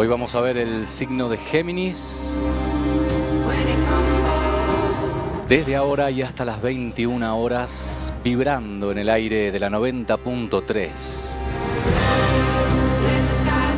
Hoy 0.00 0.06
vamos 0.06 0.36
a 0.36 0.40
ver 0.40 0.56
el 0.56 0.86
signo 0.86 1.28
de 1.28 1.38
Géminis. 1.38 2.40
Desde 5.48 5.74
ahora 5.74 6.12
y 6.12 6.22
hasta 6.22 6.44
las 6.44 6.62
21 6.62 7.36
horas, 7.36 8.14
vibrando 8.22 8.92
en 8.92 8.98
el 8.98 9.10
aire 9.10 9.50
de 9.50 9.58
la 9.58 9.68
90.3. 9.68 11.36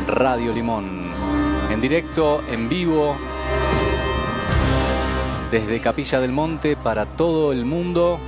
Radio 0.09 0.53
Limón. 0.53 1.09
En 1.71 1.81
directo, 1.81 2.43
en 2.51 2.69
vivo, 2.69 3.15
desde 5.49 5.81
Capilla 5.81 6.19
del 6.19 6.33
Monte 6.33 6.75
para 6.75 7.07
todo 7.07 7.51
el 7.51 7.65
mundo 7.65 8.19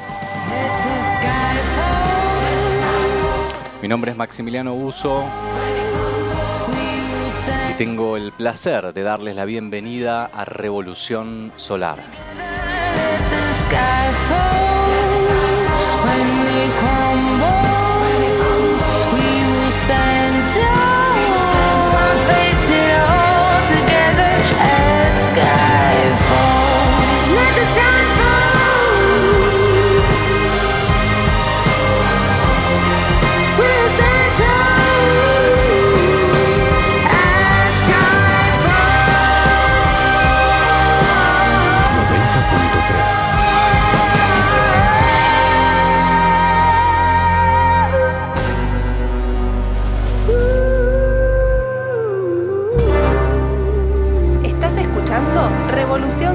Mi 3.83 3.89
nombre 3.89 4.13
es 4.13 4.17
Maximiliano 4.17 4.75
Uso 4.75 5.25
y 7.71 7.75
tengo 7.75 8.17
el 8.17 8.33
placer 8.33 8.95
de 8.95 9.03
darles 9.03 9.37
la 9.37 9.45
bienvenida 9.45 10.25
a 10.27 10.45
Revolución 10.45 11.53
Solar. 11.57 11.99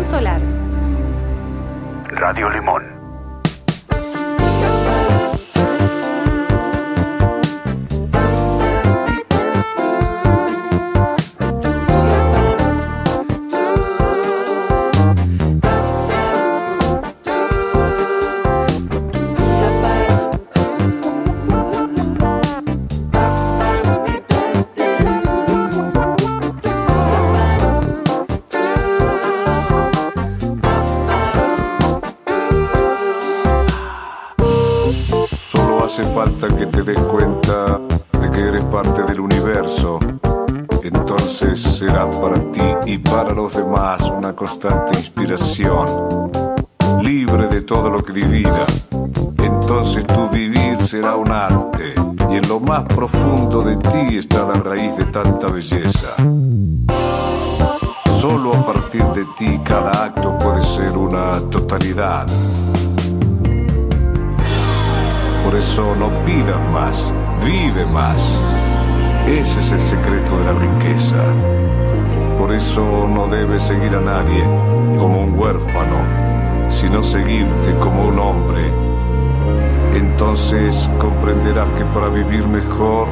Solar. 0.04 0.42
Radio 2.12 2.50
Limón. 2.50 2.93
Te 36.74 36.82
des 36.82 37.00
cuenta 37.02 37.80
de 38.20 38.32
que 38.32 38.42
eres 38.42 38.64
parte 38.66 39.04
del 39.04 39.20
universo. 39.20 40.00
Entonces 40.84 41.62
serás 41.62 42.14
para 42.16 42.52
ti 42.52 42.62
y 42.86 42.98
para 42.98 43.32
los 43.32 43.56
demás 43.56 44.02
una 44.10 44.36
constante 44.36 44.98
inspiración, 44.98 46.32
libre 47.02 47.48
de 47.48 47.62
todo 47.62 47.90
lo 47.90 48.04
que 48.04 48.14
divida. 48.14 48.66
Entonces 49.38 50.06
tu 50.08 50.28
vivir 50.30 50.82
será 50.82 51.16
un 51.16 51.32
arte 51.32 51.94
y 52.32 52.36
en 52.38 52.50
lo 52.50 52.60
más 52.60 52.84
profundo 52.86 53.62
de 53.62 53.78
ti 53.78 54.18
está 54.18 54.48
la 54.48 54.54
raíz 54.54 54.98
de 54.98 55.06
tanta 55.06 55.48
belleza. 55.48 56.16
Solo 58.20 58.56
a 58.56 58.66
partir 58.66 59.04
de 59.14 59.26
ti 59.38 59.60
cada 59.64 60.06
acto 60.06 60.36
puede 60.40 60.62
ser 60.62 60.98
una 60.98 61.34
totalidad. 61.52 62.26
Por 65.54 65.62
eso 65.62 65.96
no 65.96 66.10
pidas 66.26 66.60
más, 66.72 67.14
vive 67.46 67.86
más. 67.86 68.42
Ese 69.28 69.60
es 69.60 69.72
el 69.72 69.78
secreto 69.78 70.40
de 70.40 70.46
la 70.46 70.54
riqueza. 70.54 71.24
Por 72.36 72.56
eso 72.56 73.08
no 73.08 73.28
debes 73.28 73.62
seguir 73.62 73.96
a 73.96 74.02
nadie 74.02 74.44
como 74.98 75.22
un 75.22 75.38
huérfano, 75.38 76.70
sino 76.70 77.04
seguirte 77.04 77.78
como 77.78 78.08
un 78.08 78.18
hombre. 78.18 78.72
Entonces 79.94 80.90
comprenderás 80.98 81.70
que 81.78 81.86
para 81.86 82.08
vivir 82.08 82.48
mejor 82.48 83.08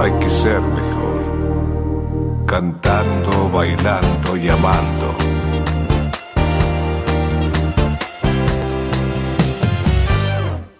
hay 0.00 0.12
que 0.20 0.28
ser 0.28 0.60
mejor. 0.60 2.46
Cantando, 2.46 3.50
bailando 3.52 4.36
y 4.36 4.48
amando. 4.48 5.35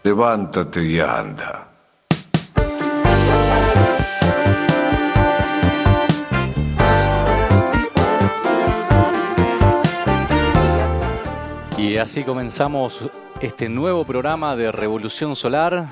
Levántate 0.07 0.85
y 0.85 1.01
anda. 1.01 1.69
Y 11.77 11.97
así 11.97 12.23
comenzamos 12.23 13.11
este 13.41 13.69
nuevo 13.69 14.05
programa 14.05 14.55
de 14.55 14.71
Revolución 14.71 15.35
Solar, 15.35 15.89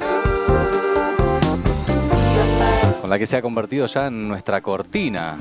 con 3.01 3.11
la 3.11 3.19
que 3.19 3.27
se 3.27 3.37
ha 3.37 3.43
convertido 3.43 3.87
ya 3.87 4.07
en 4.07 4.29
nuestra 4.29 4.61
cortina. 4.61 5.37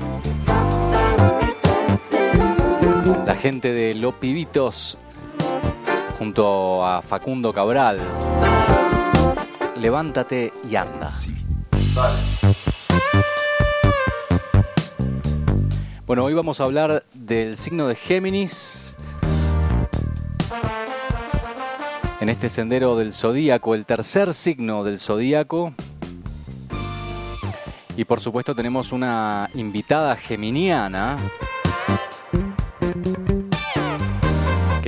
La 3.24 3.36
gente 3.36 3.72
de 3.72 3.94
Los 3.94 4.14
Pibitos, 4.14 4.98
junto 6.18 6.86
a 6.86 7.02
Facundo 7.02 7.52
Cabral. 7.52 7.98
Levántate 9.76 10.52
y 10.68 10.76
anda. 10.76 11.08
Bueno, 16.06 16.24
hoy 16.24 16.34
vamos 16.34 16.60
a 16.60 16.64
hablar 16.64 17.04
del 17.14 17.56
signo 17.56 17.88
de 17.88 17.94
Géminis. 17.94 18.96
En 22.20 22.28
este 22.28 22.48
sendero 22.48 22.96
del 22.96 23.12
zodíaco, 23.12 23.74
el 23.74 23.84
tercer 23.84 24.32
signo 24.32 24.84
del 24.84 24.98
zodíaco. 24.98 25.74
Y 27.96 28.04
por 28.04 28.20
supuesto 28.20 28.54
tenemos 28.54 28.92
una 28.92 29.48
invitada 29.54 30.16
geminiana 30.16 31.16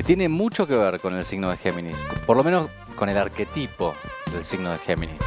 tiene 0.06 0.28
mucho 0.28 0.68
que 0.68 0.76
ver 0.76 1.00
con 1.00 1.16
el 1.16 1.24
signo 1.24 1.50
de 1.50 1.56
Géminis, 1.56 2.06
por 2.26 2.36
lo 2.36 2.44
menos 2.44 2.68
con 2.94 3.08
el 3.08 3.18
arquetipo 3.18 3.92
del 4.32 4.44
signo 4.44 4.70
de 4.70 4.78
Géminis. 4.78 5.18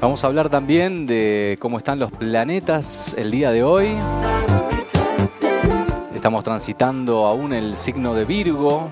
Vamos 0.00 0.24
a 0.24 0.26
hablar 0.28 0.48
también 0.48 1.06
de 1.06 1.58
cómo 1.60 1.76
están 1.76 1.98
los 1.98 2.10
planetas 2.10 3.14
el 3.18 3.30
día 3.30 3.50
de 3.50 3.62
hoy. 3.62 3.98
Estamos 6.24 6.42
transitando 6.42 7.26
aún 7.26 7.52
el 7.52 7.76
signo 7.76 8.14
de 8.14 8.24
Virgo. 8.24 8.88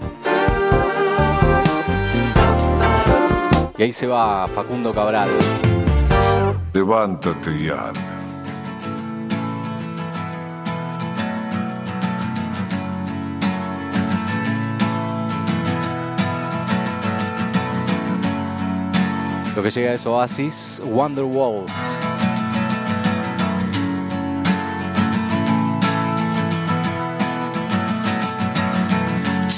Y 3.79 3.83
ahí 3.83 3.91
se 3.91 4.07
va 4.07 4.47
Facundo 4.49 4.93
Cabral. 4.93 5.31
Levántate 6.75 7.65
ya. 7.65 7.91
Lo 19.57 19.63
que 19.63 19.71
llega 19.71 19.95
es 19.95 20.05
Oasis 20.05 20.83
Wonderwall. 20.85 21.65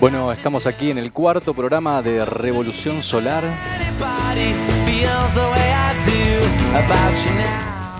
Bueno, 0.00 0.32
estamos 0.32 0.66
aquí 0.66 0.90
en 0.90 0.98
el 0.98 1.12
cuarto 1.12 1.54
programa 1.54 2.02
de 2.02 2.24
Revolución 2.24 3.02
Solar. 3.02 3.44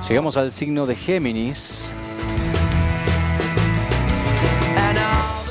Llegamos 0.08 0.37
al 0.37 0.50
signo 0.50 0.87
de 0.87 0.96
Géminis 0.96 1.93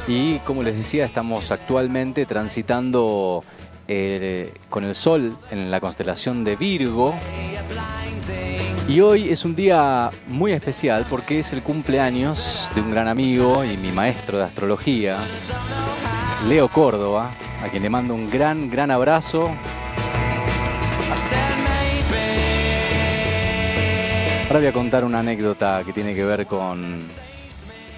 y 0.07 0.39
como 0.39 0.61
les 0.61 0.75
decía, 0.75 1.05
estamos 1.05 1.49
actualmente 1.51 2.25
transitando 2.25 3.43
eh, 3.87 4.53
con 4.69 4.83
el 4.83 4.93
Sol 4.93 5.37
en 5.51 5.71
la 5.71 5.79
constelación 5.79 6.43
de 6.43 6.57
Virgo. 6.57 7.15
Y 8.87 8.99
hoy 8.99 9.29
es 9.29 9.45
un 9.45 9.55
día 9.55 10.11
muy 10.27 10.51
especial 10.51 11.05
porque 11.09 11.39
es 11.39 11.53
el 11.53 11.63
cumpleaños 11.63 12.69
de 12.75 12.81
un 12.81 12.91
gran 12.91 13.07
amigo 13.07 13.63
y 13.63 13.77
mi 13.77 13.93
maestro 13.93 14.37
de 14.37 14.43
astrología, 14.43 15.17
Leo 16.49 16.67
Córdoba, 16.67 17.31
a 17.63 17.69
quien 17.69 17.81
le 17.81 17.89
mando 17.89 18.13
un 18.13 18.29
gran, 18.29 18.69
gran 18.69 18.91
abrazo. 18.91 19.49
Ahora 24.47 24.59
voy 24.59 24.67
a 24.67 24.73
contar 24.73 25.05
una 25.05 25.19
anécdota 25.19 25.81
que 25.85 25.93
tiene 25.93 26.13
que 26.13 26.25
ver 26.25 26.45
con, 26.45 27.01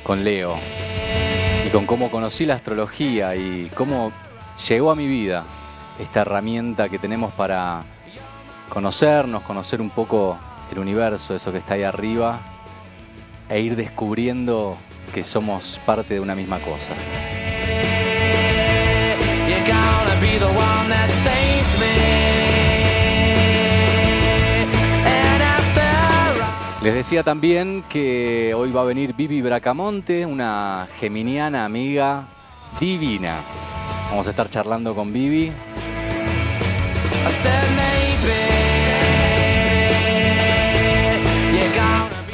con 0.04 0.24
Leo 0.24 0.56
y 1.66 1.70
con 1.70 1.88
cómo 1.88 2.12
conocí 2.12 2.46
la 2.46 2.54
astrología 2.54 3.36
y 3.36 3.72
cómo 3.76 4.12
llegó 4.70 4.92
a 4.92 4.96
mi 4.96 5.08
vida 5.08 5.44
esta 6.00 6.22
herramienta 6.22 6.90
que 6.90 7.00
tenemos 7.00 7.34
para 7.34 7.81
conocernos, 8.70 9.42
conocer 9.42 9.81
un 9.81 9.90
poco 9.90 10.38
el 10.72 10.80
universo, 10.80 11.36
eso 11.36 11.52
que 11.52 11.60
está 11.60 11.76
ahí 11.76 11.84
arriba, 11.84 12.40
e 13.50 13.60
ir 13.60 13.76
descubriendo 13.76 14.78
que 15.14 15.24
somos 15.24 15.80
parte 15.86 16.16
de 16.16 16.20
una 16.20 16.36
misma 16.36 16.60
cosa. 16.60 16.94
Les 26.82 26.94
decía 26.94 27.24
también 27.24 27.84
que 27.90 28.54
hoy 28.56 28.72
va 28.72 28.82
a 28.82 28.86
venir 28.86 29.16
Vivi 29.16 29.42
Bracamonte, 29.42 30.24
una 30.24 30.88
geminiana 31.00 31.66
amiga 31.66 32.28
divina. 32.80 33.38
Vamos 34.12 34.28
a 34.28 34.30
estar 34.30 34.52
charlando 34.52 34.94
con 34.94 35.12
Vivi. 35.12 35.52
I 37.26 37.32
said 37.32 37.70
maybe. 37.76 38.55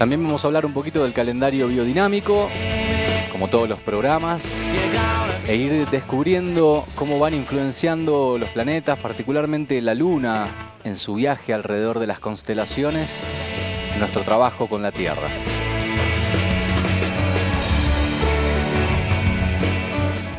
También 0.01 0.23
vamos 0.23 0.43
a 0.43 0.47
hablar 0.47 0.65
un 0.65 0.73
poquito 0.73 1.03
del 1.03 1.13
calendario 1.13 1.67
biodinámico, 1.67 2.49
como 3.31 3.49
todos 3.49 3.69
los 3.69 3.77
programas, 3.77 4.73
e 5.47 5.55
ir 5.55 5.87
descubriendo 5.91 6.87
cómo 6.95 7.19
van 7.19 7.35
influenciando 7.35 8.39
los 8.39 8.49
planetas, 8.49 8.97
particularmente 8.97 9.79
la 9.79 9.93
Luna, 9.93 10.47
en 10.83 10.95
su 10.97 11.13
viaje 11.13 11.53
alrededor 11.53 11.99
de 11.99 12.07
las 12.07 12.19
constelaciones, 12.19 13.27
nuestro 13.99 14.23
trabajo 14.23 14.65
con 14.65 14.81
la 14.81 14.91
Tierra. 14.91 15.27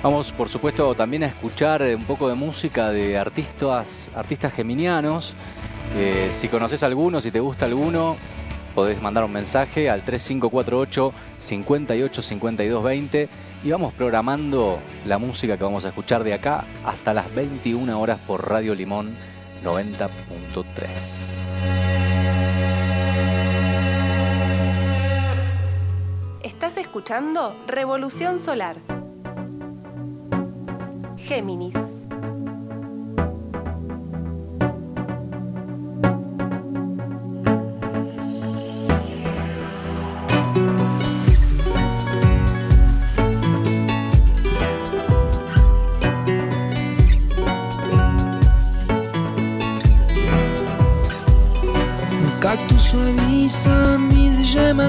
Vamos, 0.02 0.32
por 0.32 0.48
supuesto, 0.48 0.92
también 0.96 1.22
a 1.22 1.26
escuchar 1.26 1.82
un 1.82 2.02
poco 2.02 2.28
de 2.28 2.34
música 2.34 2.90
de 2.90 3.16
artistas, 3.16 4.10
artistas 4.16 4.54
geminianos. 4.54 5.34
Si 6.32 6.48
conoces 6.48 6.82
alguno, 6.82 7.20
si 7.20 7.30
te 7.30 7.38
gusta 7.38 7.66
alguno, 7.66 8.16
podés 8.72 9.00
mandar 9.00 9.24
un 9.24 9.32
mensaje 9.32 9.88
al 9.90 10.02
3548 10.02 11.12
58 11.38 12.22
52 12.22 12.84
20 12.84 13.28
y 13.64 13.70
vamos 13.70 13.92
programando 13.92 14.80
la 15.06 15.18
música 15.18 15.56
que 15.56 15.64
vamos 15.64 15.84
a 15.84 15.88
escuchar 15.88 16.24
de 16.24 16.34
acá 16.34 16.64
hasta 16.84 17.14
las 17.14 17.32
21 17.34 18.00
horas 18.00 18.18
por 18.26 18.48
Radio 18.48 18.74
Limón 18.74 19.14
90.3. 19.62 21.32
Estás 26.42 26.76
escuchando 26.76 27.56
Revolución 27.66 28.38
Solar. 28.38 28.76
Géminis. 31.16 31.74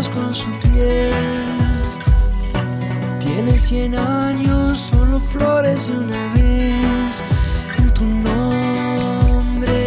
Con 0.09 0.33
su 0.33 0.49
piel. 0.59 1.13
Tiene 3.19 3.57
cien 3.57 3.95
años, 3.95 4.77
solo 4.77 5.19
florece 5.19 5.91
una 5.91 6.33
vez 6.33 7.23
en 7.77 7.93
tu 7.93 8.05
nombre. 8.05 9.81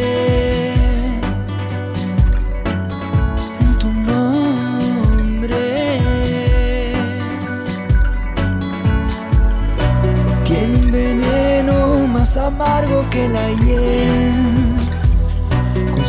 En 3.61 3.79
tu 3.79 3.93
nombre. 3.93 5.57
Tiene 10.45 10.77
un 10.77 10.93
veneno 10.93 12.07
más 12.07 12.37
amargo 12.37 13.05
que 13.11 13.29
la 13.29 13.51
hiel 13.51 14.16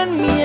convertirlo 0.00 0.30
en 0.34 0.39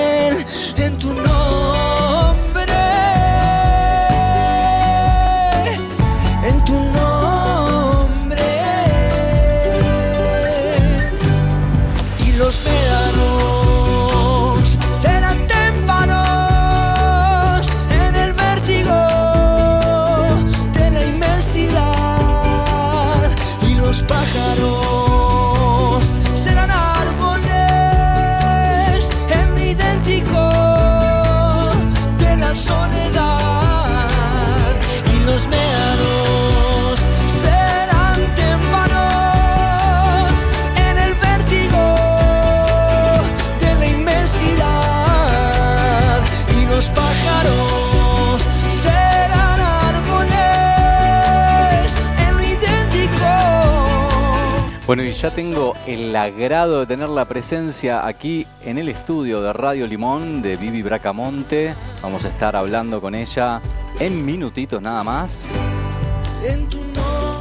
Bueno, 54.96 55.10
y 55.10 55.14
ya 55.14 55.30
tengo 55.30 55.74
el 55.88 56.16
agrado 56.16 56.80
de 56.80 56.86
tener 56.86 57.10
la 57.10 57.26
presencia 57.26 58.08
aquí 58.08 58.48
en 58.64 58.78
el 58.78 58.88
estudio 58.88 59.42
de 59.42 59.52
Radio 59.52 59.88
Limón 59.88 60.42
de 60.42 60.56
Vivi 60.56 60.82
Bracamonte. 60.84 61.76
Vamos 62.02 62.24
a 62.24 62.30
estar 62.30 62.56
hablando 62.56 63.02
con 63.02 63.14
ella 63.14 63.60
en 64.00 64.26
minutitos 64.26 64.82
nada 64.82 65.04
más. 65.04 65.50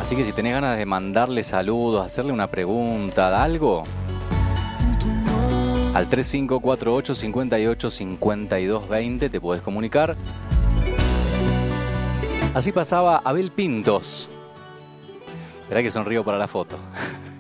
Así 0.01 0.17
que 0.17 0.25
si 0.25 0.33
tenés 0.33 0.55
ganas 0.55 0.77
de 0.77 0.85
mandarle 0.85 1.45
saludos, 1.45 2.05
hacerle 2.05 2.33
una 2.33 2.49
pregunta, 2.49 3.41
algo, 3.41 3.85
al 5.95 6.09
3548 6.09 7.15
58 7.15 7.89
52 7.89 8.89
20 8.89 9.29
te 9.29 9.41
podés 9.41 9.63
comunicar. 9.63 10.17
Así 12.53 12.73
pasaba 12.73 13.19
Abel 13.19 13.53
Pintos. 13.53 14.29
Verá 15.69 15.85
que 15.85 15.91
sonrío 15.93 16.25
para 16.25 16.37
la 16.37 16.49
foto. 16.49 16.77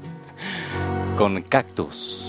Con 1.16 1.42
cactus. 1.42 2.23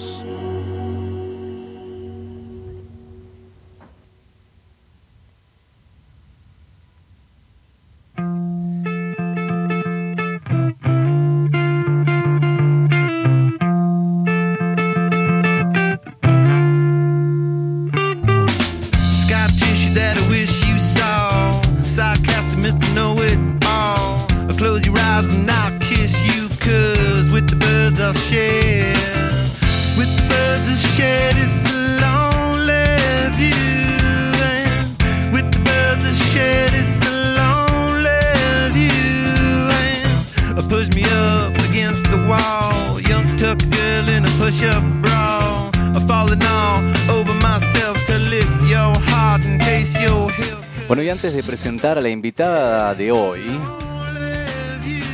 A 51.86 52.02
la 52.02 52.10
invitada 52.10 52.96
de 52.96 53.12
hoy, 53.12 53.44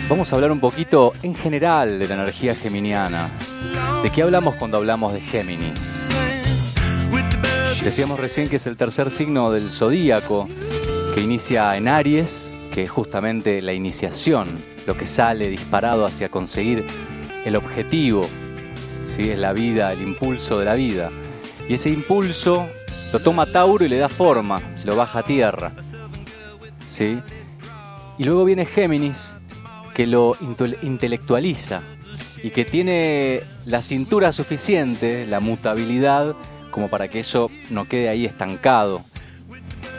vamos 0.08 0.32
a 0.32 0.36
hablar 0.36 0.54
un 0.54 0.62
poquito 0.62 1.12
en 1.22 1.36
general 1.36 2.00
de 2.00 2.08
la 2.08 2.16
energía 2.16 2.56
geminiana. 2.56 3.28
¿De 4.02 4.10
qué 4.10 4.22
hablamos 4.22 4.56
cuando 4.56 4.78
hablamos 4.78 5.12
de 5.12 5.20
Géminis? 5.20 6.08
Decíamos 7.84 8.22
recién 8.22 8.48
que 8.48 8.56
es 8.56 8.68
el 8.68 8.78
tercer 8.78 9.12
signo 9.12 9.52
del 9.52 9.70
zodíaco, 9.70 10.48
que 11.14 11.20
inicia 11.20 11.76
en 11.76 11.90
Aries, 11.90 12.50
que 12.74 12.84
es 12.84 12.90
justamente 12.90 13.62
la 13.62 13.74
iniciación, 13.74 14.48
lo 14.88 14.96
que 14.96 15.06
sale 15.06 15.50
disparado 15.50 16.06
hacia 16.06 16.30
conseguir 16.30 16.88
el 17.44 17.58
objetivo, 17.58 18.30
¿sí? 19.06 19.30
es 19.30 19.38
la 19.38 19.52
vida, 19.52 19.92
el 19.92 20.02
impulso 20.02 20.58
de 20.58 20.66
la 20.66 20.76
vida. 20.76 21.10
Y 21.68 21.74
ese 21.74 21.90
impulso 21.90 22.70
lo 23.12 23.20
toma 23.20 23.46
Tauro 23.46 23.84
y 23.84 23.90
le 23.90 23.98
da 23.98 24.08
forma, 24.08 24.62
lo 24.86 24.96
baja 24.96 25.20
a 25.20 25.24
tierra. 25.24 25.74
¿Sí? 26.92 27.20
Y 28.18 28.26
luego 28.26 28.44
viene 28.46 28.66
Géminis, 28.66 29.38
que 29.94 30.06
lo 30.06 30.36
intele- 30.36 30.78
intelectualiza 30.84 31.82
y 32.44 32.50
que 32.50 32.66
tiene 32.66 33.42
la 33.66 33.82
cintura 33.82 34.32
suficiente, 34.32 35.26
la 35.26 35.40
mutabilidad, 35.40 36.36
como 36.70 36.90
para 36.90 37.08
que 37.08 37.20
eso 37.22 37.50
no 37.70 37.86
quede 37.86 38.10
ahí 38.10 38.26
estancado. 38.26 39.02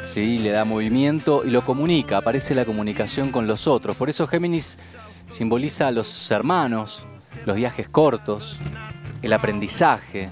¿sí? 0.04 0.38
Le 0.38 0.50
da 0.50 0.64
movimiento 0.64 1.42
y 1.44 1.50
lo 1.50 1.62
comunica, 1.62 2.18
aparece 2.18 2.54
la 2.54 2.64
comunicación 2.64 3.30
con 3.30 3.46
los 3.46 3.66
otros. 3.66 3.96
Por 3.96 4.10
eso 4.10 4.26
Géminis 4.26 4.78
simboliza 5.30 5.88
a 5.88 5.90
los 5.90 6.30
hermanos, 6.30 7.04
los 7.46 7.56
viajes 7.56 7.88
cortos, 7.88 8.58
el 9.22 9.32
aprendizaje, 9.32 10.28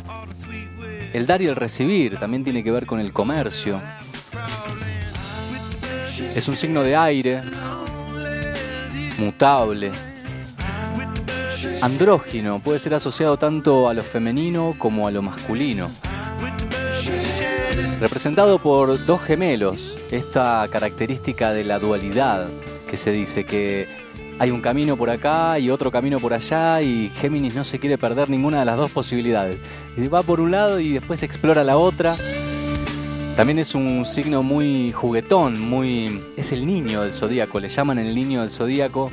el 1.13 1.27
dar 1.27 1.41
y 1.43 1.47
el 1.47 1.57
recibir, 1.57 2.19
también 2.19 2.45
tiene 2.45 2.63
que 2.63 2.71
ver 2.71 2.87
con 2.87 3.01
el 3.01 3.13
comercio. 3.13 3.81
Es 6.35 6.49
un 6.49 6.57
signo 6.57 6.83
de 6.83 6.97
aire, 6.97 7.43
mutable, 9.19 9.91
andrógino, 11.83 12.61
puede 12.61 12.79
ser 12.79 12.95
asociado 12.95 13.37
tanto 13.37 13.89
a 13.89 13.95
lo 13.95 14.03
femenino 14.03 14.75
como 14.79 15.07
a 15.07 15.11
lo 15.11 15.23
masculino. 15.23 15.91
Representado 18.01 18.59
por 18.59 19.05
dos 19.05 19.23
gemelos, 19.23 19.97
esta 20.11 20.67
característica 20.71 21.53
de 21.53 21.65
la 21.65 21.79
dualidad 21.79 22.49
que 22.89 22.97
se 22.97 23.13
dice 23.13 23.45
que 23.45 23.87
hay 24.41 24.51
un 24.51 24.63
camino 24.63 24.97
por 24.97 25.11
acá 25.11 25.59
y 25.59 25.69
otro 25.69 25.91
camino 25.91 26.19
por 26.19 26.33
allá 26.33 26.81
y 26.81 27.11
Géminis 27.21 27.55
no 27.55 27.63
se 27.63 27.79
quiere 27.79 27.99
perder 27.99 28.31
ninguna 28.31 28.61
de 28.61 28.65
las 28.65 28.79
dos 28.79 28.91
posibilidades. 28.91 29.59
Va 30.13 30.23
por 30.23 30.41
un 30.41 30.51
lado 30.51 30.81
y 30.81 30.95
después 30.95 31.23
explora 31.23 31.63
la 31.63 31.77
otra. 31.77 32.17
También 33.37 33.59
es 33.59 33.75
un 33.75 34.05
signo 34.05 34.43
muy 34.43 34.93
juguetón, 34.93 35.59
muy 35.59 36.21
es 36.37 36.53
el 36.53 36.67
niño 36.67 37.03
del 37.03 37.13
zodíaco, 37.13 37.59
le 37.59 37.69
llaman 37.69 37.99
el 37.99 38.15
niño 38.15 38.43
del 38.43 38.51
zodíaco, 38.51 39.11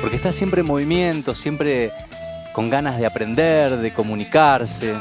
porque 0.00 0.16
está 0.16 0.32
siempre 0.32 0.62
en 0.62 0.66
movimiento, 0.66 1.34
siempre 1.34 1.92
con 2.52 2.70
ganas 2.70 2.98
de 2.98 3.06
aprender, 3.06 3.76
de 3.76 3.92
comunicarse. 3.92 4.94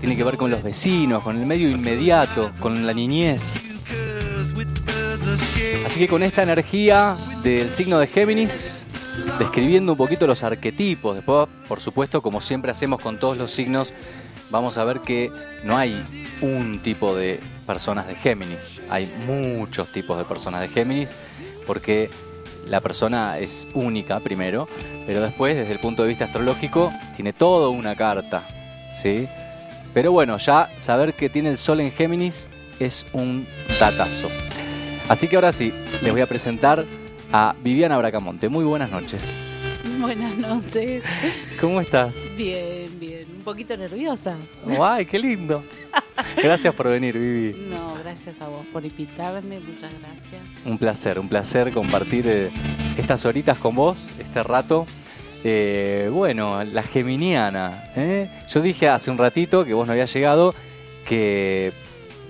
Tiene 0.00 0.16
que 0.16 0.24
ver 0.24 0.36
con 0.36 0.50
los 0.50 0.62
vecinos, 0.62 1.22
con 1.22 1.38
el 1.38 1.46
medio 1.46 1.70
inmediato, 1.70 2.50
con 2.60 2.86
la 2.86 2.92
niñez. 2.92 3.40
Así 5.86 5.98
que 6.00 6.08
con 6.08 6.22
esta 6.22 6.42
energía 6.42 7.16
del 7.42 7.70
signo 7.70 7.98
de 7.98 8.06
Géminis, 8.06 8.86
describiendo 9.38 9.92
un 9.92 9.98
poquito 9.98 10.26
los 10.26 10.42
arquetipos, 10.42 11.16
después, 11.16 11.48
por 11.66 11.80
supuesto, 11.80 12.20
como 12.20 12.40
siempre 12.40 12.70
hacemos 12.70 13.00
con 13.00 13.18
todos 13.18 13.38
los 13.38 13.50
signos, 13.50 13.92
vamos 14.50 14.78
a 14.78 14.84
ver 14.84 15.00
que 15.00 15.30
no 15.64 15.76
hay 15.76 16.02
un 16.40 16.80
tipo 16.82 17.14
de 17.14 17.40
personas 17.66 18.06
de 18.06 18.14
Géminis, 18.14 18.80
hay 18.88 19.12
muchos 19.26 19.88
tipos 19.92 20.16
de 20.18 20.24
personas 20.24 20.60
de 20.60 20.68
Géminis, 20.68 21.12
porque 21.66 22.10
la 22.66 22.80
persona 22.80 23.38
es 23.38 23.66
única 23.74 24.20
primero, 24.20 24.68
pero 25.06 25.20
después 25.20 25.56
desde 25.56 25.72
el 25.72 25.78
punto 25.78 26.02
de 26.02 26.08
vista 26.08 26.26
astrológico 26.26 26.92
tiene 27.16 27.32
toda 27.32 27.68
una 27.68 27.96
carta, 27.96 28.42
¿sí? 29.02 29.28
Pero 29.94 30.12
bueno, 30.12 30.36
ya 30.38 30.70
saber 30.76 31.14
que 31.14 31.28
tiene 31.28 31.50
el 31.50 31.58
Sol 31.58 31.80
en 31.80 31.92
Géminis 31.92 32.48
es 32.78 33.06
un 33.12 33.46
datazo. 33.80 34.28
Así 35.08 35.26
que 35.26 35.36
ahora 35.36 35.52
sí, 35.52 35.72
les 36.02 36.12
voy 36.12 36.20
a 36.20 36.26
presentar 36.26 36.84
a 37.32 37.54
Viviana 37.62 37.96
Bracamonte. 37.98 38.48
Muy 38.48 38.64
buenas 38.64 38.90
noches. 38.90 39.22
Buenas 39.98 40.36
noches. 40.36 41.02
¿Cómo 41.60 41.80
estás? 41.80 42.14
Bien, 42.36 42.88
bien. 43.00 43.17
Poquito 43.48 43.78
nerviosa. 43.78 44.36
¡Ay, 44.78 45.06
qué 45.06 45.18
lindo! 45.18 45.64
Gracias 46.36 46.74
por 46.74 46.86
venir, 46.86 47.18
Vivi. 47.18 47.58
No, 47.70 47.94
gracias 47.94 48.42
a 48.42 48.48
vos 48.48 48.60
por 48.70 48.84
invitarme. 48.84 49.58
Muchas 49.58 49.90
gracias. 50.00 50.42
Un 50.66 50.76
placer, 50.76 51.18
un 51.18 51.30
placer 51.30 51.72
compartir 51.72 52.26
eh, 52.28 52.50
estas 52.98 53.24
horitas 53.24 53.56
con 53.56 53.74
vos, 53.74 54.06
este 54.18 54.42
rato. 54.42 54.86
Eh, 55.44 56.10
bueno, 56.12 56.62
la 56.62 56.82
geminiana. 56.82 57.84
¿eh? 57.96 58.28
Yo 58.50 58.60
dije 58.60 58.86
hace 58.86 59.10
un 59.10 59.16
ratito 59.16 59.64
que 59.64 59.72
vos 59.72 59.86
no 59.86 59.94
habías 59.94 60.12
llegado 60.12 60.54
que, 61.06 61.72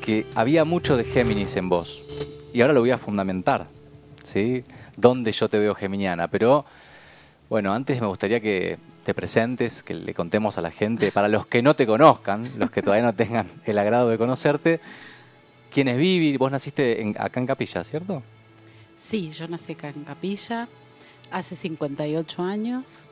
que 0.01 0.25
había 0.37 0.65
mucho 0.65 0.97
de 0.97 1.03
Géminis 1.03 1.57
en 1.57 1.69
vos. 1.69 2.05
Y 2.53 2.61
ahora 2.61 2.75
lo 2.75 2.81
voy 2.81 2.93
a 2.93 2.99
fundamentar. 2.99 3.67
¿sí? 4.25 4.63
Dónde 4.97 5.33
yo 5.33 5.49
te 5.49 5.59
veo 5.59 5.75
geminiana. 5.75 6.29
Pero 6.29 6.65
bueno, 7.49 7.75
antes 7.75 8.01
me 8.01 8.07
gustaría 8.07 8.39
que 8.39 8.79
te 9.09 9.15
presentes, 9.15 9.83
que 9.83 9.95
le 9.95 10.13
contemos 10.13 10.59
a 10.59 10.61
la 10.61 10.71
gente, 10.71 11.11
para 11.13 11.29
los 11.29 11.47
que 11.47 11.63
no 11.63 11.75
te 11.75 11.87
conozcan, 11.87 12.47
los 12.59 12.71
que 12.71 12.83
todavía 12.83 13.07
no 13.07 13.15
tengan 13.15 13.49
el 13.65 13.79
agrado 13.79 14.11
de 14.11 14.19
conocerte, 14.19 14.81
quién 15.73 15.89
es 15.89 15.97
Vivi. 15.97 16.37
Vos 16.37 16.53
naciste 16.53 17.01
en- 17.01 17.17
acá 17.19 17.41
en 17.41 17.47
Capilla, 17.47 17.83
¿cierto? 17.85 18.23
Sí, 18.97 19.31
yo 19.31 19.49
nací 19.49 19.73
acá 19.73 19.89
en 19.89 20.05
Capilla 20.05 20.69
hace 21.31 21.57
58 21.57 22.43
años. 22.43 23.07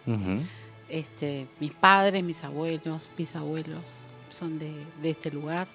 Este, 0.91 1.47
mis 1.61 1.73
padres, 1.73 2.23
mis 2.23 2.45
abuelos, 2.45 3.11
bisabuelos 3.17 3.97
son 4.29 4.59
de, 4.59 4.75
de 5.01 5.09
este 5.11 5.31
lugar. 5.31 5.67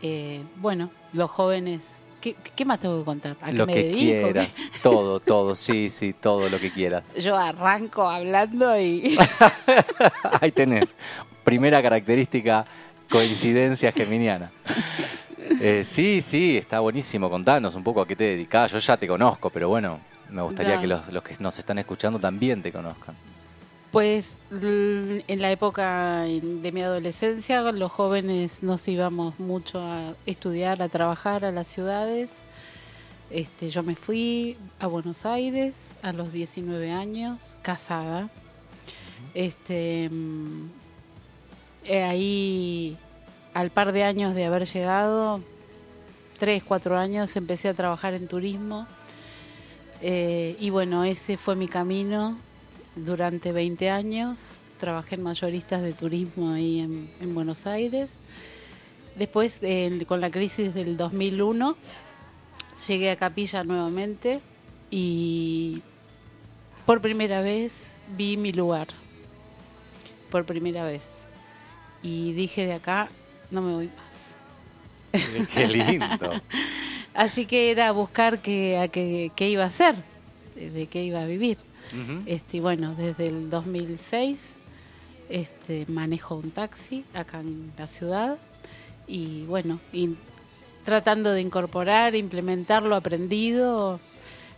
Eh, 0.00 0.42
bueno, 0.60 0.92
los 1.12 1.28
jóvenes. 1.28 2.02
¿Qué, 2.20 2.36
qué 2.54 2.64
más 2.64 2.78
tengo 2.78 3.00
que 3.00 3.04
contar? 3.04 3.36
¿A 3.40 3.46
qué 3.46 3.52
Lo 3.52 3.66
me 3.66 3.74
que 3.74 3.82
dedico? 3.82 4.28
quieras. 4.32 4.54
Todo, 4.82 5.20
todo, 5.20 5.54
sí, 5.56 5.90
sí, 5.90 6.12
todo 6.12 6.48
lo 6.48 6.58
que 6.58 6.70
quieras. 6.70 7.04
Yo 7.18 7.36
arranco 7.36 8.08
hablando 8.08 8.78
y. 8.80 9.18
Ahí 10.40 10.52
tenés. 10.52 10.94
Primera 11.44 11.82
característica, 11.82 12.64
coincidencia 13.10 13.90
geminiana. 13.92 14.50
Eh, 15.60 15.82
sí, 15.84 16.20
sí, 16.20 16.56
está 16.58 16.80
buenísimo. 16.80 17.30
Contanos 17.30 17.74
un 17.74 17.82
poco 17.82 18.02
a 18.02 18.06
qué 18.06 18.14
te 18.16 18.24
dedicás. 18.24 18.70
Yo 18.72 18.78
ya 18.78 18.96
te 18.96 19.08
conozco, 19.08 19.48
pero 19.50 19.68
bueno, 19.68 19.98
me 20.30 20.42
gustaría 20.42 20.74
Ya. 20.74 20.80
que 20.80 20.86
los, 20.86 21.08
los 21.12 21.22
que 21.22 21.34
nos 21.38 21.58
están 21.58 21.78
escuchando 21.78 22.18
también 22.18 22.62
te 22.62 22.70
conozcan. 22.70 23.14
Pues 23.90 24.34
l- 24.52 25.24
en 25.26 25.40
la 25.40 25.50
época 25.50 26.20
de 26.24 26.70
mi 26.72 26.82
adolescencia 26.82 27.62
los 27.72 27.90
jóvenes 27.90 28.62
nos 28.62 28.86
íbamos 28.86 29.40
mucho 29.40 29.80
a 29.80 30.12
estudiar, 30.26 30.82
a 30.82 30.88
trabajar 30.90 31.46
a 31.46 31.52
las 31.52 31.66
ciudades. 31.68 32.42
Este, 33.30 33.68
yo 33.68 33.82
me 33.82 33.94
fui 33.94 34.56
a 34.80 34.86
Buenos 34.86 35.26
Aires 35.26 35.74
a 36.00 36.12
los 36.12 36.32
19 36.32 36.90
años, 36.92 37.56
casada. 37.60 38.30
Este, 39.34 40.08
mm, 40.10 40.70
eh, 41.84 42.02
ahí, 42.04 42.96
al 43.52 43.70
par 43.70 43.92
de 43.92 44.04
años 44.04 44.34
de 44.34 44.46
haber 44.46 44.64
llegado, 44.64 45.42
tres, 46.38 46.62
cuatro 46.64 46.96
años, 46.96 47.36
empecé 47.36 47.68
a 47.68 47.74
trabajar 47.74 48.14
en 48.14 48.28
turismo. 48.28 48.86
Eh, 50.00 50.56
y 50.58 50.70
bueno, 50.70 51.04
ese 51.04 51.36
fue 51.36 51.54
mi 51.54 51.68
camino 51.68 52.38
durante 52.96 53.52
20 53.52 53.90
años. 53.90 54.56
Trabajé 54.80 55.16
en 55.16 55.22
mayoristas 55.22 55.82
de 55.82 55.92
turismo 55.92 56.52
ahí 56.52 56.80
en, 56.80 57.10
en 57.20 57.34
Buenos 57.34 57.66
Aires. 57.66 58.14
Después, 59.16 59.60
con 60.06 60.20
la 60.20 60.30
crisis 60.30 60.72
del 60.72 60.96
2001, 60.96 61.76
llegué 62.86 63.10
a 63.10 63.16
Capilla 63.16 63.64
nuevamente 63.64 64.40
y 64.90 65.82
por 66.86 67.00
primera 67.00 67.40
vez 67.40 67.94
vi 68.16 68.36
mi 68.36 68.52
lugar. 68.52 68.88
Por 70.30 70.44
primera 70.44 70.84
vez. 70.84 71.06
Y 72.02 72.32
dije 72.32 72.66
de 72.66 72.74
acá, 72.74 73.08
no 73.50 73.62
me 73.62 73.72
voy 73.74 73.86
más. 73.88 75.48
Qué 75.54 75.66
lindo. 75.66 76.06
Así 77.14 77.46
que 77.46 77.70
era 77.70 77.90
buscar 77.92 78.38
qué, 78.40 78.78
a 78.78 78.88
qué, 78.88 79.32
qué 79.34 79.48
iba 79.48 79.64
a 79.64 79.68
hacer, 79.68 79.96
de 80.54 80.86
qué 80.86 81.02
iba 81.04 81.20
a 81.20 81.26
vivir. 81.26 81.58
Ujú. 81.92 82.22
Este, 82.26 82.60
bueno, 82.60 82.94
desde 82.94 83.28
el 83.28 83.50
2006 83.50 84.38
este, 85.28 85.84
manejo 85.88 86.36
un 86.36 86.50
taxi 86.50 87.04
acá 87.14 87.40
en 87.40 87.72
la 87.76 87.86
ciudad 87.86 88.38
y 89.06 89.44
bueno, 89.44 89.80
tratando 90.88 91.32
de 91.32 91.42
incorporar, 91.42 92.14
implementar 92.14 92.82
lo 92.82 92.96
aprendido, 92.96 94.00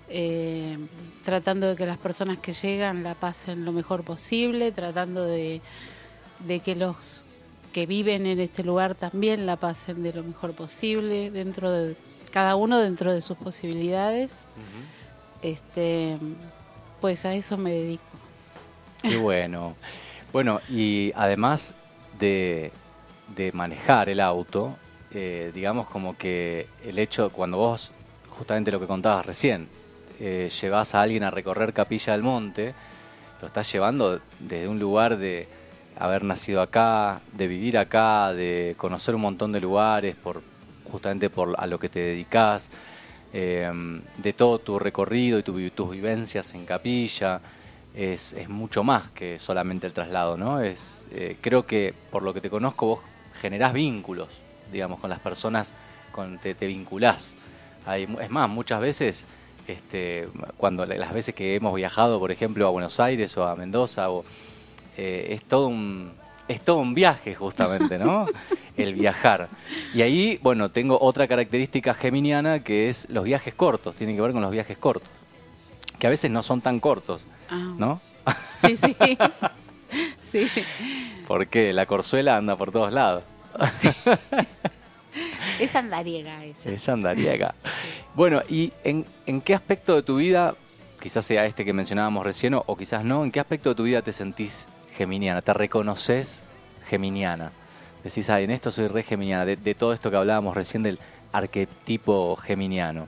eh, 0.09 0.79
tratando 1.25 1.67
de 1.67 1.75
que 1.75 1.87
las 1.87 1.99
personas 1.99 2.39
que 2.39 2.53
llegan 2.53 3.03
la 3.03 3.17
pasen 3.17 3.65
lo 3.65 3.73
mejor 3.73 4.05
posible, 4.05 4.71
tratando 4.71 5.25
de, 5.25 5.61
de 6.47 6.61
que 6.61 6.77
los 6.77 7.25
que 7.73 7.85
viven 7.85 8.27
en 8.27 8.39
este 8.39 8.63
lugar 8.63 8.95
también 8.95 9.45
la 9.45 9.57
pasen 9.57 10.05
de 10.05 10.13
lo 10.13 10.23
mejor 10.23 10.55
posible, 10.55 11.33
dentro 11.33 11.73
de 11.73 11.97
cada 12.31 12.55
uno 12.55 12.79
dentro 12.79 13.13
de 13.13 13.23
sus 13.23 13.37
posibilidades. 13.37 14.31
Este, 15.43 16.17
pues 17.01 17.25
a 17.25 17.35
eso 17.35 17.57
me 17.57 17.73
dedico. 17.73 18.05
Qué 19.03 19.17
bueno. 19.17 19.75
Bueno, 20.33 20.61
y 20.69 21.11
además 21.17 21.75
de, 22.21 22.71
de 23.35 23.51
manejar 23.51 24.09
el 24.09 24.21
auto, 24.21 24.77
eh, 25.13 25.51
digamos 25.55 25.87
como 25.89 26.17
que 26.17 26.67
el 26.85 26.99
hecho, 26.99 27.31
cuando 27.31 27.57
vos, 27.57 27.93
justamente 28.29 28.71
lo 28.71 28.81
que 28.81 28.87
contabas 28.87 29.27
recién, 29.27 29.69
eh, 30.19 30.51
llevas 30.61 30.95
a 30.95 31.03
alguien 31.03 31.23
a 31.23 31.31
recorrer 31.31 31.73
Capilla 31.73 32.13
del 32.13 32.23
Monte, 32.23 32.75
lo 33.41 33.47
estás 33.47 33.71
llevando 33.73 34.21
desde 34.39 34.69
un 34.69 34.79
lugar 34.79 35.17
de 35.17 35.49
haber 35.99 36.25
nacido 36.25 36.61
acá, 36.63 37.21
de 37.33 37.47
vivir 37.47 37.79
acá, 37.79 38.33
de 38.33 38.75
conocer 38.77 39.15
un 39.15 39.23
montón 39.23 39.53
de 39.53 39.61
lugares, 39.61 40.15
por 40.15 40.43
justamente 40.91 41.31
por 41.31 41.55
a 41.59 41.67
lo 41.67 41.79
que 41.79 41.89
te 41.89 42.01
dedicas, 42.01 42.71
eh, 43.33 43.71
de 44.17 44.33
todo 44.33 44.59
tu 44.59 44.79
recorrido 44.79 45.39
y 45.39 45.43
tu 45.43 45.71
tus 45.71 45.91
vivencias 45.91 46.53
en 46.55 46.67
Capilla 46.67 47.41
es, 47.95 48.33
es 48.33 48.49
mucho 48.49 48.83
más 48.83 49.11
que 49.11 49.39
solamente 49.39 49.87
el 49.87 49.93
traslado, 49.93 50.37
¿no? 50.37 50.61
Es, 50.61 51.01
eh, 51.13 51.37
creo 51.41 51.67
que 51.67 51.95
por 52.11 52.23
lo 52.23 52.35
que 52.35 52.41
te 52.41 52.51
conozco 52.51 52.87
vos 52.87 53.01
generás 53.41 53.73
vínculos, 53.73 54.29
digamos, 54.71 55.01
con 55.01 55.11
las 55.11 55.21
personas, 55.21 55.75
con, 56.13 56.39
te, 56.39 56.55
te 56.55 56.67
vinculás. 56.67 57.35
Hay, 57.87 58.09
es 58.21 58.31
más, 58.31 58.49
muchas 58.49 58.81
veces, 58.81 59.25
este, 59.67 60.29
cuando 60.57 60.85
la- 60.87 60.97
las 60.97 61.13
veces 61.13 61.35
que 61.35 61.55
hemos 61.57 61.75
viajado, 61.75 62.19
por 62.19 62.31
ejemplo, 62.31 62.67
a 62.67 62.71
Buenos 62.71 63.01
Aires 63.01 63.37
o 63.37 63.47
a 63.47 63.57
Mendoza, 63.57 64.11
o, 64.11 64.25
eh, 64.97 65.29
es 65.31 65.45
todo 65.45 65.69
un 65.69 66.13
es 66.49 66.61
todo 66.63 66.79
un 66.79 66.95
viaje 66.95 67.37
justamente, 67.37 67.97
¿no? 67.97 68.27
El 68.77 68.95
viajar. 68.95 69.49
Y 69.95 70.03
ahí, 70.03 70.41
bueno, 70.43 70.71
tengo 70.73 70.99
otra 71.01 71.29
característica 71.29 71.95
geminiana 71.95 72.65
que 72.65 72.89
es 72.89 73.09
los 73.09 73.23
viajes 73.23 73.55
cortos, 73.55 73.95
tiene 73.95 74.17
que 74.17 74.21
ver 74.21 74.33
con 74.33 74.43
los 74.43 74.51
viajes 74.51 74.77
cortos, 74.77 75.09
que 76.01 76.09
a 76.09 76.11
veces 76.11 76.29
no 76.31 76.43
son 76.43 76.61
tan 76.61 76.81
cortos, 76.81 77.21
Ah, 77.49 77.73
¿no? 77.79 78.01
Sí, 78.61 78.77
sí. 78.77 78.97
sí. 80.21 80.47
Porque 81.29 81.73
la 81.73 81.87
corzuela 81.87 82.37
anda 82.37 82.57
por 82.57 82.73
todos 82.73 82.93
lados. 82.93 83.23
Es 85.59 85.75
andariega 85.75 86.45
ella. 86.45 86.57
Es 86.65 86.89
andariega. 86.89 87.55
Bueno, 88.15 88.43
¿y 88.49 88.73
en, 88.85 89.05
en 89.27 89.41
qué 89.41 89.55
aspecto 89.55 89.97
de 89.97 90.03
tu 90.03 90.17
vida 90.17 90.55
quizás 91.03 91.25
sea 91.25 91.45
este 91.47 91.65
que 91.65 91.73
mencionábamos 91.73 92.25
recién 92.25 92.55
o, 92.55 92.63
o 92.67 92.77
quizás 92.77 93.05
no, 93.05 93.25
¿en 93.25 93.33
qué 93.33 93.41
aspecto 93.41 93.71
de 93.71 93.75
tu 93.75 93.83
vida 93.85 94.03
te 94.03 94.13
sentís 94.13 94.67
geminiana? 94.97 95.43
¿Te 95.43 95.53
reconoces 95.53 96.43
geminiana? 96.89 97.53
Decís, 98.05 98.31
ah, 98.31 98.41
en 98.41 98.51
esto 98.51 98.71
soy 98.71 98.89
re 98.89 99.03
geminiana, 99.03 99.45
de, 99.45 99.57
de 99.57 99.75
todo 99.75 99.93
esto 99.93 100.11
que 100.11 100.17
hablábamos 100.17 100.55
recién 100.55 100.83
del 100.83 100.99
arquetipo 101.33 102.37
geminiano. 102.37 103.07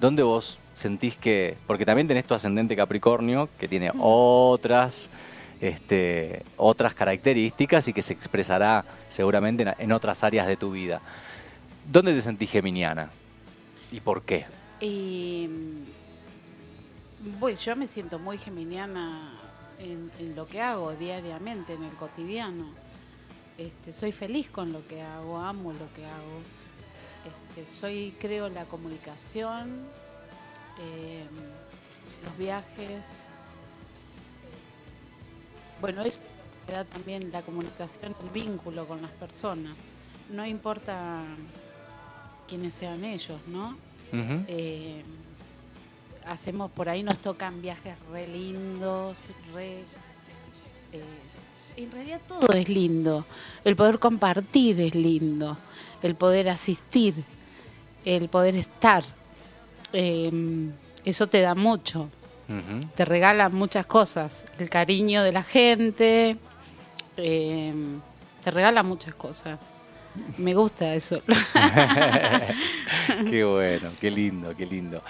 ¿Dónde 0.00 0.22
vos 0.22 0.58
sentís 0.72 1.16
que, 1.16 1.56
porque 1.66 1.86
también 1.86 2.08
tenés 2.08 2.24
tu 2.24 2.34
ascendente 2.34 2.74
Capricornio, 2.74 3.48
que 3.58 3.68
tiene 3.68 3.90
otras, 3.98 5.08
este, 5.60 6.42
otras 6.56 6.94
características 6.94 7.88
y 7.88 7.92
que 7.92 8.02
se 8.02 8.12
expresará 8.12 8.84
seguramente 9.08 9.74
en, 9.78 9.92
otras 9.92 10.24
áreas 10.24 10.46
de 10.46 10.56
tu 10.56 10.72
vida. 10.72 11.00
¿Dónde 11.90 12.12
te 12.12 12.20
sentís 12.20 12.50
geminiana? 12.50 13.10
¿Y 13.92 14.00
por 14.00 14.22
qué? 14.22 14.46
Y 14.80 15.48
pues 17.40 17.64
yo 17.64 17.76
me 17.76 17.86
siento 17.86 18.18
muy 18.18 18.38
geminiana 18.38 19.38
en, 19.78 20.10
en 20.18 20.36
lo 20.36 20.46
que 20.46 20.60
hago 20.60 20.92
diariamente, 20.92 21.74
en 21.74 21.84
el 21.84 21.92
cotidiano. 21.92 22.84
Este, 23.56 23.92
soy 23.92 24.10
feliz 24.10 24.50
con 24.50 24.72
lo 24.72 24.86
que 24.88 25.00
hago, 25.00 25.38
amo 25.38 25.72
lo 25.72 25.92
que 25.94 26.04
hago. 26.04 26.40
Este, 27.56 27.70
soy, 27.70 28.14
creo, 28.20 28.48
la 28.48 28.64
comunicación, 28.64 29.86
eh, 30.80 31.24
los 32.24 32.36
viajes. 32.36 33.04
Bueno, 35.84 36.00
eso 36.00 36.18
me 36.66 36.72
da 36.72 36.84
también 36.86 37.30
la 37.30 37.42
comunicación, 37.42 38.16
el 38.22 38.30
vínculo 38.30 38.88
con 38.88 39.02
las 39.02 39.10
personas. 39.10 39.74
No 40.30 40.46
importa 40.46 41.20
quiénes 42.48 42.72
sean 42.72 43.04
ellos, 43.04 43.38
¿no? 43.48 43.76
Eh, 44.48 45.02
hacemos 46.24 46.70
por 46.70 46.88
ahí, 46.88 47.02
nos 47.02 47.18
tocan 47.18 47.60
viajes 47.60 47.96
re 48.10 48.26
lindos, 48.26 49.18
re... 49.52 49.80
eh, 50.92 51.02
en 51.76 51.92
realidad 51.92 52.22
todo 52.26 52.50
es 52.54 52.66
lindo. 52.70 53.26
El 53.62 53.76
poder 53.76 53.98
compartir 53.98 54.80
es 54.80 54.94
lindo. 54.94 55.58
El 56.02 56.14
poder 56.14 56.48
asistir, 56.48 57.14
el 58.06 58.30
poder 58.30 58.56
estar. 58.56 59.04
Eh, 59.92 60.70
eso 61.04 61.26
te 61.26 61.42
da 61.42 61.54
mucho. 61.54 62.08
Te 62.94 63.04
regala 63.04 63.48
muchas 63.48 63.86
cosas. 63.86 64.46
El 64.58 64.68
cariño 64.68 65.22
de 65.22 65.32
la 65.32 65.42
gente. 65.42 66.36
eh, 67.16 67.74
te 68.42 68.50
regala 68.50 68.82
muchas 68.82 69.14
cosas. 69.14 69.58
Me 70.38 70.54
gusta 70.54 70.94
eso. 70.94 71.20
qué 73.30 73.44
bueno, 73.44 73.88
qué 74.00 74.10
lindo, 74.10 74.54
qué 74.56 74.66
lindo. 74.66 75.02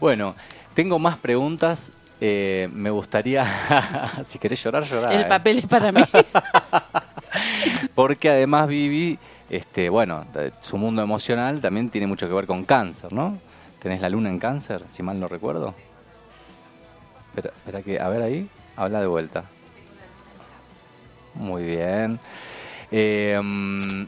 Bueno, 0.00 0.34
tengo 0.74 0.98
más 0.98 1.18
preguntas. 1.18 1.92
eh, 2.20 2.68
me 2.72 2.88
gustaría, 2.90 3.44
si 4.24 4.38
querés 4.38 4.62
llorar, 4.62 4.84
llorar. 4.84 5.12
El 5.12 5.22
eh. 5.22 5.26
papel 5.26 5.58
es 5.58 5.66
para 5.66 5.92
mí. 5.92 6.00
Porque 7.94 8.30
además 8.30 8.68
Vivi, 8.68 9.18
este, 9.50 9.88
bueno, 9.90 10.24
su 10.60 10.78
mundo 10.78 11.02
emocional 11.02 11.60
también 11.60 11.90
tiene 11.90 12.06
mucho 12.06 12.26
que 12.28 12.34
ver 12.34 12.46
con 12.46 12.64
cáncer, 12.64 13.12
¿no? 13.12 13.38
¿Tenés 13.82 14.00
la 14.00 14.08
luna 14.08 14.30
en 14.30 14.38
cáncer, 14.38 14.82
si 14.88 15.02
mal 15.02 15.20
no 15.20 15.28
recuerdo? 15.28 15.74
Espera, 17.36 17.54
espera 17.54 17.82
que, 17.82 18.00
a 18.00 18.08
ver 18.08 18.22
ahí, 18.22 18.48
habla 18.76 19.00
de 19.00 19.06
vuelta. 19.06 19.44
Muy 21.34 21.64
bien. 21.64 22.18
Eh, 22.90 23.38
mm, 23.42 24.04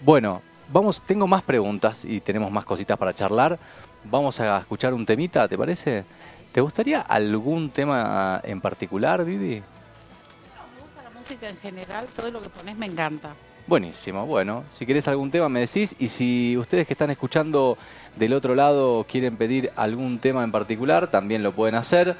bueno, 0.00 0.40
vamos, 0.72 1.02
tengo 1.02 1.26
más 1.26 1.42
preguntas 1.42 2.02
y 2.02 2.20
tenemos 2.20 2.50
más 2.50 2.64
cositas 2.64 2.96
para 2.96 3.12
charlar. 3.12 3.58
Vamos 4.04 4.40
a 4.40 4.56
escuchar 4.60 4.94
un 4.94 5.04
temita, 5.04 5.46
¿te 5.48 5.58
parece? 5.58 6.04
¿Te 6.50 6.62
gustaría 6.62 7.02
algún 7.02 7.68
tema 7.68 8.40
en 8.42 8.62
particular, 8.62 9.22
Vivi? 9.22 9.56
Me 9.56 10.80
gusta 10.80 11.02
la 11.04 11.10
música 11.10 11.50
en 11.50 11.58
general, 11.58 12.06
todo 12.16 12.30
lo 12.30 12.40
que 12.40 12.48
pones 12.48 12.78
me 12.78 12.86
encanta. 12.86 13.34
Buenísimo, 13.66 14.24
bueno, 14.24 14.64
si 14.72 14.86
querés 14.86 15.06
algún 15.08 15.30
tema 15.30 15.48
me 15.48 15.60
decís 15.60 15.94
y 15.98 16.08
si 16.08 16.56
ustedes 16.56 16.86
que 16.86 16.94
están 16.94 17.10
escuchando 17.10 17.78
del 18.16 18.32
otro 18.32 18.54
lado 18.54 19.06
quieren 19.08 19.36
pedir 19.36 19.70
algún 19.76 20.18
tema 20.18 20.42
en 20.42 20.50
particular, 20.50 21.08
también 21.08 21.42
lo 21.42 21.52
pueden 21.52 21.74
hacer. 21.74 22.16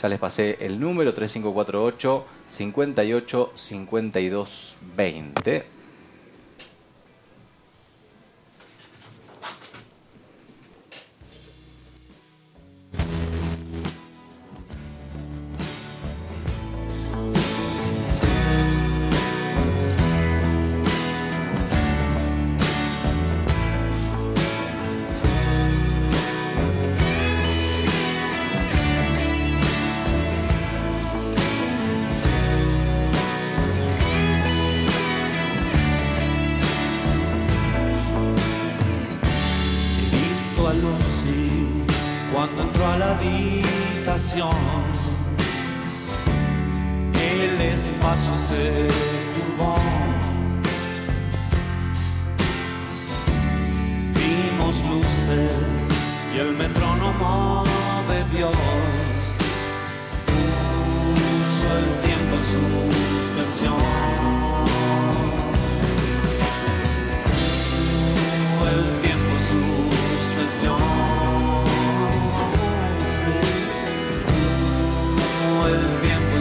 Ya 0.00 0.08
les 0.08 0.18
pasé 0.18 0.56
el 0.60 0.80
número 0.80 1.12
3548 1.12 2.26
58 2.48 3.52
52 3.54 4.76
20. 4.96 5.81
El 44.34 44.40
espacio 47.60 48.32
se 48.38 48.88
curvó. 49.34 49.76
Vimos 54.14 54.80
luces 54.88 55.92
y 56.34 56.38
el 56.38 56.54
metrónomo 56.54 57.64
de 58.08 58.24
Dios 58.34 58.56
puso 60.24 61.66
el 61.78 62.00
tiempo 62.00 62.36
en 62.36 62.44
suspensión. 62.44 63.76
el 68.64 69.00
tiempo 69.02 69.32
en 69.36 69.42
suspensión. 69.42 70.91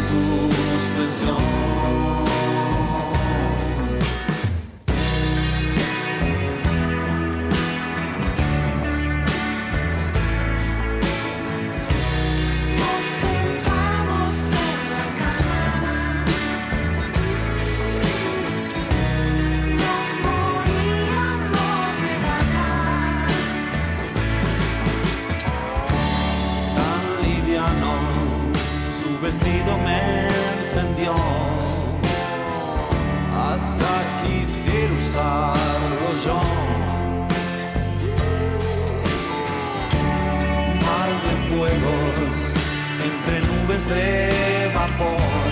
El 0.01 0.07
tiempo 1.11 2.20
vestido 29.32 29.78
me 29.78 30.28
encendió. 30.58 31.15
Hasta 33.48 33.91
quisiera 34.24 34.94
usarlo 35.02 36.10
yo. 36.26 36.39
Mar 40.86 41.12
de 41.26 41.34
fuegos 41.50 42.38
entre 43.10 43.36
nubes 43.50 43.84
de 43.88 44.70
vapor 44.76 45.52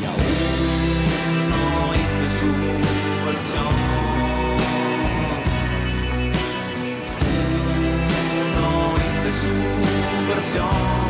y 0.00 0.04
aún 0.12 0.38
no 1.50 1.62
oíste 1.90 2.26
su 2.38 2.50
versión. 3.26 3.74
No 8.56 8.68
oíste 8.94 9.30
su 9.42 9.54
versión. 10.28 11.07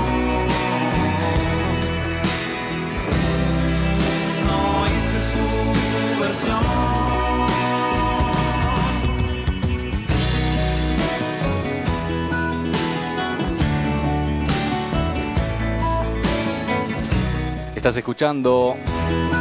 Estás 17.88 17.96
escuchando 17.96 18.76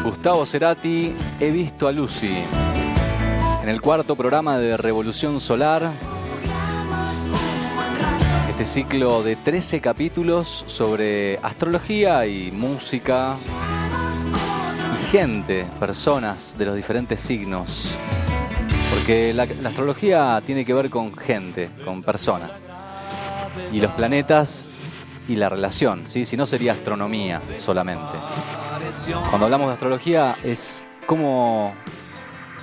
Gustavo 0.06 0.45
Cerati, 0.45 1.13
He 1.38 1.52
visto 1.52 1.86
a 1.86 1.91
Lucy. 1.91 2.34
En 3.62 3.67
el 3.67 3.82
cuarto 3.82 4.15
programa 4.15 4.58
de 4.58 4.78
Revolución 4.78 5.41
Solar 5.41 5.91
este 8.60 8.82
ciclo 8.82 9.22
de 9.22 9.36
13 9.36 9.82
capítulos 9.82 10.63
sobre 10.65 11.38
astrología 11.43 12.26
y 12.26 12.52
música 12.52 13.36
y 15.00 15.12
gente, 15.12 15.67
personas 15.80 16.56
de 16.58 16.65
los 16.65 16.76
diferentes 16.76 17.22
signos. 17.22 17.91
Porque 18.89 19.32
la, 19.32 19.43
astrología 19.43 20.41
tiene 20.43 20.65
que 20.65 20.74
ver 20.74 20.89
con 20.89 21.15
gente, 21.15 21.70
con 21.86 22.02
personas. 22.02 22.50
Y 23.72 23.80
los 23.80 23.91
planetas 23.91 24.67
y 25.28 25.36
la 25.36 25.50
relación, 25.50 26.06
¿sí? 26.08 26.26
si 26.26 26.36
no 26.36 26.48
sería 26.48 26.72
astronomía 26.72 27.39
solamente. 27.58 28.17
Cuando 29.30 29.46
hablamos 29.46 29.67
de 29.67 29.74
astrología 29.74 30.36
es 30.43 30.84
cómo, 31.06 31.76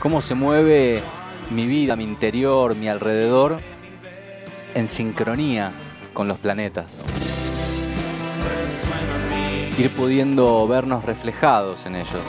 cómo 0.00 0.20
se 0.20 0.34
mueve 0.34 1.00
mi 1.50 1.68
vida, 1.68 1.94
mi 1.94 2.02
interior, 2.02 2.74
mi 2.74 2.88
alrededor 2.88 3.58
en 4.74 4.88
sincronía 4.88 5.72
con 6.14 6.28
los 6.28 6.38
planetas. 6.38 7.00
Ir 9.76 9.90
pudiendo 9.90 10.66
vernos 10.66 11.04
reflejados 11.04 11.84
en 11.84 11.96
ellos. 11.96 12.22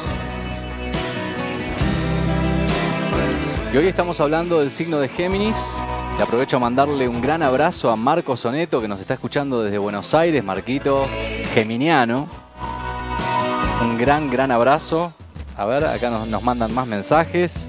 Y 3.71 3.77
hoy 3.77 3.87
estamos 3.87 4.19
hablando 4.19 4.59
del 4.59 4.71
signo 4.71 4.99
de 4.99 5.07
Géminis. 5.07 5.85
Y 6.17 6.21
aprovecho 6.21 6.57
a 6.57 6.59
mandarle 6.61 7.09
un 7.09 7.21
gran 7.21 7.43
abrazo 7.43 7.91
a 7.91 7.97
Marco 7.97 8.37
Soneto, 8.37 8.79
que 8.79 8.87
nos 8.87 9.01
está 9.01 9.15
escuchando 9.15 9.63
desde 9.63 9.77
Buenos 9.77 10.13
Aires, 10.13 10.43
Marquito 10.43 11.05
Geminiano. 11.53 12.27
Un 13.81 13.97
gran, 13.97 14.29
gran 14.29 14.49
abrazo. 14.51 15.13
A 15.57 15.65
ver, 15.65 15.85
acá 15.85 16.09
nos, 16.09 16.27
nos 16.27 16.41
mandan 16.41 16.73
más 16.73 16.87
mensajes. 16.87 17.67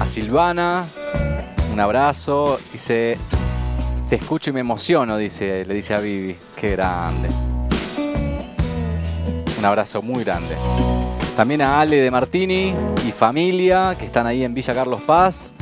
A 0.00 0.06
Silvana, 0.06 0.86
un 1.72 1.78
abrazo. 1.78 2.58
Dice, 2.72 3.16
te 4.08 4.16
escucho 4.16 4.50
y 4.50 4.52
me 4.52 4.60
emociono, 4.60 5.16
dice, 5.16 5.64
le 5.64 5.74
dice 5.74 5.94
a 5.94 6.00
Vivi. 6.00 6.36
Qué 6.54 6.70
grande. 6.72 7.28
Un 9.58 9.64
abrazo 9.64 10.00
muy 10.02 10.22
grande. 10.22 10.54
También 11.36 11.62
a 11.62 11.80
Ale 11.80 11.96
de 11.96 12.10
Martini 12.10 12.72
y 13.06 13.12
familia 13.12 13.96
que 13.98 14.06
están 14.06 14.26
ahí 14.26 14.44
en 14.44 14.54
Villa 14.54 14.74
Carlos 14.74 15.00
Paz. 15.02 15.52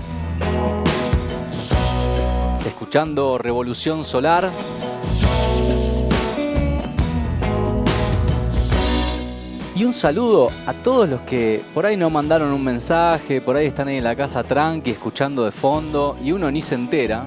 Escuchando 2.67 3.39
Revolución 3.39 4.05
Solar. 4.05 4.51
Y 9.75 9.85
un 9.85 9.95
saludo 9.95 10.51
a 10.67 10.73
todos 10.73 11.09
los 11.09 11.23
que 11.23 11.61
por 11.73 11.85
ahí 11.85 11.97
no 11.97 12.09
mandaron 12.09 12.53
un 12.53 12.63
mensaje, 12.63 13.41
por 13.41 13.57
ahí 13.57 13.67
están 13.67 13.89
ahí 13.89 13.97
en 13.97 14.05
la 14.05 14.15
casa 14.15 14.45
tranqui, 14.45 14.93
escuchando 14.93 15.45
de 15.45 15.51
fondo, 15.51 16.17
y 16.23 16.31
uno 16.31 16.49
ni 16.51 16.63
se 16.63 16.77
entera. 16.77 17.27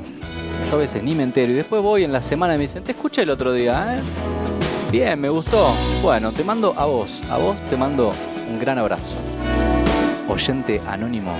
A 0.71 0.75
veces 0.75 1.01
ni 1.01 1.15
me 1.15 1.23
entero. 1.23 1.51
Y 1.51 1.56
después 1.56 1.82
voy 1.82 2.03
en 2.03 2.12
la 2.12 2.21
semana 2.21 2.56
y 2.56 2.58
me 2.58 2.63
dicen, 2.63 2.84
te 2.84 2.91
escuché 2.91 3.21
el 3.21 3.30
otro 3.30 3.53
día, 3.53 3.95
¿eh? 3.95 4.01
Bien, 4.91 5.19
me 5.19 5.30
gustó. 5.30 5.73
Bueno, 6.01 6.32
te 6.32 6.43
mando 6.43 6.73
a 6.77 6.86
vos, 6.86 7.21
a 7.30 7.38
vos 7.38 7.62
te 7.69 7.77
mando 7.77 8.13
un 8.49 8.60
gran 8.60 8.77
abrazo. 8.77 9.15
Oyente 10.27 10.82
anónimo. 10.86 11.34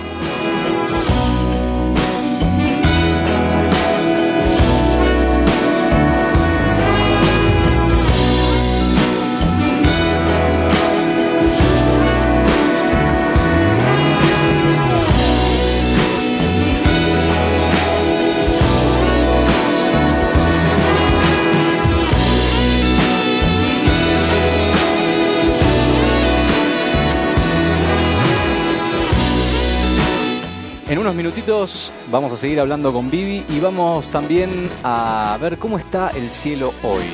Unos 31.08 31.16
minutitos 31.16 31.94
vamos 32.12 32.34
a 32.34 32.36
seguir 32.36 32.60
hablando 32.60 32.92
con 32.92 33.10
Vivi 33.10 33.46
y 33.48 33.62
vamos 33.62 34.12
también 34.12 34.70
a 34.84 35.38
ver 35.40 35.58
cómo 35.58 35.78
está 35.78 36.10
el 36.10 36.30
cielo 36.30 36.74
hoy. 36.84 37.06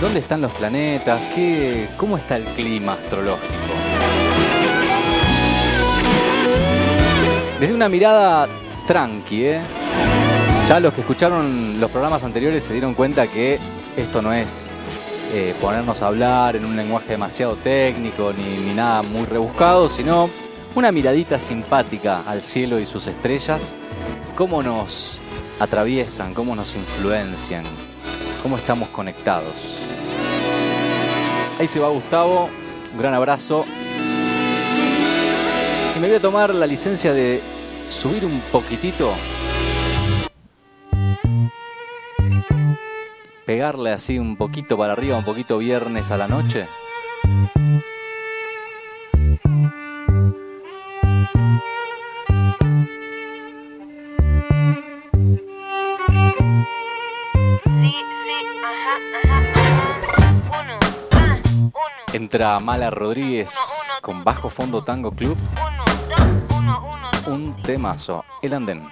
¿Dónde 0.00 0.20
están 0.20 0.40
los 0.40 0.52
planetas? 0.52 1.20
¿Qué, 1.34 1.88
¿Cómo 1.96 2.16
está 2.16 2.36
el 2.36 2.44
clima 2.44 2.92
astrológico? 2.92 3.48
Desde 7.58 7.74
una 7.74 7.88
mirada 7.88 8.46
tranqui, 8.86 9.46
¿eh? 9.46 9.60
Ya 10.68 10.78
los 10.78 10.94
que 10.94 11.00
escucharon 11.00 11.80
los 11.80 11.90
programas 11.90 12.22
anteriores 12.22 12.62
se 12.62 12.72
dieron 12.72 12.94
cuenta 12.94 13.26
que 13.26 13.58
esto 13.96 14.22
no 14.22 14.32
es 14.32 14.70
eh, 15.34 15.56
ponernos 15.60 16.02
a 16.02 16.06
hablar 16.06 16.54
en 16.54 16.64
un 16.64 16.76
lenguaje 16.76 17.08
demasiado 17.08 17.56
técnico 17.56 18.32
ni, 18.32 18.64
ni 18.64 18.74
nada 18.74 19.02
muy 19.02 19.24
rebuscado, 19.26 19.90
sino 19.90 20.30
una 20.78 20.92
miradita 20.92 21.40
simpática 21.40 22.22
al 22.24 22.40
cielo 22.40 22.78
y 22.78 22.86
sus 22.86 23.08
estrellas, 23.08 23.74
cómo 24.36 24.62
nos 24.62 25.18
atraviesan, 25.58 26.34
cómo 26.34 26.54
nos 26.54 26.76
influencian, 26.76 27.64
cómo 28.44 28.56
estamos 28.56 28.88
conectados. 28.90 29.54
Ahí 31.58 31.66
se 31.66 31.80
va 31.80 31.88
Gustavo, 31.88 32.48
un 32.92 32.96
gran 32.96 33.12
abrazo. 33.12 33.64
Y 35.96 35.98
me 35.98 36.06
voy 36.06 36.16
a 36.16 36.20
tomar 36.20 36.54
la 36.54 36.64
licencia 36.64 37.12
de 37.12 37.40
subir 37.90 38.24
un 38.24 38.40
poquitito, 38.52 39.12
pegarle 43.44 43.90
así 43.90 44.20
un 44.20 44.36
poquito 44.36 44.78
para 44.78 44.92
arriba, 44.92 45.18
un 45.18 45.24
poquito 45.24 45.58
viernes 45.58 46.12
a 46.12 46.16
la 46.16 46.28
noche. 46.28 46.68
Entra 62.12 62.58
Mala 62.58 62.88
Rodríguez 62.88 63.54
con 64.00 64.24
Bajo 64.24 64.48
Fondo 64.48 64.82
Tango 64.82 65.10
Club. 65.10 65.36
Un 67.26 67.54
temazo, 67.62 68.24
El 68.40 68.54
Andén. 68.54 68.88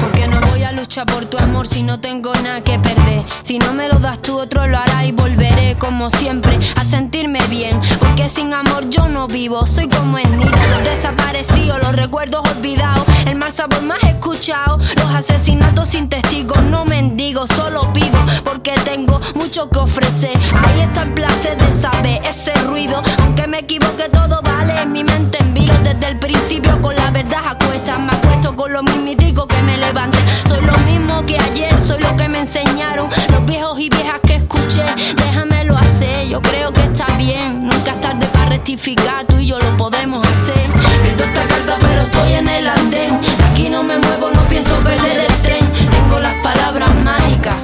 Porque 0.00 0.28
no 0.28 0.40
voy 0.48 0.62
a 0.62 0.72
luchar 0.72 1.06
por 1.06 1.24
tu 1.26 1.38
amor 1.38 1.66
si 1.66 1.82
no 1.82 2.00
tengo 2.00 2.32
nada 2.36 2.60
que 2.60 2.78
perder. 2.78 3.24
Si 3.42 3.58
no 3.58 3.72
me 3.72 3.88
lo 3.88 3.98
das 3.98 4.20
tú, 4.20 4.38
otro 4.38 4.66
lo 4.66 4.78
hará 4.78 5.04
y 5.04 5.12
volveré 5.12 5.76
como 5.78 6.10
siempre 6.10 6.58
a 6.76 6.84
sentirme 6.84 7.40
bien. 7.48 7.80
Porque 7.98 8.28
sin 8.28 8.52
amor 8.52 8.88
yo 8.88 9.08
no 9.08 9.26
vivo, 9.26 9.66
soy 9.66 9.88
como 9.88 10.18
el 10.18 10.38
nido 10.38 10.50
desaparecido, 10.84 11.78
los 11.78 11.94
recuerdos 11.96 12.42
olvidados, 12.56 13.04
el 13.26 13.36
mal 13.36 13.52
sabor 13.52 13.82
más 13.82 14.02
escuchado, 14.02 14.78
los 14.96 15.14
asesinatos 15.14 15.88
sin 15.88 16.08
testigos, 16.08 16.62
no 16.62 16.84
mendigo, 16.84 17.46
solo 17.46 17.92
pido 17.92 18.18
porque 18.44 18.72
tengo 18.84 19.20
mucho 19.34 19.68
que 19.68 19.78
ofrecer. 19.78 20.36
Ahí 20.54 20.80
está 20.80 21.02
el 21.02 21.14
placer 21.14 21.56
de 21.56 21.72
saber 21.72 22.20
ese 22.24 22.54
ruido, 22.62 23.02
aunque 23.22 23.46
me 23.46 23.60
equivoque 23.60 24.08
todo 24.10 24.40
vale 24.42 24.80
en 24.80 24.92
mi 24.92 25.04
mente 25.04 25.38
en 25.40 25.54
vilo 25.54 25.74
desde 25.82 26.06
el 26.06 26.18
principio 26.18 26.80
con 26.80 26.94
la 26.94 27.10
verdad 27.10 27.56
a 27.90 27.98
me 27.98 28.23
con 28.54 28.72
lo 28.72 28.82
mismitico 28.82 29.46
que 29.46 29.60
me 29.62 29.76
levante. 29.76 30.18
Soy 30.46 30.60
lo 30.64 30.76
mismo 30.78 31.24
que 31.26 31.38
ayer, 31.38 31.80
soy 31.80 32.00
lo 32.00 32.14
que 32.16 32.28
me 32.28 32.40
enseñaron 32.40 33.08
los 33.30 33.46
viejos 33.46 33.78
y 33.80 33.88
viejas 33.88 34.20
que 34.26 34.36
escuché. 34.36 34.84
Déjamelo 35.16 35.76
hacer, 35.76 36.28
yo 36.28 36.40
creo 36.40 36.72
que 36.72 36.82
está 36.82 37.06
bien. 37.16 37.62
Nunca 37.66 37.92
es 37.92 38.00
tarde 38.00 38.26
para 38.32 38.50
rectificar, 38.50 39.24
tú 39.26 39.38
y 39.38 39.46
yo 39.46 39.58
lo 39.58 39.76
podemos 39.76 40.26
hacer. 40.26 40.60
Pierdo 41.02 41.24
esta 41.24 41.46
carta, 41.46 41.78
pero 41.80 42.02
estoy 42.02 42.32
en 42.32 42.48
el 42.48 42.66
andén. 42.68 43.20
De 43.20 43.44
aquí 43.52 43.68
no 43.68 43.82
me 43.82 43.98
muevo, 43.98 44.30
no 44.30 44.42
pienso 44.42 44.74
perder 44.76 45.26
el 45.26 45.34
tren. 45.42 45.64
Tengo 45.90 46.20
las 46.20 46.34
palabras 46.42 46.94
mágicas. 47.02 47.56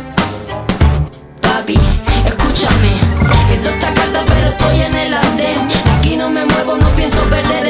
Papi, 1.41 1.79
escúchame. 2.27 2.93
Pierdo 3.49 3.71
esta 3.71 3.95
carta, 3.95 4.25
pero 4.27 4.51
estoy 4.51 4.81
en 4.81 4.95
el 4.95 5.15
andén. 5.15 5.69
De 5.69 5.91
aquí 5.99 6.17
no 6.17 6.31
me 6.31 6.45
muevo, 6.45 6.77
no 6.77 6.89
pienso 6.91 7.21
perder 7.25 7.67
el 7.67 7.70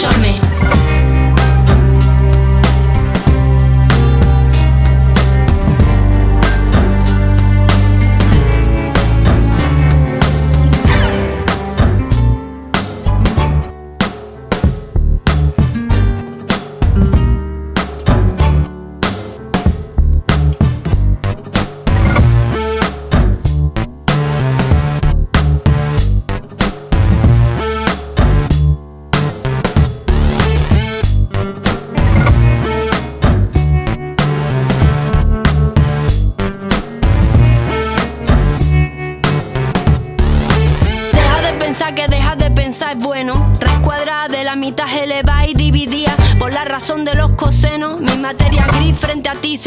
escúchame. 0.00 0.40
Raíz 0.40 0.49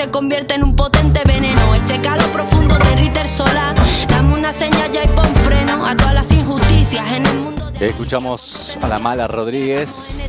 se 0.03 0.11
convierte 0.11 0.55
en 0.55 0.63
un 0.63 0.75
potente 0.75 1.21
veneno. 1.25 1.75
Este 1.75 1.99
calor 2.01 2.27
profundo 2.31 2.77
de 2.77 2.95
Ritter 2.95 3.27
solar. 3.29 3.73
Dame 4.09 4.33
una 4.33 4.51
señal 4.51 4.91
ya 4.91 5.03
y 5.03 5.07
pon 5.07 5.33
freno 5.45 5.85
a 5.85 5.95
todas 5.95 6.13
las 6.13 6.31
injusticias 6.31 7.05
en 7.13 7.25
el 7.25 7.37
mundo. 7.37 7.71
Ahí 7.79 7.87
escuchamos 7.89 8.77
a 8.81 8.87
la 8.87 8.99
mala 8.99 9.27
Rodríguez, 9.27 10.21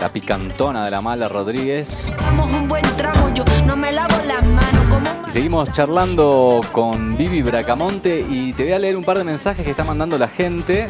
la 0.00 0.10
picantona 0.10 0.84
de 0.84 0.90
la 0.90 1.00
mala 1.00 1.28
Rodríguez. 1.28 2.12
Un 2.36 2.66
buen 2.66 2.82
trago, 2.96 3.32
yo 3.32 3.44
no 3.66 3.76
me 3.76 3.92
lavo 3.92 4.16
las 4.26 4.44
manos 4.44 5.28
Y 5.28 5.30
seguimos 5.30 5.70
charlando 5.72 6.60
con 6.72 7.16
Vivi 7.16 7.42
Bracamonte 7.42 8.26
y 8.28 8.52
te 8.52 8.64
voy 8.64 8.72
a 8.72 8.78
leer 8.78 8.96
un 8.96 9.04
par 9.04 9.18
de 9.18 9.24
mensajes 9.24 9.64
que 9.64 9.70
está 9.70 9.84
mandando 9.84 10.18
la 10.18 10.28
gente. 10.28 10.88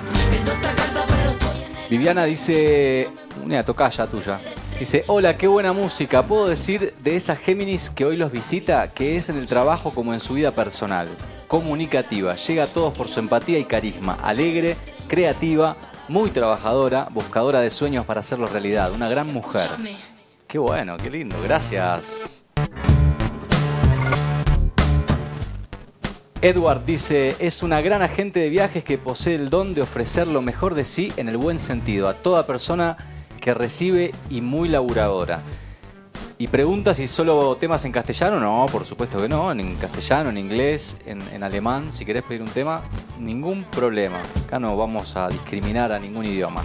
Viviana 1.91 2.25
dice, 2.25 3.11
una 3.45 3.63
tocaya 3.63 4.07
tuya. 4.07 4.41
Dice, 4.81 5.05
hola, 5.09 5.37
qué 5.37 5.47
buena 5.47 5.75
música. 5.75 6.23
Puedo 6.23 6.49
decir 6.49 6.95
de 7.05 7.15
esa 7.15 7.37
Géminis 7.37 7.91
que 7.91 8.07
hoy 8.07 8.17
los 8.17 8.33
visita 8.33 8.95
que 8.95 9.15
es 9.17 9.29
en 9.29 9.37
el 9.37 9.47
trabajo 9.47 9.93
como 9.93 10.15
en 10.15 10.21
su 10.21 10.33
vida 10.33 10.55
personal. 10.55 11.07
Comunicativa, 11.49 12.35
llega 12.37 12.65
a 12.65 12.67
todos 12.67 12.95
por 12.95 13.09
su 13.09 13.21
empatía 13.21 13.59
y 13.59 13.67
carisma. 13.67 14.15
Alegre, 14.23 14.79
creativa, 15.07 15.77
muy 16.09 16.31
trabajadora, 16.31 17.09
buscadora 17.11 17.61
de 17.61 17.69
sueños 17.69 18.07
para 18.07 18.21
hacerlo 18.21 18.47
realidad. 18.47 18.91
Una 18.93 19.11
gran 19.11 19.31
mujer. 19.31 19.69
Qué 20.49 20.57
bueno, 20.57 20.97
qué 20.97 21.11
lindo. 21.11 21.37
Gracias. 21.45 22.43
Edward 26.41 26.87
dice, 26.87 27.37
es 27.39 27.63
una 27.63 27.83
gran 27.83 28.01
agente 28.01 28.41
de 28.41 28.49
viajes 28.49 28.83
que 28.83 28.97
posee 28.97 29.35
el 29.35 29.51
don 29.51 29.75
de 29.75 29.83
ofrecer 29.83 30.27
lo 30.27 30.41
mejor 30.41 30.75
de 30.75 30.85
sí 30.85 31.13
en 31.19 31.29
el 31.29 31.37
buen 31.37 31.59
sentido 31.59 32.09
a 32.09 32.15
toda 32.15 32.47
persona 32.47 32.97
que 33.41 33.55
recibe 33.55 34.13
y 34.29 34.41
muy 34.41 34.69
laburadora. 34.69 35.41
Y 36.41 36.49
pregunta 36.49 36.95
si 36.95 37.07
solo 37.07 37.57
temas 37.57 37.85
en 37.85 37.93
castellano. 37.93 38.41
No, 38.41 38.65
por 38.73 38.87
supuesto 38.87 39.21
que 39.21 39.29
no. 39.29 39.53
En 39.53 39.77
castellano, 39.77 40.31
en 40.31 40.39
inglés, 40.39 40.97
en, 41.05 41.43
alemán. 41.43 41.93
Si 41.93 42.07
querés 42.07 42.25
pedir 42.25 42.41
un 42.41 42.49
tema, 42.49 42.81
ningún 43.19 43.65
problema. 43.65 44.17
Acá 44.47 44.59
no 44.59 44.75
vamos 44.75 45.17
a 45.17 45.29
discriminar 45.29 45.93
a 45.93 45.99
ningún 45.99 46.25
idioma. 46.25 46.63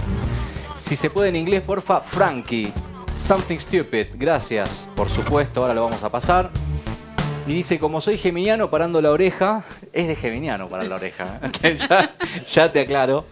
Si 0.77 0.95
se 0.95 1.09
puede 1.09 1.27
en 1.27 1.35
inglés, 1.35 1.61
porfa, 1.61 1.99
Frankie. 1.99 2.71
Something 3.17 3.57
stupid. 3.57 4.07
Gracias. 4.15 4.87
Por 4.95 5.09
supuesto, 5.09 5.61
ahora 5.61 5.73
lo 5.73 5.83
vamos 5.83 6.03
a 6.03 6.09
pasar. 6.09 6.51
Y 7.47 7.53
dice, 7.53 7.77
como 7.77 8.01
soy 8.01 8.17
geminiano, 8.17 8.71
parando 8.71 9.01
la 9.01 9.11
oreja, 9.11 9.65
es 9.93 10.07
de 10.07 10.15
geminiano 10.15 10.67
parar 10.67 10.87
la 10.87 10.95
oreja. 10.95 11.39
¿eh? 11.61 11.77
ya, 11.89 12.15
ya 12.47 12.71
te 12.71 12.79
aclaro. 12.79 13.25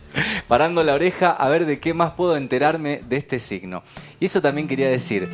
Parando 0.48 0.84
la 0.84 0.94
oreja 0.94 1.32
a 1.32 1.50
ver 1.50 1.66
de 1.66 1.80
qué 1.80 1.96
más 1.96 2.12
puedo 2.12 2.38
enterarme 2.38 3.02
de 3.10 3.18
este 3.18 3.40
signo. 3.40 3.82
Y 4.20 4.26
eso 4.26 4.40
también 4.40 4.68
quería 4.68 4.88
decir, 4.88 5.28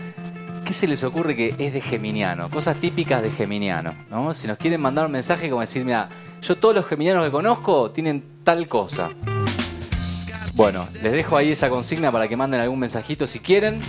¿qué 0.65 0.71
se 0.71 0.87
les 0.87 1.03
ocurre 1.03 1.35
que 1.35 1.55
es 1.57 1.73
de 1.73 1.81
geminiano? 1.81 2.49
Cosas 2.49 2.77
típicas 2.77 3.21
de 3.21 3.31
geminiano, 3.31 3.95
¿no? 4.09 4.33
Si 4.33 4.47
nos 4.47 4.57
quieren 4.57 4.79
mandar 4.79 5.07
un 5.07 5.11
mensaje 5.11 5.49
como 5.49 5.59
decir, 5.59 5.83
mira, 5.83 6.07
yo 6.41 6.57
todos 6.57 6.73
los 6.73 6.85
geminianos 6.85 7.25
que 7.25 7.31
conozco 7.31 7.91
tienen 7.91 8.23
tal 8.45 8.69
cosa. 8.69 9.09
Bueno, 10.53 10.87
les 11.03 11.11
dejo 11.11 11.35
ahí 11.35 11.51
esa 11.51 11.69
consigna 11.69 12.13
para 12.13 12.29
que 12.29 12.37
manden 12.37 12.61
algún 12.61 12.79
mensajito 12.79 13.27
si 13.27 13.39
quieren. 13.39 13.81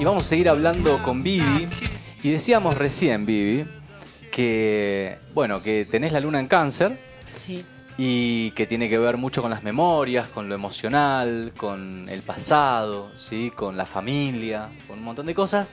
Y 0.00 0.04
vamos 0.04 0.24
a 0.24 0.28
seguir 0.28 0.48
hablando 0.48 1.00
con 1.04 1.22
Vivi. 1.22 1.68
Y 2.22 2.30
decíamos 2.30 2.76
recién, 2.76 3.24
Vivi, 3.24 3.64
que, 4.30 5.16
bueno, 5.34 5.62
que 5.62 5.86
tenés 5.90 6.12
la 6.12 6.20
luna 6.20 6.38
en 6.40 6.46
cáncer 6.48 6.98
Sí. 7.34 7.64
y 7.96 8.50
que 8.52 8.66
tiene 8.66 8.88
que 8.88 8.98
ver 8.98 9.16
mucho 9.16 9.40
con 9.42 9.50
las 9.50 9.62
memorias, 9.62 10.28
con 10.28 10.48
lo 10.48 10.54
emocional, 10.54 11.52
con 11.56 12.08
el 12.08 12.22
pasado, 12.22 13.10
¿sí? 13.16 13.50
con 13.54 13.76
la 13.76 13.86
familia, 13.86 14.68
con 14.86 14.98
un 14.98 15.04
montón 15.04 15.26
de 15.26 15.34
cosas. 15.34 15.66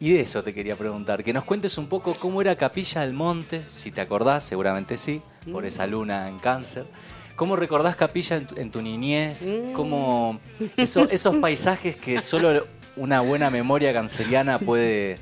Y 0.00 0.12
de 0.12 0.20
eso 0.20 0.44
te 0.44 0.54
quería 0.54 0.76
preguntar, 0.76 1.24
que 1.24 1.32
nos 1.32 1.42
cuentes 1.44 1.76
un 1.76 1.88
poco 1.88 2.14
cómo 2.14 2.40
era 2.40 2.54
Capilla 2.54 3.00
del 3.00 3.12
Monte, 3.14 3.64
si 3.64 3.90
te 3.90 4.00
acordás, 4.00 4.44
seguramente 4.44 4.96
sí, 4.96 5.20
por 5.50 5.66
esa 5.66 5.88
luna 5.88 6.28
en 6.28 6.38
cáncer. 6.38 6.86
¿Cómo 7.34 7.56
recordás 7.56 7.96
Capilla 7.96 8.36
en 8.36 8.46
tu, 8.46 8.60
en 8.60 8.70
tu 8.70 8.80
niñez? 8.82 9.44
¿Cómo 9.74 10.38
eso- 10.76 11.08
esos 11.10 11.34
paisajes 11.36 11.96
que 11.96 12.20
solo 12.20 12.64
una 12.96 13.20
buena 13.22 13.50
memoria 13.50 13.92
canceriana 13.92 14.60
puede 14.60 15.18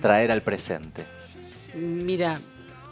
traer 0.00 0.30
al 0.30 0.42
presente? 0.42 1.04
Mira, 1.74 2.40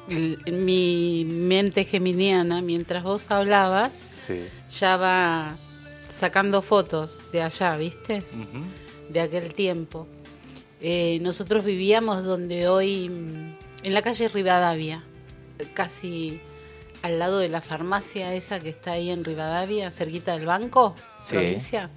el- 0.08 0.38
mi 0.52 1.24
mente 1.26 1.84
geminiana, 1.84 2.62
mientras 2.62 3.02
vos 3.02 3.30
hablabas, 3.30 3.92
Sí. 4.12 4.40
ya 4.70 4.96
va 4.96 5.56
sacando 6.18 6.62
fotos 6.62 7.18
de 7.32 7.42
allá, 7.42 7.76
¿viste? 7.76 8.22
De 9.10 9.20
aquel 9.20 9.52
tiempo. 9.54 10.06
Eh, 10.80 11.18
nosotros 11.22 11.64
vivíamos 11.64 12.24
donde 12.24 12.68
hoy, 12.68 13.08
mm, 13.08 13.54
en 13.84 13.94
la 13.94 14.02
calle 14.02 14.28
Rivadavia, 14.28 15.04
casi 15.74 16.40
al 17.02 17.18
lado 17.18 17.38
de 17.38 17.48
la 17.48 17.60
farmacia 17.60 18.34
esa 18.34 18.60
que 18.60 18.68
está 18.68 18.92
ahí 18.92 19.10
en 19.10 19.24
Rivadavia, 19.24 19.90
cerquita 19.90 20.32
del 20.36 20.46
banco, 20.46 20.94
Sí. 21.20 21.34
provincia. 21.34 21.90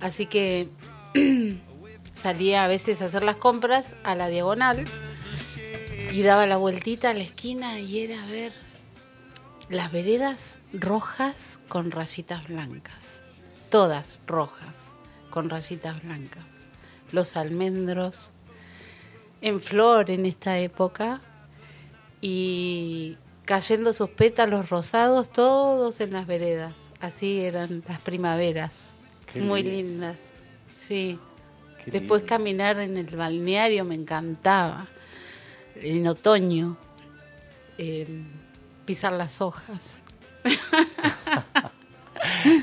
Así 0.00 0.26
que 0.26 0.68
salía 2.14 2.64
a 2.64 2.68
veces 2.68 3.02
a 3.02 3.06
hacer 3.06 3.22
las 3.22 3.36
compras 3.36 3.96
a 4.04 4.14
la 4.14 4.28
diagonal 4.28 4.84
y 6.12 6.22
daba 6.22 6.46
la 6.46 6.56
vueltita 6.56 7.10
a 7.10 7.14
la 7.14 7.22
esquina 7.22 7.78
y 7.78 8.00
era 8.00 8.24
ver 8.26 8.52
las 9.68 9.90
veredas 9.90 10.58
rojas 10.72 11.58
con 11.68 11.90
rayitas 11.90 12.46
blancas. 12.48 13.20
Todas 13.70 14.18
rojas 14.26 14.74
con 15.30 15.48
rayitas 15.48 16.02
blancas. 16.02 16.44
Los 17.10 17.36
almendros 17.36 18.30
en 19.40 19.60
flor 19.60 20.10
en 20.10 20.26
esta 20.26 20.58
época 20.58 21.20
y 22.20 23.16
cayendo 23.44 23.92
sus 23.92 24.10
pétalos 24.10 24.68
rosados 24.68 25.30
todos 25.30 26.00
en 26.00 26.12
las 26.12 26.26
veredas. 26.26 26.74
Así 27.00 27.40
eran 27.40 27.82
las 27.88 27.98
primaveras. 28.00 28.90
Qué 29.32 29.40
Muy 29.40 29.62
lindo. 29.62 29.76
lindas. 29.76 30.30
Sí. 30.76 31.18
Qué 31.84 31.90
Después 31.90 32.22
lindo. 32.22 32.28
caminar 32.28 32.78
en 32.80 32.96
el 32.96 33.06
balneario 33.16 33.84
me 33.84 33.94
encantaba. 33.94 34.86
En 35.74 36.06
otoño. 36.06 36.76
eh, 37.78 38.06
pisar 38.84 39.12
las 39.14 39.40
hojas. 39.40 40.00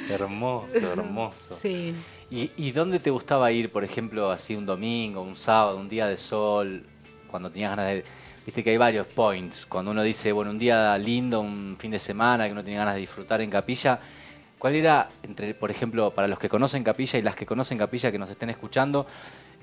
Hermoso, 0.09 0.77
hermoso. 0.91 1.57
Sí. 1.61 1.93
¿Y, 2.29 2.51
¿Y 2.57 2.71
dónde 2.71 2.99
te 2.99 3.09
gustaba 3.09 3.51
ir, 3.51 3.71
por 3.71 3.83
ejemplo, 3.83 4.31
así 4.31 4.55
un 4.55 4.65
domingo, 4.65 5.21
un 5.21 5.35
sábado, 5.35 5.77
un 5.77 5.89
día 5.89 6.07
de 6.07 6.17
sol, 6.17 6.83
cuando 7.29 7.49
tenías 7.51 7.75
ganas 7.75 7.93
de... 7.93 8.05
Viste 8.45 8.63
que 8.63 8.71
hay 8.71 8.77
varios 8.77 9.05
points, 9.07 9.65
cuando 9.65 9.91
uno 9.91 10.01
dice, 10.01 10.31
bueno, 10.31 10.51
un 10.51 10.59
día 10.59 10.97
lindo, 10.97 11.41
un 11.41 11.75
fin 11.79 11.91
de 11.91 11.99
semana, 11.99 12.45
que 12.45 12.51
uno 12.51 12.63
tenía 12.63 12.79
ganas 12.79 12.95
de 12.95 13.01
disfrutar 13.01 13.41
en 13.41 13.49
Capilla. 13.49 13.99
¿Cuál 14.59 14.75
era, 14.75 15.09
entre, 15.23 15.53
por 15.55 15.71
ejemplo, 15.71 16.11
para 16.13 16.27
los 16.27 16.37
que 16.37 16.49
conocen 16.49 16.83
Capilla 16.83 17.17
y 17.17 17.21
las 17.21 17.35
que 17.35 17.45
conocen 17.45 17.77
Capilla 17.77 18.11
que 18.11 18.19
nos 18.19 18.29
estén 18.29 18.49
escuchando, 18.49 19.07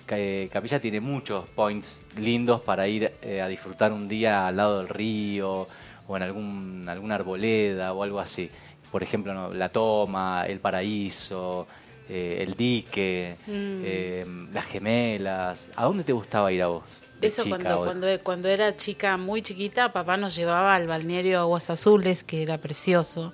que 0.07 0.49
Capilla 0.53 0.81
tiene 0.81 1.01
muchos 1.01 1.47
points 1.51 2.01
lindos 2.17 2.63
para 2.63 2.89
ir 2.89 3.13
eh, 3.23 3.43
a 3.43 3.47
disfrutar 3.49 3.93
un 3.93 4.09
día 4.09 4.47
al 4.49 4.57
lado 4.57 4.79
del 4.79 4.89
río 4.89 5.69
o 6.09 6.17
en 6.17 6.23
algún, 6.23 6.87
alguna 6.88 7.17
arboleda 7.17 7.92
o 7.92 8.03
algo 8.03 8.19
así. 8.21 8.51
Por 8.90 9.03
ejemplo, 9.03 9.35
¿no? 9.35 9.53
La 9.53 9.69
Toma, 9.69 10.47
El 10.47 10.61
Paraíso, 10.61 11.67
eh, 12.09 12.38
El 12.47 12.55
Dique, 12.55 13.37
Mm. 13.47 13.83
eh, 13.85 14.27
Las 14.53 14.65
Gemelas. 14.65 15.71
¿A 15.77 15.85
dónde 15.85 16.05
te 16.05 16.13
gustaba 16.13 16.51
ir 16.53 16.63
a 16.63 16.69
vos? 16.69 16.85
Eso 17.21 17.42
chica 17.44 17.57
cuando, 17.57 17.85
cuando, 17.85 18.07
cuando 18.23 18.49
era 18.49 18.77
chica, 18.77 19.17
muy 19.17 19.42
chiquita, 19.42 19.90
papá 19.92 20.17
nos 20.17 20.35
llevaba 20.37 20.75
al 20.75 20.87
balneario 20.87 21.40
Aguas 21.40 21.69
Azules, 21.69 22.23
que 22.23 22.42
era 22.42 22.59
precioso, 22.59 23.33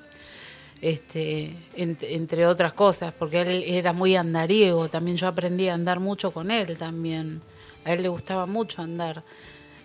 este, 0.82 1.54
en- 1.76 1.96
entre 2.02 2.46
otras 2.46 2.74
cosas, 2.74 3.14
porque 3.18 3.40
él 3.40 3.64
era 3.66 3.92
muy 3.94 4.16
andariego, 4.16 4.88
también 4.88 5.16
yo 5.16 5.28
aprendí 5.28 5.68
a 5.68 5.74
andar 5.74 6.00
mucho 6.00 6.32
con 6.32 6.50
él 6.50 6.76
también. 6.76 7.40
A 7.84 7.92
él 7.94 8.02
le 8.02 8.08
gustaba 8.08 8.46
mucho 8.46 8.82
andar 8.82 9.22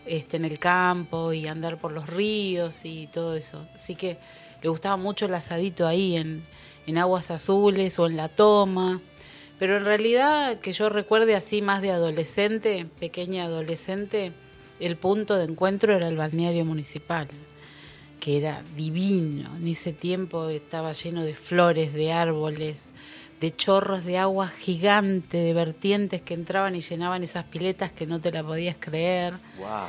este, 0.05 0.37
en 0.37 0.45
el 0.45 0.59
campo 0.59 1.31
y 1.33 1.47
andar 1.47 1.77
por 1.79 1.91
los 1.91 2.07
ríos 2.07 2.83
y 2.83 3.07
todo 3.07 3.35
eso. 3.35 3.65
Así 3.75 3.95
que 3.95 4.17
le 4.61 4.69
gustaba 4.69 4.97
mucho 4.97 5.25
el 5.27 5.33
asadito 5.33 5.85
ahí 5.87 6.17
en, 6.17 6.43
en 6.87 6.97
Aguas 6.97 7.31
Azules 7.31 7.97
o 7.99 8.07
en 8.07 8.17
La 8.17 8.27
Toma. 8.29 8.99
Pero 9.59 9.77
en 9.77 9.85
realidad, 9.85 10.59
que 10.59 10.73
yo 10.73 10.89
recuerde 10.89 11.35
así 11.35 11.61
más 11.61 11.81
de 11.81 11.91
adolescente, 11.91 12.85
pequeña 12.99 13.45
adolescente, 13.45 14.31
el 14.79 14.97
punto 14.97 15.35
de 15.37 15.45
encuentro 15.45 15.95
era 15.95 16.07
el 16.07 16.17
balneario 16.17 16.63
municipal, 16.63 17.27
que 18.19 18.37
era 18.37 18.63
divino. 18.75 19.55
En 19.57 19.67
ese 19.67 19.93
tiempo 19.93 20.49
estaba 20.49 20.93
lleno 20.93 21.23
de 21.23 21.35
flores, 21.35 21.93
de 21.93 22.11
árboles, 22.11 22.93
de 23.39 23.55
chorros 23.55 24.03
de 24.03 24.17
agua 24.17 24.47
gigante, 24.47 25.37
de 25.37 25.53
vertientes 25.53 26.21
que 26.21 26.33
entraban 26.33 26.75
y 26.75 26.81
llenaban 26.81 27.23
esas 27.23 27.45
piletas 27.45 27.91
que 27.91 28.07
no 28.07 28.19
te 28.19 28.31
la 28.31 28.43
podías 28.43 28.75
creer. 28.79 29.33
Wow. 29.59 29.87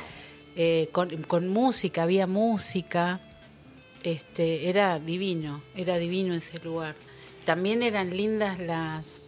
Eh, 0.55 0.89
con, 0.91 1.09
con 1.23 1.47
música, 1.47 2.03
había 2.03 2.27
música. 2.27 3.19
Este, 4.03 4.69
era 4.69 4.99
divino, 4.99 5.61
era 5.75 5.97
divino 5.97 6.33
ese 6.33 6.57
lugar. 6.59 6.95
también 7.43 7.83
eran 7.83 8.15
lindas 8.15 8.59
las 8.59 9.21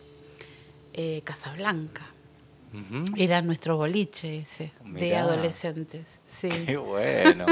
eh, 0.93 1.21
Casablanca. 1.23 2.10
Era 3.17 3.41
nuestro 3.41 3.75
boliche 3.77 4.37
ese, 4.39 4.71
de 4.85 5.15
adolescentes. 5.17 6.19
Sí. 6.25 6.49
Qué 6.65 6.77
bueno. 6.77 7.45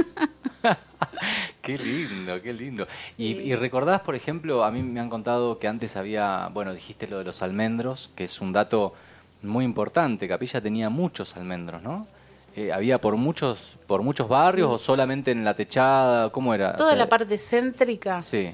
qué 1.62 1.78
lindo, 1.78 2.42
qué 2.42 2.54
lindo. 2.54 2.88
Y, 3.18 3.34
Sí. 3.34 3.42
y 3.44 3.56
recordás, 3.56 4.02
por 4.02 4.16
ejemplo, 4.16 4.64
a 4.64 4.72
mí 4.72 4.82
me 4.82 5.00
han 5.00 5.10
contado 5.10 5.60
que 5.60 5.68
antes 5.68 5.96
había, 5.98 6.50
bueno, 6.54 6.74
dijiste 6.74 7.08
lo 7.08 7.18
de 7.20 7.26
los 7.26 7.42
almendros, 7.42 8.10
que 8.16 8.24
es 8.26 8.40
un 8.42 8.54
dato 8.54 8.94
muy 9.42 9.66
importante. 9.66 10.28
Capilla 10.28 10.62
tenía 10.62 10.90
muchos 10.90 11.36
almendros, 11.38 11.82
¿no? 11.82 12.08
Eh, 12.56 12.72
había 12.72 12.98
por 12.98 13.16
muchos, 13.16 13.78
por 13.88 14.02
muchos 14.04 14.28
barrios 14.28 14.70
o 14.70 14.80
solamente 14.80 15.32
en 15.32 15.44
la 15.46 15.54
techada, 15.54 16.30
¿cómo 16.32 16.54
era? 16.54 16.72
O 16.72 16.78
Toda 16.78 16.90
sea, 16.90 16.98
la 16.98 17.08
parte 17.08 17.38
céntrica 17.38 18.22
Sí, 18.22 18.54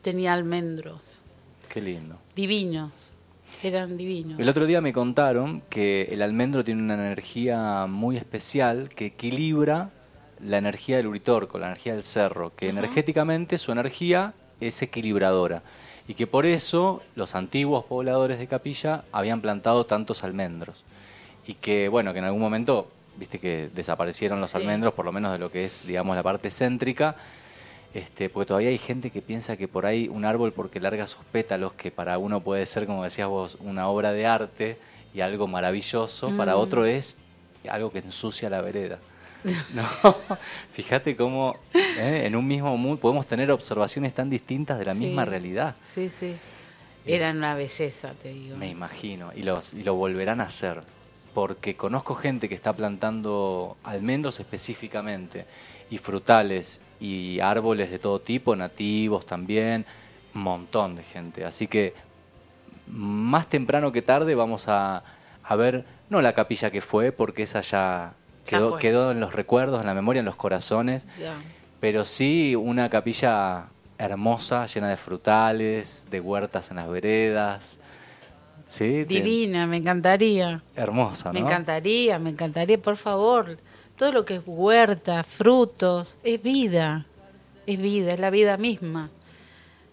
tenía 0.00 0.32
almendros. 0.32 1.22
qué 1.68 1.80
lindo. 1.80 2.18
Divinos. 2.34 3.11
Eran 3.62 3.96
divinos. 3.96 4.38
El 4.40 4.48
otro 4.48 4.66
día 4.66 4.80
me 4.80 4.92
contaron 4.92 5.62
que 5.70 6.08
el 6.10 6.20
almendro 6.22 6.64
tiene 6.64 6.82
una 6.82 6.94
energía 6.94 7.86
muy 7.88 8.16
especial 8.16 8.88
que 8.94 9.06
equilibra 9.06 9.90
la 10.44 10.58
energía 10.58 10.96
del 10.96 11.06
uritorco, 11.06 11.58
la 11.58 11.66
energía 11.66 11.92
del 11.94 12.02
cerro, 12.02 12.52
que 12.56 12.68
energéticamente 12.68 13.58
su 13.58 13.70
energía 13.70 14.34
es 14.60 14.82
equilibradora 14.82 15.62
y 16.08 16.14
que 16.14 16.26
por 16.26 16.46
eso 16.46 17.02
los 17.14 17.36
antiguos 17.36 17.84
pobladores 17.84 18.38
de 18.40 18.48
Capilla 18.48 19.04
habían 19.12 19.40
plantado 19.40 19.86
tantos 19.86 20.24
almendros 20.24 20.82
y 21.46 21.54
que 21.54 21.88
bueno, 21.88 22.12
que 22.12 22.18
en 22.18 22.24
algún 22.24 22.40
momento, 22.40 22.90
viste 23.16 23.38
que 23.38 23.70
desaparecieron 23.72 24.40
los 24.40 24.50
Sí. 24.50 24.56
almendros, 24.56 24.94
por 24.94 25.04
lo 25.04 25.12
menos 25.12 25.30
de 25.32 25.38
lo 25.38 25.52
que 25.52 25.64
es, 25.64 25.86
digamos, 25.86 26.16
la 26.16 26.22
parte 26.24 26.50
céntrica, 26.50 27.14
este, 27.94 28.28
porque 28.30 28.46
todavía 28.48 28.70
hay 28.70 28.78
gente 28.78 29.10
que 29.10 29.20
piensa 29.22 29.56
que 29.56 29.68
por 29.68 29.84
ahí 29.86 30.08
un 30.08 30.24
árbol 30.24 30.52
porque 30.52 30.80
larga 30.80 31.06
sus 31.06 31.24
pétalos, 31.30 31.72
que 31.74 31.90
para 31.90 32.18
uno 32.18 32.40
puede 32.40 32.64
ser, 32.66 32.86
como 32.86 33.04
decías 33.04 33.28
vos, 33.28 33.56
una 33.60 33.88
obra 33.88 34.12
de 34.12 34.26
arte 34.26 34.78
y 35.14 35.20
algo 35.20 35.46
maravilloso, 35.46 36.34
para 36.36 36.54
Mm. 36.56 36.58
otro 36.58 36.84
es 36.86 37.16
algo 37.68 37.92
que 37.92 37.98
ensucia 37.98 38.48
la 38.50 38.60
vereda. 38.62 38.98
No, 39.74 39.84
fíjate 40.72 41.16
cómo 41.16 41.56
eh, 41.74 42.22
en 42.26 42.36
un 42.36 42.46
mismo 42.46 42.76
mood 42.76 42.98
podemos 42.98 43.26
tener 43.26 43.50
observaciones 43.50 44.14
tan 44.14 44.30
distintas 44.30 44.78
de 44.78 44.84
la 44.84 44.94
Sí. 44.94 45.00
misma 45.00 45.24
realidad. 45.24 45.74
Sí, 45.82 46.10
sí. 46.10 46.34
Eran 47.04 47.38
una 47.38 47.54
belleza, 47.54 48.14
te 48.22 48.28
digo. 48.32 48.56
Me 48.56 48.68
imagino, 48.68 49.32
y, 49.34 49.42
los, 49.42 49.74
y 49.74 49.82
lo 49.82 49.94
volverán 49.96 50.40
a 50.40 50.44
hacer, 50.44 50.80
porque 51.34 51.74
conozco 51.76 52.14
gente 52.14 52.48
que 52.48 52.54
está 52.54 52.72
plantando 52.72 53.76
almendros 53.82 54.38
específicamente, 54.38 55.44
y 55.92 55.98
frutales, 55.98 56.80
y 57.00 57.38
árboles 57.40 57.90
de 57.90 57.98
todo 57.98 58.18
tipo, 58.18 58.56
nativos 58.56 59.26
también, 59.26 59.84
un 60.34 60.42
montón 60.42 60.96
de 60.96 61.02
gente. 61.02 61.44
Así 61.44 61.66
que 61.66 61.92
más 62.88 63.46
temprano 63.50 63.92
que 63.92 64.00
tarde 64.00 64.34
vamos 64.34 64.68
a, 64.68 65.02
a 65.44 65.56
ver, 65.56 65.84
no 66.08 66.22
la 66.22 66.32
capilla 66.32 66.70
que 66.70 66.80
fue, 66.80 67.12
porque 67.12 67.42
esa 67.42 67.60
ya 67.60 68.14
quedó, 68.46 68.78
quedó 68.78 69.10
en 69.10 69.20
los 69.20 69.34
recuerdos, 69.34 69.82
en 69.82 69.86
la 69.86 69.92
memoria, 69.92 70.20
en 70.20 70.24
los 70.24 70.36
corazones, 70.36 71.04
pero 71.78 72.06
sí 72.06 72.56
una 72.56 72.88
capilla 72.88 73.66
hermosa, 73.98 74.64
llena 74.64 74.88
de 74.88 74.96
frutales, 74.96 76.06
de 76.10 76.20
huertas 76.20 76.70
en 76.70 76.76
las 76.76 76.88
veredas. 76.88 77.78
Sí, 78.66 79.04
Divina, 79.04 79.66
me 79.66 79.76
encantaría. 79.76 80.62
hermosa, 80.74 81.28
¿no? 81.28 81.34
Me 81.34 81.40
encantaría, 81.40 82.18
me 82.18 82.30
encantaría, 82.30 82.80
por 82.80 82.96
favor. 82.96 83.58
Todo 84.02 84.10
lo 84.10 84.24
que 84.24 84.34
es 84.34 84.42
huerta, 84.44 85.22
frutos, 85.22 86.18
es 86.24 86.42
vida. 86.42 87.06
Es 87.68 87.80
vida, 87.80 88.12
es 88.14 88.18
la 88.18 88.30
vida 88.30 88.56
misma. 88.56 89.10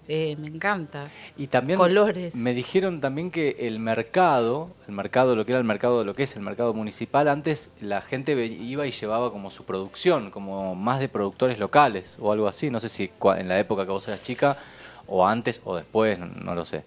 Eh, 0.08 0.36
me 0.40 0.48
encanta. 0.48 1.12
Y 1.38 1.46
también 1.46 1.78
Colores. 1.78 2.34
me 2.34 2.56
dijeron 2.56 3.02
también 3.02 3.30
que 3.30 3.56
el 3.60 3.78
mercado, 3.78 4.72
el 4.88 4.96
mercado, 4.96 5.36
lo 5.36 5.46
que 5.46 5.52
era 5.52 5.60
el 5.60 5.64
mercado, 5.64 6.04
lo 6.04 6.16
que 6.16 6.24
es 6.24 6.36
el 6.36 6.42
mercado 6.42 6.74
municipal, 6.74 7.28
antes 7.28 7.70
la 7.82 8.02
gente 8.02 8.32
iba 8.48 8.88
y 8.88 8.92
llevaba 8.92 9.32
como 9.32 9.52
su 9.52 9.64
producción, 9.66 10.32
como 10.32 10.74
más 10.74 11.00
de 11.00 11.08
productores 11.08 11.60
locales 11.60 12.16
o 12.20 12.32
algo 12.32 12.48
así. 12.48 12.72
No 12.72 12.80
sé 12.80 12.90
si 12.90 13.12
en 13.38 13.48
la 13.48 13.60
época 13.60 13.86
que 13.86 13.92
vos 13.92 14.08
eras 14.08 14.24
chica 14.24 14.58
o 15.06 15.24
antes 15.28 15.62
o 15.66 15.76
después, 15.76 16.18
no, 16.18 16.26
no 16.26 16.56
lo 16.56 16.66
sé. 16.66 16.84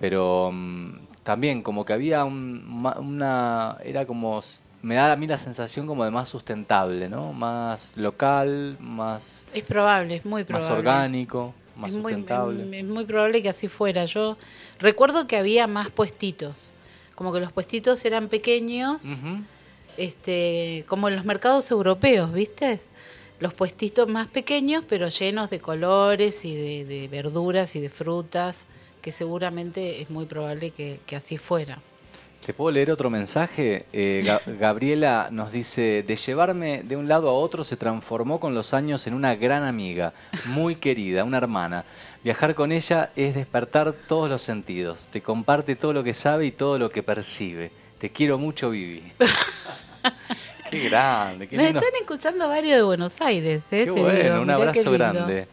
Pero 0.00 0.50
mm, 0.52 0.94
también 1.22 1.62
como 1.62 1.84
que 1.84 1.92
había 1.92 2.24
un- 2.24 2.84
una, 2.98 3.76
era 3.84 4.04
como, 4.04 4.42
me 4.86 4.94
da 4.94 5.10
a 5.10 5.16
mí 5.16 5.26
la 5.26 5.36
sensación 5.36 5.86
como 5.88 6.04
de 6.04 6.12
más 6.12 6.28
sustentable, 6.28 7.08
¿no? 7.08 7.32
Más 7.32 7.92
local, 7.96 8.76
más, 8.78 9.44
Es 9.52 9.64
probable, 9.64 10.14
es 10.14 10.24
muy 10.24 10.42
más 10.42 10.46
probable. 10.46 10.78
orgánico, 10.78 11.54
más 11.74 11.90
es 11.90 11.96
muy, 11.96 12.12
sustentable. 12.12 12.62
em- 12.62 12.74
es 12.74 12.84
muy 12.84 13.04
probable 13.04 13.42
que 13.42 13.48
así 13.48 13.66
fuera. 13.66 14.04
Yo 14.04 14.36
recuerdo 14.78 15.26
que 15.26 15.36
había 15.36 15.66
más 15.66 15.90
puestitos. 15.90 16.70
Como 17.16 17.32
que 17.32 17.40
los 17.40 17.50
puestitos 17.50 18.04
eran 18.04 18.28
pequeños, 18.28 19.02
este, 19.96 20.84
como 20.86 21.08
en 21.08 21.16
los 21.16 21.24
mercados 21.24 21.68
europeos, 21.70 22.32
¿viste? 22.32 22.80
Los 23.40 23.54
puestitos 23.54 24.08
más 24.08 24.28
pequeños, 24.28 24.84
pero 24.88 25.08
llenos 25.08 25.50
de 25.50 25.58
colores 25.58 26.44
y 26.44 26.54
de, 26.54 26.84
de 26.84 27.08
verduras 27.08 27.74
y 27.74 27.80
de 27.80 27.90
frutas, 27.90 28.64
que 29.02 29.10
seguramente 29.12 30.00
es 30.02 30.10
muy 30.10 30.26
probable 30.26 30.70
que, 30.70 31.00
que 31.06 31.16
así 31.16 31.38
fuera. 31.38 31.80
¿Te 32.44 32.54
puedo 32.54 32.70
leer 32.70 32.92
otro 32.92 33.10
mensaje? 33.10 33.86
Eh, 33.92 34.22
Ga- 34.24 34.40
Gabriela 34.58 35.28
nos 35.32 35.50
dice, 35.50 36.04
de 36.06 36.14
llevarme 36.16 36.82
de 36.84 36.96
un 36.96 37.08
lado 37.08 37.28
a 37.28 37.32
otro 37.32 37.64
se 37.64 37.76
transformó 37.76 38.38
con 38.38 38.54
los 38.54 38.72
años 38.72 39.06
en 39.08 39.14
una 39.14 39.34
gran 39.34 39.64
amiga, 39.64 40.12
muy 40.46 40.76
querida, 40.76 41.24
una 41.24 41.38
hermana. 41.38 41.84
Viajar 42.22 42.54
con 42.54 42.70
ella 42.70 43.10
es 43.16 43.34
despertar 43.34 43.92
todos 44.06 44.28
los 44.30 44.42
sentidos. 44.42 45.06
Te 45.12 45.22
comparte 45.22 45.74
todo 45.74 45.92
lo 45.92 46.04
que 46.04 46.12
sabe 46.14 46.46
y 46.46 46.52
todo 46.52 46.78
lo 46.78 46.88
que 46.88 47.02
percibe. 47.02 47.70
Te 47.98 48.10
quiero 48.10 48.38
mucho, 48.38 48.70
Vivi. 48.70 49.02
qué 50.70 50.80
grande, 50.88 51.48
qué 51.48 51.56
Nos 51.56 51.64
lindo. 51.66 51.80
están 51.80 52.00
escuchando 52.00 52.48
varios 52.48 52.76
de 52.76 52.82
Buenos 52.82 53.20
Aires, 53.20 53.62
¿eh? 53.72 53.84
Qué 53.84 53.90
bueno, 53.90 54.22
digo, 54.22 54.40
un 54.42 54.50
abrazo 54.50 54.90
grande. 54.92 55.48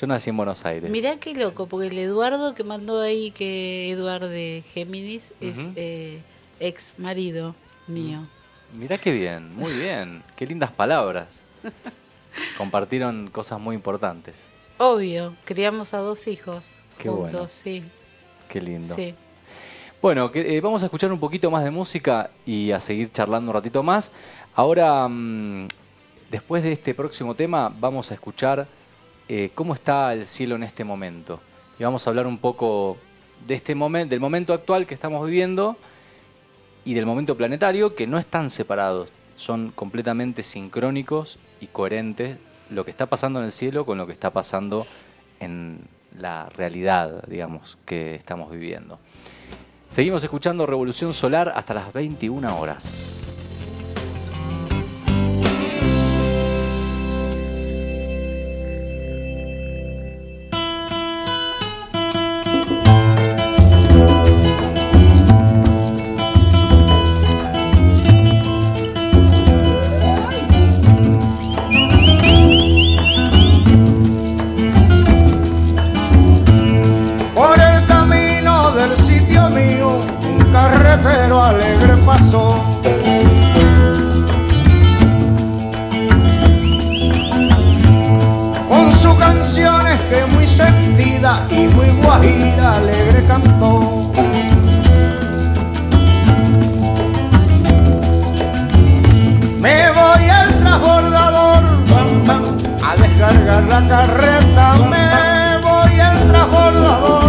Yo 0.00 0.06
nací 0.06 0.30
en 0.30 0.36
Buenos 0.36 0.64
Aires. 0.64 0.90
Mirá 0.90 1.16
qué 1.18 1.34
loco, 1.34 1.66
porque 1.66 1.88
el 1.88 1.98
Eduardo 1.98 2.54
que 2.54 2.64
mandó 2.64 3.00
ahí, 3.00 3.30
que 3.32 3.90
Eduardo 3.90 4.28
de 4.28 4.62
Géminis, 4.72 5.32
es 5.40 5.56
eh, 5.76 6.22
ex 6.60 6.94
marido 6.98 7.54
mío. 7.86 8.22
Mirá 8.72 8.98
qué 8.98 9.10
bien, 9.10 9.54
muy 9.56 9.72
bien. 9.72 10.22
Qué 10.36 10.46
lindas 10.46 10.70
palabras. 10.70 11.40
Compartieron 12.58 13.28
cosas 13.30 13.58
muy 13.58 13.74
importantes. 13.74 14.36
Obvio, 14.76 15.34
criamos 15.44 15.94
a 15.94 15.98
dos 15.98 16.28
hijos 16.28 16.72
Qué 16.96 17.08
juntos, 17.08 17.32
bueno. 17.32 17.48
sí. 17.48 17.82
Qué 18.48 18.60
lindo. 18.60 18.94
Sí. 18.94 19.14
Bueno, 20.00 20.30
que, 20.30 20.56
eh, 20.56 20.60
vamos 20.60 20.82
a 20.82 20.84
escuchar 20.84 21.10
un 21.12 21.18
poquito 21.18 21.50
más 21.50 21.64
de 21.64 21.72
música 21.72 22.30
y 22.46 22.70
a 22.70 22.78
seguir 22.78 23.10
charlando 23.10 23.50
un 23.50 23.54
ratito 23.54 23.82
más. 23.82 24.12
Ahora, 24.54 25.08
mm, 25.08 25.66
después 26.30 26.62
de 26.62 26.72
este 26.72 26.94
próximo 26.94 27.34
tema, 27.34 27.72
vamos 27.80 28.12
a 28.12 28.14
escuchar 28.14 28.68
eh, 29.28 29.50
cómo 29.54 29.74
está 29.74 30.12
el 30.12 30.26
cielo 30.26 30.56
en 30.56 30.62
este 30.62 30.84
momento. 30.84 31.40
Y 31.78 31.84
vamos 31.84 32.06
a 32.06 32.10
hablar 32.10 32.26
un 32.26 32.38
poco 32.38 32.96
de 33.46 33.54
este 33.54 33.74
momento, 33.74 34.10
del 34.10 34.20
momento 34.20 34.52
actual 34.52 34.86
que 34.86 34.94
estamos 34.94 35.24
viviendo 35.24 35.76
y 36.84 36.94
del 36.94 37.06
momento 37.06 37.36
planetario, 37.36 37.94
que 37.94 38.06
no 38.06 38.18
están 38.18 38.50
separados, 38.50 39.10
son 39.36 39.70
completamente 39.70 40.42
sincrónicos 40.42 41.38
y 41.60 41.66
coherentes 41.66 42.38
lo 42.70 42.84
que 42.84 42.90
está 42.90 43.06
pasando 43.06 43.38
en 43.38 43.46
el 43.46 43.52
cielo 43.52 43.86
con 43.86 43.98
lo 43.98 44.06
que 44.06 44.12
está 44.12 44.32
pasando 44.32 44.86
en 45.40 45.80
la 46.18 46.48
realidad, 46.48 47.24
digamos, 47.28 47.78
que 47.84 48.14
estamos 48.14 48.50
viviendo. 48.50 48.98
Seguimos 49.88 50.22
escuchando 50.22 50.66
Revolución 50.66 51.14
Solar 51.14 51.52
hasta 51.54 51.74
las 51.74 51.92
21 51.92 52.58
horas. 52.58 53.37
Con 88.68 88.92
sus 89.00 89.14
canciones 89.14 89.98
que 90.10 90.26
muy 90.34 90.46
sentida 90.46 91.46
y 91.50 91.68
muy 91.68 91.86
guajira 92.02 92.76
alegre 92.76 93.24
cantó. 93.26 94.12
Me 99.58 99.90
voy 99.90 100.28
al 100.28 100.54
transbordador 100.58 101.62
bam, 101.90 102.26
bam, 102.26 102.58
a 102.84 102.96
descargar 102.96 103.62
la 103.64 103.88
carreta. 103.88 104.74
Me 104.90 105.66
voy 105.66 106.00
al 106.00 106.28
transbordador 106.28 107.28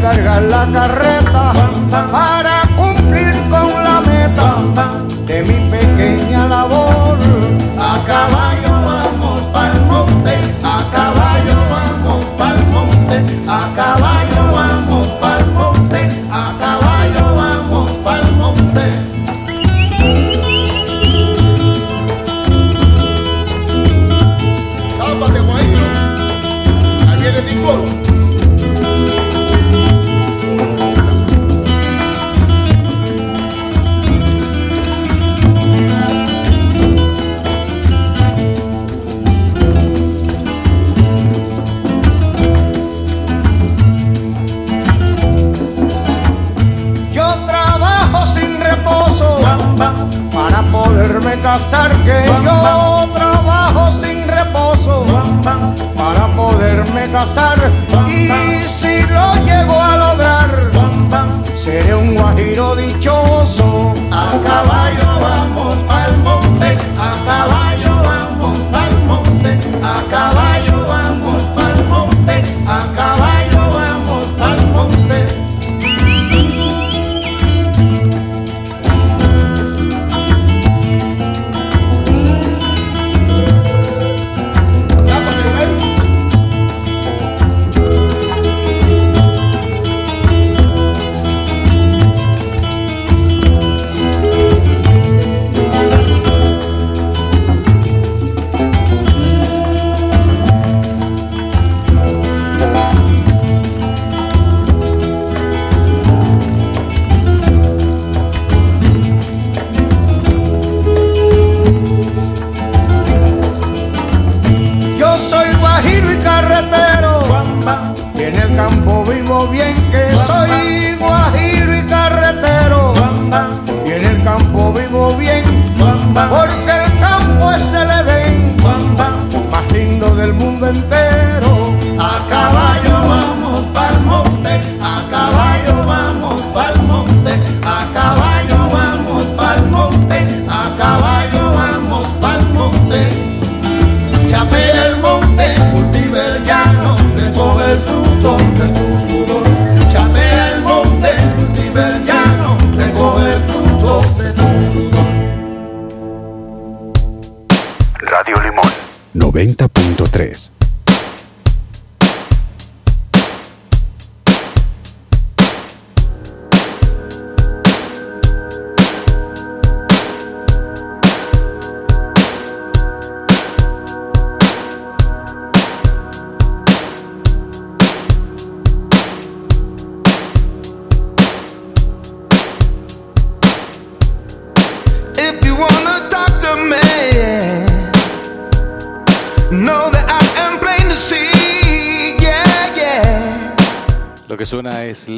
cargar 0.00 0.42
la 0.42 0.66
carreta 0.72 1.52
casar, 51.52 51.90
que 52.04 52.18
yo 52.44 53.08
trabajo 53.12 53.92
sin 54.00 54.18
reposo 54.28 55.04
para 55.96 56.26
poderme 56.36 57.10
casar. 57.10 57.58
Y 58.06 58.68
si 58.68 59.02
lo 59.14 59.34
llego 59.44 59.76
a 59.82 59.96
lograr, 59.96 60.48
seré 61.56 61.92
un 61.94 62.14
guajiro 62.14 62.76
dichoso. 62.76 63.94
A 64.12 64.26
caballo 64.48 65.10
vamos 65.28 65.76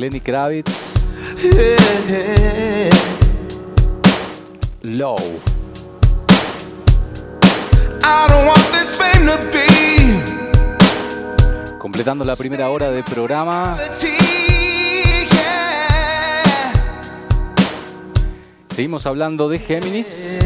Lenny 0.00 0.20
Kravitz. 0.20 1.06
Low. 4.82 5.18
Completando 11.78 12.24
la 12.24 12.36
primera 12.36 12.70
hora 12.70 12.90
de 12.90 13.02
programa, 13.02 13.76
seguimos 18.70 19.04
hablando 19.06 19.48
de 19.48 19.58
Géminis. 19.58 20.38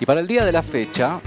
Y 0.00 0.06
para 0.06 0.20
el 0.20 0.26
día 0.26 0.44
de 0.44 0.52
la 0.52 0.62
fecha, 0.62 1.20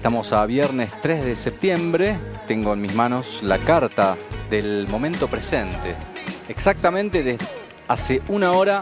estamos 0.00 0.32
a 0.32 0.46
viernes 0.46 0.90
3 1.02 1.26
de 1.26 1.36
septiembre, 1.36 2.16
tengo 2.48 2.72
en 2.72 2.80
mis 2.80 2.94
manos 2.94 3.42
la 3.42 3.58
carta 3.58 4.16
del 4.48 4.88
momento 4.88 5.28
presente. 5.28 5.94
Exactamente 6.48 7.36
hace 7.86 8.22
una 8.28 8.52
hora, 8.52 8.80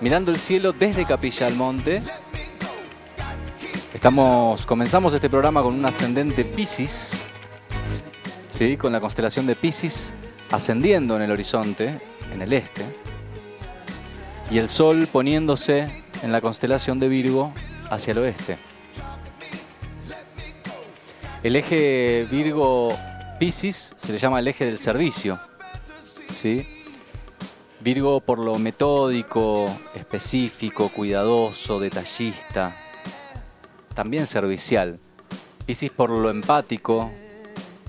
mirando 0.00 0.30
el 0.30 0.38
cielo 0.38 0.72
desde 0.72 1.04
Capilla 1.04 1.46
del 1.46 1.56
Monte. 1.56 2.04
Estamos, 3.92 4.64
comenzamos 4.64 5.12
este 5.12 5.28
programa 5.28 5.60
con 5.60 5.74
un 5.74 5.84
ascendente 5.84 6.44
Piscis, 6.44 7.24
¿sí? 8.48 8.76
con 8.76 8.92
la 8.92 9.00
constelación 9.00 9.48
de 9.48 9.56
Piscis 9.56 10.12
ascendiendo 10.52 11.16
en 11.16 11.22
el 11.22 11.32
horizonte, 11.32 11.98
en 12.32 12.42
el 12.42 12.52
este, 12.52 12.82
y 14.52 14.58
el 14.58 14.68
Sol 14.68 15.08
poniéndose 15.10 15.88
en 16.22 16.30
la 16.30 16.40
constelación 16.40 17.00
de 17.00 17.08
Virgo 17.08 17.52
hacia 17.90 18.12
el 18.12 18.18
oeste. 18.18 18.69
El 21.42 21.56
eje 21.56 22.26
Virgo-Piscis 22.30 23.94
se 23.96 24.12
le 24.12 24.18
llama 24.18 24.40
el 24.40 24.48
eje 24.48 24.66
del 24.66 24.78
servicio. 24.78 25.40
¿sí? 26.34 26.66
Virgo 27.80 28.20
por 28.20 28.38
lo 28.38 28.58
metódico, 28.58 29.74
específico, 29.94 30.90
cuidadoso, 30.90 31.80
detallista, 31.80 32.76
también 33.94 34.26
servicial. 34.26 35.00
Piscis 35.64 35.90
por 35.90 36.10
lo 36.10 36.28
empático, 36.28 37.10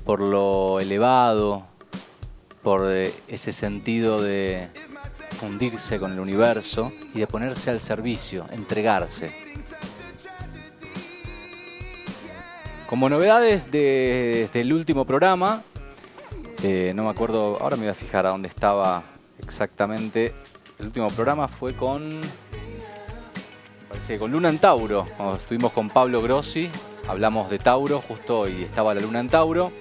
por 0.05 0.21
lo 0.21 0.79
elevado, 0.79 1.65
por 2.63 2.89
eh, 2.89 3.13
ese 3.27 3.51
sentido 3.51 4.21
de 4.21 4.69
fundirse 5.31 5.99
con 5.99 6.13
el 6.13 6.21
universo 6.21 6.89
y 7.13 7.19
de 7.19 7.27
ponerse 7.27 7.69
al 7.69 7.81
servicio, 7.81 8.45
entregarse. 8.51 9.33
Como 12.91 13.07
novedades 13.07 13.71
de- 13.71 14.41
desde 14.47 14.59
el 14.61 14.73
último 14.73 15.05
programa, 15.05 15.63
eh, 16.61 16.91
no 16.93 17.03
me 17.05 17.09
acuerdo, 17.09 17.57
ahora 17.61 17.77
me 17.77 17.83
voy 17.83 17.91
a 17.91 17.95
fijar 17.95 18.25
a 18.25 18.31
dónde 18.31 18.49
estaba 18.49 19.03
exactamente. 19.39 20.33
El 20.77 20.87
último 20.87 21.07
programa 21.07 21.47
fue 21.47 21.73
con, 21.73 22.19
parece 23.87 24.19
con 24.19 24.29
Luna 24.33 24.49
en 24.49 24.59
Tauro, 24.59 25.05
cuando 25.15 25.37
estuvimos 25.37 25.71
con 25.71 25.89
Pablo 25.89 26.21
Grossi 26.21 26.69
hablamos 27.07 27.49
de 27.49 27.59
Tauro 27.59 28.01
justo 28.01 28.47
y 28.47 28.63
estaba 28.63 28.93
la 28.93 28.99
luna 29.01 29.21
en 29.21 29.29
Tauro. 29.29 29.71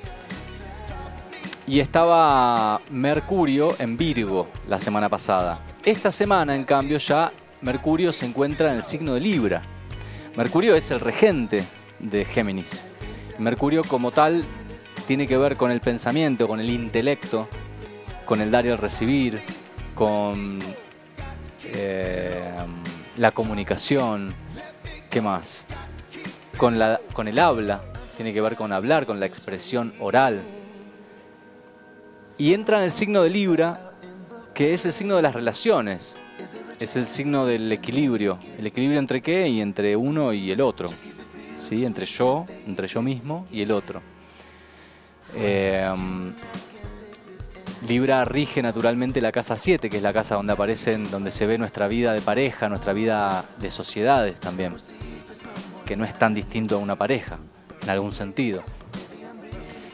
Y 1.67 1.79
estaba 1.81 2.81
Mercurio 2.91 3.75
en 3.79 3.97
Virgo 3.97 4.49
la 4.69 4.79
semana 4.79 5.09
pasada. 5.09 5.61
Esta 5.85 6.11
semana, 6.13 6.55
en 6.57 6.65
cambio, 6.65 6.99
ya 6.99 7.33
Mercurio 7.61 8.13
se 8.13 8.27
encuentra 8.27 8.71
en 8.71 8.77
el 8.79 8.83
signo 8.85 9.15
de 9.15 9.21
Libra. 9.21 9.63
Mercurio 10.37 10.75
es 10.77 10.91
el 10.93 11.01
regente 11.01 11.65
de 12.01 12.25
Géminis. 12.25 12.85
Mercurio 13.41 13.82
como 13.84 14.11
tal 14.11 14.45
tiene 15.07 15.26
que 15.26 15.36
ver 15.36 15.57
con 15.57 15.70
el 15.70 15.80
pensamiento, 15.80 16.47
con 16.47 16.61
el 16.61 16.70
intelecto, 16.70 17.49
con 18.24 18.41
el 18.41 18.51
dar 18.51 18.66
y 18.66 18.68
el 18.68 18.78
recibir, 18.78 19.41
con 19.95 20.61
eh, 21.64 22.53
la 23.16 23.32
comunicación, 23.32 24.34
¿qué 25.11 25.20
más? 25.20 25.66
Con, 26.57 26.78
con 27.12 27.28
el 27.28 27.38
habla, 27.38 27.82
tiene 28.16 28.32
que 28.34 28.41
ver 28.41 28.57
con 28.57 28.72
hablar, 28.72 29.07
con 29.07 29.18
la 29.18 29.26
expresión 29.26 29.95
oral. 30.01 30.41
Y 32.38 32.55
entra 32.55 32.78
en 32.78 32.84
el 32.84 32.93
signo 32.93 33.22
de 33.22 33.30
Libra, 33.30 33.95
que 34.55 34.74
es 34.74 34.84
el 34.84 34.93
signo 34.93 35.16
de 35.16 35.22
las 35.22 35.34
relaciones, 35.34 36.16
es 36.78 36.97
el 36.97 37.07
signo 37.07 37.47
del 37.47 37.70
equilibrio. 37.72 38.38
¿El 38.59 38.66
equilibrio 38.66 38.99
entre 38.99 39.20
qué? 39.20 39.49
Y 39.49 39.61
entre 39.61 39.97
uno 39.97 40.32
y 40.32 40.51
el 40.51 40.61
otro. 40.61 40.88
Entre 41.71 42.05
yo, 42.05 42.47
entre 42.66 42.89
yo 42.89 43.01
mismo 43.01 43.47
y 43.53 43.62
el 43.62 43.71
otro. 43.71 44.03
Eh, 45.35 45.87
Libra 47.87 48.25
rige 48.25 48.61
naturalmente 48.61 49.21
la 49.23 49.33
casa 49.33 49.57
7, 49.57 49.89
que 49.89 49.97
es 49.97 50.03
la 50.03 50.12
casa 50.12 50.35
donde 50.35 50.53
aparecen, 50.53 51.11
donde 51.11 51.31
se 51.31 51.47
ve 51.47 51.57
nuestra 51.57 51.89
vida 51.89 52.12
de 52.12 52.21
pareja, 52.21 52.68
nuestra 52.68 52.93
vida 52.93 53.45
de 53.59 53.71
sociedades 53.71 54.39
también, 54.39 54.75
que 55.87 55.97
no 55.97 56.05
es 56.05 56.18
tan 56.18 56.35
distinto 56.35 56.75
a 56.77 56.79
una 56.79 56.97
pareja, 56.97 57.39
en 57.83 57.89
algún 57.89 58.12
sentido. 58.12 58.62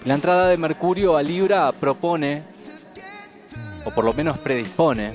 La 0.04 0.14
entrada 0.14 0.48
de 0.48 0.56
Mercurio 0.56 1.16
a 1.16 1.22
Libra 1.22 1.70
propone, 1.72 2.42
o 3.84 3.90
por 3.90 4.04
lo 4.04 4.14
menos 4.14 4.38
predispone, 4.38 5.12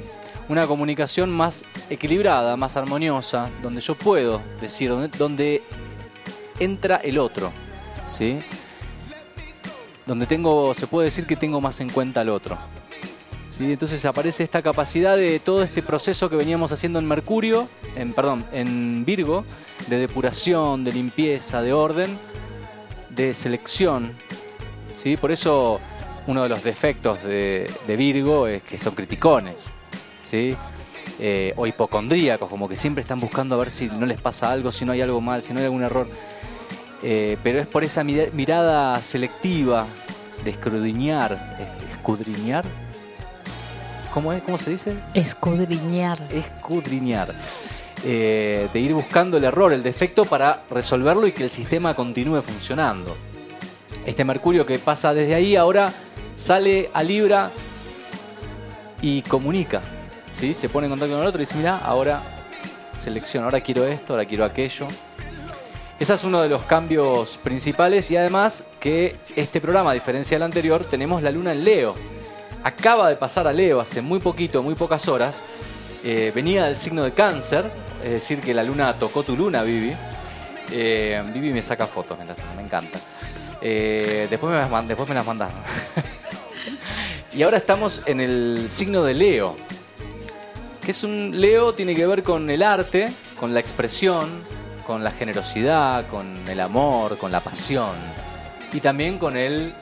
una 0.47 0.65
comunicación 0.65 1.29
más 1.29 1.65
equilibrada, 1.89 2.55
más 2.55 2.77
armoniosa, 2.77 3.49
donde 3.61 3.81
yo 3.81 3.95
puedo 3.95 4.41
decir, 4.61 4.91
donde 5.17 5.61
entra 6.59 6.97
el 6.97 7.17
otro, 7.17 7.51
¿sí? 8.07 8.39
donde 10.05 10.25
tengo, 10.25 10.73
se 10.73 10.87
puede 10.87 11.05
decir 11.05 11.25
que 11.25 11.35
tengo 11.35 11.61
más 11.61 11.79
en 11.79 11.89
cuenta 11.89 12.21
al 12.21 12.29
otro. 12.29 12.57
¿Sí? 13.49 13.71
Entonces 13.71 14.03
aparece 14.05 14.43
esta 14.43 14.61
capacidad 14.61 15.15
de 15.15 15.39
todo 15.39 15.63
este 15.63 15.81
proceso 15.81 16.29
que 16.29 16.35
veníamos 16.35 16.71
haciendo 16.71 16.99
en 16.99 17.05
Mercurio, 17.05 17.69
en, 17.95 18.13
perdón, 18.13 18.45
en 18.51 19.05
Virgo, 19.05 19.45
de 19.87 19.97
depuración, 19.97 20.83
de 20.83 20.93
limpieza, 20.93 21.61
de 21.61 21.73
orden, 21.73 22.17
de 23.09 23.33
selección. 23.33 24.11
¿sí? 24.95 25.17
Por 25.17 25.31
eso 25.31 25.79
uno 26.27 26.43
de 26.43 26.49
los 26.49 26.63
defectos 26.63 27.23
de, 27.23 27.71
de 27.87 27.95
Virgo 27.95 28.47
es 28.47 28.63
que 28.63 28.77
son 28.77 28.95
criticones. 28.95 29.69
¿sí? 30.23 30.55
Eh, 31.23 31.53
o 31.55 31.67
hipocondríacos, 31.67 32.49
como 32.49 32.67
que 32.67 32.75
siempre 32.75 33.03
están 33.03 33.19
buscando 33.19 33.53
a 33.53 33.59
ver 33.59 33.69
si 33.69 33.85
no 33.87 34.07
les 34.07 34.19
pasa 34.19 34.51
algo, 34.51 34.71
si 34.71 34.85
no 34.85 34.91
hay 34.91 35.01
algo 35.01 35.21
mal, 35.21 35.43
si 35.43 35.53
no 35.53 35.59
hay 35.59 35.65
algún 35.65 35.83
error. 35.83 36.07
Eh, 37.03 37.37
pero 37.43 37.59
es 37.59 37.67
por 37.67 37.83
esa 37.83 38.03
mira- 38.03 38.25
mirada 38.33 38.99
selectiva 38.99 39.85
de 40.43 40.49
escudriñar, 40.49 41.57
es- 41.59 41.91
escudriñar. 41.91 42.65
¿Cómo 44.11 44.33
es? 44.33 44.41
¿Cómo 44.41 44.57
se 44.57 44.71
dice? 44.71 44.95
Escudriñar. 45.13 46.19
Escudriñar. 46.31 47.33
Eh, 48.03 48.67
de 48.73 48.79
ir 48.79 48.93
buscando 48.95 49.37
el 49.37 49.43
error, 49.43 49.73
el 49.73 49.83
defecto 49.83 50.25
para 50.25 50.63
resolverlo 50.71 51.27
y 51.27 51.33
que 51.33 51.43
el 51.43 51.51
sistema 51.51 51.93
continúe 51.93 52.41
funcionando. 52.41 53.15
Este 54.07 54.25
Mercurio 54.25 54.65
que 54.65 54.79
pasa 54.79 55.13
desde 55.13 55.35
ahí 55.35 55.55
ahora 55.55 55.93
sale 56.35 56.89
a 56.95 57.03
Libra 57.03 57.51
y 59.03 59.21
comunica. 59.21 59.81
Se 60.41 60.69
pone 60.69 60.87
en 60.87 60.91
contacto 60.91 61.13
con 61.13 61.21
el 61.21 61.27
otro 61.27 61.39
y 61.39 61.45
dice, 61.45 61.55
mira, 61.55 61.77
ahora 61.77 62.23
selecciono, 62.97 63.45
ahora 63.45 63.61
quiero 63.61 63.85
esto, 63.85 64.13
ahora 64.13 64.25
quiero 64.25 64.43
aquello. 64.43 64.87
Ese 65.99 66.15
es 66.15 66.23
uno 66.23 66.41
de 66.41 66.49
los 66.49 66.63
cambios 66.63 67.37
principales 67.43 68.09
y 68.09 68.17
además 68.17 68.63
que 68.79 69.15
este 69.35 69.61
programa, 69.61 69.91
a 69.91 69.93
diferencia 69.93 70.33
del 70.35 70.41
anterior, 70.41 70.83
tenemos 70.83 71.21
la 71.21 71.29
luna 71.29 71.51
en 71.51 71.63
Leo. 71.63 71.93
Acaba 72.63 73.07
de 73.09 73.17
pasar 73.17 73.45
a 73.45 73.53
Leo 73.53 73.79
hace 73.79 74.01
muy 74.01 74.19
poquito, 74.19 74.63
muy 74.63 74.73
pocas 74.73 75.07
horas. 75.07 75.43
Eh, 76.03 76.31
venía 76.33 76.65
del 76.65 76.75
signo 76.75 77.03
de 77.03 77.11
cáncer, 77.11 77.69
es 78.03 78.09
decir, 78.09 78.41
que 78.41 78.55
la 78.55 78.63
luna 78.63 78.95
tocó 78.95 79.21
tu 79.21 79.37
luna, 79.37 79.61
Vivi. 79.61 79.93
Eh, 80.71 81.21
Vivi 81.31 81.51
me 81.51 81.61
saca 81.61 81.85
fotos, 81.85 82.17
me 82.57 82.63
encanta. 82.63 82.99
Eh, 83.61 84.25
después, 84.27 84.51
me 84.51 84.81
después 84.87 85.07
me 85.07 85.13
las 85.13 85.25
mandaron. 85.25 85.55
y 87.31 87.43
ahora 87.43 87.57
estamos 87.57 88.01
en 88.07 88.21
el 88.21 88.69
signo 88.71 89.03
de 89.03 89.13
Leo. 89.13 89.55
Que 90.83 90.91
es 90.91 91.03
un 91.03 91.39
Leo, 91.39 91.73
tiene 91.73 91.95
que 91.95 92.07
ver 92.07 92.23
con 92.23 92.49
el 92.49 92.63
arte, 92.63 93.11
con 93.39 93.53
la 93.53 93.59
expresión, 93.59 94.29
con 94.85 95.03
la 95.03 95.11
generosidad, 95.11 96.07
con 96.07 96.27
el 96.49 96.59
amor, 96.59 97.17
con 97.17 97.31
la 97.31 97.39
pasión. 97.39 97.95
Y 98.73 98.79
también 98.79 99.17
con 99.17 99.37
el 99.37 99.73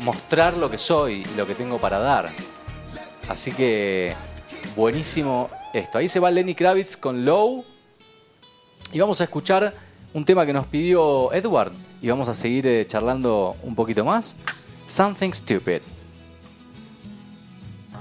mostrar 0.00 0.56
lo 0.56 0.70
que 0.70 0.78
soy 0.78 1.24
y 1.32 1.36
lo 1.36 1.46
que 1.46 1.54
tengo 1.54 1.78
para 1.78 1.98
dar. 1.98 2.30
Así 3.28 3.52
que 3.52 4.14
buenísimo 4.76 5.50
esto. 5.72 5.98
Ahí 5.98 6.08
se 6.08 6.20
va 6.20 6.30
Lenny 6.30 6.54
Kravitz 6.54 6.96
con 6.96 7.24
Low. 7.24 7.64
Y 8.92 9.00
vamos 9.00 9.20
a 9.20 9.24
escuchar 9.24 9.74
un 10.12 10.24
tema 10.24 10.46
que 10.46 10.52
nos 10.52 10.66
pidió 10.66 11.32
Edward. 11.32 11.72
Y 12.02 12.08
vamos 12.08 12.28
a 12.28 12.34
seguir 12.34 12.66
eh, 12.66 12.86
charlando 12.86 13.56
un 13.62 13.74
poquito 13.74 14.04
más. 14.04 14.36
Something 14.86 15.32
Stupid. 15.32 15.95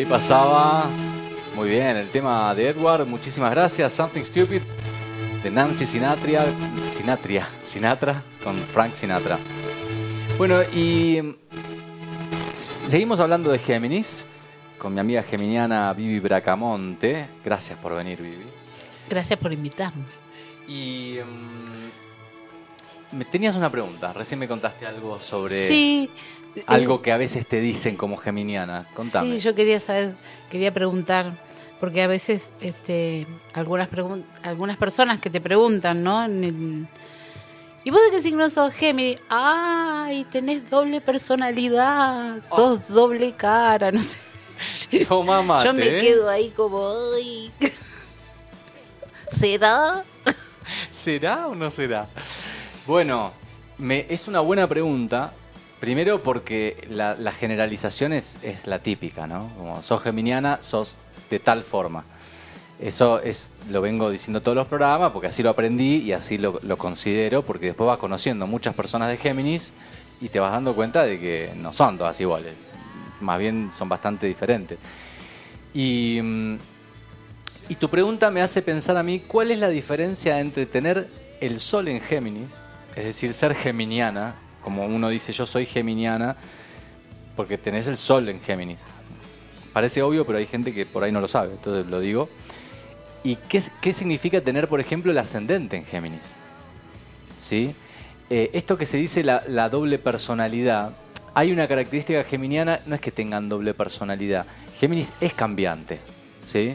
ahí 0.00 0.06
pasaba, 0.06 0.88
muy 1.54 1.68
bien, 1.68 1.94
el 1.98 2.08
tema 2.08 2.54
de 2.54 2.70
Edward, 2.70 3.06
muchísimas 3.06 3.50
gracias, 3.50 3.92
Something 3.92 4.24
Stupid, 4.24 4.62
de 5.42 5.50
Nancy 5.50 5.84
Sinatria, 5.84 6.46
Sinatria, 6.88 7.46
Sinatra, 7.64 8.22
con 8.42 8.56
Frank 8.56 8.94
Sinatra. 8.94 9.38
Bueno, 10.38 10.62
y 10.72 11.36
seguimos 12.52 13.20
hablando 13.20 13.50
de 13.50 13.58
Géminis, 13.58 14.26
con 14.78 14.94
mi 14.94 15.00
amiga 15.00 15.22
geminiana 15.22 15.92
Vivi 15.92 16.18
Bracamonte. 16.18 17.28
Gracias 17.44 17.78
por 17.78 17.94
venir, 17.94 18.22
Vivi. 18.22 18.46
Gracias 19.10 19.38
por 19.38 19.52
invitarme. 19.52 20.06
Y 20.66 21.18
mm, 21.22 21.99
me 23.12 23.24
tenías 23.24 23.56
una 23.56 23.70
pregunta, 23.70 24.12
recién 24.12 24.38
me 24.38 24.48
contaste 24.48 24.86
algo 24.86 25.18
sobre 25.20 25.54
Sí. 25.54 26.10
algo 26.66 26.96
eh, 26.96 27.00
que 27.02 27.12
a 27.12 27.16
veces 27.16 27.46
te 27.46 27.60
dicen 27.60 27.96
como 27.96 28.16
geminiana. 28.16 28.86
Contame. 28.94 29.34
Sí, 29.34 29.40
yo 29.40 29.54
quería 29.54 29.80
saber, 29.80 30.14
quería 30.50 30.72
preguntar, 30.72 31.32
porque 31.80 32.02
a 32.02 32.06
veces 32.06 32.50
este, 32.60 33.26
algunas, 33.54 33.88
algunas 34.42 34.76
personas 34.78 35.20
que 35.20 35.30
te 35.30 35.40
preguntan, 35.40 36.02
¿no? 36.02 36.24
En 36.24 36.44
el- 36.44 36.88
¿Y 37.82 37.90
vos 37.90 38.00
de 38.04 38.10
qué 38.10 38.22
signo 38.22 38.48
sos 38.50 38.74
Géminis? 38.74 39.18
¡Ay, 39.30 40.24
tenés 40.30 40.68
doble 40.68 41.00
personalidad! 41.00 42.36
Sos 42.54 42.86
doble 42.88 43.32
cara, 43.32 43.90
no 43.90 44.02
sé. 44.02 44.18
Mate, 45.08 45.64
Yo 45.64 45.72
me 45.72 45.86
¿eh? 45.88 45.98
quedo 45.98 46.28
ahí 46.28 46.50
como, 46.50 46.86
¡ay! 47.16 47.50
¿Será? 49.32 50.04
¿Será 50.92 51.48
o 51.48 51.54
no 51.54 51.70
será? 51.70 52.06
Bueno, 52.90 53.30
es 54.08 54.26
una 54.26 54.40
buena 54.40 54.66
pregunta. 54.66 55.32
Primero 55.78 56.24
porque 56.24 56.88
la, 56.90 57.14
la 57.14 57.30
generalización 57.30 58.12
es, 58.12 58.36
la 58.64 58.80
típica, 58.80 59.28
¿no? 59.28 59.48
Como 59.56 59.80
sos 59.84 60.02
geminiana, 60.02 60.60
sos 60.60 60.96
de 61.30 61.38
tal 61.38 61.62
forma. 61.62 62.02
Eso 62.80 63.20
es 63.22 63.52
lo 63.70 63.80
vengo 63.80 64.10
diciendo 64.10 64.42
todos 64.42 64.56
los 64.56 64.66
programas 64.66 65.12
porque 65.12 65.28
así 65.28 65.40
lo 65.40 65.50
aprendí 65.50 65.98
y 65.98 66.10
así 66.10 66.36
lo, 66.36 66.58
considero 66.78 67.42
porque 67.42 67.66
después 67.66 67.86
vas 67.86 67.98
conociendo 67.98 68.48
muchas 68.48 68.74
personas 68.74 69.08
de 69.08 69.18
Géminis 69.18 69.70
y 70.20 70.28
te 70.28 70.40
vas 70.40 70.50
dando 70.50 70.74
cuenta 70.74 71.04
de 71.04 71.20
que 71.20 71.52
no 71.54 71.72
son 71.72 71.96
todas 71.96 72.20
iguales. 72.20 72.54
Más 73.20 73.38
bien 73.38 73.70
son 73.72 73.88
bastante 73.88 74.26
diferentes. 74.26 74.80
Y, 75.72 76.18
mm, 76.20 76.58
y 77.68 77.76
tu 77.76 77.88
pregunta 77.88 78.32
me 78.32 78.42
hace 78.42 78.62
pensar 78.62 78.96
a 78.96 79.04
mí 79.04 79.20
cuál 79.20 79.52
es 79.52 79.60
la 79.60 79.68
diferencia 79.68 80.40
entre 80.40 80.66
tener 80.66 81.08
el 81.40 81.60
sol 81.60 81.86
en 81.86 82.00
Géminis, 82.00 82.52
es 82.96 83.04
decir, 83.04 83.32
ser 83.34 83.54
geminiana, 83.54 84.34
como 84.62 84.86
uno 84.86 85.08
dice 85.08 85.32
yo 85.32 85.46
soy 85.46 85.66
geminiana, 85.66 86.36
porque 87.36 87.56
tenés 87.56 87.88
el 87.88 87.96
sol 87.96 88.28
en 88.28 88.40
Géminis. 88.40 88.80
Parece 89.72 90.02
obvio, 90.02 90.26
pero 90.26 90.38
hay 90.38 90.46
gente 90.46 90.74
que 90.74 90.84
por 90.84 91.04
ahí 91.04 91.12
no 91.12 91.20
lo 91.20 91.28
sabe, 91.28 91.52
entonces 91.52 91.86
lo 91.86 92.00
digo. 92.00 92.28
¿Y 93.24 93.36
qué, 93.36 93.92
significa 93.92 94.40
tener, 94.40 94.68
por 94.68 94.80
ejemplo, 94.80 95.10
el 95.12 95.18
ascendente 95.18 95.76
en 95.76 95.84
Géminis? 95.84 96.20
¿Sí? 97.38 97.74
Eh, 98.28 98.50
esto 98.52 98.76
que 98.76 98.86
se 98.86 98.96
dice 98.96 99.22
la, 99.22 99.42
la 99.46 99.68
doble 99.68 99.98
personalidad, 99.98 100.92
hay 101.32 101.52
una 101.52 101.68
característica 101.68 102.22
geminiana, 102.24 102.80
no 102.86 102.94
es 102.94 103.00
que 103.00 103.10
tengan 103.10 103.48
doble 103.48 103.74
personalidad. 103.74 104.46
Géminis 104.78 105.12
es 105.20 105.32
cambiante, 105.32 105.98
¿sí? 106.44 106.74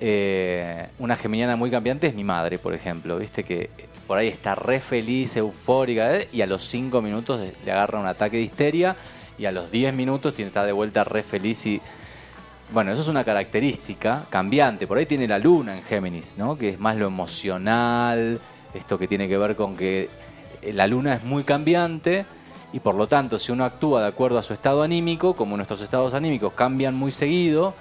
Eh, 0.00 0.88
una 0.98 1.14
geminiana 1.14 1.54
muy 1.54 1.70
cambiante 1.70 2.08
es 2.08 2.14
mi 2.14 2.24
madre, 2.24 2.58
por 2.58 2.74
ejemplo, 2.74 3.18
¿viste? 3.18 3.44
Que 3.44 3.70
por 4.12 4.18
ahí 4.18 4.28
está 4.28 4.54
re 4.54 4.78
feliz, 4.78 5.38
eufórica, 5.38 6.14
¿eh? 6.14 6.28
y 6.34 6.42
a 6.42 6.46
los 6.46 6.68
5 6.68 7.00
minutos 7.00 7.40
le 7.64 7.72
agarra 7.72 7.98
un 7.98 8.04
ataque 8.06 8.36
de 8.36 8.42
histeria, 8.42 8.94
y 9.38 9.46
a 9.46 9.52
los 9.52 9.70
10 9.70 9.94
minutos 9.94 10.34
tiene, 10.34 10.48
está 10.48 10.66
de 10.66 10.72
vuelta 10.72 11.02
re 11.02 11.22
feliz 11.22 11.64
y... 11.64 11.80
Bueno, 12.72 12.92
eso 12.92 13.00
es 13.00 13.08
una 13.08 13.24
característica 13.24 14.24
cambiante. 14.28 14.86
Por 14.86 14.98
ahí 14.98 15.06
tiene 15.06 15.26
la 15.26 15.38
luna 15.38 15.78
en 15.78 15.82
Géminis, 15.82 16.34
¿no? 16.36 16.58
Que 16.58 16.68
es 16.68 16.78
más 16.78 16.96
lo 16.96 17.06
emocional, 17.06 18.38
esto 18.74 18.98
que 18.98 19.08
tiene 19.08 19.28
que 19.28 19.38
ver 19.38 19.56
con 19.56 19.78
que 19.78 20.10
eh, 20.60 20.72
la 20.74 20.86
luna 20.86 21.14
es 21.14 21.24
muy 21.24 21.42
cambiante 21.44 22.26
y 22.74 22.80
por 22.80 22.94
lo 22.96 23.06
tanto 23.06 23.38
si 23.38 23.50
uno 23.50 23.64
actúa 23.64 24.02
de 24.02 24.08
acuerdo 24.08 24.38
a 24.38 24.42
su 24.42 24.52
estado 24.52 24.82
anímico, 24.82 25.32
como 25.32 25.56
nuestros 25.56 25.80
estados 25.80 26.12
anímicos 26.12 26.52
cambian 26.52 26.94
muy 26.94 27.12
seguido, 27.12 27.72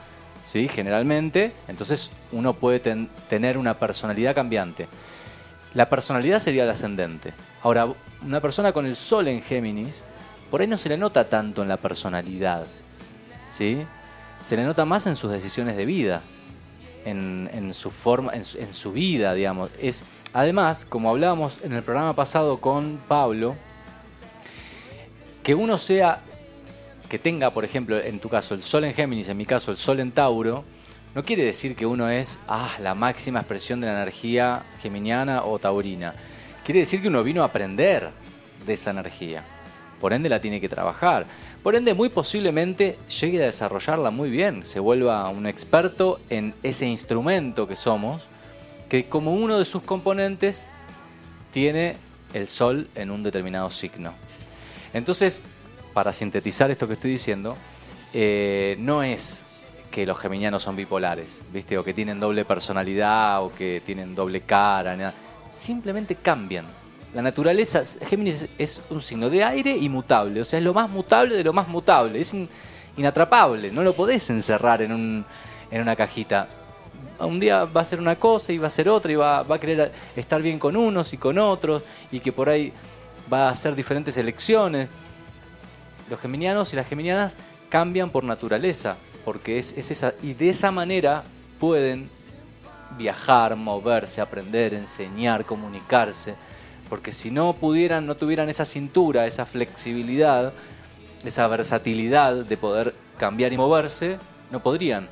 ¿sí? 0.45 0.69
generalmente, 0.69 1.51
entonces 1.67 2.09
uno 2.31 2.53
puede 2.53 2.79
ten- 2.79 3.09
tener 3.29 3.57
una 3.57 3.73
personalidad 3.73 4.33
cambiante. 4.33 4.87
La 5.73 5.89
personalidad 5.89 6.39
sería 6.39 6.63
el 6.63 6.69
ascendente. 6.69 7.33
Ahora, 7.63 7.87
una 8.25 8.41
persona 8.41 8.73
con 8.73 8.85
el 8.85 8.95
sol 8.95 9.27
en 9.27 9.41
Géminis, 9.41 10.03
por 10.49 10.61
ahí 10.61 10.67
no 10.67 10.77
se 10.77 10.89
le 10.89 10.97
nota 10.97 11.29
tanto 11.29 11.61
en 11.61 11.69
la 11.69 11.77
personalidad, 11.77 12.65
¿sí? 13.47 13.85
Se 14.41 14.57
le 14.57 14.63
nota 14.63 14.83
más 14.85 15.07
en 15.07 15.15
sus 15.15 15.31
decisiones 15.31 15.77
de 15.77 15.85
vida, 15.85 16.21
en, 17.05 17.49
en 17.53 17.73
su 17.73 17.89
forma, 17.89 18.33
en 18.33 18.43
en 18.59 18.73
su 18.73 18.91
vida, 18.91 19.33
digamos. 19.33 19.71
Es, 19.79 20.03
además, 20.33 20.83
como 20.83 21.09
hablábamos 21.09 21.57
en 21.63 21.73
el 21.73 21.83
programa 21.83 22.13
pasado 22.15 22.59
con 22.59 22.99
Pablo, 23.07 23.55
que 25.43 25.55
uno 25.55 25.77
sea, 25.77 26.19
que 27.09 27.17
tenga, 27.17 27.51
por 27.51 27.65
ejemplo, 27.65 27.99
en 27.99 28.19
tu 28.19 28.29
caso 28.29 28.53
el 28.55 28.63
sol 28.63 28.83
en 28.83 28.93
Géminis, 28.93 29.29
en 29.29 29.37
mi 29.37 29.45
caso 29.45 29.71
el 29.71 29.77
sol 29.77 29.99
en 29.99 30.11
Tauro, 30.11 30.63
no 31.13 31.23
quiere 31.23 31.43
decir 31.43 31.75
que 31.75 31.85
uno 31.85 32.09
es 32.09 32.39
ah, 32.47 32.73
la 32.79 32.95
máxima 32.95 33.39
expresión 33.39 33.81
de 33.81 33.87
la 33.87 33.93
energía 33.93 34.63
geminiana 34.81 35.43
o 35.43 35.59
taurina. 35.59 36.13
Quiere 36.63 36.81
decir 36.81 37.01
que 37.01 37.09
uno 37.09 37.23
vino 37.23 37.41
a 37.41 37.47
aprender 37.47 38.11
de 38.65 38.73
esa 38.73 38.91
energía. 38.91 39.43
Por 39.99 40.13
ende 40.13 40.29
la 40.29 40.39
tiene 40.39 40.61
que 40.61 40.69
trabajar. 40.69 41.25
Por 41.61 41.75
ende 41.75 41.93
muy 41.93 42.09
posiblemente 42.09 42.97
llegue 43.21 43.43
a 43.43 43.47
desarrollarla 43.47 44.09
muy 44.09 44.29
bien, 44.29 44.65
se 44.65 44.79
vuelva 44.79 45.29
un 45.29 45.45
experto 45.45 46.19
en 46.29 46.55
ese 46.63 46.87
instrumento 46.87 47.67
que 47.67 47.75
somos, 47.75 48.23
que 48.89 49.07
como 49.07 49.33
uno 49.33 49.59
de 49.59 49.65
sus 49.65 49.83
componentes 49.83 50.65
tiene 51.51 51.97
el 52.33 52.47
sol 52.47 52.87
en 52.95 53.11
un 53.11 53.21
determinado 53.21 53.69
signo. 53.69 54.13
Entonces, 54.93 55.41
para 55.93 56.13
sintetizar 56.13 56.71
esto 56.71 56.87
que 56.87 56.93
estoy 56.93 57.11
diciendo, 57.11 57.55
eh, 58.13 58.75
no 58.79 59.03
es 59.03 59.45
que 59.91 60.05
los 60.05 60.17
geminianos 60.17 60.63
son 60.63 60.75
bipolares, 60.75 61.41
¿viste? 61.53 61.77
O 61.77 61.83
que 61.83 61.93
tienen 61.93 62.19
doble 62.19 62.45
personalidad 62.45 63.43
o 63.43 63.53
que 63.53 63.81
tienen 63.85 64.15
doble 64.15 64.41
cara, 64.41 64.95
nada. 64.95 65.13
simplemente 65.51 66.15
cambian. 66.15 66.65
La 67.13 67.21
naturaleza, 67.21 67.83
Géminis 68.07 68.47
es 68.57 68.81
un 68.89 69.01
signo 69.01 69.29
de 69.29 69.43
aire 69.43 69.75
y 69.75 69.89
o 69.89 70.45
sea, 70.45 70.59
es 70.59 70.63
lo 70.65 70.73
más 70.73 70.89
mutable 70.89 71.35
de 71.35 71.43
lo 71.43 71.51
más 71.51 71.67
mutable, 71.67 72.21
es 72.21 72.33
in- 72.33 72.47
inatrapable, 72.95 73.69
no 73.69 73.83
lo 73.83 73.93
podés 73.93 74.29
encerrar 74.29 74.81
en, 74.81 74.93
un, 74.93 75.25
en 75.69 75.81
una 75.81 75.95
cajita. 75.95 76.47
Un 77.19 77.39
día 77.39 77.65
va 77.65 77.81
a 77.81 77.85
ser 77.85 77.99
una 77.99 78.15
cosa 78.15 78.53
y 78.53 78.57
va 78.57 78.67
a 78.67 78.69
ser 78.69 78.87
otra 78.87 79.11
y 79.11 79.15
va, 79.15 79.43
va 79.43 79.55
a 79.55 79.59
querer 79.59 79.91
estar 80.15 80.41
bien 80.41 80.57
con 80.57 80.77
unos 80.77 81.11
y 81.13 81.17
con 81.17 81.37
otros 81.37 81.83
y 82.11 82.21
que 82.21 82.31
por 82.31 82.47
ahí 82.47 82.71
va 83.31 83.49
a 83.49 83.51
hacer 83.51 83.75
diferentes 83.75 84.17
elecciones. 84.17 84.87
Los 86.09 86.19
geminianos 86.19 86.71
y 86.73 86.75
las 86.77 86.87
geminianas 86.87 87.35
cambian 87.71 88.11
por 88.11 88.25
naturaleza, 88.25 88.97
porque 89.25 89.57
es, 89.57 89.75
es 89.77 89.89
esa, 89.89 90.13
y 90.21 90.33
de 90.33 90.49
esa 90.49 90.71
manera 90.71 91.23
pueden 91.59 92.09
viajar, 92.97 93.55
moverse, 93.55 94.19
aprender, 94.19 94.73
enseñar, 94.73 95.45
comunicarse, 95.45 96.35
porque 96.89 97.13
si 97.13 97.31
no 97.31 97.53
pudieran, 97.53 98.05
no 98.05 98.15
tuvieran 98.17 98.49
esa 98.49 98.65
cintura, 98.65 99.25
esa 99.25 99.45
flexibilidad, 99.45 100.51
esa 101.23 101.47
versatilidad 101.47 102.45
de 102.45 102.57
poder 102.57 102.93
cambiar 103.17 103.53
y 103.53 103.57
moverse, 103.57 104.19
no 104.51 104.59
podrían 104.59 105.07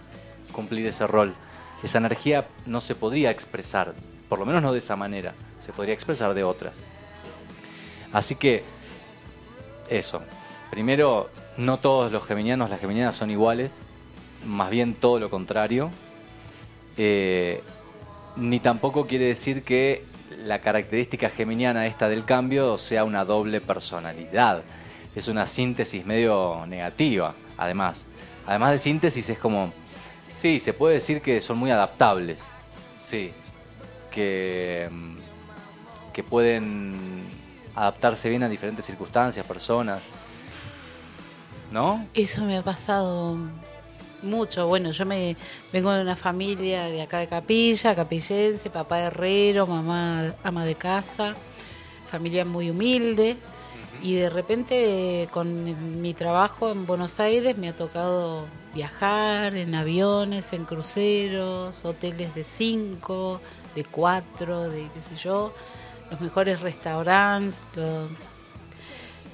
cumplir 0.52 0.86
ese 0.86 1.08
rol. 1.08 1.34
Esa 1.82 2.00
energía 2.00 2.46
no 2.66 2.82
se 2.82 2.94
podría 2.94 3.32
expresar, 3.32 3.94
por 4.28 4.38
lo 4.38 4.46
menos 4.46 4.62
no 4.62 4.74
de 4.74 4.80
esa 4.80 4.98
manera, 4.98 5.34
se 5.60 5.72
podría 5.72 5.94
expresar 5.94 6.34
de 6.34 6.44
otras. 6.44 6.76
Así 8.12 8.36
que, 8.36 8.64
eso. 9.88 10.22
Primero, 10.70 11.30
no 11.60 11.78
todos 11.78 12.10
los 12.12 12.26
geminianos, 12.26 12.70
las 12.70 12.80
geminianas 12.80 13.18
son 13.18 13.30
iguales, 13.30 13.80
más 14.46 14.70
bien 14.70 14.94
todo 14.94 15.20
lo 15.20 15.30
contrario. 15.30 15.92
Eh, 16.96 17.62
ni 18.38 18.62
tampoco 18.62 19.06
quiere 19.06 19.26
decir 19.26 19.64
que 19.64 20.06
la 20.46 20.62
característica 20.62 21.30
geminiana 21.30 21.86
esta 21.86 22.08
del 22.08 22.24
cambio 22.24 22.78
sea 22.78 23.04
una 23.04 23.26
doble 23.26 23.62
personalidad. 23.62 24.64
es 25.16 25.28
una 25.28 25.48
síntesis 25.48 26.06
medio 26.06 26.66
negativa, 26.66 27.34
además. 27.58 28.06
Además 28.48 28.72
de 28.72 28.80
síntesis 28.80 29.28
es 29.28 29.38
como, 29.38 29.74
sí, 30.36 30.60
se 30.60 30.72
puede 30.72 30.94
decir 30.94 31.22
que 31.22 31.42
son 31.42 31.58
muy 31.58 31.72
adaptables, 31.72 32.48
sí, 33.06 33.34
que, 34.12 34.88
mm, 34.90 35.18
que 36.14 36.24
pueden 36.24 37.24
adaptarse 37.76 38.30
bien 38.30 38.44
a 38.44 38.50
diferentes 38.50 38.86
circunstancias, 38.86 39.46
personas, 39.46 40.02
¿no? 41.72 42.08
Eso 42.14 42.44
me 42.44 42.58
ha 42.58 42.62
pasado 42.62 43.38
mucho. 44.22 44.68
Bueno, 44.68 44.92
yo 44.92 45.06
me 45.06 45.36
vengo 45.72 45.92
de 45.92 46.02
una 46.02 46.16
familia 46.16 46.86
de 46.86 47.02
acá 47.02 47.20
de 47.20 47.28
Capilla, 47.28 47.96
capillense, 47.96 48.70
papá 48.70 49.00
herrero, 49.00 49.68
mamá 49.68 50.34
ama 50.44 50.66
de 50.66 50.76
casa, 50.76 51.36
familia 52.10 52.46
muy 52.46 52.70
humilde. 52.70 53.38
Y 54.02 54.16
de 54.16 54.30
repente 54.30 55.28
con 55.32 56.02
mi 56.02 56.14
trabajo 56.14 56.72
en 56.72 56.86
Buenos 56.86 57.20
Aires 57.20 57.58
me 57.58 57.70
ha 57.70 57.76
tocado 57.76 58.46
viajar 58.74 59.56
en 59.56 59.76
aviones, 59.76 60.54
en 60.54 60.64
cruceros, 60.64 61.84
hoteles 61.84 62.34
de 62.34 62.44
cinco, 62.44 63.42
de 63.76 63.84
cuatro, 63.84 64.70
de 64.70 64.88
qué 64.94 65.02
sé 65.02 65.18
yo, 65.18 65.54
los 66.10 66.22
mejores 66.22 66.62
restaurantes, 66.62 67.60
todo, 67.74 68.08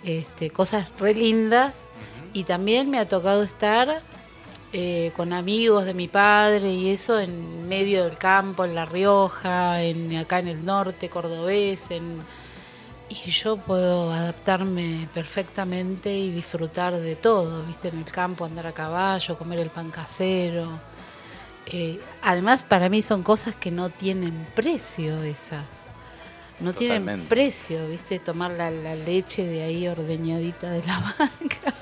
este, 0.04 0.50
cosas 0.50 0.88
re 1.00 1.14
lindas. 1.14 1.88
Y 2.36 2.44
también 2.44 2.90
me 2.90 3.00
ha 3.00 3.08
tocado 3.08 3.44
estar 3.44 4.02
eh, 4.74 5.14
con 5.16 5.32
amigos 5.32 5.86
de 5.86 5.94
mi 5.94 6.10
padre 6.10 6.70
y 6.70 6.90
eso 6.90 7.18
en 7.18 7.66
medio 7.70 8.04
del 8.04 8.18
campo, 8.18 8.66
en 8.66 8.76
La 8.76 8.86
Rioja, 8.86 9.82
en, 9.82 10.14
acá 10.18 10.40
en 10.40 10.50
el 10.50 10.66
norte 10.66 11.08
cordobés, 11.08 11.90
en, 11.92 12.20
y 13.08 13.32
yo 13.32 13.56
puedo 13.56 14.12
adaptarme 14.12 15.08
perfectamente 15.14 16.14
y 16.14 16.30
disfrutar 16.32 16.98
de 16.98 17.16
todo, 17.16 17.64
viste, 17.64 17.88
en 17.88 18.00
el 18.00 18.12
campo, 18.12 18.44
andar 18.44 18.68
a 18.68 18.74
caballo, 18.74 19.38
comer 19.38 19.60
el 19.60 19.70
pan 19.70 19.90
casero. 19.90 20.68
Eh, 21.68 22.02
además, 22.22 22.66
para 22.66 22.90
mí 22.90 23.02
son 23.02 23.24
cosas 23.24 23.56
que 23.56 23.72
no 23.72 23.90
tienen 23.90 24.46
precio 24.54 25.24
esas. 25.24 25.85
No 26.60 26.74
tienen 26.74 27.02
Totalmente. 27.02 27.30
precio, 27.30 27.88
viste, 27.90 28.20
tomar 28.20 28.52
la, 28.52 28.72
la 28.72 28.96
leche 28.96 29.46
de 29.46 29.64
ahí 29.64 29.88
ordeñadita 29.88 30.72
de 30.72 30.84
la 30.86 31.00
vaca. 31.20 31.74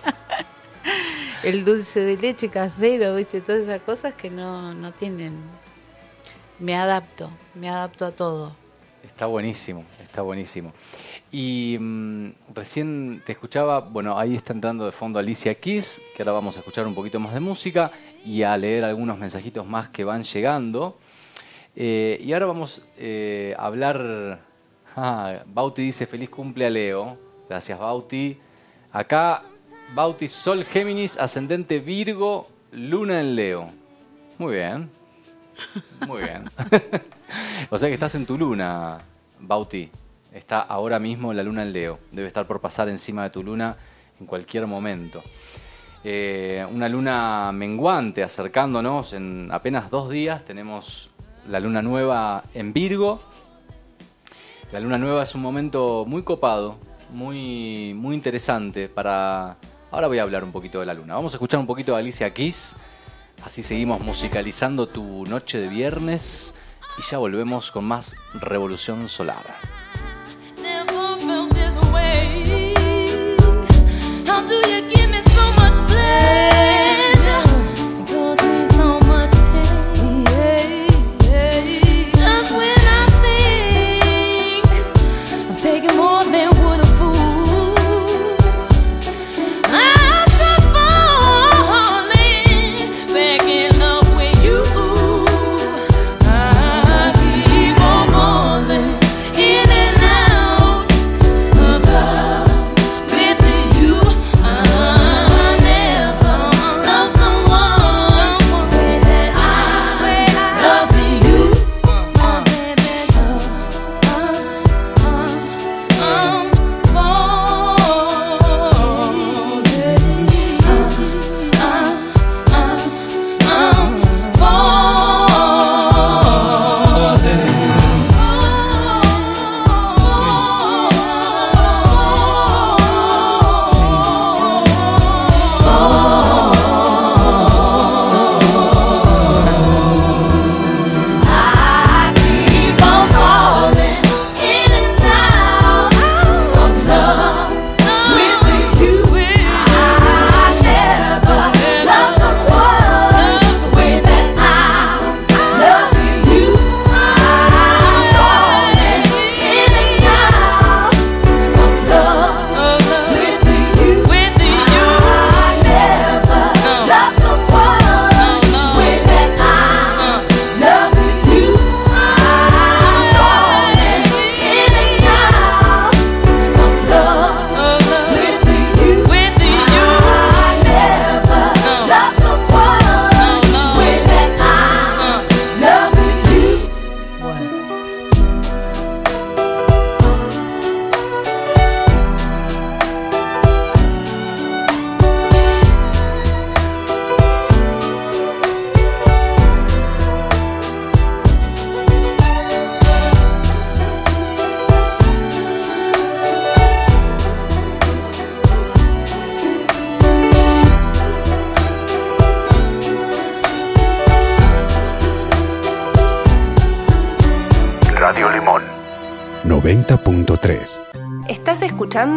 el 1.43 1.63
dulce 1.63 1.99
de 2.01 2.17
leche 2.17 2.49
casero, 2.49 3.15
viste, 3.15 3.41
todas 3.41 3.61
esas 3.61 3.81
cosas 3.81 4.13
que 4.15 4.29
no, 4.29 4.73
no 4.73 4.91
tienen. 4.91 5.33
Me 6.59 6.75
adapto, 6.75 7.29
me 7.53 7.69
adapto 7.69 8.05
a 8.05 8.11
todo. 8.11 8.55
Está 9.03 9.25
buenísimo, 9.25 9.83
está 10.01 10.21
buenísimo. 10.21 10.73
Y 11.31 11.77
mm, 11.79 12.29
recién 12.55 13.21
te 13.25 13.33
escuchaba, 13.33 13.79
bueno, 13.81 14.17
ahí 14.17 14.35
está 14.35 14.53
entrando 14.53 14.85
de 14.85 14.91
fondo 14.91 15.19
Alicia 15.19 15.53
Keys, 15.55 16.01
que 16.15 16.23
ahora 16.23 16.31
vamos 16.31 16.55
a 16.55 16.59
escuchar 16.59 16.87
un 16.87 16.95
poquito 16.95 17.19
más 17.19 17.33
de 17.33 17.41
música 17.41 17.91
y 18.25 18.43
a 18.43 18.55
leer 18.57 18.85
algunos 18.85 19.17
mensajitos 19.19 19.67
más 19.67 19.89
que 19.89 20.03
van 20.03 20.23
llegando. 20.23 20.97
Eh, 21.75 22.19
y 22.23 22.31
ahora 22.33 22.45
vamos 22.47 22.81
eh, 22.97 23.53
a 23.57 23.65
hablar. 23.67 24.51
Ah, 24.95 25.43
Bauti 25.45 25.81
dice 25.81 26.05
feliz 26.05 26.29
cumple 26.29 26.65
a 26.65 26.69
Leo. 26.69 27.17
Gracias, 27.49 27.79
Bauti. 27.79 28.37
Acá, 28.91 29.43
Bauti, 29.95 30.27
Sol 30.27 30.63
Géminis, 30.63 31.17
ascendente 31.17 31.79
Virgo, 31.79 32.47
Luna 32.71 33.19
en 33.19 33.35
Leo. 33.35 33.67
Muy 34.37 34.55
bien. 34.55 34.89
Muy 36.07 36.21
bien. 36.21 36.43
o 37.69 37.79
sea 37.79 37.87
que 37.87 37.95
estás 37.95 38.15
en 38.15 38.25
tu 38.25 38.37
luna, 38.37 38.99
Bauti. 39.39 39.89
Está 40.31 40.61
ahora 40.61 40.99
mismo 40.99 41.33
la 41.33 41.43
luna 41.43 41.63
en 41.63 41.73
Leo. 41.73 41.99
Debe 42.11 42.27
estar 42.27 42.45
por 42.45 42.59
pasar 42.59 42.89
encima 42.89 43.23
de 43.23 43.29
tu 43.29 43.43
luna 43.43 43.75
en 44.19 44.25
cualquier 44.25 44.67
momento. 44.67 45.23
Eh, 46.03 46.65
una 46.71 46.89
luna 46.89 47.51
menguante 47.53 48.23
acercándonos 48.23 49.13
en 49.13 49.49
apenas 49.51 49.89
dos 49.89 50.09
días. 50.09 50.43
Tenemos 50.43 51.09
la 51.49 51.59
luna 51.59 51.81
nueva 51.81 52.43
en 52.53 52.73
Virgo. 52.73 53.21
La 54.73 54.79
luna 54.79 54.97
nueva 54.97 55.21
es 55.21 55.35
un 55.35 55.43
momento 55.43 56.03
muy 56.07 56.23
copado, 56.23 56.77
muy, 57.11 57.93
muy 57.93 58.15
interesante 58.15 58.89
para... 58.89 59.55
Ahora 59.91 60.07
voy 60.07 60.17
a 60.17 60.23
hablar 60.23 60.43
un 60.43 60.51
poquito 60.51 60.79
de 60.79 60.87
la 60.87 60.95
luna. 60.95 61.13
Vamos 61.13 61.31
a 61.31 61.35
escuchar 61.35 61.59
un 61.59 61.67
poquito 61.67 61.91
de 61.91 61.99
Alicia 61.99 62.33
Keys. 62.33 62.75
Así 63.45 63.61
seguimos 63.61 64.01
musicalizando 64.01 64.87
tu 64.87 65.25
noche 65.25 65.59
de 65.59 65.67
viernes 65.67 66.55
y 66.97 67.03
ya 67.03 67.19
volvemos 67.19 67.69
con 67.69 67.85
más 67.85 68.15
Revolución 68.33 69.07
Solar. 69.07 69.45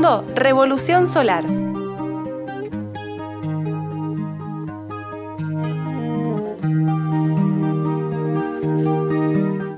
Revolución 0.06 1.08
Solar. 1.08 1.44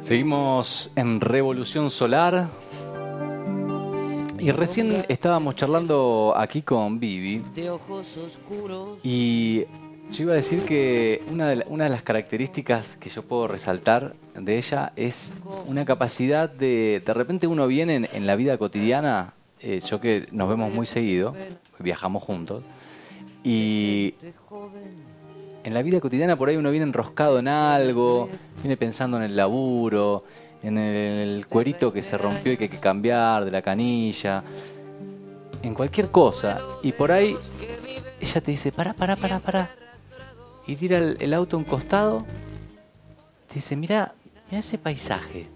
Seguimos 0.03 0.91
en 0.97 1.23
Revolución 1.23 1.89
Solar. 1.89 2.49
Y 4.39 4.53
recién 4.53 5.07
estábamos 5.09 5.57
charlando 5.57 6.35
aquí 6.37 6.61
con 6.61 7.01
Vivi. 7.01 7.43
Y 9.03 9.65
yo 10.11 10.23
iba 10.23 10.33
a 10.33 10.37
decir 10.37 10.63
que 10.67 11.23
una 11.33 11.49
de, 11.49 11.65
una 11.69 11.85
de, 11.85 11.91
las 11.91 12.03
características 12.03 12.97
que 12.97 13.09
yo 13.09 13.23
puedo 13.23 13.49
resaltar 13.49 14.15
de 14.35 14.59
ella 14.59 14.93
es 14.95 15.33
una 15.67 15.87
capacidad 15.87 16.51
de, 16.51 17.03
de 17.05 17.15
repente 17.15 17.47
uno 17.47 17.67
viene 17.67 18.11
en 18.13 18.27
la 18.27 18.37
vida 18.37 18.59
cotidiana 18.59 19.33
eh, 19.61 19.81
yo 19.81 20.01
que 20.01 20.27
nos 20.33 20.49
vemos 20.49 20.73
muy 20.73 20.87
seguido, 20.87 21.35
viajamos 21.79 22.23
juntos, 22.23 22.63
y 23.45 24.15
en 25.65 25.75
la 25.75 25.83
vida 25.83 26.01
cotidiana 26.01 26.37
por 26.37 26.49
ahí 26.49 26.57
uno 26.57 26.71
viene 26.71 26.85
enroscado 26.85 27.39
en 27.39 27.49
algo, 27.49 28.29
viene 28.63 28.77
pensando 28.77 29.17
en 29.17 29.25
el 29.25 29.37
laburo, 29.37 30.25
en 30.63 30.79
el 30.79 31.47
cuerito 31.47 31.93
que 31.93 32.03
se 32.03 32.19
rompió 32.19 32.53
y 32.53 32.57
que 32.57 32.65
hay 32.65 32.71
que 32.71 32.79
cambiar, 32.79 33.45
de 33.45 33.51
la 33.51 33.63
canilla, 33.63 34.43
en 35.63 35.75
cualquier 35.75 36.11
cosa, 36.11 36.61
y 36.83 36.93
por 36.93 37.13
ahí 37.13 37.37
ella 38.21 38.41
te 38.41 38.51
dice, 38.51 38.73
para, 38.73 38.95
para, 38.95 39.17
para, 39.17 39.39
para. 39.39 39.71
Y 40.67 40.77
tira 40.77 40.99
el, 40.99 41.17
el 41.21 41.33
auto 41.35 41.57
a 41.57 41.59
un 41.59 41.65
costado. 41.65 42.27
Te 43.49 43.55
dice, 43.55 43.77
mira, 43.77 44.15
mira 44.51 44.59
ese 44.59 44.77
paisaje. 44.77 45.49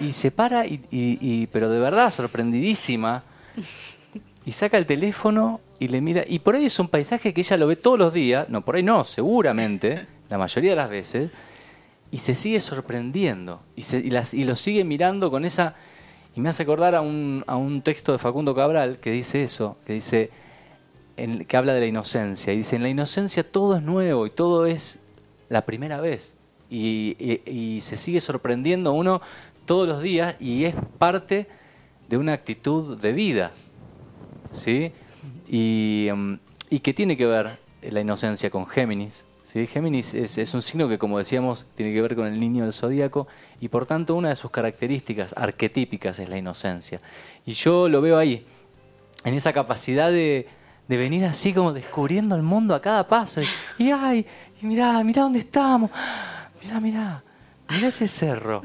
Y 0.00 0.12
se 0.12 0.30
para, 0.30 0.66
y, 0.66 0.80
y- 0.90 1.18
y- 1.20 1.46
pero 1.48 1.68
de 1.68 1.78
verdad, 1.78 2.10
sorprendidísima. 2.10 3.22
Y 4.46 4.52
saca 4.52 4.78
el 4.78 4.86
teléfono 4.86 5.60
y 5.78 5.88
le 5.88 6.00
mira. 6.00 6.24
Y 6.26 6.38
por 6.38 6.54
ahí 6.56 6.64
es 6.66 6.78
un 6.78 6.88
paisaje 6.88 7.34
que 7.34 7.42
ella 7.42 7.56
lo 7.56 7.66
ve 7.66 7.76
todos 7.76 7.98
los 7.98 8.12
días. 8.12 8.48
No, 8.48 8.64
por 8.64 8.76
ahí 8.76 8.82
no, 8.82 9.04
seguramente, 9.04 10.06
la 10.30 10.38
mayoría 10.38 10.70
de 10.70 10.76
las 10.76 10.90
veces. 10.90 11.30
Y 12.10 12.18
se 12.18 12.34
sigue 12.34 12.58
sorprendiendo. 12.60 13.60
Y, 13.76 13.82
se, 13.82 13.98
y, 13.98 14.10
las, 14.10 14.34
y 14.34 14.44
lo 14.44 14.56
sigue 14.56 14.82
mirando 14.84 15.30
con 15.30 15.44
esa. 15.44 15.74
Y 16.34 16.40
me 16.40 16.48
hace 16.48 16.62
acordar 16.62 16.94
a 16.94 17.00
un, 17.02 17.44
a 17.46 17.56
un 17.56 17.82
texto 17.82 18.12
de 18.12 18.18
Facundo 18.18 18.54
Cabral 18.54 18.98
que 18.98 19.10
dice 19.10 19.42
eso, 19.42 19.76
que 19.86 19.92
dice, 19.94 20.30
en- 21.16 21.44
que 21.44 21.56
habla 21.56 21.74
de 21.74 21.80
la 21.80 21.86
inocencia. 21.86 22.52
Y 22.52 22.58
dice, 22.58 22.76
en 22.76 22.82
la 22.82 22.88
inocencia 22.88 23.42
todo 23.48 23.76
es 23.76 23.82
nuevo 23.82 24.26
y 24.26 24.30
todo 24.30 24.66
es 24.66 25.00
la 25.48 25.66
primera 25.66 26.00
vez. 26.00 26.34
Y, 26.70 27.16
y- 27.18 27.42
y 27.50 27.80
se 27.82 27.96
sigue 27.96 28.20
sorprendiendo 28.20 28.92
uno 28.92 29.20
todos 29.70 29.86
los 29.86 30.02
días 30.02 30.34
y 30.40 30.64
es 30.64 30.74
parte 30.98 31.46
de 32.08 32.16
una 32.16 32.32
actitud 32.32 32.98
de 32.98 33.12
vida. 33.12 33.52
¿Sí? 34.50 34.90
Y, 35.48 36.08
mm, 36.12 36.34
y 36.70 36.80
que 36.80 36.92
tiene 36.92 37.16
que 37.16 37.24
ver 37.24 37.60
la 37.80 38.00
inocencia 38.00 38.50
con 38.50 38.66
Géminis. 38.66 39.26
¿sí? 39.44 39.68
Géminis 39.68 40.12
es, 40.14 40.54
un 40.54 40.62
signo 40.62 40.88
que, 40.88 40.98
como 40.98 41.18
decíamos, 41.18 41.66
tiene 41.76 41.94
que 41.94 42.02
ver 42.02 42.16
con 42.16 42.26
el 42.26 42.40
niño 42.40 42.64
del 42.64 42.72
zodíaco 42.72 43.28
y 43.60 43.68
por 43.68 43.86
tanto 43.86 44.16
una 44.16 44.30
de 44.30 44.34
sus 44.34 44.50
características 44.50 45.34
arquetípicas 45.36 46.18
es 46.18 46.28
la 46.28 46.36
inocencia. 46.36 47.00
Y 47.46 47.52
yo 47.52 47.88
lo 47.88 48.00
veo 48.00 48.18
ahí, 48.18 48.44
en 49.22 49.34
esa 49.34 49.52
capacidad 49.52 50.10
de, 50.10 50.48
de 50.88 50.96
venir 50.96 51.24
así 51.26 51.52
como 51.52 51.72
descubriendo 51.72 52.34
el 52.34 52.42
mundo 52.42 52.74
a 52.74 52.82
cada 52.82 53.06
paso. 53.06 53.40
Y, 53.78 53.84
y, 53.84 53.92
ay, 53.92 54.26
y 54.60 54.66
mirá, 54.66 55.00
mirá 55.04 55.22
dónde 55.22 55.38
estamos. 55.38 55.92
Mirá, 56.60 56.80
mirá, 56.80 57.22
mirá 57.68 57.86
ese 57.86 58.08
cerro. 58.08 58.64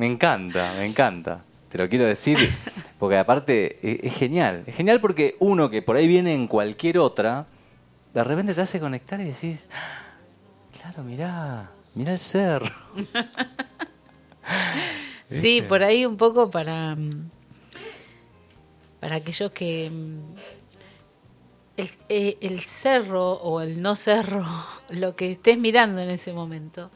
Me 0.00 0.06
encanta, 0.06 0.72
me 0.78 0.86
encanta. 0.86 1.44
Te 1.68 1.76
lo 1.76 1.86
quiero 1.86 2.06
decir 2.06 2.38
porque 2.98 3.18
aparte 3.18 3.78
e- 3.86 4.00
es, 4.08 4.14
genial. 4.14 4.64
Es 4.66 4.74
genial 4.74 4.98
porque 4.98 5.36
uno 5.40 5.68
que 5.68 5.82
por 5.82 5.96
ahí 5.96 6.08
viene 6.08 6.32
en 6.32 6.46
cualquier 6.46 6.96
otra, 6.96 7.44
de 8.14 8.24
repente 8.24 8.54
te 8.54 8.62
hace 8.62 8.80
conectar 8.80 9.20
y 9.20 9.24
decís, 9.24 9.66
"Ah, 9.70 10.16
claro, 10.80 11.02
mirá, 11.02 11.68
mirá 11.94 12.12
el 12.12 12.18
cerro. 12.18 12.74
Sí, 15.28 15.62
por 15.68 15.84
ahí 15.84 16.06
un 16.06 16.16
poco 16.16 16.50
para, 16.50 16.96
mm, 16.96 17.30
para 19.00 19.16
aquellos 19.16 19.52
que 19.52 19.90
mm, 19.90 20.18
el, 21.76 21.90
eh, 22.08 22.38
el 22.40 22.60
cerro 22.60 23.34
o 23.34 23.60
el 23.60 23.82
no 23.82 23.94
cerro, 23.96 24.44
lo 24.88 25.14
que 25.14 25.32
estés 25.32 25.58
mirando 25.58 26.00
en 26.00 26.08
ese 26.10 26.32
momento, 26.32 26.90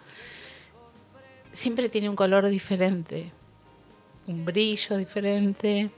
siempre 1.55 1.88
tiene 1.88 2.11
un 2.11 2.16
color 2.16 2.46
diferente, 2.48 3.32
un 4.26 4.44
brillo 4.44 4.98
diferente. 4.98 5.90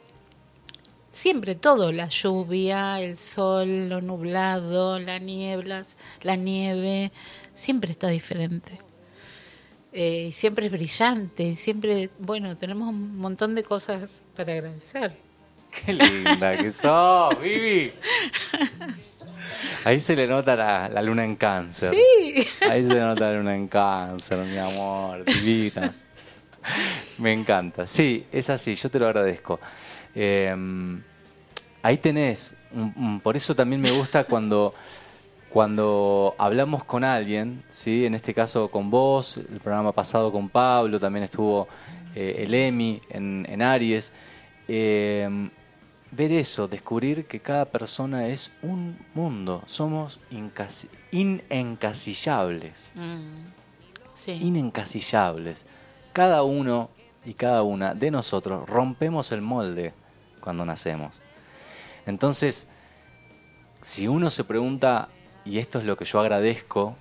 Siempre 1.11 1.57
todo, 1.57 1.91
la 1.91 2.09
lluvia, 2.09 3.01
el 3.01 3.19
sol, 3.19 3.89
lo 3.89 4.01
nublado, 4.01 5.01
las 5.01 5.21
nieblas, 5.21 5.97
la 6.23 6.37
nieve, 6.37 7.11
siempre 7.55 7.91
está 7.91 8.09
diferente 8.09 8.79
eh, 9.99 10.31
siempre 10.31 10.67
es 10.67 10.73
brillante, 10.73 11.55
siempre, 11.55 12.11
bueno, 12.19 12.55
tenemos 12.55 12.91
un 12.91 13.17
montón 13.17 13.55
de 13.55 13.65
cosas 13.65 14.23
para 14.37 14.53
agradecer. 14.53 15.17
Qué 15.71 15.95
linda 15.95 16.55
que 16.59 16.71
sos, 16.71 17.41
Vivi. 17.41 17.93
Ahí 19.85 20.01
se 20.01 20.17
le 20.17 20.27
nota 20.27 20.57
la, 20.57 20.89
la 20.89 21.03
luna 21.03 21.25
en 21.25 21.37
cáncer. 21.37 21.91
Sí. 21.95 22.47
Ahí 22.69 22.85
se 22.85 22.95
le 22.95 23.01
nota 23.01 23.31
la 23.31 23.39
luna 23.39 23.55
en 23.55 23.69
cáncer, 23.69 24.39
mi 24.39 24.59
amor, 24.59 25.25
divina. 25.25 25.95
Me 27.19 27.33
encanta. 27.33 27.87
Sí, 27.87 28.27
es 28.33 28.51
así, 28.51 28.75
yo 28.75 28.91
te 28.91 28.99
lo 28.99 29.07
agradezco. 29.07 29.61
Eh, 30.15 30.55
ahí 31.83 31.99
tenés, 31.99 32.55
por 33.23 33.37
eso 33.37 33.55
también 33.55 33.81
me 33.81 33.93
gusta 33.93 34.25
cuando, 34.25 34.75
cuando 35.49 36.35
hablamos 36.39 36.85
con 36.85 37.05
alguien, 37.05 37.63
¿sí? 37.71 38.07
en 38.07 38.15
este 38.15 38.35
caso 38.35 38.69
con 38.69 38.91
vos, 38.91 39.37
el 39.37 39.61
programa 39.61 39.93
pasado 39.93 40.33
con 40.33 40.49
Pablo, 40.49 40.99
también 40.99 41.25
estuvo 41.25 41.69
eh, 42.15 42.43
el 42.45 42.55
Emi 42.55 43.01
en, 43.11 43.47
en 43.49 43.63
Aries. 43.63 44.13
Eh, 44.69 45.49
ver 46.11 46.33
eso, 46.33 46.69
descubrir 46.69 47.27
que 47.27 47.41
cada 47.41 47.65
persona 47.67 48.29
es 48.29 48.51
un 48.63 48.99
mundo, 49.15 49.63
somos 49.67 50.21
inencasillables 51.11 52.93
Sí. 54.15 54.33
inencasillables. 54.33 55.67
Cada 56.13 56.43
uno 56.43 56.89
y 57.25 57.35
cada 57.35 57.63
una 57.63 57.95
de 57.95 58.11
nosotros 58.11 58.67
rompemos 58.69 59.31
el 59.33 59.43
molde 59.43 59.93
cuando 60.41 60.65
nacemos. 60.65 61.15
Entonces, 62.07 62.67
si 63.83 64.09
uno 64.09 64.31
se 64.31 64.45
pregunta, 64.45 65.09
y 65.45 65.59
esto 65.59 65.79
es 65.79 65.85
lo 65.85 65.97
que 65.97 66.05
yo 66.07 66.21
agradezco 66.21 66.97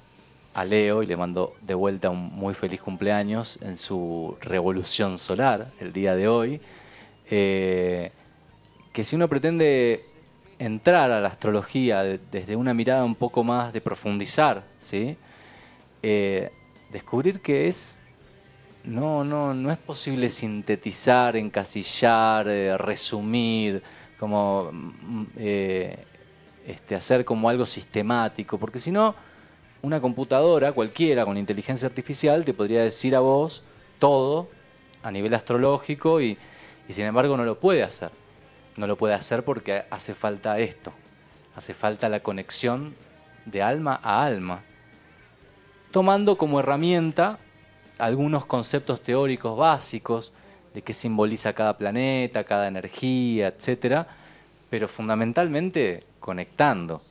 a 0.54 0.66
Leo 0.66 1.04
y 1.04 1.06
le 1.06 1.16
mando 1.16 1.56
de 1.62 1.74
vuelta 1.74 2.10
un 2.10 2.34
muy 2.34 2.54
feliz 2.54 2.82
cumpleaños 2.82 3.60
en 3.62 3.78
su 3.78 4.36
revolución 4.42 5.18
solar 5.18 5.68
el 5.80 5.94
día 5.94 6.16
de 6.16 6.28
hoy, 6.28 6.60
eh, 7.30 8.12
que 8.96 9.04
si 9.04 9.18
uno 9.18 9.28
pretende 9.28 10.06
entrar 10.58 11.12
a 11.12 11.20
la 11.20 11.28
astrología 11.28 12.02
de- 12.02 12.18
desde 12.32 12.56
una 12.56 12.74
mirada 12.74 13.04
un 13.04 13.16
poco 13.16 13.44
más 13.44 13.74
de 13.74 13.82
profundizar, 13.82 14.64
¿sí? 14.80 15.18
Eh, 16.02 16.50
descubrir 16.94 17.42
que 17.42 17.68
es 17.68 18.00
no, 18.86 19.26
no, 19.26 19.54
no 19.54 19.70
es 19.70 19.78
posible 19.78 20.30
sintetizar, 20.30 21.36
encasillar, 21.36 22.48
eh, 22.48 22.78
resumir, 22.78 23.84
como 24.18 24.70
mm, 24.72 25.24
eh, 25.40 25.98
este, 26.66 26.96
hacer 26.96 27.26
como 27.26 27.50
algo 27.50 27.66
sistemático, 27.66 28.58
porque 28.58 28.80
si 28.80 28.92
no, 28.92 29.14
una 29.82 30.00
computadora 30.00 30.72
cualquiera 30.72 31.26
con 31.26 31.38
inteligencia 31.38 31.90
artificial 31.90 32.46
te 32.46 32.54
podría 32.54 32.82
decir 32.84 33.14
a 33.14 33.20
vos 33.20 33.62
todo 34.00 34.48
a 35.04 35.12
nivel 35.12 35.34
astrológico 35.34 36.22
y 36.22 36.38
sin 36.88 37.06
embargo 37.06 37.36
no 37.36 37.44
lo 37.44 37.60
puede 37.60 37.84
hacer. 37.84 38.10
No 38.78 38.88
lo 38.88 38.98
puede 38.98 39.14
hacer 39.14 39.44
porque 39.44 39.86
hace 39.90 40.14
falta 40.14 40.60
esto, 40.60 40.92
hace 41.56 41.74
falta 41.74 42.10
la 42.10 42.22
conexión 42.22 42.96
de 43.46 43.62
alma 43.62 44.00
a 44.04 44.24
alma 44.24 44.64
tomando 45.96 46.38
como 46.38 46.60
herramienta 46.60 47.40
algunos 48.00 48.46
conceptos 48.46 49.00
teóricos 49.02 49.58
básicos 49.58 50.34
de 50.74 50.82
qué 50.82 50.92
simboliza 50.92 51.54
cada 51.54 51.78
planeta, 51.78 52.44
cada 52.44 52.68
energía, 52.68 53.48
etcétera, 53.48 54.06
pero 54.70 54.90
fundamentalmente 54.90 56.04
conectando 56.20 57.02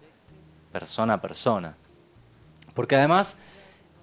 persona 0.70 1.14
a 1.14 1.20
persona. 1.22 1.74
Porque 2.74 2.96
además 2.96 3.38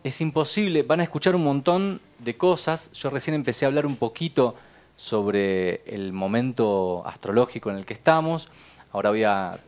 es 0.03 0.19
imposible, 0.19 0.81
van 0.81 1.01
a 1.01 1.03
escuchar 1.03 1.35
un 1.35 1.43
montón 1.43 2.01
de 2.17 2.35
cosas, 2.35 2.91
yo 2.93 3.11
recién 3.11 3.35
empecé 3.35 3.65
a 3.65 3.67
hablar 3.67 3.85
un 3.85 3.97
poquito 3.97 4.55
sobre 5.01 5.81
el 5.87 6.13
momento 6.13 7.01
astrológico 7.07 7.71
en 7.71 7.77
el 7.77 7.85
que 7.87 7.95
estamos, 7.95 8.49
ahora 8.91 9.09
voy 9.09 9.23
a 9.23 9.59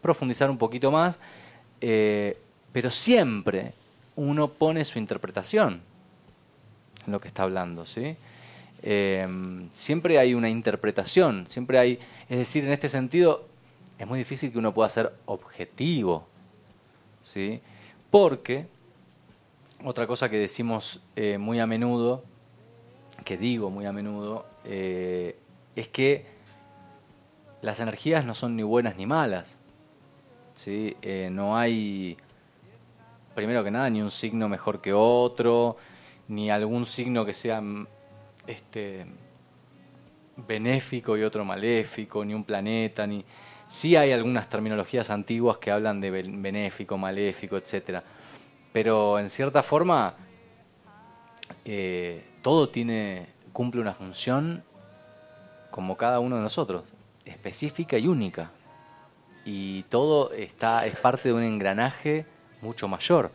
profundizar 0.00 0.48
un 0.48 0.58
poquito 0.58 0.92
más, 0.92 1.18
eh, 1.80 2.38
pero 2.72 2.92
siempre 2.92 3.72
uno 4.14 4.46
pone 4.46 4.84
su 4.84 5.00
interpretación 5.00 5.80
en 7.04 7.12
lo 7.12 7.20
que 7.20 7.26
está 7.26 7.42
hablando, 7.42 7.84
¿sí? 7.84 8.16
Eh, 8.84 9.26
siempre 9.72 10.20
hay 10.20 10.34
una 10.34 10.50
interpretación, 10.50 11.46
siempre 11.48 11.76
hay, 11.80 11.98
es 12.28 12.38
decir, 12.38 12.64
en 12.64 12.70
este 12.70 12.88
sentido 12.88 13.48
es 13.98 14.06
muy 14.06 14.20
difícil 14.20 14.52
que 14.52 14.58
uno 14.58 14.72
pueda 14.72 14.88
ser 14.88 15.12
objetivo, 15.24 16.28
¿sí? 17.24 17.60
Porque 18.10 18.68
otra 19.84 20.06
cosa 20.06 20.28
que 20.28 20.38
decimos 20.38 21.00
eh, 21.16 21.38
muy 21.38 21.58
a 21.58 21.66
menudo, 21.66 22.22
que 23.26 23.36
digo 23.36 23.70
muy 23.70 23.84
a 23.86 23.92
menudo, 23.92 24.46
eh, 24.64 25.36
es 25.74 25.88
que 25.88 26.24
las 27.60 27.80
energías 27.80 28.24
no 28.24 28.34
son 28.34 28.54
ni 28.54 28.62
buenas 28.62 28.96
ni 28.96 29.04
malas. 29.04 29.58
¿sí? 30.54 30.96
Eh, 31.02 31.28
no 31.30 31.58
hay, 31.58 32.16
primero 33.34 33.64
que 33.64 33.72
nada, 33.72 33.90
ni 33.90 34.00
un 34.00 34.12
signo 34.12 34.48
mejor 34.48 34.80
que 34.80 34.92
otro, 34.92 35.76
ni 36.28 36.52
algún 36.52 36.86
signo 36.86 37.24
que 37.24 37.34
sea 37.34 37.60
mm, 37.60 37.88
este, 38.46 39.06
benéfico 40.36 41.16
y 41.16 41.24
otro 41.24 41.44
maléfico, 41.44 42.24
ni 42.24 42.32
un 42.32 42.44
planeta, 42.44 43.06
ni... 43.06 43.24
Sí 43.68 43.96
hay 43.96 44.12
algunas 44.12 44.48
terminologías 44.48 45.10
antiguas 45.10 45.58
que 45.58 45.72
hablan 45.72 46.00
de 46.00 46.12
ben- 46.12 46.40
benéfico, 46.40 46.96
maléfico, 46.96 47.56
etcétera, 47.56 48.04
pero 48.72 49.18
en 49.18 49.28
cierta 49.28 49.64
forma 49.64 50.14
eh, 51.64 52.24
todo 52.46 52.68
tiene 52.68 53.26
cumple 53.52 53.80
una 53.80 53.92
función 53.92 54.62
como 55.72 55.96
cada 55.96 56.20
uno 56.20 56.36
de 56.36 56.42
nosotros, 56.42 56.84
específica 57.24 57.98
y 57.98 58.06
única, 58.06 58.52
y 59.44 59.82
todo 59.88 60.30
está 60.30 60.86
es 60.86 60.94
parte 60.94 61.30
de 61.30 61.34
un 61.34 61.42
engranaje 61.42 62.24
mucho 62.62 62.86
mayor. 62.86 63.32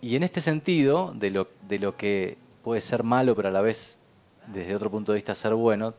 Y 0.00 0.16
en 0.16 0.22
este 0.22 0.40
sentido, 0.40 1.12
de 1.14 1.30
lo, 1.30 1.48
de 1.68 1.78
lo 1.78 1.94
que 1.94 2.38
puede 2.64 2.80
ser 2.80 3.02
malo, 3.02 3.36
pero 3.36 3.48
a 3.48 3.52
la 3.52 3.60
vez, 3.60 3.98
desde 4.46 4.74
otro 4.74 4.90
punto 4.90 5.12
de 5.12 5.16
vista, 5.16 5.34
ser 5.34 5.52
bueno, 5.52 5.92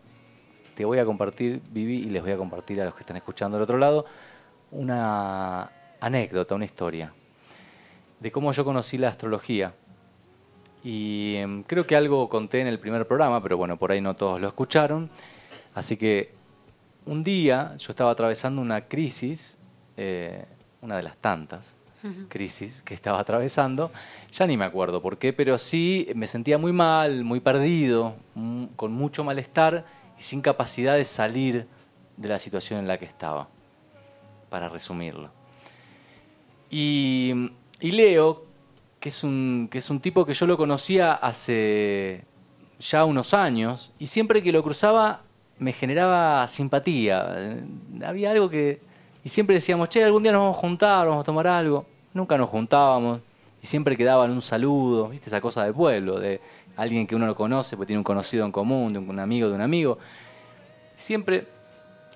te 0.73 0.85
voy 0.85 0.97
a 0.97 1.05
compartir, 1.05 1.61
Vivi, 1.69 1.97
y 1.97 2.05
les 2.05 2.23
voy 2.23 2.31
a 2.31 2.37
compartir 2.37 2.81
a 2.81 2.85
los 2.85 2.95
que 2.95 3.01
están 3.01 3.17
escuchando 3.17 3.57
del 3.57 3.63
otro 3.65 3.77
lado, 3.77 4.07
una 4.71 5.71
anécdota, 5.99 6.55
una 6.55 6.65
historia, 6.65 7.13
de 8.19 8.31
cómo 8.31 8.53
yo 8.53 8.65
conocí 8.65 8.97
la 8.97 9.09
astrología. 9.09 9.75
Y 10.83 11.35
em, 11.35 11.63
creo 11.63 11.85
que 11.85 11.95
algo 11.95 12.29
conté 12.29 12.61
en 12.61 12.67
el 12.67 12.79
primer 12.79 13.07
programa, 13.07 13.41
pero 13.43 13.57
bueno, 13.57 13.77
por 13.77 13.91
ahí 13.91 14.01
no 14.01 14.15
todos 14.15 14.39
lo 14.39 14.47
escucharon. 14.47 15.09
Así 15.73 15.97
que 15.97 16.33
un 17.05 17.23
día 17.23 17.75
yo 17.77 17.91
estaba 17.91 18.11
atravesando 18.11 18.61
una 18.61 18.87
crisis, 18.87 19.57
eh, 19.97 20.45
una 20.81 20.97
de 20.97 21.03
las 21.03 21.17
tantas, 21.17 21.75
crisis 22.29 22.81
que 22.81 22.93
estaba 22.93 23.19
atravesando. 23.19 23.91
Ya 24.31 24.47
ni 24.47 24.55
me 24.55 24.65
acuerdo 24.65 25.01
por 25.01 25.17
qué, 25.17 25.33
pero 25.33 25.57
sí 25.57 26.07
me 26.15 26.27
sentía 26.27 26.57
muy 26.57 26.71
mal, 26.71 27.23
muy 27.23 27.39
perdido, 27.39 28.15
con 28.75 28.93
mucho 28.93 29.23
malestar 29.23 29.85
y 30.17 30.23
sin 30.23 30.41
capacidad 30.41 30.95
de 30.95 31.05
salir 31.05 31.67
de 32.15 32.29
la 32.29 32.39
situación 32.39 32.79
en 32.79 32.87
la 32.87 32.97
que 32.97 33.05
estaba, 33.05 33.49
para 34.49 34.69
resumirlo. 34.69 35.29
Y, 36.69 37.51
y 37.81 37.91
Leo, 37.91 38.43
que 38.99 39.09
es, 39.09 39.23
un, 39.23 39.67
que 39.71 39.77
es 39.77 39.89
un 39.89 39.99
tipo 39.99 40.25
que 40.25 40.33
yo 40.33 40.45
lo 40.45 40.57
conocía 40.57 41.13
hace 41.13 42.23
ya 42.79 43.05
unos 43.05 43.33
años, 43.33 43.93
y 43.99 44.07
siempre 44.07 44.41
que 44.41 44.51
lo 44.51 44.63
cruzaba 44.63 45.21
me 45.59 45.73
generaba 45.73 46.47
simpatía. 46.47 47.33
Eh, 47.37 47.63
Había 48.05 48.31
algo 48.31 48.49
que... 48.49 48.81
Y 49.23 49.29
siempre 49.29 49.55
decíamos, 49.55 49.89
che, 49.89 50.03
algún 50.03 50.23
día 50.23 50.31
nos 50.31 50.41
vamos 50.41 50.57
a 50.57 50.61
juntar, 50.61 51.07
vamos 51.07 51.21
a 51.21 51.25
tomar 51.25 51.47
algo. 51.47 51.85
Nunca 52.13 52.37
nos 52.37 52.49
juntábamos. 52.49 53.19
Y 53.61 53.67
siempre 53.67 53.97
quedaban 53.97 54.31
un 54.31 54.41
saludo, 54.41 55.09
¿viste? 55.09 55.27
Esa 55.27 55.41
cosa 55.41 55.65
de 55.65 55.73
pueblo, 55.73 56.19
de 56.19 56.39
alguien 56.77 57.05
que 57.05 57.15
uno 57.15 57.27
lo 57.27 57.35
conoce, 57.35 57.75
porque 57.75 57.87
tiene 57.87 57.97
un 57.97 58.05
conocido 58.05 58.45
en 58.45 58.53
común, 58.53 58.93
de 58.93 58.99
un 58.99 59.19
amigo 59.19 59.49
de 59.49 59.55
un 59.55 59.61
amigo. 59.61 59.99
Siempre... 60.95 61.47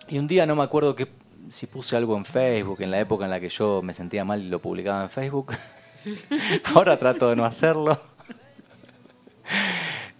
Y 0.08 0.18
un 0.18 0.28
día 0.28 0.46
no 0.46 0.56
me 0.56 0.64
acuerdo 0.64 0.96
que 0.96 1.08
si 1.50 1.68
puse 1.68 1.96
algo 1.96 2.18
en 2.18 2.26
Facebook, 2.26 2.82
en 2.82 2.92
la 2.92 3.00
época 3.00 3.26
en 3.26 3.32
la 3.32 3.40
que 3.40 3.50
yo 3.50 3.82
me 3.82 3.94
sentía 3.94 4.24
mal 4.26 4.42
y 4.42 4.50
lo 4.50 4.60
publicaba 4.60 5.04
en 5.04 5.10
Facebook. 5.10 5.54
Ahora 6.76 6.97
trato 6.97 7.30
de 7.30 7.36
no 7.36 7.45
hacerlo. 7.45 7.99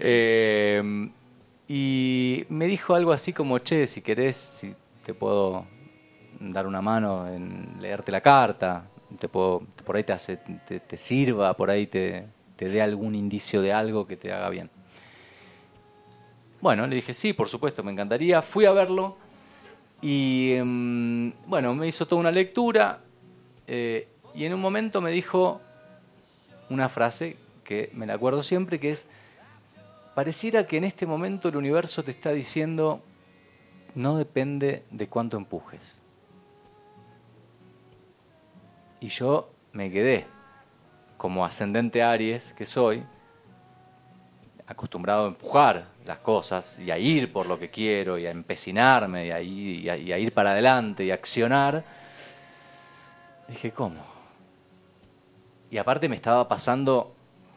Eh, 0.06 0.82
y 1.68 2.46
me 2.50 2.66
dijo 2.66 2.96
algo 2.96 3.14
así 3.14 3.32
como, 3.32 3.60
che, 3.60 3.88
si 3.88 4.02
querés, 4.02 4.36
si 4.36 4.76
te 5.06 5.14
puedo 5.14 5.66
dar 6.40 6.68
una 6.68 6.82
mano 6.82 7.28
en 7.28 7.78
leerte 7.80 8.12
la 8.12 8.20
carta, 8.20 8.86
te 9.18 9.30
puedo, 9.30 9.62
por 9.86 9.96
ahí 9.96 10.04
te, 10.04 10.12
hace, 10.12 10.38
te, 10.38 10.98
sirva, 10.98 11.56
por 11.56 11.70
ahí 11.70 11.88
te, 11.88 12.26
te 12.56 12.68
dé 12.68 12.82
algún 12.82 13.16
indicio 13.16 13.62
de 13.62 13.72
algo 13.72 14.06
que 14.06 14.18
te 14.18 14.34
haga 14.34 14.50
bien. 14.50 14.70
Bueno, 16.60 16.88
le 16.88 16.96
dije, 16.96 17.14
sí, 17.14 17.34
por 17.34 17.48
supuesto, 17.48 17.84
me 17.84 17.92
encantaría. 17.92 18.42
Fui 18.42 18.66
a 18.66 18.72
verlo 18.72 19.18
y, 20.02 20.54
em, 20.54 21.32
bueno, 21.48 21.74
me 21.76 21.88
hizo 21.88 22.06
toda 22.06 22.20
una 22.20 22.32
lectura 22.32 23.00
eh, 23.68 24.08
y 24.36 24.46
en 24.46 24.54
un 24.54 24.62
momento 24.62 25.02
me 25.02 25.12
dijo 25.12 25.62
una 26.74 26.90
frase 26.90 27.38
que 27.64 27.90
me 27.94 28.06
la 28.06 28.16
acuerdo 28.16 28.44
siempre, 28.44 28.80
que 28.80 28.92
es, 28.92 29.08
pareciera 30.16 30.68
que 30.68 30.78
en 30.78 30.84
este 30.84 31.06
momento 31.06 31.50
el 31.50 31.56
universo 31.56 32.04
te 32.04 32.12
está 32.12 32.32
diciendo, 32.32 33.02
no 33.96 34.18
depende 34.18 34.84
de 34.92 35.08
cuánto 35.08 35.38
empujes. 35.38 36.00
Y 39.00 39.08
yo 39.08 39.50
me 39.74 39.92
quedé, 39.92 40.26
como 41.18 41.46
ascendente 41.46 42.02
Aries 42.02 42.54
que 42.54 42.66
soy, 42.66 43.04
acostumbrado 44.66 45.26
a 45.26 45.28
empujar 45.28 45.86
las 46.06 46.20
cosas 46.20 46.80
y 46.80 46.90
a 46.90 46.98
ir 46.98 47.32
por 47.32 47.46
lo 47.46 47.60
que 47.60 47.70
quiero 47.70 48.18
y 48.18 48.26
a 48.26 48.32
empecinarme 48.32 49.28
y 49.28 49.32
a 49.90 50.18
ir, 50.18 50.34
para 50.34 50.52
adelante 50.52 51.06
y 51.06 51.12
a 51.12 51.16
accionar. 51.16 51.84
Dije, 53.48 53.72
¿cómo? 53.72 54.13
Y 55.74 55.80
aparte 55.80 56.08
me 56.08 56.16
estaba 56.16 56.48
pasando, 56.48 57.16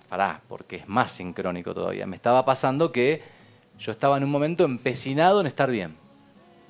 pará, 0.08 0.40
porque 0.48 0.76
es 0.76 0.88
más 0.88 1.10
sincrónico 1.10 1.74
todavía, 1.74 2.06
me 2.06 2.16
estaba 2.16 2.46
pasando 2.46 2.90
que 2.90 3.22
yo 3.78 3.92
estaba 3.92 4.16
en 4.16 4.24
un 4.24 4.30
momento 4.30 4.64
empecinado 4.64 5.42
en 5.42 5.46
estar 5.46 5.70
bien. 5.70 5.98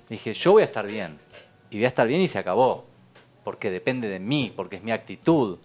Dije, 0.09 0.35
yo 0.35 0.51
voy 0.51 0.63
a 0.63 0.65
estar 0.65 0.85
bien. 0.85 1.21
Y 1.71 1.77
voy 1.77 1.85
a 1.85 1.89
estar 1.89 2.09
bien 2.09 2.21
y 2.21 2.27
se 2.27 2.41
acabó. 2.41 2.87
Porque 3.45 3.71
depende 3.71 4.09
de 4.09 4.19
mí, 4.19 4.53
porque 4.57 4.75
es 4.75 4.83
mi 4.83 4.91
actitud. 4.91 5.59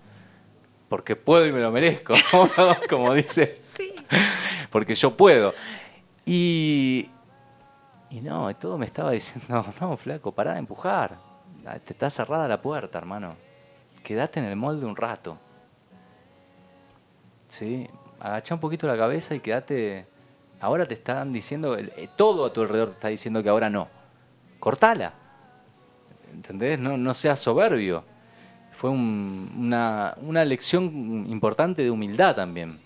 Porque 0.87 1.15
puedo 1.15 1.47
y 1.47 1.51
me 1.51 1.59
lo 1.61 1.71
merezco, 1.71 2.13
como 2.89 3.15
dice. 3.15 3.59
Porque 4.69 4.93
yo 4.93 5.17
puedo. 5.17 5.55
Y, 6.27 7.09
y 8.11 8.21
no, 8.21 8.51
y 8.51 8.53
todo 8.53 8.77
me 8.77 8.85
estaba 8.85 9.09
diciendo, 9.09 9.65
no, 9.81 9.97
flaco, 9.97 10.31
pará 10.31 10.53
de 10.53 10.59
empujar. 10.59 11.17
Te 11.83 11.93
está 11.93 12.11
cerrada 12.11 12.47
la 12.47 12.61
puerta, 12.61 12.99
hermano. 12.99 13.35
Quédate 14.03 14.39
en 14.41 14.45
el 14.45 14.55
molde 14.55 14.85
un 14.85 14.95
rato. 14.95 15.39
¿Sí? 17.51 17.87
Agacha 18.21 18.53
un 18.55 18.61
poquito 18.61 18.87
la 18.87 18.95
cabeza 18.97 19.35
y 19.35 19.41
quédate... 19.41 20.05
Ahora 20.61 20.87
te 20.87 20.93
están 20.93 21.33
diciendo, 21.33 21.75
eh, 21.75 22.07
todo 22.15 22.45
a 22.45 22.53
tu 22.53 22.61
alrededor 22.61 22.89
te 22.89 22.93
está 22.93 23.07
diciendo 23.09 23.41
que 23.43 23.49
ahora 23.49 23.69
no. 23.69 23.87
Cortala. 24.59 25.13
¿Entendés? 26.31 26.77
No, 26.79 26.97
no 26.97 27.13
seas 27.15 27.39
soberbio. 27.39 28.03
Fue 28.71 28.89
un- 28.91 29.51
una, 29.57 30.15
una 30.21 30.45
lección 30.45 31.25
importante 31.27 31.81
de 31.81 31.89
humildad 31.91 32.35
también. 32.35 32.79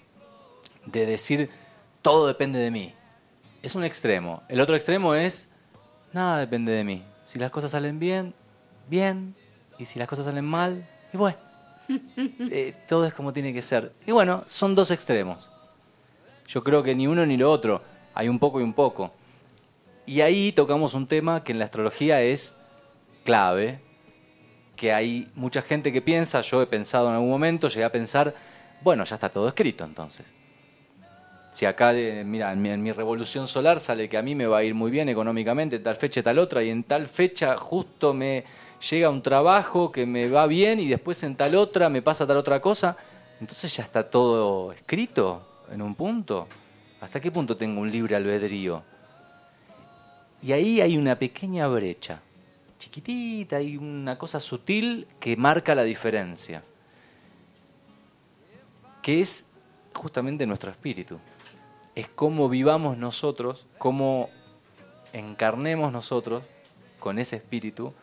De 0.86 1.06
decir, 1.06 1.50
todo 2.02 2.28
depende 2.28 2.60
de 2.60 2.72
mí. 2.72 2.94
Es 3.62 3.76
un 3.76 3.84
extremo. 3.84 4.42
El 4.48 4.62
otro 4.62 4.76
extremo 4.76 5.14
es, 5.14 5.52
nada 6.14 6.40
depende 6.40 6.72
de 6.72 6.84
mí. 6.86 7.04
Si 7.26 7.38
las 7.40 7.52
cosas 7.52 7.72
salen 7.72 8.00
bien, 8.00 8.34
bien. 8.90 9.36
Y 9.78 9.86
si 9.86 10.00
las 10.00 10.08
cosas 10.08 10.26
salen 10.26 10.46
mal, 10.46 10.88
y 11.14 11.18
bueno. 11.18 11.38
Eh, 11.88 12.74
todo 12.88 13.06
es 13.06 13.14
como 13.14 13.34
tiene 13.34 13.54
que 13.54 13.62
ser. 13.62 13.92
Y 14.06 14.12
bueno, 14.12 14.44
son 14.48 14.76
dos 14.76 14.92
extremos. 14.92 15.50
Yo 16.48 16.64
creo 16.64 16.84
que 16.84 16.96
ni 16.96 17.08
uno 17.08 17.26
ni 17.26 17.38
lo 17.38 17.52
otro. 17.52 17.82
Hay 18.14 18.30
un 18.30 18.40
poco 18.40 18.60
y 18.60 18.64
un 18.64 18.74
poco. 18.74 19.12
Y 20.06 20.22
ahí 20.22 20.52
tocamos 20.52 20.94
un 20.94 21.08
tema 21.08 21.44
que 21.44 21.52
en 21.52 21.60
la 21.60 21.66
astrología 21.66 22.22
es 22.22 22.56
clave, 23.24 23.80
que 24.76 24.94
hay 24.94 25.30
mucha 25.36 25.62
gente 25.62 25.92
que 25.92 26.02
piensa, 26.02 26.42
yo 26.42 26.62
he 26.62 26.68
pensado 26.68 27.08
en 27.08 27.16
algún 27.16 27.30
momento, 27.30 27.68
llegué 27.68 27.84
a 27.84 27.92
pensar, 27.92 28.34
bueno, 28.82 29.04
ya 29.04 29.16
está 29.16 29.30
todo 29.30 29.48
escrito 29.48 29.84
entonces. 29.84 30.26
Si 31.52 31.66
acá, 31.66 31.94
mira, 31.94 32.52
en 32.52 32.62
mi, 32.62 32.70
en 32.70 32.84
mi 32.84 32.92
revolución 32.92 33.48
solar 33.48 33.80
sale 33.80 34.10
que 34.10 34.18
a 34.18 34.22
mí 34.22 34.36
me 34.36 34.46
va 34.46 34.58
a 34.58 34.64
ir 34.64 34.76
muy 34.76 34.92
bien 34.92 35.10
económicamente, 35.10 35.80
tal 35.80 35.96
fecha 35.96 36.22
tal 36.22 36.38
otra, 36.38 36.62
y 36.62 36.70
en 36.70 36.84
tal 36.84 37.08
fecha 37.08 37.58
justo 37.58 38.14
me 38.14 38.44
llega 38.90 39.10
un 39.10 39.22
trabajo 39.22 39.92
que 39.92 40.06
me 40.06 40.30
va 40.30 40.48
bien 40.48 40.80
y 40.80 40.88
después 40.88 41.24
en 41.24 41.36
tal 41.36 41.56
otra 41.56 41.90
me 41.90 42.02
pasa 42.02 42.28
tal 42.28 42.38
otra 42.38 42.62
cosa, 42.62 42.98
entonces 43.40 43.76
ya 43.76 43.84
está 43.84 44.10
todo 44.10 44.72
escrito 44.72 45.42
en 45.72 45.82
un 45.82 45.96
punto. 45.96 46.48
¿Hasta 47.02 47.20
qué 47.20 47.32
punto 47.32 47.58
tengo 47.58 47.82
un 47.82 47.92
libre 47.92 48.16
albedrío? 48.16 48.84
Y 50.42 50.52
ahí 50.52 50.82
hay 50.82 50.98
una 50.98 51.18
pequeña 51.18 51.68
brecha, 51.68 52.22
chiquitita, 52.78 53.58
hay 53.58 53.78
una 53.78 54.18
cosa 54.18 54.40
sutil 54.40 55.08
que 55.20 55.36
marca 55.36 55.74
la 55.76 55.84
diferencia, 55.84 56.64
que 59.02 59.22
es 59.22 59.46
justamente 59.94 60.46
nuestro 60.46 60.72
espíritu. 60.72 61.20
Es 61.96 62.08
cómo 62.10 62.50
vivamos 62.50 62.98
nosotros, 62.98 63.66
cómo 63.78 64.30
encarnemos 65.14 65.92
nosotros 65.92 66.44
con 67.00 67.20
ese 67.20 67.38
espíritu 67.38 67.94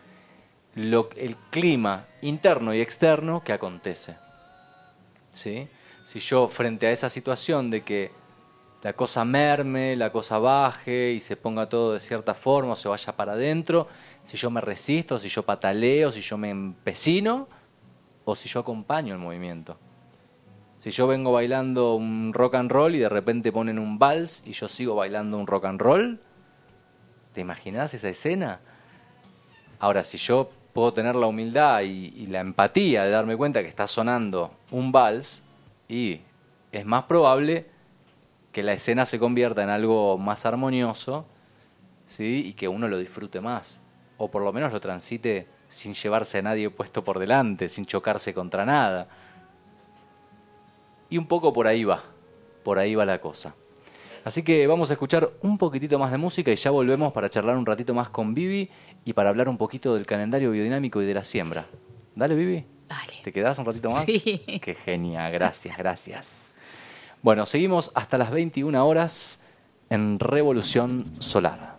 lo, 0.74 1.09
el 1.16 1.36
clima 1.51 2.07
interno 2.20 2.74
y 2.74 2.81
externo 2.81 3.43
que 3.44 3.53
acontece. 3.53 4.16
¿Sí? 5.31 5.69
Si 6.05 6.19
yo 6.19 6.49
frente 6.49 6.86
a 6.86 6.90
esa 6.90 7.09
situación 7.09 7.70
de 7.70 7.82
que 7.82 8.11
la 8.82 8.94
cosa 8.94 9.24
merme, 9.24 9.97
la 9.97 10.11
cosa 10.11 10.39
baje 10.39 11.12
y 11.12 11.20
se 11.20 11.36
ponga 11.36 11.69
todo 11.69 11.94
de 11.94 12.01
cierta 12.01 12.35
forma 12.35 12.73
o 12.73 12.77
se 12.77 12.89
vaya 12.89 13.15
para 13.15 13.32
adentro, 13.32 13.86
si 14.24 14.36
yo 14.36 14.51
me 14.51 14.61
resisto, 14.61 15.20
si 15.20 15.28
yo 15.28 15.44
pataleo, 15.44 16.11
si 16.11 16.20
yo 16.20 16.36
me 16.36 16.51
empecino 16.51 17.49
o 18.24 18.35
si 18.35 18.49
yo 18.49 18.61
acompaño 18.61 19.15
el 19.15 19.20
movimiento. 19.20 19.78
Si 20.78 20.90
yo 20.90 21.07
vengo 21.07 21.32
bailando 21.32 21.94
un 21.94 22.32
rock 22.35 22.57
and 22.57 22.73
roll 22.73 22.97
y 22.97 22.99
de 22.99 23.09
repente 23.09 23.53
ponen 23.53 23.78
un 23.78 24.01
vals 24.01 24.43
y 24.44 24.53
yo 24.53 24.69
sigo 24.69 24.97
bailando 24.97 25.39
un 25.39 25.47
rock 25.47 25.66
and 25.66 25.81
roll, 25.81 26.20
¿te 27.35 27.40
imaginas 27.40 27.94
esa 27.94 28.09
escena? 28.09 28.59
Ahora, 29.78 30.03
si 30.03 30.19
yo 30.19 30.51
puedo 30.73 30.93
tener 30.93 31.15
la 31.16 31.27
humildad 31.27 31.82
y, 31.82 32.12
y 32.16 32.27
la 32.27 32.40
empatía 32.40 33.05
de 33.05 33.11
darme 33.11 33.36
cuenta 33.36 33.62
que 33.62 33.69
está 33.69 33.86
sonando 33.86 34.53
un 34.70 34.93
vals, 34.93 35.43
y 35.89 36.20
es 36.73 36.86
más 36.86 37.05
probable 37.05 37.66
que 38.53 38.62
la 38.62 38.73
escena 38.73 39.05
se 39.05 39.19
convierta 39.19 39.62
en 39.62 39.70
algo 39.70 40.19
más 40.19 40.47
armonioso 40.47 41.27
¿sí? 42.07 42.44
y 42.47 42.53
que 42.53 42.69
uno 42.69 42.89
lo 42.89 42.99
disfrute 42.99 43.40
más. 43.40 43.81
O 44.19 44.31
por 44.31 44.43
lo 44.43 44.53
menos 44.53 44.73
lo 44.73 44.81
transite 44.81 45.47
sin 45.69 45.94
llevarse 45.94 46.39
a 46.39 46.43
nadie 46.43 46.70
puesto 46.70 47.03
por 47.03 47.19
delante, 47.19 47.69
sin 47.69 47.86
chocarse 47.86 48.35
contra 48.35 48.65
nada. 48.65 49.09
Y 51.09 51.19
un 51.19 51.27
poco 51.27 51.53
por 51.53 51.66
ahí 51.66 51.85
va, 51.85 52.03
por 52.62 52.78
ahí 52.78 52.94
va 52.94 53.05
la 53.05 53.20
cosa. 53.20 53.55
Así 54.24 54.43
que 54.43 54.66
vamos 54.66 54.90
a 54.90 54.93
escuchar 54.93 55.31
un 55.40 55.59
poquitito 55.59 55.99
más 55.99 56.12
de 56.12 56.19
música 56.19 56.53
y 56.53 56.57
ya 56.57 56.70
volvemos 56.70 57.12
para 57.12 57.28
charlar 57.28 57.57
un 57.57 57.66
ratito 57.66 57.93
más 57.93 58.09
con 58.09 58.35
Vivi 58.35 58.70
y 59.05 59.12
para 59.12 59.31
hablar 59.31 59.49
un 59.49 59.59
poquito 59.59 59.94
del 59.94 60.07
calendario 60.07 60.53
biodinámico 60.53 61.03
y 61.03 61.07
de 61.07 61.15
la 61.15 61.24
siembra. 61.24 61.66
Dale, 62.15 62.35
Vivi. 62.35 62.65
Dale. 62.89 63.15
¿Te 63.24 63.32
quedás 63.32 63.59
un 63.59 63.66
ratito 63.66 63.90
más? 63.90 64.05
Sí. 64.05 64.61
Qué 64.62 64.74
genial, 64.74 65.32
gracias, 65.32 65.77
gracias. 65.77 66.55
Bueno, 67.23 67.47
seguimos 67.47 67.90
hasta 67.94 68.19
las 68.19 68.31
21 68.31 68.86
horas 68.86 69.40
en 69.90 70.19
Revolución 70.19 71.05
Solar. 71.20 71.72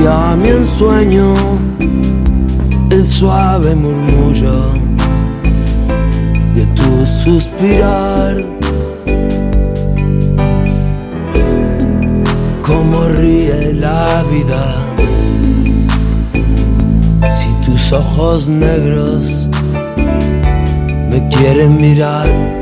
Acaricia 0.00 0.36
mi 0.36 0.48
ensueño 0.48 1.34
el 2.90 3.04
suave 3.04 3.74
murmullo 3.74 4.72
de 6.54 6.64
tu 6.74 7.06
suspirar. 7.22 8.42
Como 12.62 13.08
ríe 13.08 13.74
la 13.74 14.24
vida 14.32 14.74
si 17.30 17.52
tus 17.66 17.92
ojos 17.92 18.48
negros 18.48 19.48
me 21.10 21.28
quieren 21.28 21.76
mirar. 21.76 22.59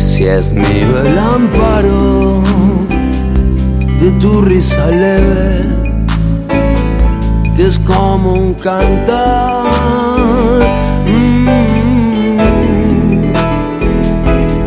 Si 0.00 0.26
es 0.26 0.52
mío 0.52 1.02
el 1.06 1.18
amparo 1.18 2.42
de 4.00 4.10
tu 4.20 4.40
risa 4.42 4.86
leve, 4.90 5.60
que 7.56 7.66
es 7.66 7.78
como 7.78 8.32
un 8.32 8.54
cantar. 8.54 9.64
mm, 11.06 12.38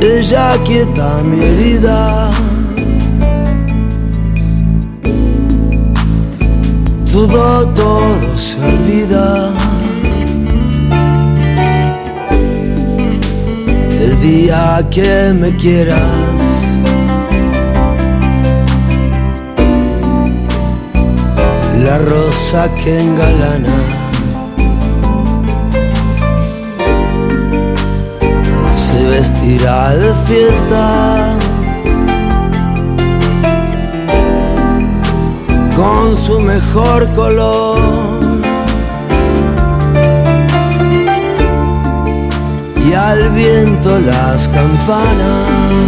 Ella 0.01 0.57
quieta 0.63 1.21
mi 1.23 1.43
herida. 1.43 2.31
Todo, 7.11 7.67
todo 7.69 8.37
se 8.37 8.57
olvida. 8.59 9.51
El 14.05 14.21
día 14.21 14.87
que 14.91 15.33
me 15.33 15.49
quieras. 15.55 15.99
La 21.85 21.97
rosa 21.97 22.61
que 22.75 22.99
engalana. 22.99 23.77
Se 28.85 28.99
vestirá 29.13 29.95
de 29.95 30.11
fiesta. 30.27 30.83
Con 35.75 36.15
su 36.25 36.39
mejor 36.39 37.07
color. 37.13 38.14
Al 42.95 43.29
viento 43.31 43.99
las 43.99 44.47
campanas 44.47 45.85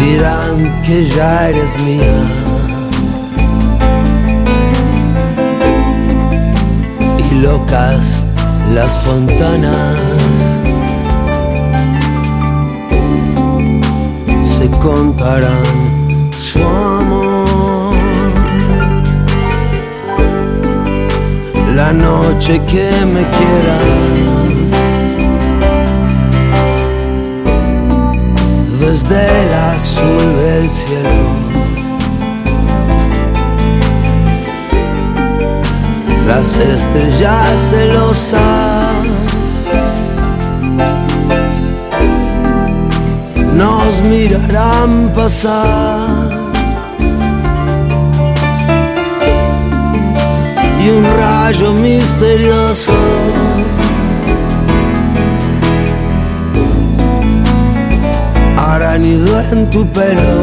dirán 0.00 0.82
que 0.84 1.04
ya 1.06 1.48
eres 1.48 1.78
mía. 1.82 2.22
Y 7.30 7.34
locas 7.36 8.24
las 8.74 8.92
fontanas 9.04 9.96
se 14.44 14.68
contarán 14.80 15.64
su 16.36 16.58
la 21.76 21.92
noche 21.92 22.58
que 22.64 22.90
me 23.14 23.22
quieras. 23.36 24.70
Desde 28.80 29.18
el 29.42 29.54
azul 29.74 30.26
del 30.42 30.66
cielo. 30.66 31.28
Las 36.26 36.58
estrellas 36.58 37.58
celosas 37.70 39.04
nos 43.54 44.00
mirarán 44.02 45.12
pasar. 45.14 46.35
Un 50.90 51.04
rayo 51.04 51.72
misterioso 51.72 52.92
hará 58.56 58.98
nido 58.98 59.40
en 59.52 59.70
tu 59.70 59.86
pelo. 59.86 60.36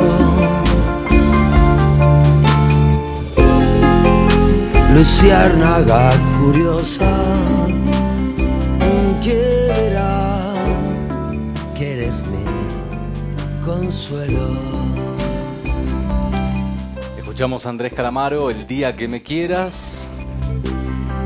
Luciérnaga 4.95 6.11
curiosa 6.39 7.11
que 9.23 9.67
verá 9.69 10.53
que 11.75 11.93
eres 11.93 12.15
mi 12.31 12.45
consuelo. 13.65 14.47
Escuchamos 17.17 17.65
a 17.65 17.69
Andrés 17.69 17.93
Calamaro, 17.93 18.51
El 18.51 18.67
día 18.67 18.93
que 18.93 19.07
me 19.07 19.23
quieras. 19.23 19.92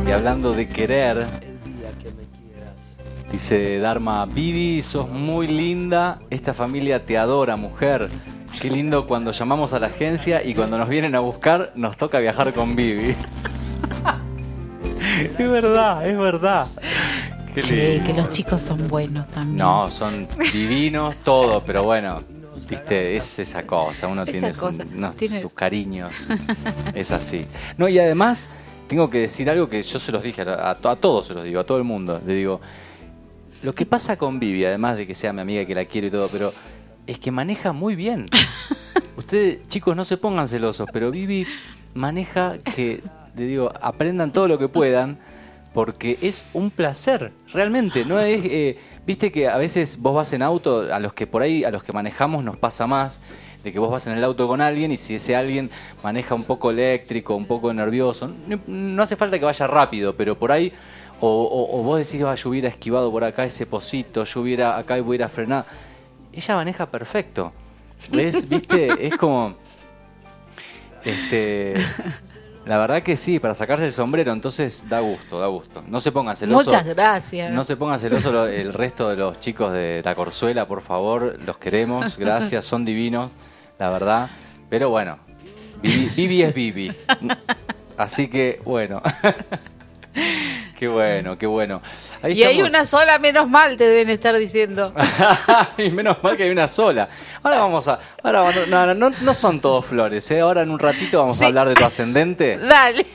Y 0.08 0.12
hablando 0.12 0.54
de 0.54 0.68
querer, 0.70 1.26
dice 3.32 3.80
Dharma, 3.80 4.26
Vivi, 4.26 4.82
sos 4.82 5.10
muy 5.10 5.48
linda, 5.48 6.20
esta 6.30 6.54
familia 6.54 7.06
te 7.06 7.18
adora, 7.18 7.58
mujer. 7.58 8.08
Qué 8.62 8.70
lindo 8.72 9.06
cuando 9.06 9.32
llamamos 9.32 9.74
a 9.74 9.80
la 9.80 9.88
agencia 9.88 10.44
y 10.44 10.56
cuando 10.56 10.78
nos 10.78 10.88
vienen 10.90 11.14
a 11.16 11.20
buscar 11.20 11.74
nos 11.76 11.98
toca 11.98 12.20
viajar 12.20 12.54
con 12.54 12.76
Vivi. 12.76 13.14
es 15.38 15.38
verdad, 15.52 16.08
es 16.08 16.18
verdad. 16.18 16.68
Qué 17.54 17.62
Sí, 17.62 18.02
que 18.06 18.14
los 18.16 18.30
chicos 18.30 18.62
son 18.62 18.88
buenos 18.88 19.28
también. 19.28 19.58
No, 19.58 19.92
son 19.92 20.28
divinos 20.54 21.16
todos, 21.24 21.62
pero 21.66 21.84
bueno, 21.84 22.24
viste, 22.70 23.18
es 23.18 23.40
esa 23.40 23.64
cosa, 23.68 24.08
uno 24.08 24.24
Esa 24.24 24.32
tiene, 24.32 24.54
su- 24.54 24.60
cosa, 24.60 24.84
unos- 24.96 25.16
tiene- 25.16 25.42
sus 25.42 25.54
cariños, 25.54 26.12
es 26.96 27.12
así. 27.12 27.46
No, 27.78 27.88
y 27.90 28.00
además 28.00 28.48
tengo 28.88 29.10
que 29.10 29.20
decir 29.20 29.50
algo 29.50 29.70
que 29.70 29.82
yo 29.84 30.00
se 30.00 30.12
los 30.12 30.24
dije, 30.24 30.42
a, 30.44 30.70
a 30.72 30.76
to- 30.76 30.90
a 30.90 30.96
todos 30.96 31.28
se 31.28 31.34
los 31.34 31.44
digo, 31.44 31.60
a 31.60 31.64
todo 31.66 31.78
el 31.78 31.84
mundo, 31.84 32.22
le 32.26 32.34
digo, 32.34 32.62
lo 33.64 33.74
que 33.74 33.86
pasa 33.86 34.18
con 34.18 34.40
Vivi, 34.40 34.66
además 34.66 34.98
de 34.98 35.08
que 35.08 35.16
sea 35.16 35.34
mi 35.34 35.42
amiga, 35.42 35.66
que 35.66 35.76
la 35.76 35.86
quiero 35.86 36.08
y 36.08 36.12
todo, 36.12 36.28
pero 36.32 36.54
es 37.08 37.20
que 37.20 37.32
maneja 37.32 37.74
muy 37.74 37.96
bien. 37.96 38.26
Ustedes, 39.18 39.68
chicos, 39.68 39.96
no 39.96 40.06
se 40.06 40.18
pongan 40.18 40.48
celosos, 40.48 40.88
pero 40.94 41.10
Vivi 41.12 41.46
maneja 41.96 42.58
que, 42.60 43.02
le 43.36 43.44
digo, 43.46 43.72
aprendan 43.82 44.32
todo 44.32 44.48
lo 44.48 44.58
que 44.60 44.68
puedan, 44.68 45.18
porque 45.74 46.18
es 46.22 46.46
un 46.54 46.70
placer, 46.70 47.32
realmente. 47.52 48.06
No 48.06 48.20
es, 48.20 48.44
eh, 48.46 48.78
viste 49.08 49.32
que 49.32 49.48
a 49.48 49.58
veces 49.58 50.00
vos 50.00 50.14
vas 50.16 50.34
en 50.34 50.44
auto, 50.44 50.94
a 50.94 51.00
los 51.00 51.14
que 51.14 51.26
por 51.28 51.42
ahí, 51.42 51.64
a 51.64 51.72
los 51.72 51.84
que 51.84 51.94
manejamos 51.94 52.44
nos 52.44 52.58
pasa 52.58 52.86
más, 52.86 53.20
de 53.64 53.74
que 53.74 53.80
vos 53.80 53.90
vas 53.92 54.08
en 54.08 54.14
el 54.18 54.24
auto 54.24 54.48
con 54.48 54.62
alguien 54.62 54.92
y 54.92 54.98
si 54.98 55.16
ese 55.16 55.36
alguien 55.36 55.70
maneja 56.04 56.36
un 56.36 56.44
poco 56.44 56.72
eléctrico, 56.72 57.36
un 57.36 57.46
poco 57.46 57.74
nervioso, 57.74 58.30
no, 58.48 58.60
no 58.68 59.04
hace 59.04 59.16
falta 59.16 59.38
que 59.40 59.46
vaya 59.46 59.68
rápido, 59.68 60.16
pero 60.16 60.38
por 60.38 60.52
ahí, 60.52 60.72
o, 61.20 61.28
o- 61.28 61.80
o 61.80 61.84
vos 61.84 61.98
decís, 61.98 62.22
"Ah, 62.22 62.36
yo 62.36 62.50
hubiera 62.50 62.70
esquivado 62.70 63.12
por 63.12 63.24
acá 63.24 63.44
ese 63.44 63.66
pocito, 63.66 64.24
yo 64.24 64.42
hubiera 64.42 64.78
acá 64.78 64.98
y 64.98 65.02
hubiera 65.02 65.28
frenado. 65.30 65.66
Ella 66.32 66.56
maneja 66.56 66.86
perfecto. 66.86 67.52
¿Ves? 68.12 68.48
¿Viste? 68.50 69.08
Es 69.08 69.18
como. 69.18 69.56
Este. 71.04 71.74
La 72.66 72.78
verdad 72.78 73.02
que 73.02 73.16
sí, 73.16 73.40
para 73.40 73.56
sacarse 73.56 73.86
el 73.86 73.94
sombrero, 73.94 74.34
entonces 74.34 74.84
da 74.90 75.00
gusto, 75.00 75.40
da 75.40 75.48
gusto. 75.48 75.82
No 75.88 76.02
se 76.02 76.12
pongan 76.12 76.36
celosos. 76.36 76.66
Muchas 76.66 76.86
gracias. 76.86 77.52
No 77.54 77.64
se 77.64 77.78
pongan 77.78 77.98
celosos 77.98 78.34
lo- 78.34 78.46
el 78.46 78.74
resto 78.74 79.10
de 79.10 79.16
los 79.16 79.40
chicos 79.40 79.72
de 79.72 80.02
la 80.04 80.14
Corzuela, 80.16 80.68
por 80.68 80.82
favor. 80.82 81.40
Los 81.46 81.58
queremos, 81.58 82.18
gracias, 82.20 82.66
son 82.66 82.84
divinos, 82.84 83.32
la 83.80 83.90
verdad. 83.90 84.30
Pero 84.70 84.90
bueno, 84.90 85.20
Vivi, 85.82 86.10
Vivi 86.16 86.42
es 86.44 86.54
Vivi. 86.54 86.92
Así 87.98 88.28
que, 88.28 88.60
bueno. 88.64 89.02
qué 90.80 90.88
bueno, 90.88 91.38
qué 91.38 91.46
bueno. 91.48 91.82
Ahí 92.22 92.34
y 92.34 92.44
hay 92.44 92.62
una 92.62 92.86
sola, 92.86 93.18
menos 93.20 93.48
mal, 93.50 93.78
te 93.78 93.88
deben 93.88 94.10
estar 94.10 94.36
diciendo. 94.38 94.94
y 95.78 95.90
menos 95.90 96.18
mal 96.24 96.36
que 96.38 96.44
hay 96.44 96.50
una 96.50 96.68
sola. 96.68 97.08
Ahora 97.44 97.60
vamos 97.60 97.88
a. 97.88 98.00
Ahora 98.24 98.52
no, 98.68 98.86
no, 98.86 98.94
no, 98.96 99.16
no 99.22 99.34
son 99.34 99.60
todos 99.60 99.86
flores, 99.86 100.30
¿eh? 100.32 100.40
Ahora 100.42 100.62
en 100.64 100.70
un 100.72 100.80
ratito 100.80 101.20
vamos 101.20 101.38
Sí. 101.38 101.44
a 101.46 101.48
hablar 101.48 101.70
de 101.70 101.76
tu 101.76 101.86
ascendente. 101.86 102.58
Dale. 102.62 103.06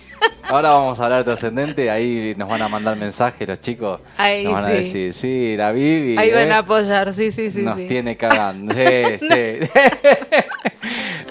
Ahora 0.52 0.68
vamos 0.72 1.00
a 1.00 1.04
hablar 1.04 1.20
de 1.20 1.24
tu 1.24 1.30
ascendente. 1.30 1.90
Ahí 1.90 2.34
nos 2.36 2.46
van 2.46 2.60
a 2.60 2.68
mandar 2.68 2.94
mensajes 2.94 3.48
los 3.48 3.58
chicos. 3.58 4.00
Ahí 4.18 4.44
nos 4.44 4.52
van 4.52 4.64
a 4.66 4.68
decir, 4.68 5.14
sí, 5.14 5.56
la 5.56 5.72
Vivi. 5.72 6.18
Ahí 6.18 6.30
van 6.30 6.48
¿eh? 6.48 6.52
a 6.52 6.58
apoyar, 6.58 7.10
sí, 7.14 7.30
sí, 7.30 7.50
sí. 7.50 7.62
nos 7.62 7.78
sí. 7.78 7.88
tiene 7.88 8.16
cagando. 8.18 8.74
Sí, 8.74 9.18
sí. 9.18 9.70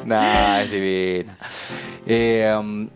nah, 0.06 0.62
es 0.64 0.72
divina. 0.72 1.38
Eh, 2.08 2.56
um, 2.60 2.90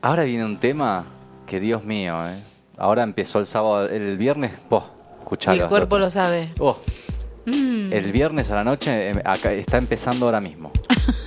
ahora 0.00 0.22
viene 0.22 0.44
un 0.44 0.56
tema 0.58 1.04
que, 1.46 1.58
Dios 1.58 1.82
mío, 1.82 2.14
¿eh? 2.28 2.40
Ahora 2.76 3.02
empezó 3.02 3.40
el 3.40 3.46
sábado, 3.46 3.88
el 3.88 4.16
viernes, 4.16 4.52
vos, 4.70 4.84
escuchalo. 5.18 5.64
El 5.64 5.68
cuerpo 5.68 5.98
lo 5.98 6.10
sabe. 6.10 6.48
Oh, 6.60 6.78
Mm. 7.44 7.92
el 7.92 8.12
viernes 8.12 8.52
a 8.52 8.54
la 8.54 8.62
noche 8.62 9.10
eh, 9.10 9.22
acá, 9.24 9.52
está 9.52 9.76
empezando 9.76 10.26
ahora 10.26 10.40
mismo 10.40 10.70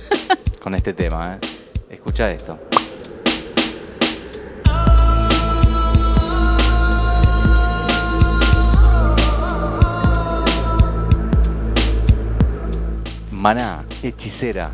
con 0.62 0.74
este 0.74 0.94
tema. 0.94 1.34
¿eh? 1.34 1.46
Escucha 1.90 2.30
esto. 2.30 2.58
Maná, 13.36 13.84
hechicera. 14.02 14.72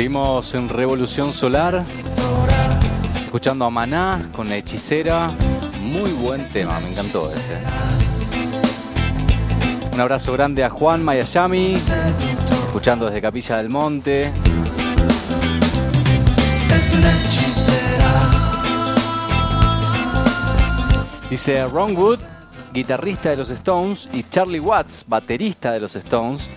Seguimos 0.00 0.54
en 0.54 0.70
Revolución 0.70 1.34
Solar, 1.34 1.84
escuchando 3.22 3.66
a 3.66 3.70
Maná 3.70 4.30
con 4.34 4.48
la 4.48 4.56
hechicera. 4.56 5.30
Muy 5.78 6.10
buen 6.12 6.48
tema, 6.48 6.80
me 6.80 6.88
encantó 6.88 7.30
este. 7.30 7.58
Un 9.92 10.00
abrazo 10.00 10.32
grande 10.32 10.64
a 10.64 10.70
Juan 10.70 11.04
Mayayami, 11.04 11.74
escuchando 11.74 13.04
desde 13.04 13.20
Capilla 13.20 13.58
del 13.58 13.68
Monte. 13.68 14.32
Dice 21.28 21.66
Ron 21.66 21.94
Wood, 21.94 22.20
guitarrista 22.72 23.28
de 23.28 23.36
los 23.36 23.50
Stones, 23.50 24.08
y 24.14 24.22
Charlie 24.22 24.60
Watts, 24.60 25.04
baterista 25.06 25.72
de 25.72 25.80
los 25.80 25.94
Stones, 25.94 26.48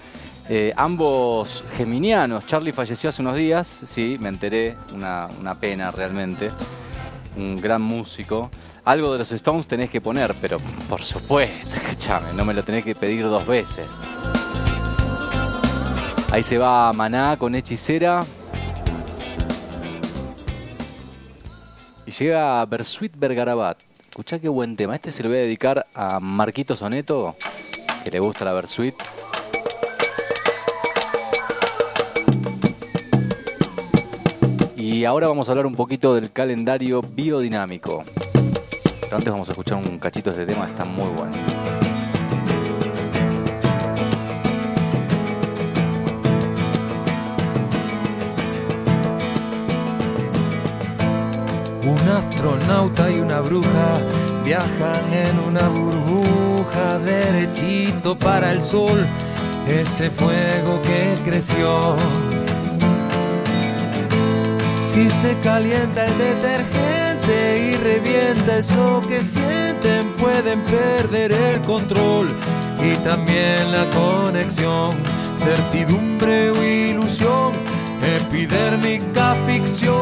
eh, 0.49 0.73
ambos 0.75 1.63
geminianos. 1.77 2.45
Charlie 2.45 2.73
falleció 2.73 3.09
hace 3.09 3.21
unos 3.21 3.35
días, 3.35 3.67
sí, 3.67 4.17
me 4.19 4.29
enteré, 4.29 4.75
una, 4.93 5.55
pena 5.59 5.91
realmente. 5.91 6.51
Un 7.37 7.61
gran 7.61 7.81
músico. 7.81 8.51
Algo 8.85 9.13
de 9.13 9.19
los 9.19 9.31
Stones 9.31 9.65
tenés 9.67 9.89
que 9.89 10.01
poner, 10.01 10.35
pero 10.41 10.57
por 10.89 11.01
supuesto, 11.03 11.75
escúchame, 11.75 12.33
no 12.33 12.43
me 12.43 12.53
lo 12.53 12.63
tenés 12.63 12.83
que 12.83 12.93
pedir 12.93 13.23
dos 13.23 13.47
veces. 13.47 13.87
Ahí 16.31 16.43
se 16.43 16.57
va 16.57 16.91
Maná 16.91 17.37
con 17.37 17.55
hechicera. 17.55 18.25
Y 22.05 22.11
llega 22.11 22.65
Bersuit 22.65 23.15
Bergarabat. 23.17 23.79
Escuchá 24.09 24.39
qué 24.39 24.49
buen 24.49 24.75
tema. 24.75 24.95
Este 24.95 25.09
se 25.09 25.23
lo 25.23 25.29
voy 25.29 25.37
a 25.37 25.41
dedicar 25.41 25.87
a 25.93 26.19
Marquito 26.19 26.75
Soneto, 26.75 27.35
que 28.03 28.11
le 28.11 28.19
gusta 28.19 28.43
la 28.45 28.51
Bersuit. 28.51 28.95
Y 35.03 35.05
ahora 35.05 35.27
vamos 35.27 35.49
a 35.49 35.51
hablar 35.51 35.65
un 35.65 35.75
poquito 35.75 36.15
del 36.15 36.31
calendario 36.31 37.01
biodinámico. 37.01 38.05
Pero 39.01 39.17
antes 39.17 39.29
vamos 39.29 39.49
a 39.49 39.51
escuchar 39.51 39.77
un 39.85 39.99
cachito 39.99 40.31
de 40.31 40.43
este 40.43 40.53
tema, 40.53 40.65
está 40.65 40.85
muy 40.85 41.09
bueno. 41.09 41.33
Un 51.85 52.07
astronauta 52.07 53.11
y 53.11 53.19
una 53.19 53.41
bruja 53.41 53.99
viajan 54.45 55.13
en 55.13 55.39
una 55.49 55.67
burbuja 55.67 56.99
derechito 56.99 58.17
para 58.17 58.53
el 58.53 58.61
sol, 58.61 59.05
ese 59.67 60.09
fuego 60.09 60.81
que 60.81 61.29
creció. 61.29 61.97
Si 64.93 65.09
se 65.09 65.35
calienta 65.39 66.05
el 66.05 66.17
detergente 66.19 67.71
y 67.71 67.73
revienta 67.77 68.59
eso 68.59 69.01
que 69.09 69.23
sienten, 69.23 70.13
pueden 70.19 70.61
perder 70.61 71.31
el 71.31 71.59
control 71.61 72.27
y 72.79 72.95
también 72.97 73.71
la 73.71 73.89
conexión, 73.89 74.91
certidumbre 75.35 76.51
o 76.51 76.63
ilusión, 76.63 77.53
epidérmica 78.17 79.35
ficción. 79.47 79.95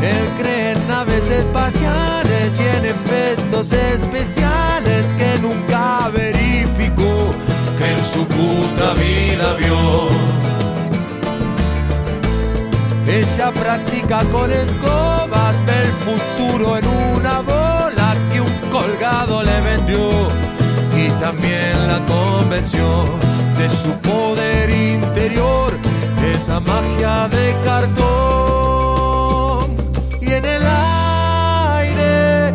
Él 0.00 0.28
cree 0.38 0.72
en 0.72 0.88
naves 0.88 1.26
espaciales 1.28 2.58
y 2.58 2.62
en 2.62 2.86
efectos 2.86 3.70
especiales 3.74 5.12
que 5.12 5.38
nunca 5.42 6.08
verificó 6.08 7.32
que 7.76 7.92
en 7.92 8.02
su 8.02 8.26
puta 8.26 8.94
vida 8.94 9.52
vio. 9.58 10.40
Ella 13.10 13.50
practica 13.50 14.22
con 14.26 14.52
escobas, 14.52 15.66
ve 15.66 15.82
el 15.82 15.90
futuro 16.06 16.78
en 16.78 16.86
una 17.16 17.40
bola 17.40 18.16
que 18.30 18.40
un 18.40 18.52
colgado 18.70 19.42
le 19.42 19.60
vendió 19.62 20.28
y 20.96 21.10
también 21.18 21.88
la 21.88 21.98
convenció 22.06 22.86
de 23.58 23.68
su 23.68 23.92
poder 23.94 24.70
interior, 24.70 25.76
esa 26.36 26.60
magia 26.60 27.26
de 27.28 27.52
cartón. 27.64 29.70
Y 30.20 30.32
en 30.32 30.44
el 30.44 30.62
aire 31.82 32.52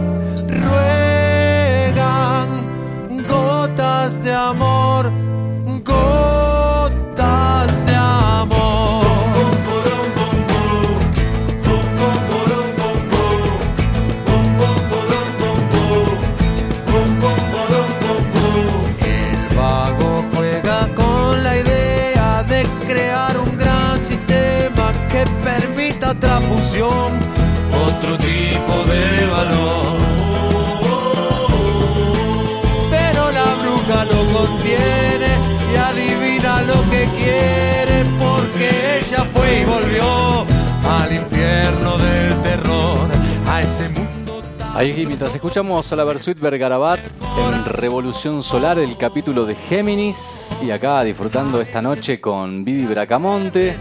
ruegan 0.48 2.48
gotas 3.28 4.24
de 4.24 4.34
amor, 4.34 5.12
de 28.84 29.26
valor. 29.28 29.98
Pero 32.90 33.32
la 33.32 33.56
bruja 33.62 34.06
lo 34.06 34.38
contiene 34.38 35.32
y 35.72 35.76
adivina 35.78 36.62
lo 36.64 36.82
que 36.90 37.08
quiere 37.18 38.06
porque 38.20 39.00
ella 39.00 39.26
fue 39.34 39.62
y 39.62 39.66
volvió 39.66 40.46
al 40.90 41.14
infierno 41.14 41.98
del 41.98 42.42
terror, 42.44 43.10
a 43.48 43.62
ese 43.62 43.90
mundo. 43.90 44.06
Ahí 44.76 45.06
mientras 45.08 45.34
escuchamos 45.34 45.90
a 45.94 45.96
la 45.96 46.04
Versuit 46.04 46.38
Bergarabat 46.38 47.00
en 47.00 47.66
Revolución 47.66 48.44
Solar, 48.44 48.78
el 48.78 48.98
capítulo 48.98 49.46
de 49.46 49.56
Géminis, 49.56 50.50
y 50.62 50.72
acá 50.72 51.02
disfrutando 51.04 51.62
esta 51.62 51.82
noche 51.82 52.20
con 52.20 52.66
Vivi 52.66 52.86
Bracamonte, 52.86 53.78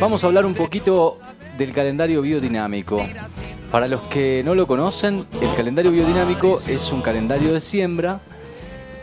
vamos 0.00 0.24
a 0.24 0.28
hablar 0.28 0.46
un 0.46 0.54
poquito 0.54 1.18
del 1.58 1.74
calendario 1.74 2.22
biodinámico. 2.22 2.96
Para 3.70 3.86
los 3.86 4.00
que 4.02 4.42
no 4.44 4.56
lo 4.56 4.66
conocen, 4.66 5.26
el 5.40 5.54
calendario 5.54 5.92
biodinámico 5.92 6.60
es 6.66 6.90
un 6.90 7.02
calendario 7.02 7.52
de 7.52 7.60
siembra 7.60 8.20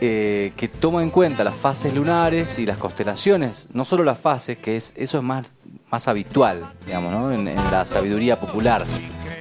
eh, 0.02 0.52
que 0.58 0.68
toma 0.68 1.02
en 1.02 1.08
cuenta 1.08 1.42
las 1.42 1.54
fases 1.54 1.94
lunares 1.94 2.58
y 2.58 2.66
las 2.66 2.76
constelaciones, 2.76 3.68
no 3.72 3.86
solo 3.86 4.04
las 4.04 4.18
fases, 4.18 4.58
que 4.58 4.76
es 4.76 4.92
eso 4.94 5.16
es 5.16 5.24
más, 5.24 5.46
más 5.90 6.06
habitual, 6.06 6.66
digamos, 6.84 7.12
¿no? 7.12 7.32
en, 7.32 7.46
la 7.46 7.86
sabiduría 7.86 8.38
popular, 8.38 8.84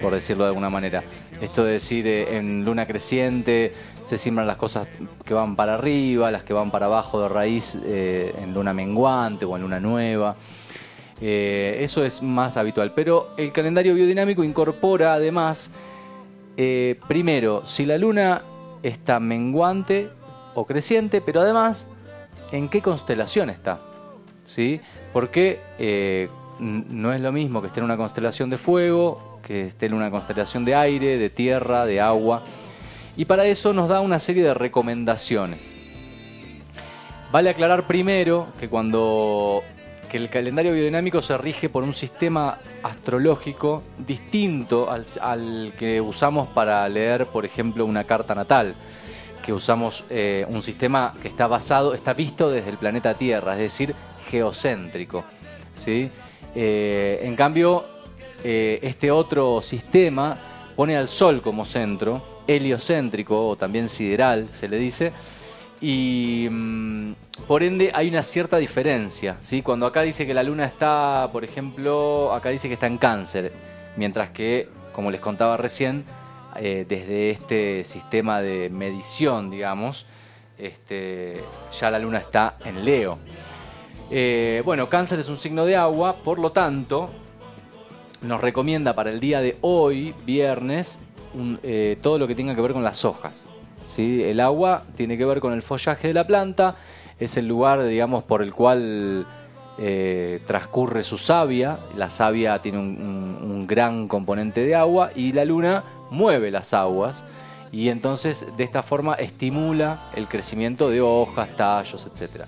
por 0.01 0.13
decirlo 0.13 0.45
de 0.45 0.49
alguna 0.49 0.69
manera. 0.69 1.03
Esto 1.41 1.65
de 1.65 1.73
decir 1.73 2.07
eh, 2.07 2.37
en 2.37 2.63
luna 2.63 2.87
creciente 2.87 3.73
se 4.07 4.17
siembran 4.17 4.47
las 4.47 4.55
cosas 4.55 4.87
que 5.25 5.33
van 5.33 5.57
para 5.57 5.73
arriba, 5.73 6.31
las 6.31 6.43
que 6.43 6.53
van 6.53 6.71
para 6.71 6.85
abajo 6.85 7.21
de 7.21 7.27
raíz 7.27 7.77
eh, 7.83 8.33
en 8.41 8.53
luna 8.53 8.73
menguante 8.73 9.43
o 9.43 9.57
en 9.57 9.61
luna 9.61 9.81
nueva. 9.81 10.37
Eh, 11.21 11.77
eso 11.81 12.03
es 12.03 12.21
más 12.21 12.57
habitual. 12.57 12.93
Pero 12.93 13.29
el 13.37 13.51
calendario 13.51 13.93
biodinámico 13.93 14.43
incorpora 14.43 15.13
además, 15.13 15.71
eh, 16.55 16.99
primero, 17.07 17.65
si 17.65 17.85
la 17.85 17.97
luna 17.97 18.41
está 18.83 19.19
menguante 19.19 20.09
o 20.53 20.65
creciente, 20.65 21.21
pero 21.21 21.41
además, 21.41 21.87
en 22.51 22.69
qué 22.69 22.81
constelación 22.81 23.49
está. 23.49 23.81
¿Sí? 24.45 24.79
Porque 25.13 25.59
eh, 25.77 26.29
no 26.59 27.13
es 27.13 27.21
lo 27.21 27.31
mismo 27.31 27.61
que 27.61 27.67
esté 27.67 27.79
en 27.79 27.85
una 27.85 27.97
constelación 27.97 28.49
de 28.49 28.57
fuego, 28.57 29.39
que 29.43 29.67
esté 29.67 29.87
en 29.87 29.93
una 29.93 30.11
constelación 30.11 30.65
de 30.65 30.75
aire, 30.75 31.17
de 31.17 31.29
tierra, 31.29 31.85
de 31.85 31.99
agua. 32.01 32.43
Y 33.15 33.25
para 33.25 33.45
eso 33.45 33.73
nos 33.73 33.89
da 33.89 33.99
una 33.99 34.19
serie 34.19 34.43
de 34.43 34.53
recomendaciones. 34.53 35.73
Vale 37.31 37.49
aclarar 37.49 37.87
primero 37.87 38.47
que 38.59 38.69
cuando 38.69 39.61
que 40.09 40.17
el 40.17 40.29
calendario 40.29 40.73
biodinámico 40.73 41.21
se 41.21 41.37
rige 41.37 41.69
por 41.69 41.83
un 41.83 41.93
sistema 41.93 42.59
astrológico 42.83 43.83
distinto 43.97 44.89
al, 44.89 45.73
que 45.77 46.01
usamos 46.01 46.47
para 46.49 46.87
leer, 46.89 47.27
por 47.27 47.45
ejemplo, 47.45 47.85
una 47.85 48.03
carta 48.03 48.33
natal, 48.33 48.75
que 49.45 49.53
usamos 49.53 50.03
eh, 50.09 50.45
un 50.49 50.61
sistema 50.61 51.13
que 51.21 51.27
está 51.27 51.47
basado, 51.47 51.93
está 51.93 52.13
visto 52.13 52.49
desde 52.49 52.69
el 52.69 52.77
planeta 52.77 53.13
Tierra, 53.13 53.53
es 53.53 53.59
decir, 53.59 53.95
geocéntrico. 54.29 55.23
¿sí? 55.75 56.09
Eh, 56.55 57.19
en 57.23 57.35
cambio, 57.35 57.85
eh, 58.43 58.79
este 58.81 59.11
otro 59.11 59.61
sistema 59.61 60.37
pone 60.75 60.95
al 60.95 61.07
Sol 61.07 61.41
como 61.41 61.65
centro, 61.65 62.43
heliocéntrico 62.47 63.47
o 63.47 63.55
también 63.55 63.89
sideral, 63.89 64.47
se 64.51 64.69
le 64.69 64.77
dice, 64.77 65.11
y 65.81 66.47
mm, 66.49 67.11
por 67.47 67.63
ende 67.63 67.91
hay 67.93 68.09
una 68.09 68.23
cierta 68.23 68.57
diferencia. 68.57 69.37
¿sí? 69.41 69.61
Cuando 69.61 69.85
acá 69.85 70.01
dice 70.01 70.25
que 70.25 70.33
la 70.33 70.43
luna 70.43 70.65
está, 70.65 71.29
por 71.31 71.43
ejemplo, 71.43 72.33
acá 72.33 72.49
dice 72.49 72.67
que 72.67 72.73
está 72.75 72.87
en 72.87 72.97
cáncer, 72.97 73.51
mientras 73.95 74.29
que, 74.31 74.69
como 74.93 75.11
les 75.11 75.21
contaba 75.21 75.57
recién, 75.57 76.03
eh, 76.55 76.85
desde 76.87 77.29
este 77.29 77.83
sistema 77.83 78.41
de 78.41 78.69
medición, 78.69 79.51
digamos, 79.51 80.07
este, 80.57 81.41
ya 81.79 81.91
la 81.91 81.99
luna 81.99 82.17
está 82.17 82.57
en 82.65 82.83
Leo. 82.83 83.19
Eh, 84.09 84.61
bueno, 84.65 84.89
cáncer 84.89 85.19
es 85.19 85.27
un 85.29 85.37
signo 85.37 85.65
de 85.65 85.75
agua, 85.75 86.15
por 86.15 86.39
lo 86.39 86.51
tanto, 86.51 87.09
nos 88.21 88.41
recomienda 88.41 88.95
para 88.95 89.11
el 89.11 89.19
día 89.19 89.41
de 89.41 89.57
hoy, 89.61 90.15
viernes, 90.25 90.97
un- 91.35 91.59
eh, 91.61 91.97
todo 92.01 92.17
lo 92.17 92.27
que 92.27 92.33
tenga 92.33 92.55
que 92.55 92.61
ver 92.61 92.73
con 92.73 92.83
las 92.83 93.05
hojas. 93.05 93.45
¿Sí? 93.87 94.23
El 94.23 94.39
agua 94.39 94.83
tiene 94.95 95.17
que 95.17 95.25
ver 95.25 95.39
con 95.39 95.53
el 95.53 95.61
follaje 95.61 96.09
de 96.09 96.13
la 96.13 96.27
planta, 96.27 96.75
es 97.19 97.37
el 97.37 97.47
lugar, 97.47 97.83
digamos, 97.85 98.23
por 98.23 98.41
el 98.41 98.53
cual 98.53 99.25
eh, 99.79 100.41
transcurre 100.47 101.03
su 101.03 101.17
savia. 101.19 101.77
La 101.95 102.09
savia 102.09 102.59
tiene 102.59 102.79
un, 102.79 103.65
gran 103.67 104.07
componente 104.07 104.61
de 104.61 104.75
agua 104.75 105.11
y 105.13 105.33
la 105.33 105.43
luna 105.43 105.83
mueve 106.09 106.51
las 106.51 106.73
aguas 106.73 107.25
y 107.69 107.89
entonces 107.89 108.45
de 108.55 108.63
esta 108.63 108.81
forma 108.81 109.13
estimula 109.15 109.99
el 110.15 110.27
crecimiento 110.27 110.89
de 110.89 111.01
hojas, 111.01 111.49
tallos, 111.57 112.07
etcétera. 112.11 112.47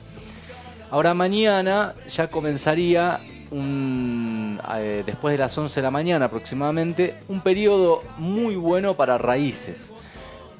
Ahora 0.90 1.14
mañana 1.14 1.94
ya 2.08 2.28
comenzaría 2.28 3.20
eh, 3.52 5.04
después 5.06 5.34
de 5.34 5.38
las 5.38 5.58
11 5.58 5.76
de 5.76 5.82
la 5.82 5.92
mañana 5.92 6.26
aproximadamente 6.26 7.16
un 7.28 7.42
periodo 7.42 8.02
muy 8.18 8.56
bueno 8.56 8.96
para 8.96 9.18
raíces. 9.18 9.92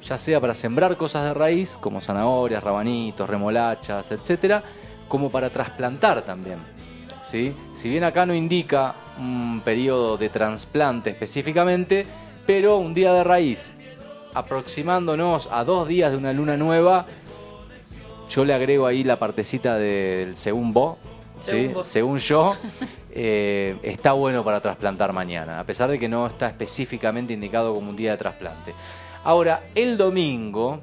Ya 0.02 0.16
sea 0.16 0.40
para 0.40 0.54
sembrar 0.54 0.96
cosas 0.96 1.24
de 1.24 1.34
raíz 1.34 1.76
como 1.78 2.00
zanahorias, 2.00 2.62
rabanitos, 2.62 3.28
remolachas, 3.28 4.10
etcétera, 4.10 4.62
como 5.08 5.30
para 5.30 5.50
trasplantar 5.50 6.22
también. 6.22 6.58
¿sí? 7.22 7.54
Si 7.74 7.88
bien 7.88 8.04
acá 8.04 8.26
no 8.26 8.34
indica 8.34 8.94
un 9.18 9.60
periodo 9.64 10.16
de 10.16 10.28
trasplante 10.28 11.10
específicamente, 11.10 12.06
pero 12.46 12.78
un 12.78 12.94
día 12.94 13.12
de 13.12 13.24
raíz 13.24 13.74
aproximándonos 14.34 15.48
a 15.50 15.64
dos 15.64 15.88
días 15.88 16.12
de 16.12 16.16
una 16.16 16.32
luna 16.32 16.56
nueva, 16.56 17.06
yo 18.28 18.44
le 18.44 18.54
agrego 18.54 18.86
ahí 18.86 19.04
la 19.04 19.18
partecita 19.18 19.76
del 19.76 20.36
según 20.36 20.72
vos, 20.72 20.98
¿sí? 21.40 21.50
Según 21.50 21.74
vos. 21.74 21.86
según 21.86 22.18
yo, 22.18 22.56
eh, 23.10 23.76
está 23.82 24.12
bueno 24.12 24.44
para 24.44 24.60
trasplantar 24.60 25.12
mañana, 25.12 25.60
a 25.60 25.64
pesar 25.64 25.90
de 25.90 25.98
que 25.98 26.08
no 26.08 26.26
está 26.26 26.46
específicamente 26.46 27.32
indicado 27.32 27.74
como 27.74 27.90
un 27.90 27.96
día 27.96 28.12
de 28.12 28.18
trasplante. 28.18 28.72
Ahora, 29.22 29.62
el 29.74 29.96
domingo 29.98 30.80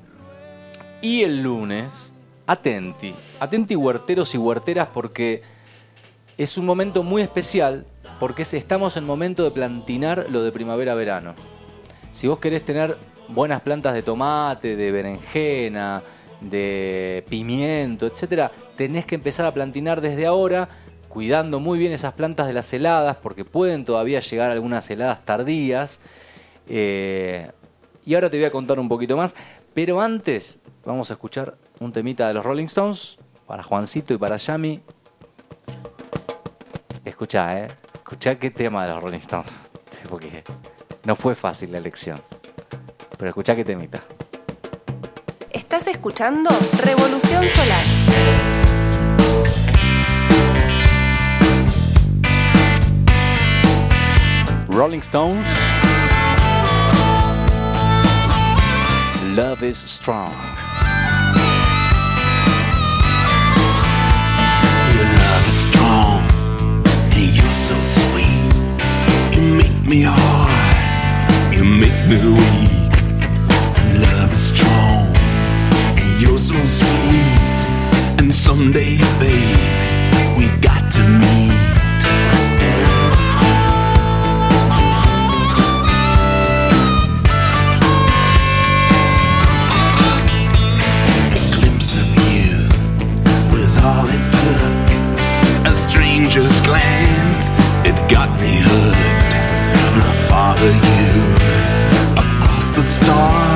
y 1.02 1.24
el 1.24 1.42
lunes, 1.42 2.14
atenti, 2.46 3.14
atenti 3.40 3.76
huerteros 3.76 4.34
y 4.36 4.38
huerteras 4.38 4.90
porque 4.94 5.42
es 6.38 6.58
un 6.58 6.66
momento 6.66 7.02
muy 7.04 7.24
especial, 7.24 7.86
porque 8.20 8.44
es- 8.44 8.54
estamos 8.54 8.96
en 8.96 9.06
momento 9.06 9.44
de 9.44 9.52
plantinar 9.52 10.28
lo 10.30 10.44
de 10.44 10.52
primavera-verano. 10.52 11.34
Si 12.14 12.28
vos 12.28 12.40
querés 12.40 12.64
tener 12.64 12.98
buenas 13.28 13.62
plantas 13.62 13.94
de 13.94 14.04
tomate, 14.04 14.76
de 14.76 14.92
berenjena, 14.92 16.04
de 16.40 17.26
pimiento, 17.30 18.06
etcétera, 18.06 18.52
tenés 18.76 19.06
que 19.06 19.16
empezar 19.16 19.46
a 19.48 19.54
plantinar 19.54 20.00
desde 20.00 20.28
ahora, 20.28 20.70
cuidando 21.10 21.60
muy 21.60 21.80
bien 21.80 21.92
esas 21.92 22.14
plantas 22.14 22.46
de 22.46 22.54
las 22.54 22.72
heladas, 22.72 23.18
porque 23.18 23.44
pueden 23.46 23.84
todavía 23.84 24.20
llegar 24.20 24.52
algunas 24.52 24.88
heladas 24.92 25.26
tardías. 25.26 26.00
Eh, 26.70 27.50
y 28.08 28.16
ahora 28.16 28.30
te 28.30 28.38
voy 28.38 28.46
a 28.46 28.52
contar 28.52 28.80
un 28.80 28.88
poquito 28.88 29.18
más, 29.18 29.36
pero 29.74 30.00
antes 30.00 30.62
vamos 30.86 31.12
a 31.12 31.16
escuchar 31.16 31.58
un 31.82 31.92
temita 31.92 32.26
de 32.30 32.34
los 32.34 32.46
Rolling 32.46 32.68
Stones 32.68 33.18
para 33.46 33.64
Juancito 33.64 34.14
y 34.14 34.18
para 34.18 34.38
Yami. 34.38 34.82
Escuchá, 37.04 37.60
eh. 37.60 37.68
Escuchá 37.96 38.40
qué 38.40 38.50
tema 38.50 38.88
de 38.88 38.94
los 38.94 39.04
Rolling 39.04 39.18
Stones. 39.18 39.52
Porque 40.10 40.42
no 41.04 41.18
fue 41.18 41.36
fácil 41.36 41.74
la 41.74 41.80
elección. 41.80 42.22
Pero 43.18 43.28
escuchá 43.28 43.58
qué 43.58 43.66
temita. 43.66 44.02
Estás 45.50 45.86
escuchando 45.88 46.50
Revolución 46.82 47.44
Solar. 47.50 47.84
Rolling 54.70 55.00
Stones. 55.00 55.77
Love 59.38 59.62
is 59.62 59.78
strong. 59.78 60.34
Your 64.96 65.08
love 65.22 65.46
is 65.52 65.60
strong, 65.70 66.22
and 67.14 67.36
you're 67.38 67.58
so 67.70 67.78
sweet. 68.00 69.38
You 69.38 69.44
make 69.54 69.84
me 69.84 70.02
hard, 70.02 71.54
you 71.56 71.64
make 71.64 72.00
me 72.10 72.18
weak. 72.40 72.94
Love 74.02 74.34
is 74.34 74.42
strong, 74.42 75.06
and 76.00 76.20
you're 76.20 76.40
so 76.40 76.60
sweet. 76.66 77.60
And 78.18 78.34
someday, 78.34 78.98
babe, 79.20 80.36
we 80.40 80.48
got 80.62 80.90
to 80.94 81.08
meet. 81.08 81.57
You 100.74 101.24
across 102.18 102.72
the 102.72 102.84
stars. 102.84 103.47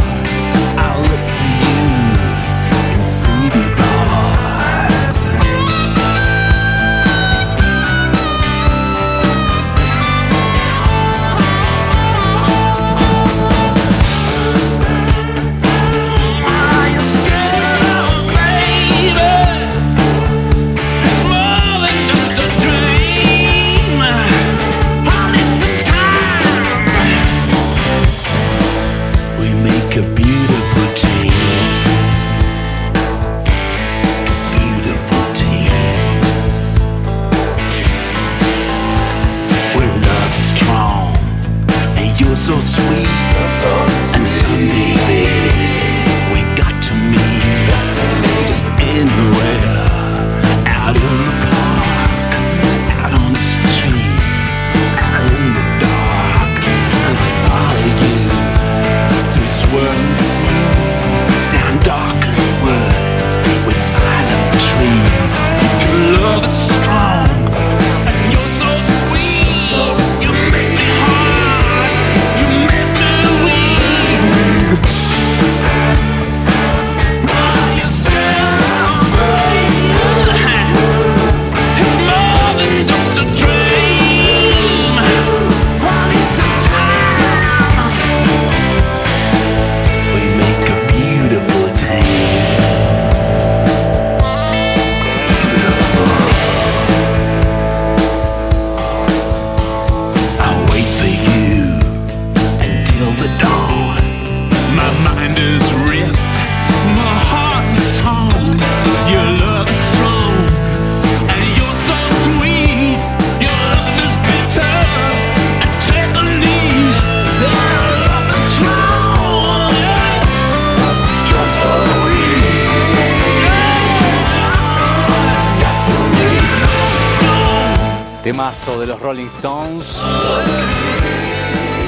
Stones. 129.27 129.97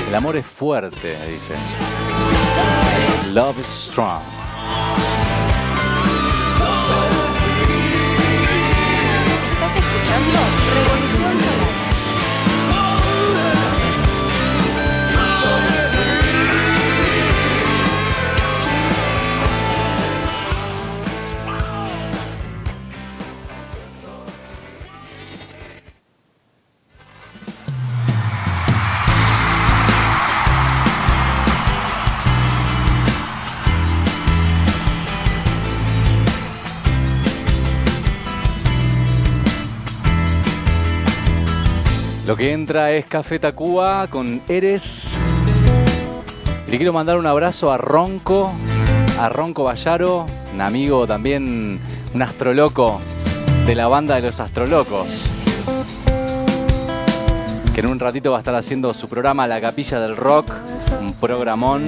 El 0.07 0.15
amor 0.15 0.37
es 0.37 0.45
fuerte, 0.45 1.17
dice. 1.27 1.55
Entra 42.63 42.93
es 42.93 43.05
Café 43.07 43.39
Tacuba 43.39 44.07
con 44.07 44.41
Eres. 44.47 45.17
Le 46.65 46.77
quiero 46.77 46.93
mandar 46.93 47.17
un 47.17 47.27
abrazo 47.27 47.73
a 47.73 47.77
Ronco, 47.77 48.53
a 49.19 49.27
Ronco 49.27 49.65
Bayaro, 49.65 50.25
un 50.53 50.61
amigo 50.61 51.05
también, 51.05 51.77
un 52.13 52.21
astroloco 52.21 53.01
de 53.65 53.75
la 53.75 53.89
banda 53.89 54.15
de 54.15 54.21
los 54.21 54.39
astrolocos. 54.39 55.43
Que 57.75 57.81
en 57.81 57.87
un 57.87 57.99
ratito 57.99 58.31
va 58.31 58.37
a 58.37 58.39
estar 58.39 58.55
haciendo 58.55 58.93
su 58.93 59.09
programa 59.09 59.45
La 59.45 59.59
Capilla 59.59 59.99
del 59.99 60.15
Rock, 60.15 60.49
un 61.01 61.11
programón. 61.15 61.85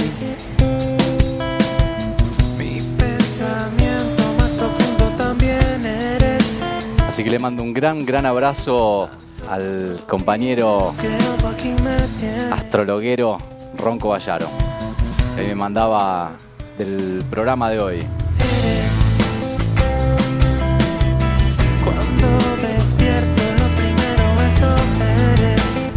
Mi 2.57 2.81
pensamiento 2.97 4.23
más 4.37 4.51
profundo 4.51 5.05
también 5.17 5.85
eres. 5.85 6.61
Así 7.07 7.23
que 7.23 7.29
le 7.29 7.39
mando 7.39 7.63
un 7.63 7.73
gran, 7.73 8.05
gran 8.05 8.25
abrazo 8.25 9.09
al 9.55 10.01
compañero 10.05 10.93
astrologuero 12.51 13.37
Ronco 13.77 14.09
Bayaro. 14.09 14.47
Él 15.37 15.47
me 15.47 15.55
mandaba 15.55 16.33
del 16.77 17.23
programa 17.29 17.69
de 17.69 17.79
hoy. 17.79 17.99
Cuando 21.85 22.27
despierto 22.67 23.43
lo 23.59 23.67
primero 23.79 24.25
eso 24.49 24.69
eres. 25.31 25.91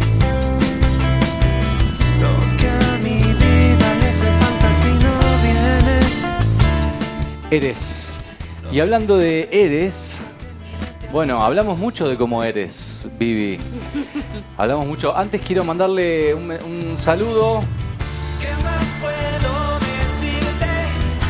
Lo 2.21 2.33
que 2.57 2.69
a 2.69 2.97
mi 3.03 3.17
vida 3.19 3.87
le 3.99 4.07
hace 4.07 4.29
falta 4.39 4.69
si 4.81 4.91
no 5.03 5.13
vienes. 5.43 6.15
Eres. 7.51 8.21
Y 8.71 8.79
hablando 8.79 9.17
de 9.17 9.49
Eres, 9.51 10.15
bueno, 11.11 11.43
hablamos 11.43 11.79
mucho 11.79 12.07
de 12.07 12.15
cómo 12.15 12.43
eres, 12.43 12.88
Vivi. 13.17 13.59
Hablamos 14.57 14.87
mucho. 14.87 15.15
Antes 15.15 15.41
quiero 15.41 15.63
mandarle 15.63 16.33
un, 16.33 16.51
un 16.51 16.97
saludo 16.97 17.61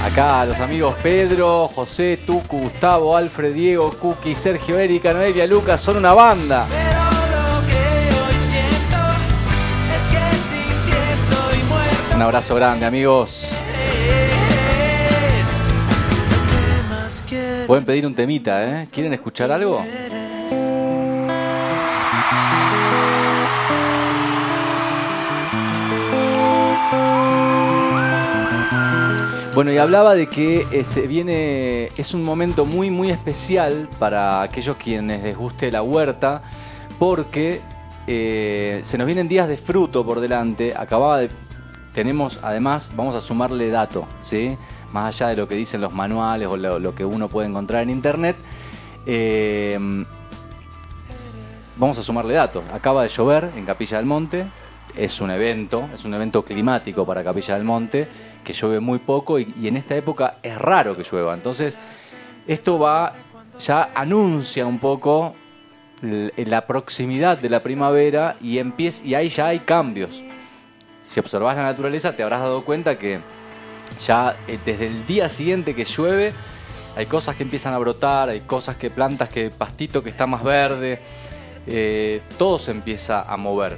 acá 0.06 0.46
los 0.46 0.60
amigos 0.60 0.96
Pedro, 1.02 1.70
José, 1.74 2.18
Tucu, 2.26 2.60
Gustavo, 2.60 3.16
Alfred, 3.16 3.54
Diego, 3.54 3.92
Cookie, 3.92 4.36
Sergio, 4.36 4.80
Erika, 4.80 5.14
Noelia, 5.14 5.46
Lucas. 5.46 5.80
Son 5.82 5.98
una 5.98 6.14
banda. 6.14 6.66
Un 12.16 12.22
abrazo 12.22 12.56
grande, 12.56 12.86
amigos. 12.86 13.48
Pueden 17.68 17.86
pedir 17.86 18.06
un 18.06 18.16
temita, 18.16 18.64
¿eh? 18.64 18.88
¿Quieren 18.92 19.14
escuchar 19.14 19.52
algo? 19.52 19.86
Bueno, 29.60 29.74
y 29.74 29.78
hablaba 29.78 30.16
de 30.16 30.28
que 30.28 30.66
eh, 30.72 30.86
se 30.86 31.06
viene, 31.06 31.88
es 31.98 32.14
un 32.14 32.24
momento 32.24 32.64
muy, 32.64 32.90
muy 32.90 33.10
especial 33.10 33.90
para 34.00 34.42
aquellos 34.42 34.78
quienes 34.78 35.22
les 35.22 35.36
guste 35.36 35.70
la 35.70 35.82
huerta, 35.82 36.42
porque 36.98 37.60
eh, 38.08 38.80
se 38.86 38.98
nos 38.98 39.06
vienen 39.06 39.28
días 39.28 39.50
de 39.50 39.58
fruto 39.58 40.06
por 40.06 40.22
delante. 40.22 40.74
Acababa 40.74 41.18
de, 41.18 41.30
tenemos, 41.94 42.40
además, 42.42 42.94
vamos 42.96 43.16
a 43.16 43.20
sumarle 43.20 43.70
dato, 43.70 44.08
¿sí? 44.22 44.58
Más 44.94 45.14
allá 45.14 45.32
de 45.32 45.36
lo 45.36 45.50
que 45.50 45.56
dicen 45.56 45.82
los 45.82 45.92
manuales 45.92 46.48
o 46.48 46.56
lo, 46.56 46.96
que 46.96 47.04
uno 47.04 47.28
puede 47.28 47.50
encontrar 47.50 47.84
en 47.84 47.90
internet. 47.90 48.38
eh, 49.06 49.78
vamos 51.76 51.98
a 51.98 52.02
sumarle 52.02 52.34
datos. 52.34 52.64
Acaba 52.72 53.04
de 53.04 53.10
llover 53.10 53.52
en 53.58 53.66
Capilla 53.66 53.98
del 53.98 54.06
Monte. 54.06 54.48
Es 54.98 55.22
un 55.22 55.32
evento, 55.32 55.88
es 55.94 56.04
un 56.04 56.14
evento 56.14 56.44
climático 56.44 57.06
para 57.06 57.24
Capilla 57.24 57.56
del 57.56 57.64
Monte, 57.64 58.08
que 58.44 58.54
llueve 58.54 58.80
muy 58.80 59.00
poco 59.00 59.40
y, 59.40 59.54
en 59.64 59.78
esta 59.78 59.96
época 59.96 60.38
es 60.44 60.58
raro 60.58 60.96
que 60.96 61.04
llueva. 61.04 61.34
Entonces, 61.34 61.78
esto 62.48 62.80
va, 62.80 63.14
ya 63.60 63.92
anuncia 63.96 64.66
un 64.66 64.80
poco 64.80 65.36
l- 66.02 66.34
la 66.38 66.66
proximidad 66.66 67.38
de 67.38 67.50
la 67.50 67.60
primavera 67.60 68.36
y, 68.42 68.58
empieza, 68.58 69.06
y 69.06 69.14
ahí 69.16 69.30
ya 69.30 69.48
hay 69.48 69.60
cambios. 69.60 70.22
Si 71.04 71.20
observas 71.20 71.56
la 71.56 71.64
naturaleza, 71.64 72.16
te 72.16 72.24
habrás 72.24 72.42
dado 72.42 72.66
cuenta 72.66 72.98
que 72.98 73.20
ya 74.06 74.36
eh, 74.48 74.60
desde 74.66 74.88
el 74.88 75.06
día 75.06 75.30
siguiente 75.30 75.76
que 75.76 75.86
llueve, 75.86 76.34
hay 76.96 77.06
cosas 77.06 77.36
que 77.36 77.44
empiezan 77.44 77.74
a 77.74 77.78
brotar, 77.78 78.30
hay 78.30 78.42
cosas 78.42 78.76
que 78.76 78.90
plantas, 78.90 79.30
que 79.30 79.50
pastito 79.50 80.04
que 80.04 80.10
está 80.10 80.26
más 80.28 80.44
verde, 80.44 81.00
eh, 81.68 82.22
todo 82.38 82.60
se 82.60 82.72
empieza 82.72 83.32
a 83.32 83.38
mover. 83.38 83.78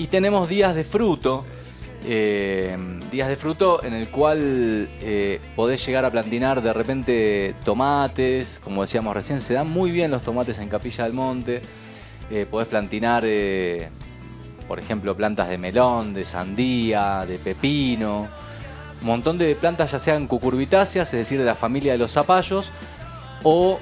Y 0.00 0.06
tenemos 0.06 0.48
días 0.48 0.74
de 0.74 0.82
fruto, 0.82 1.44
eh, 2.06 2.74
días 3.12 3.28
de 3.28 3.36
fruto 3.36 3.84
en 3.84 3.92
el 3.92 4.08
cual 4.08 4.88
eh, 5.02 5.40
podés 5.54 5.84
llegar 5.84 6.06
a 6.06 6.10
plantinar 6.10 6.62
de 6.62 6.72
repente 6.72 7.54
tomates, 7.66 8.62
como 8.64 8.80
decíamos 8.80 9.14
recién, 9.14 9.42
se 9.42 9.52
dan 9.52 9.68
muy 9.68 9.90
bien 9.90 10.10
los 10.10 10.22
tomates 10.22 10.58
en 10.58 10.68
Capilla 10.70 11.04
del 11.04 11.12
Monte, 11.12 11.60
Eh, 12.32 12.46
podés 12.48 12.68
plantinar, 12.68 13.24
por 14.68 14.78
ejemplo, 14.78 15.16
plantas 15.16 15.48
de 15.48 15.58
melón, 15.58 16.14
de 16.14 16.24
sandía, 16.24 17.26
de 17.26 17.38
pepino, 17.38 18.28
un 19.00 19.06
montón 19.06 19.36
de 19.36 19.56
plantas 19.56 19.90
ya 19.90 19.98
sean 19.98 20.28
cucurbitáceas, 20.28 21.12
es 21.12 21.18
decir, 21.18 21.40
de 21.40 21.44
la 21.44 21.56
familia 21.56 21.90
de 21.90 21.98
los 21.98 22.12
zapallos, 22.12 22.70
o 23.42 23.80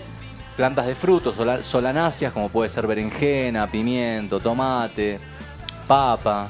plantas 0.57 0.87
de 0.87 0.95
frutos, 0.95 1.37
sola- 1.37 1.63
solanáceas, 1.63 2.33
como 2.33 2.49
puede 2.49 2.71
ser 2.71 2.87
berenjena, 2.87 3.67
pimiento, 3.67 4.41
tomate, 4.41 5.19
papa, 5.89 6.49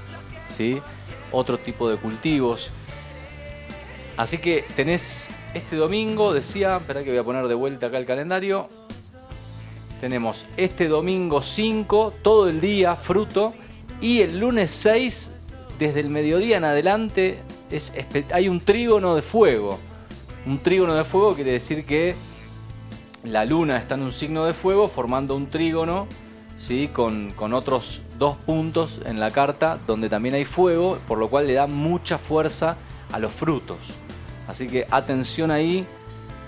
¿sí? 0.48 0.82
otro 1.32 1.56
tipo 1.58 1.88
de 1.88 1.96
cultivos. 1.96 2.70
Así 4.16 4.38
que 4.38 4.64
tenés 4.74 5.30
este 5.54 5.76
domingo, 5.76 6.34
decía, 6.34 6.76
espera 6.76 7.04
que 7.04 7.10
voy 7.10 7.18
a 7.18 7.24
poner 7.24 7.48
de 7.48 7.54
vuelta 7.54 7.86
acá 7.86 7.98
el 7.98 8.06
calendario. 8.06 8.68
Tenemos 10.00 10.44
este 10.56 10.88
domingo 10.88 11.42
5, 11.42 12.14
todo 12.22 12.48
el 12.48 12.60
día, 12.60 12.96
fruto, 12.96 13.52
y 14.00 14.20
el 14.20 14.38
lunes 14.38 14.70
6, 14.70 15.30
desde 15.78 16.00
el 16.00 16.10
mediodía 16.10 16.56
en 16.56 16.64
adelante, 16.64 17.40
es, 17.70 17.92
hay 18.32 18.48
un 18.48 18.60
trígono 18.60 19.14
de 19.14 19.22
fuego. 19.22 19.78
Un 20.46 20.58
trígono 20.58 20.94
de 20.94 21.04
fuego 21.04 21.34
quiere 21.34 21.52
decir 21.52 21.84
que 21.84 22.14
la 23.24 23.44
luna 23.44 23.76
está 23.76 23.96
en 23.96 24.02
un 24.02 24.12
signo 24.12 24.44
de 24.44 24.52
fuego 24.52 24.88
formando 24.88 25.34
un 25.36 25.48
trígono 25.48 26.06
¿sí? 26.56 26.88
con, 26.92 27.32
con 27.32 27.52
otros 27.52 28.02
dos 28.18 28.36
puntos 28.36 29.00
en 29.04 29.20
la 29.20 29.30
carta 29.30 29.78
donde 29.86 30.08
también 30.08 30.34
hay 30.34 30.44
fuego, 30.44 30.98
por 31.06 31.18
lo 31.18 31.28
cual 31.28 31.46
le 31.46 31.54
da 31.54 31.66
mucha 31.66 32.18
fuerza 32.18 32.76
a 33.12 33.18
los 33.18 33.32
frutos. 33.32 33.78
Así 34.48 34.66
que 34.66 34.86
atención 34.90 35.50
ahí 35.50 35.86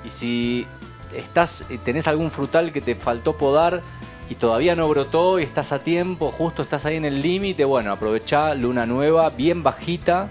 y 0.05 0.11
si 0.11 0.67
estás, 1.15 1.65
eh, 1.71 1.79
tenés 1.85 2.09
algún 2.09 2.31
frutal 2.31 2.73
que 2.73 2.81
te 2.81 2.95
faltó 2.95 3.37
podar 3.37 3.83
y 4.29 4.35
todavía 4.37 4.77
no 4.77 4.89
brotó 4.89 5.39
y 5.41 5.43
estás 5.43 5.73
a 5.73 5.81
tiempo, 5.81 6.33
justo 6.33 6.63
estás 6.63 6.87
ahí 6.87 6.97
en 6.97 7.05
el 7.05 7.21
límite, 7.21 7.65
bueno, 7.65 7.93
aprovechá 7.93 8.55
luna 8.55 8.87
nueva, 8.87 9.31
bien 9.31 9.63
bajita, 9.63 10.29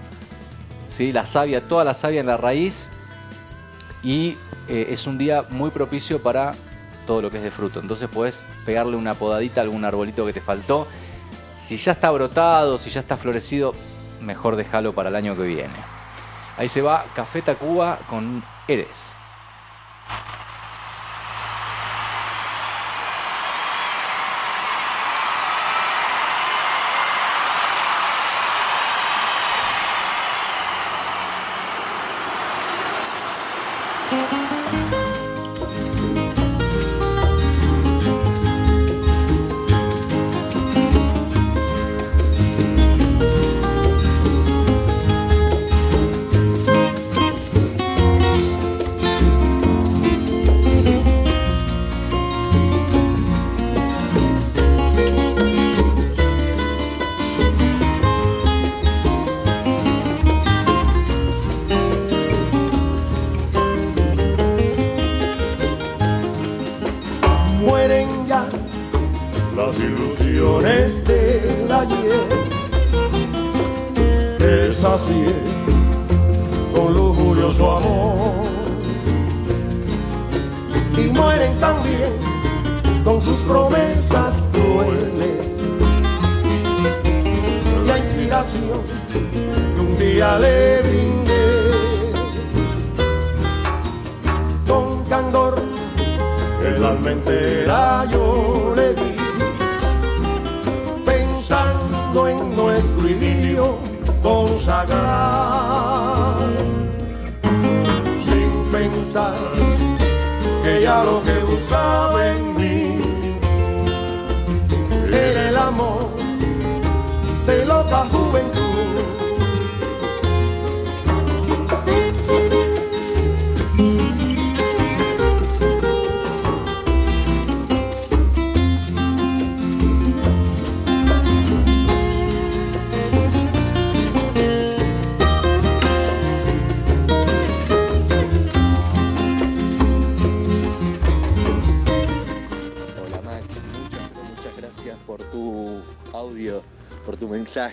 ¿sí? 0.88 1.12
la 1.12 1.26
savia, 1.26 1.60
toda 1.68 1.84
la 1.84 1.94
savia 1.94 2.20
en 2.20 2.26
la 2.26 2.36
raíz 2.36 2.90
y 4.02 4.36
eh, 4.68 4.88
es 4.90 5.06
un 5.06 5.18
día 5.18 5.44
muy 5.50 5.70
propicio 5.70 6.22
para 6.22 6.54
todo 7.06 7.22
lo 7.22 7.30
que 7.30 7.38
es 7.38 7.42
de 7.42 7.50
fruto. 7.50 7.80
Entonces 7.80 8.08
puedes 8.08 8.44
pegarle 8.64 8.96
una 8.96 9.14
podadita 9.14 9.60
a 9.60 9.64
algún 9.64 9.84
arbolito 9.84 10.24
que 10.24 10.32
te 10.32 10.40
faltó. 10.40 10.86
Si 11.60 11.76
ya 11.76 11.92
está 11.92 12.10
brotado, 12.10 12.78
si 12.78 12.90
ya 12.90 13.00
está 13.00 13.16
florecido, 13.16 13.74
mejor 14.20 14.56
déjalo 14.56 14.92
para 14.94 15.10
el 15.10 15.16
año 15.16 15.36
que 15.36 15.42
viene. 15.42 15.76
Ahí 16.56 16.68
se 16.68 16.82
va 16.82 17.04
Café 17.14 17.42
Tacuba 17.42 17.98
con 18.08 18.42
Eres. 18.66 19.16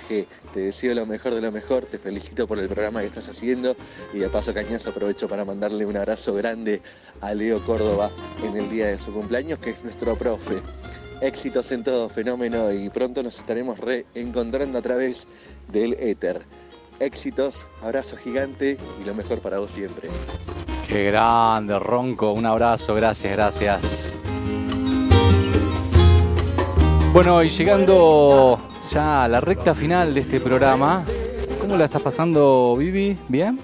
Mensaje. 0.08 0.28
Te 0.54 0.60
deseo 0.62 0.94
lo 0.96 1.06
mejor 1.06 1.36
de 1.36 1.42
lo 1.42 1.52
mejor, 1.52 1.86
te 1.86 1.98
felicito 1.98 2.48
por 2.48 2.60
el 2.60 2.68
programa 2.68 3.02
que 3.02 3.08
estás 3.08 3.28
haciendo 3.28 3.76
y 4.14 4.20
de 4.20 4.30
paso 4.30 4.54
cañazo 4.54 4.90
aprovecho 4.90 5.28
para 5.28 5.46
mandarle 5.46 5.86
un 5.86 5.98
abrazo 5.98 6.34
grande 6.34 6.82
a 7.22 7.34
Leo 7.34 7.64
Córdoba 7.66 8.12
en 8.44 8.58
el 8.58 8.70
día 8.70 8.88
de 8.88 8.98
su 8.98 9.14
cumpleaños, 9.14 9.60
que 9.60 9.72
es 9.72 9.84
nuestro 9.84 10.16
profe. 10.16 10.62
Éxitos 11.22 11.72
en 11.72 11.84
todo 11.84 12.10
fenómeno 12.10 12.72
y 12.72 12.90
pronto 12.90 13.24
nos 13.24 13.40
estaremos 13.40 13.80
reencontrando 13.80 14.78
a 14.78 14.82
través 14.82 15.28
del 15.68 15.94
éter. 15.94 16.42
Éxitos, 17.00 17.66
abrazo 17.82 18.18
gigante 18.18 18.78
y 19.02 19.06
lo 19.06 19.14
mejor 19.14 19.40
para 19.40 19.60
vos 19.60 19.72
siempre. 19.72 20.10
Qué 20.88 21.06
grande, 21.06 21.78
Ronco. 21.78 22.32
Un 22.32 22.46
abrazo, 22.46 22.96
gracias, 22.96 23.34
gracias. 23.34 24.14
Bueno, 27.14 27.44
y 27.44 27.50
llegando 27.50 28.60
ya 28.92 29.24
a 29.24 29.28
la 29.28 29.42
recta 29.42 29.74
final 29.74 30.14
de 30.14 30.22
este 30.22 30.40
programa, 30.40 31.04
¿cómo 31.60 31.76
la 31.78 31.86
estás 31.86 32.02
pasando, 32.02 32.76
Vivi? 32.78 33.18
¿Bien? 33.28 33.60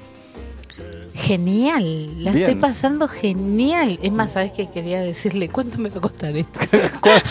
Genial, 1.14 2.24
la 2.24 2.32
Bien. 2.32 2.44
estoy 2.44 2.60
pasando 2.60 3.08
genial. 3.08 4.00
Es 4.02 4.12
más, 4.12 4.34
¿sabes 4.34 4.52
qué 4.52 4.70
quería 4.70 5.00
decirle? 5.02 5.48
¿Cuánto 5.48 5.78
me 5.78 5.90
va 5.90 5.98
a 5.98 6.02
costar 6.02 6.36
esto? 6.36 6.60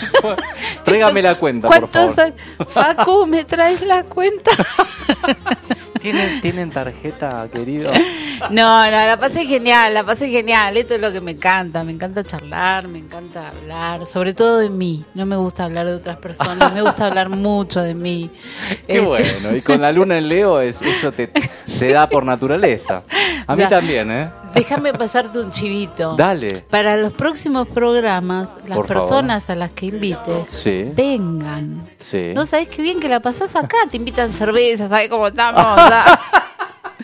Trégame 0.85 1.21
la 1.21 1.35
cuenta, 1.35 1.67
por 1.67 1.89
¿Cuánto 1.89 2.13
favor. 2.13 2.33
Facu, 2.69 3.27
¿me 3.27 3.43
traes 3.43 3.81
la 3.81 4.03
cuenta? 4.03 4.51
¿Tienen, 6.03 6.41
¿Tienen 6.41 6.69
tarjeta, 6.69 7.47
querido? 7.51 7.91
No, 8.49 8.85
no, 8.85 8.91
la 8.91 9.17
pasé 9.17 9.45
genial, 9.45 9.93
la 9.93 10.03
pasé 10.03 10.27
genial. 10.27 10.75
Esto 10.75 10.95
es 10.95 10.99
lo 10.99 11.13
que 11.13 11.21
me 11.21 11.31
encanta. 11.31 11.85
Me 11.85 11.93
encanta 11.93 12.25
charlar, 12.25 12.89
me 12.89 12.97
encanta 12.99 13.47
hablar, 13.49 14.05
sobre 14.05 14.33
todo 14.33 14.57
de 14.57 14.69
mí. 14.69 15.05
No 15.13 15.25
me 15.25 15.37
gusta 15.37 15.63
hablar 15.63 15.85
de 15.85 15.93
otras 15.93 16.17
personas, 16.17 16.73
me 16.73 16.81
gusta 16.81 17.05
hablar 17.07 17.29
mucho 17.29 17.81
de 17.81 17.93
mí. 17.93 18.29
Qué 18.87 18.95
Este, 18.95 18.99
bueno. 18.99 19.55
Y 19.55 19.61
con 19.61 19.79
la 19.79 19.93
luna 19.93 20.17
en 20.17 20.27
Leo, 20.27 20.59
es, 20.59 20.81
eso 20.81 21.13
te, 21.13 21.31
se 21.65 21.93
da 21.93 22.07
por 22.09 22.25
naturaleza. 22.25 23.03
A 23.47 23.55
mí 23.55 23.59
Ya. 23.63 23.69
también, 23.69 24.11
¿eh? 24.11 24.29
Déjame 24.53 24.93
pasarte 24.93 25.39
un 25.39 25.49
chivito. 25.51 26.15
Dale. 26.15 26.61
Para 26.69 26.95
los 26.97 27.11
próximos 27.13 27.67
programas, 27.67 28.49
las 28.67 28.77
Por 28.77 28.87
favor. 28.87 29.01
personas 29.09 29.49
a 29.49 29.55
las 29.55 29.71
que 29.71 29.87
invites, 29.87 30.47
Sí. 30.49 30.85
vengan. 30.95 31.87
Sí. 31.99 32.33
No 32.35 32.45
sabés 32.45 32.67
qué 32.67 32.81
bien 32.81 32.99
que 32.99 33.09
la 33.09 33.19
pasás 33.19 33.55
acá, 33.55 33.77
te 33.89 33.97
invitan 33.97 34.31
cerveza, 34.31 34.87
¿sabés 34.89 35.09
cómo 35.09 35.27
estamos? 35.27 35.65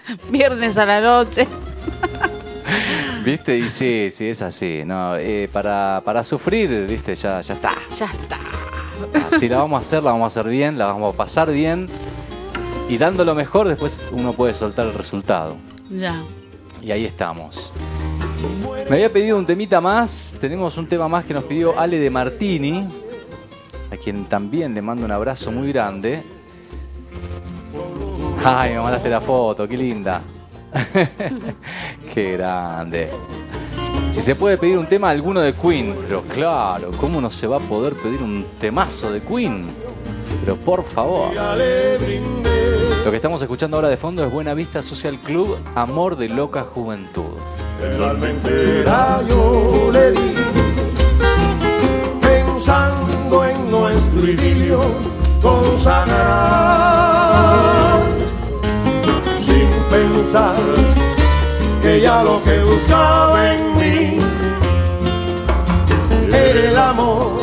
Viernes 0.30 0.78
a 0.78 0.86
la 0.86 1.02
noche. 1.02 1.48
¿Viste? 3.26 3.58
Y 3.58 3.70
sí, 3.70 4.10
sí, 4.16 4.28
es 4.28 4.42
así. 4.42 4.84
No, 4.86 5.16
eh, 5.18 5.50
para, 5.52 6.02
para 6.06 6.24
sufrir, 6.24 6.86
¿viste? 6.88 7.16
Ya, 7.16 7.42
ya 7.42 7.54
está. 7.56 7.72
Ya 7.98 8.06
está. 8.06 8.38
Así 9.36 9.48
la 9.50 9.58
vamos 9.60 9.82
a 9.82 9.86
hacer, 9.86 10.04
la 10.04 10.12
vamos 10.12 10.24
a 10.36 10.40
hacer 10.40 10.52
bien, 10.52 10.78
la 10.78 10.88
vamos 10.88 11.14
a 11.14 11.18
pasar 11.18 11.52
bien. 11.52 11.88
Y 12.90 12.98
dando 12.98 13.24
lo 13.24 13.36
mejor, 13.36 13.68
después 13.68 14.08
uno 14.12 14.34
puede 14.34 14.54
soltar 14.54 14.88
el 14.88 14.94
resultado. 14.94 15.58
Ya. 15.90 16.22
Y 16.82 16.92
ahí 16.92 17.06
estamos. 17.06 17.74
Me 18.90 18.96
había 18.96 19.12
pedido 19.12 19.38
un 19.38 19.46
temita 19.46 19.80
más. 19.80 20.36
Tenemos 20.40 20.78
un 20.78 20.88
tema 20.88 21.08
más 21.08 21.26
que 21.26 21.34
nos 21.34 21.44
pidió 21.44 21.78
Ale 21.80 22.00
de 22.00 22.10
Martini. 22.10 22.88
A 23.92 23.98
quien 23.98 24.26
también 24.26 24.74
le 24.74 24.82
mando 24.82 25.06
un 25.06 25.12
abrazo 25.12 25.52
muy 25.52 25.72
grande. 25.72 26.24
Ay, 28.44 28.74
me 28.74 28.82
mandaste 28.82 29.10
la 29.10 29.22
foto, 29.22 29.68
qué 29.68 29.78
linda. 29.78 30.22
qué 32.14 32.34
grande. 32.34 33.10
Si 34.14 34.22
se 34.22 34.36
puede 34.36 34.58
pedir 34.58 34.78
un 34.78 34.88
tema, 34.88 35.10
alguno 35.10 35.40
de 35.42 35.54
Queen. 35.54 35.96
Pero 36.08 36.24
claro, 36.24 36.92
¿cómo 36.98 37.22
no 37.22 37.30
se 37.30 37.48
va 37.48 37.58
a 37.58 37.60
poder 37.60 37.94
pedir 37.94 38.22
un 38.22 38.46
temazo 38.60 39.12
de 39.12 39.22
Queen? 39.22 39.70
Pero 40.42 40.56
por 40.56 40.84
favor. 40.84 41.32
Lo 43.06 43.12
que 43.12 43.16
estamos 43.16 43.42
escuchando 43.42 43.78
ahora 43.78 43.90
de 43.90 43.98
fondo 43.98 44.24
es 44.26 44.32
Buena 44.32 44.54
Vista 44.54 44.82
Social 44.82 45.18
Club, 45.20 45.58
Amor 45.76 46.16
de 46.18 46.28
Loca 46.30 46.64
Juventud. 46.64 47.38
Yo 49.28 49.92
le 49.92 50.12
di 50.12 50.34
pensando 52.22 53.46
en 53.46 53.72
nuestro 53.72 54.28
idilio 54.28 54.82
consagrar 55.42 56.20
sin 59.40 59.70
pensar 59.90 60.56
que 61.82 62.02
ya 62.02 62.22
lo 62.22 62.44
que 62.44 62.60
buscaba 62.64 63.56
en 63.56 63.78
mí 63.78 64.20
era 66.28 66.70
el 66.70 66.78
amor 66.78 67.40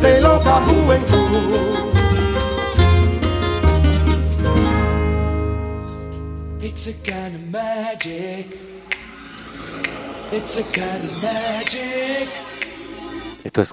de 0.00 0.20
loca 0.20 0.60
juventud 0.66 1.91
It's 6.74 6.88
a 6.88 6.94
kind 7.06 7.34
of 7.34 7.50
magic. 7.50 8.46
It's 10.32 10.58
a 10.58 10.62
kind 10.72 11.04
of 11.04 11.22
magic. 11.22 12.28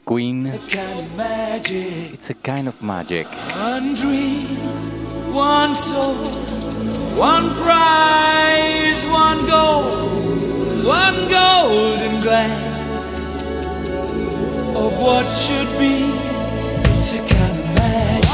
Queen. 0.06 0.48
A 0.48 0.58
kind 0.58 1.00
of 1.00 1.18
magic. 1.18 2.14
It's 2.14 2.30
a 2.30 2.34
kind 2.34 2.68
of 2.68 2.82
magic. 2.82 3.26
One 3.56 3.96
dream, 3.96 4.42
one 5.34 5.76
soul, 5.76 6.16
one 7.16 7.50
prize, 7.64 9.08
one 9.08 9.46
goal, 9.48 9.84
one 10.84 11.30
golden 11.32 12.20
glance 12.22 13.22
of 14.76 15.02
what 15.02 15.26
should 15.26 15.72
be. 15.80 16.12
It's 16.98 17.14
a 17.14 17.20
kind 17.20 17.58
of 17.58 17.66
magic. 17.76 18.29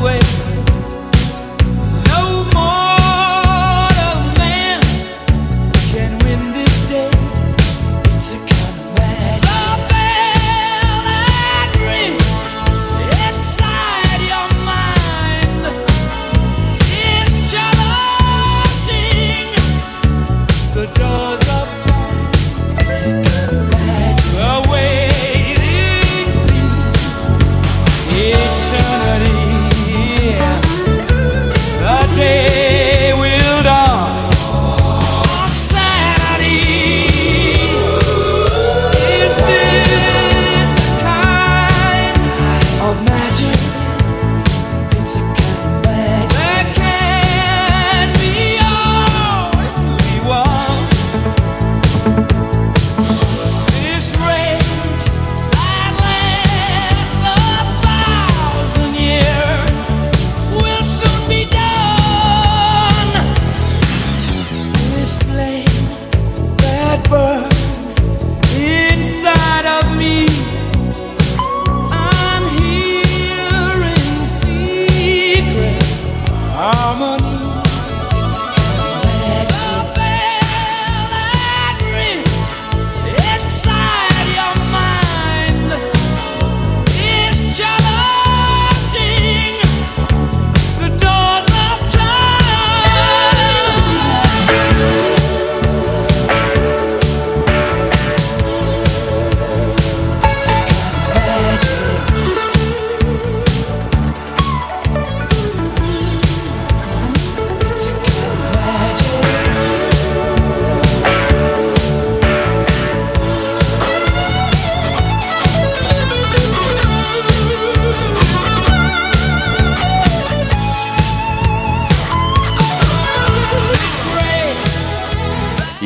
away. 0.00 0.53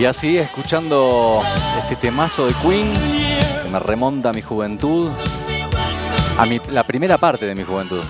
Así, 0.08 0.38
escuchando 0.38 1.42
este 1.78 1.96
temazo 1.96 2.46
de 2.46 2.54
Queen, 2.54 2.94
que 3.62 3.68
me 3.70 3.78
remonta 3.78 4.30
a 4.30 4.32
mi 4.32 4.42
juventud, 4.42 5.10
a 6.38 6.46
mi, 6.46 6.60
la 6.70 6.84
primera 6.84 7.18
parte 7.18 7.46
de 7.46 7.54
mi 7.54 7.62
juventud. 7.64 8.02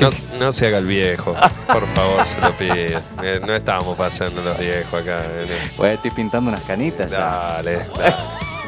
No, 0.00 0.10
no 0.38 0.52
se 0.52 0.66
haga 0.66 0.76
el 0.78 0.86
viejo, 0.86 1.34
por 1.66 1.86
favor, 1.94 2.26
se 2.26 2.38
lo 2.40 2.54
pido. 2.56 2.74
Eh, 3.22 3.40
No 3.44 3.54
estamos 3.54 3.96
pasando 3.96 4.42
los 4.42 4.58
viejos 4.58 5.00
acá. 5.00 5.24
eh, 5.24 5.62
estoy 5.94 6.10
pintando 6.10 6.50
unas 6.50 6.62
canitas 6.64 7.10
ya. 7.10 7.18
Dale, 7.56 7.78
dale. 7.96 8.14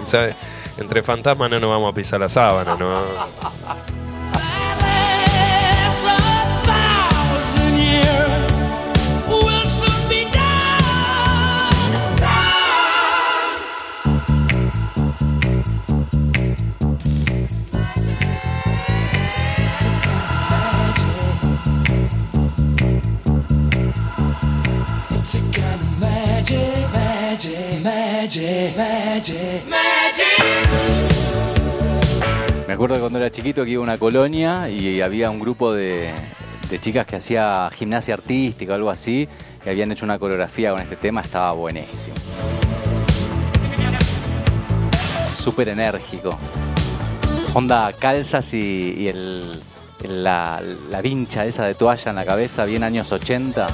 ¿Sabe? 0.04 0.34
Entre 0.78 1.02
fantasmas 1.02 1.50
no 1.50 1.58
nos 1.58 1.68
vamos 1.68 1.90
a 1.92 1.94
pisar 1.94 2.20
la 2.20 2.28
sábana, 2.30 2.76
¿no? 2.76 3.02
Me 32.66 32.74
acuerdo 32.74 32.94
que 32.96 33.00
cuando 33.00 33.18
era 33.18 33.30
chiquito 33.30 33.64
que 33.64 33.70
iba 33.70 33.80
a 33.80 33.84
una 33.84 33.98
colonia 33.98 34.68
y 34.68 35.00
había 35.00 35.30
un 35.30 35.40
grupo 35.40 35.72
de, 35.72 36.12
chicas 36.80 37.06
que 37.06 37.16
hacía 37.16 37.70
gimnasia 37.74 38.14
artística 38.14 38.72
o 38.72 38.74
algo 38.76 38.90
así, 38.90 39.28
y 39.64 39.68
habían 39.68 39.90
hecho 39.92 40.04
una 40.04 40.18
coreografía 40.18 40.70
con 40.72 40.80
este 40.82 40.96
tema, 40.96 41.22
estaba 41.22 41.52
buenísimo. 41.52 42.14
Súper 45.38 45.70
enérgico. 45.70 46.38
Onda 47.54 47.92
calzas 47.98 48.52
y, 48.54 48.94
y 48.98 49.08
el- 49.08 49.60
la, 50.02 50.62
la 50.90 51.00
vincha 51.02 51.44
esa 51.44 51.64
de 51.66 51.74
toalla 51.74 52.10
en 52.10 52.16
la 52.16 52.24
cabeza, 52.24 52.64
bien 52.66 52.84
años 52.84 53.10
80. 53.10 53.66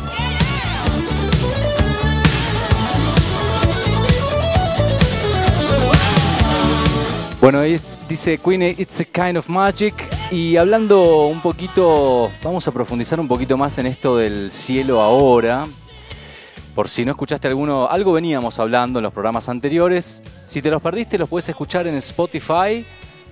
Bueno, 7.44 7.60
dice 8.08 8.38
Queen, 8.38 8.62
It's 8.62 9.00
a 9.00 9.04
Kind 9.04 9.36
of 9.36 9.50
Magic. 9.50 9.94
Y 10.30 10.56
hablando 10.56 11.26
un 11.26 11.42
poquito, 11.42 12.32
vamos 12.42 12.66
a 12.66 12.72
profundizar 12.72 13.20
un 13.20 13.28
poquito 13.28 13.58
más 13.58 13.76
en 13.76 13.84
esto 13.84 14.16
del 14.16 14.50
cielo 14.50 15.02
ahora. 15.02 15.66
Por 16.74 16.88
si 16.88 17.04
no 17.04 17.10
escuchaste 17.10 17.46
alguno, 17.46 17.86
algo 17.86 18.14
veníamos 18.14 18.58
hablando 18.58 18.98
en 18.98 19.02
los 19.02 19.12
programas 19.12 19.50
anteriores. 19.50 20.22
Si 20.46 20.62
te 20.62 20.70
los 20.70 20.80
perdiste, 20.80 21.18
los 21.18 21.28
puedes 21.28 21.46
escuchar 21.46 21.86
en 21.86 21.96
Spotify. 21.96 22.86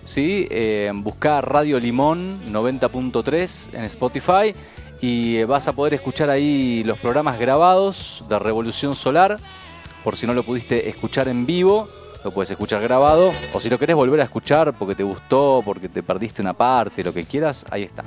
¿sí? 0.05 0.47
Eh, 0.51 0.93
buscar 0.93 1.51
Radio 1.51 1.79
Limón 1.79 2.39
90.3 2.53 3.71
en 3.73 3.85
Spotify. 3.85 4.53
Y 5.01 5.37
eh, 5.37 5.47
vas 5.47 5.69
a 5.69 5.73
poder 5.73 5.95
escuchar 5.95 6.29
ahí 6.29 6.85
los 6.85 6.99
programas 6.99 7.39
grabados 7.39 8.23
de 8.29 8.39
Revolución 8.39 8.95
Solar. 8.95 9.39
Por 10.05 10.19
si 10.19 10.27
no 10.27 10.35
lo 10.35 10.45
pudiste 10.45 10.91
escuchar 10.91 11.29
en 11.29 11.47
vivo, 11.47 11.89
lo 12.25 12.31
puedes 12.31 12.51
escuchar 12.51 12.83
grabado. 12.83 13.33
O 13.53 13.61
si 13.61 13.69
lo 13.69 13.79
querés 13.79 13.97
volver 13.97 14.21
a 14.21 14.25
escuchar 14.25 14.73
porque 14.73 14.95
te 14.95 15.03
gustó, 15.03 15.63
porque 15.65 15.89
te 15.89 16.03
perdiste 16.03 16.43
una 16.43 16.53
parte, 16.53 17.05
lo 17.05 17.13
que 17.13 17.25
quieras, 17.25 17.65
ahí 17.71 17.85
está. 17.85 18.05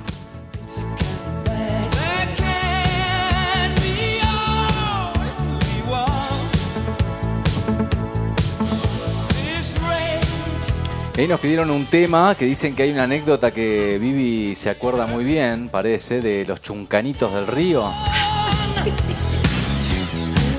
Ahí 11.18 11.26
nos 11.26 11.40
pidieron 11.40 11.70
un 11.70 11.86
tema 11.86 12.34
que 12.34 12.44
dicen 12.44 12.76
que 12.76 12.82
hay 12.82 12.90
una 12.90 13.04
anécdota 13.04 13.50
que 13.50 13.98
Vivi 13.98 14.54
se 14.54 14.68
acuerda 14.68 15.06
muy 15.06 15.24
bien, 15.24 15.70
parece, 15.70 16.20
de 16.20 16.44
los 16.44 16.60
chuncanitos 16.60 17.32
del 17.32 17.46
río. 17.46 17.90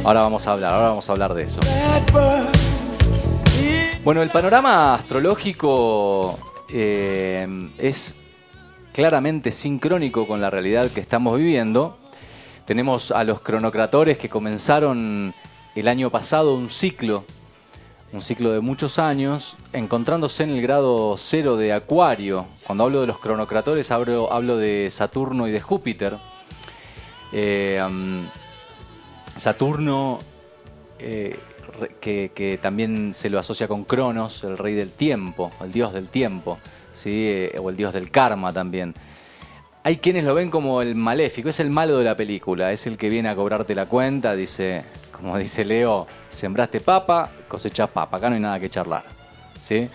Ahora 0.03 0.21
vamos 0.21 0.47
a 0.47 0.53
hablar, 0.53 0.73
ahora 0.73 0.89
vamos 0.89 1.07
a 1.07 1.11
hablar 1.11 1.35
de 1.35 1.43
eso. 1.43 1.59
Bueno, 4.07 4.21
el 4.21 4.29
panorama 4.29 4.95
astrológico 4.95 6.39
eh, 6.69 7.45
es 7.77 8.15
claramente 8.93 9.51
sincrónico 9.51 10.25
con 10.25 10.39
la 10.39 10.49
realidad 10.49 10.89
que 10.89 11.01
estamos 11.01 11.37
viviendo. 11.37 11.97
Tenemos 12.63 13.11
a 13.11 13.25
los 13.25 13.41
cronocratores 13.41 14.17
que 14.17 14.29
comenzaron 14.29 15.33
el 15.75 15.87
año 15.89 16.09
pasado 16.09 16.55
un 16.55 16.69
ciclo, 16.69 17.25
un 18.13 18.21
ciclo 18.21 18.53
de 18.53 18.61
muchos 18.61 18.97
años, 18.97 19.57
encontrándose 19.73 20.43
en 20.43 20.51
el 20.51 20.61
grado 20.61 21.17
cero 21.17 21.57
de 21.57 21.73
Acuario. 21.73 22.45
Cuando 22.65 22.85
hablo 22.85 23.01
de 23.01 23.07
los 23.07 23.19
cronocratores 23.19 23.91
hablo, 23.91 24.31
hablo 24.31 24.55
de 24.55 24.87
Saturno 24.89 25.49
y 25.49 25.51
de 25.51 25.59
Júpiter. 25.59 26.17
Eh, 27.33 27.83
um, 27.85 28.25
Saturno, 29.37 30.19
eh, 30.97 31.37
que, 31.99 32.59
también 32.61 33.13
se 33.13 33.29
lo 33.29 33.39
asocia 33.39 33.67
con 33.67 33.83
Cronos, 33.83 34.43
el 34.43 34.57
rey 34.57 34.73
del 34.73 34.91
tiempo, 34.91 35.51
el 35.61 35.71
dios 35.71 35.93
del 35.93 36.07
tiempo, 36.09 36.59
¿sí? 36.93 37.27
Eh, 37.27 37.59
o 37.59 37.69
el 37.69 37.77
dios 37.77 37.93
del 37.93 38.11
karma 38.11 38.51
también. 38.53 38.93
Hay 39.83 39.97
quienes 39.97 40.23
lo 40.23 40.33
ven 40.33 40.49
como 40.49 40.81
el 40.81 40.95
maléfico, 40.95 41.49
es 41.49 41.59
el 41.59 41.69
malo 41.69 41.97
de 41.97 42.03
la 42.03 42.17
película, 42.17 42.71
es 42.71 42.87
el 42.87 42.97
que 42.97 43.09
viene 43.09 43.29
a 43.29 43.35
cobrarte 43.35 43.73
la 43.73 43.85
cuenta, 43.85 44.35
dice, 44.35 44.83
como 45.11 45.37
dice 45.37 45.63
Leo, 45.63 46.07
sembraste 46.27 46.81
papa, 46.81 47.31
cosechas 47.47 47.89
papa, 47.89 48.17
acá 48.17 48.29
no 48.29 48.35
hay 48.35 48.41
nada 48.41 48.59
que 48.59 48.69
charlar. 48.69 49.05
¿sí? 49.61 49.89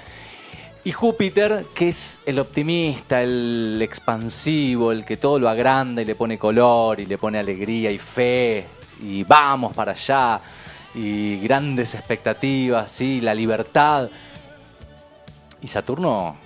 Y 0.85 0.91
Júpiter, 0.91 1.67
que 1.75 1.89
es 1.89 2.21
el 2.27 2.39
optimista, 2.39 3.23
el 3.23 3.79
expansivo, 3.83 4.91
el 4.91 5.05
que 5.05 5.17
todo 5.17 5.39
lo 5.39 5.49
agranda 5.49 6.03
y 6.03 6.05
le 6.05 6.15
pone 6.15 6.39
color 6.39 6.99
y 6.99 7.07
le 7.07 7.19
pone 7.19 7.39
alegría 7.39 7.91
y 7.91 7.99
fe 7.99 8.67
y 9.01 9.25
vamos 9.25 9.75
para 9.75 9.93
allá 9.93 10.41
y 10.95 11.39
grandes 11.41 11.95
expectativas, 11.95 12.91
¿sí? 12.91 13.21
la 13.21 13.35
libertad. 13.35 14.11
Y 15.61 15.69
Saturno 15.69 16.37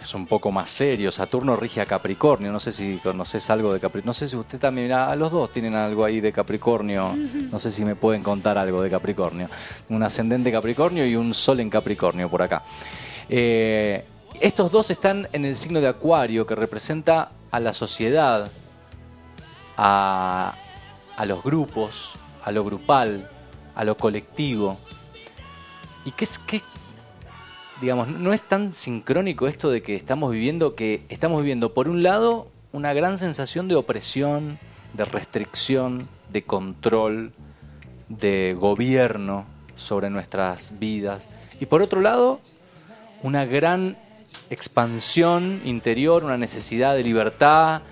es 0.00 0.14
un 0.14 0.26
poco 0.26 0.50
más 0.52 0.68
serio. 0.68 1.10
Saturno 1.10 1.56
rige 1.56 1.80
a 1.80 1.86
Capricornio. 1.86 2.52
No 2.52 2.60
sé 2.60 2.72
si 2.72 2.98
conoces 2.98 3.48
algo 3.50 3.72
de 3.72 3.80
Capricornio. 3.80 4.06
No 4.08 4.14
sé 4.14 4.28
si 4.28 4.36
usted 4.36 4.58
también, 4.58 4.92
ah, 4.92 5.14
los 5.16 5.32
dos 5.32 5.50
tienen 5.50 5.74
algo 5.74 6.04
ahí 6.04 6.20
de 6.20 6.32
Capricornio. 6.32 7.14
No 7.50 7.58
sé 7.58 7.70
si 7.70 7.84
me 7.84 7.96
pueden 7.96 8.22
contar 8.22 8.58
algo 8.58 8.82
de 8.82 8.90
Capricornio. 8.90 9.48
Un 9.88 10.02
ascendente 10.02 10.52
Capricornio 10.52 11.06
y 11.06 11.16
un 11.16 11.32
sol 11.34 11.60
en 11.60 11.70
Capricornio 11.70 12.28
por 12.28 12.42
acá. 12.42 12.62
Eh, 13.28 14.04
estos 14.40 14.70
dos 14.72 14.90
están 14.90 15.28
en 15.32 15.44
el 15.44 15.56
signo 15.56 15.80
de 15.80 15.88
Acuario, 15.88 16.46
que 16.46 16.54
representa 16.54 17.30
a 17.50 17.60
la 17.60 17.72
sociedad, 17.72 18.50
a, 19.76 20.54
a 21.16 21.26
los 21.26 21.42
grupos, 21.42 22.14
a 22.44 22.50
lo 22.50 22.64
grupal, 22.64 23.28
a 23.74 23.84
lo 23.84 23.96
colectivo. 23.96 24.76
¿Y 26.04 26.10
qué 26.12 26.24
es 26.24 26.38
qué, 26.38 26.60
digamos, 27.80 28.08
no 28.08 28.32
es 28.32 28.42
tan 28.42 28.72
sincrónico 28.72 29.46
esto 29.46 29.70
de 29.70 29.82
que 29.82 29.94
estamos 29.96 30.32
viviendo 30.32 30.74
que 30.74 31.02
estamos 31.08 31.42
viviendo 31.42 31.72
por 31.74 31.88
un 31.88 32.02
lado 32.02 32.48
una 32.72 32.92
gran 32.94 33.18
sensación 33.18 33.68
de 33.68 33.74
opresión, 33.76 34.58
de 34.94 35.04
restricción, 35.04 36.08
de 36.30 36.42
control, 36.42 37.32
de 38.08 38.56
gobierno 38.58 39.44
sobre 39.76 40.10
nuestras 40.10 40.78
vidas 40.78 41.28
y 41.60 41.66
por 41.66 41.82
otro 41.82 42.00
lado 42.00 42.40
una 43.22 43.44
gran 43.44 43.96
expansión 44.50 45.60
interior, 45.64 46.24
una 46.24 46.36
necesidad 46.38 46.94
de 46.94 47.02
libertad, 47.02 47.82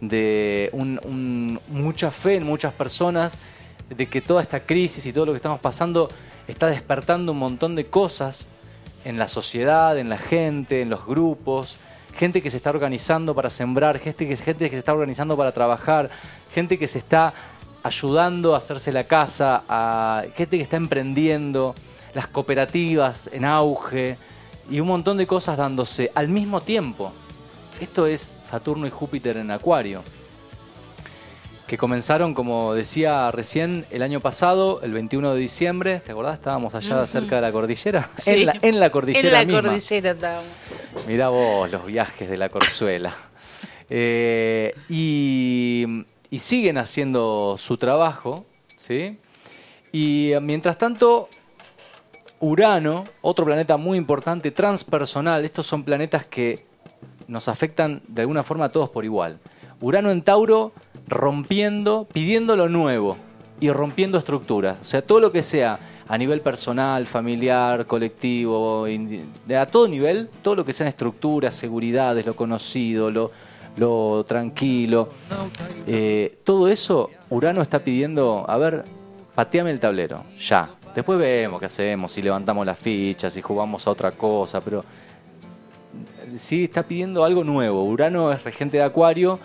de 0.00 0.70
un- 0.72 1.58
mucha 1.68 2.10
fe 2.10 2.36
en 2.36 2.44
muchas 2.46 2.72
personas, 2.72 3.36
de 3.88 4.06
que 4.06 4.20
toda 4.20 4.42
esta 4.42 4.60
crisis 4.60 5.06
y 5.06 5.12
todo 5.12 5.26
lo 5.26 5.32
que 5.32 5.36
estamos 5.36 5.60
pasando 5.60 6.08
está 6.46 6.66
despertando 6.66 7.32
un 7.32 7.38
montón 7.38 7.74
de 7.74 7.86
cosas 7.86 8.48
en 9.04 9.18
la 9.18 9.28
sociedad, 9.28 9.98
en 9.98 10.08
la 10.08 10.18
gente, 10.18 10.82
en 10.82 10.90
los 10.90 11.06
grupos, 11.06 11.76
gente 12.14 12.42
que 12.42 12.50
se 12.50 12.56
está 12.56 12.70
organizando 12.70 13.34
para 13.34 13.50
sembrar, 13.50 13.98
gente 13.98 14.26
que, 14.26 14.36
gente 14.36 14.64
que 14.64 14.76
se 14.76 14.78
está 14.78 14.92
organizando 14.92 15.36
para 15.36 15.52
trabajar, 15.52 16.10
gente 16.52 16.78
que 16.78 16.88
se 16.88 16.98
está 16.98 17.32
ayudando 17.82 18.54
a 18.54 18.58
hacerse 18.58 18.92
la 18.92 19.04
casa, 19.04 20.24
gente 20.34 20.56
que 20.56 20.62
está 20.62 20.76
emprendiendo, 20.76 21.74
las 22.14 22.26
cooperativas 22.26 23.28
en 23.32 23.44
auge 23.44 24.18
y 24.68 24.80
un 24.80 24.88
montón 24.88 25.16
de 25.16 25.26
cosas 25.26 25.56
dándose 25.56 26.10
al 26.14 26.28
mismo 26.28 26.60
tiempo. 26.60 27.12
Esto 27.80 28.06
es 28.06 28.34
Saturno 28.42 28.86
y 28.86 28.90
Júpiter 28.90 29.36
en 29.36 29.50
Acuario, 29.52 30.02
que 31.68 31.76
comenzaron, 31.76 32.32
como 32.32 32.72
decía 32.72 33.30
recién, 33.30 33.84
el 33.90 34.02
año 34.02 34.20
pasado, 34.20 34.80
el 34.82 34.92
21 34.92 35.34
de 35.34 35.38
diciembre. 35.38 36.00
¿Te 36.00 36.12
acordás? 36.12 36.34
Estábamos 36.34 36.74
allá 36.74 37.06
cerca 37.06 37.36
de 37.36 37.42
la 37.42 37.52
cordillera. 37.52 38.08
Sí. 38.16 38.30
En, 38.30 38.46
la, 38.46 38.56
en 38.62 38.80
la 38.80 38.90
cordillera 38.90 39.28
En 39.28 39.34
la 39.34 39.44
misma. 39.44 39.62
cordillera 39.70 40.10
estábamos. 40.12 40.46
Mirá 41.06 41.28
vos 41.28 41.70
los 41.70 41.84
viajes 41.84 42.28
de 42.30 42.36
la 42.38 42.48
Corzuela. 42.48 43.14
Eh, 43.90 44.74
y, 44.88 46.06
y 46.30 46.38
siguen 46.38 46.78
haciendo 46.78 47.56
su 47.58 47.76
trabajo, 47.76 48.46
¿sí? 48.76 49.18
Y 49.92 50.32
mientras 50.40 50.78
tanto, 50.78 51.28
Urano, 52.40 53.04
otro 53.20 53.44
planeta 53.44 53.76
muy 53.76 53.98
importante, 53.98 54.50
transpersonal, 54.52 55.44
estos 55.44 55.66
son 55.66 55.84
planetas 55.84 56.24
que 56.24 56.64
nos 57.26 57.46
afectan 57.48 58.00
de 58.08 58.22
alguna 58.22 58.42
forma 58.42 58.64
a 58.64 58.68
todos 58.70 58.88
por 58.88 59.04
igual. 59.04 59.38
Urano 59.80 60.10
en 60.10 60.22
Tauro 60.22 60.72
rompiendo, 61.06 62.06
pidiendo 62.12 62.56
lo 62.56 62.68
nuevo 62.68 63.16
y 63.60 63.70
rompiendo 63.70 64.18
estructuras. 64.18 64.78
O 64.82 64.84
sea, 64.84 65.02
todo 65.02 65.20
lo 65.20 65.32
que 65.32 65.42
sea 65.42 65.78
a 66.08 66.18
nivel 66.18 66.40
personal, 66.40 67.06
familiar, 67.06 67.86
colectivo, 67.86 68.86
a 68.86 69.66
todo 69.66 69.88
nivel, 69.88 70.28
todo 70.42 70.56
lo 70.56 70.64
que 70.64 70.72
sean 70.72 70.88
estructuras, 70.88 71.54
seguridades, 71.54 72.24
lo 72.24 72.34
conocido, 72.34 73.10
lo, 73.10 73.30
lo 73.76 74.24
tranquilo, 74.24 75.10
eh, 75.86 76.38
todo 76.44 76.68
eso 76.68 77.10
Urano 77.30 77.60
está 77.60 77.80
pidiendo, 77.80 78.44
a 78.48 78.56
ver, 78.56 78.84
pateame 79.34 79.70
el 79.70 79.80
tablero, 79.80 80.24
ya. 80.38 80.70
Después 80.94 81.18
vemos 81.18 81.60
qué 81.60 81.66
hacemos, 81.66 82.10
si 82.10 82.22
levantamos 82.22 82.66
las 82.66 82.78
fichas, 82.78 83.32
si 83.32 83.42
jugamos 83.42 83.86
a 83.86 83.90
otra 83.90 84.10
cosa, 84.12 84.60
pero 84.60 84.84
sí 86.36 86.64
está 86.64 86.82
pidiendo 86.82 87.22
algo 87.22 87.44
nuevo. 87.44 87.84
Urano 87.84 88.32
es 88.32 88.42
regente 88.42 88.78
de 88.78 88.82
Acuario, 88.82 89.38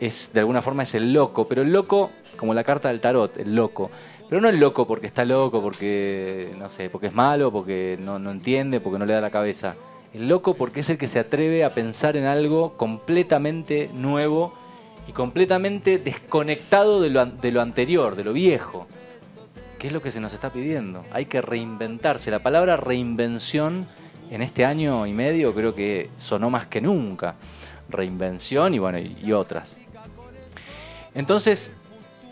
es 0.00 0.30
de 0.32 0.40
alguna 0.40 0.62
forma 0.62 0.82
es 0.82 0.94
el 0.94 1.12
loco, 1.12 1.46
pero 1.46 1.62
el 1.62 1.72
loco, 1.72 2.10
como 2.36 2.54
la 2.54 2.64
carta 2.64 2.88
del 2.88 3.00
tarot, 3.00 3.36
el 3.38 3.54
loco. 3.54 3.90
Pero 4.28 4.40
no 4.40 4.48
el 4.48 4.58
loco 4.58 4.86
porque 4.86 5.06
está 5.06 5.24
loco, 5.24 5.62
porque 5.62 6.52
no 6.58 6.68
sé, 6.68 6.90
porque 6.90 7.08
es 7.08 7.14
malo, 7.14 7.52
porque 7.52 7.96
no, 8.00 8.18
no 8.18 8.30
entiende, 8.30 8.80
porque 8.80 8.98
no 8.98 9.06
le 9.06 9.12
da 9.12 9.20
la 9.20 9.30
cabeza. 9.30 9.76
El 10.12 10.28
loco 10.28 10.54
porque 10.54 10.80
es 10.80 10.90
el 10.90 10.98
que 10.98 11.06
se 11.06 11.18
atreve 11.18 11.64
a 11.64 11.74
pensar 11.74 12.16
en 12.16 12.24
algo 12.24 12.76
completamente 12.76 13.90
nuevo 13.94 14.54
y 15.06 15.12
completamente 15.12 15.98
desconectado 15.98 17.00
de 17.00 17.10
lo, 17.10 17.24
de 17.24 17.52
lo 17.52 17.60
anterior, 17.60 18.16
de 18.16 18.24
lo 18.24 18.32
viejo. 18.32 18.86
¿Qué 19.78 19.88
es 19.88 19.92
lo 19.92 20.00
que 20.00 20.10
se 20.10 20.20
nos 20.20 20.32
está 20.32 20.50
pidiendo? 20.50 21.04
Hay 21.12 21.26
que 21.26 21.40
reinventarse. 21.40 22.30
La 22.30 22.42
palabra 22.42 22.76
reinvención 22.76 23.86
en 24.30 24.42
este 24.42 24.64
año 24.64 25.06
y 25.06 25.12
medio 25.12 25.54
creo 25.54 25.74
que 25.74 26.10
sonó 26.16 26.50
más 26.50 26.66
que 26.66 26.80
nunca. 26.80 27.36
Reinvención 27.88 28.74
y 28.74 28.78
bueno, 28.80 28.98
y, 28.98 29.16
y 29.22 29.32
otras. 29.32 29.78
Entonces, 31.16 31.74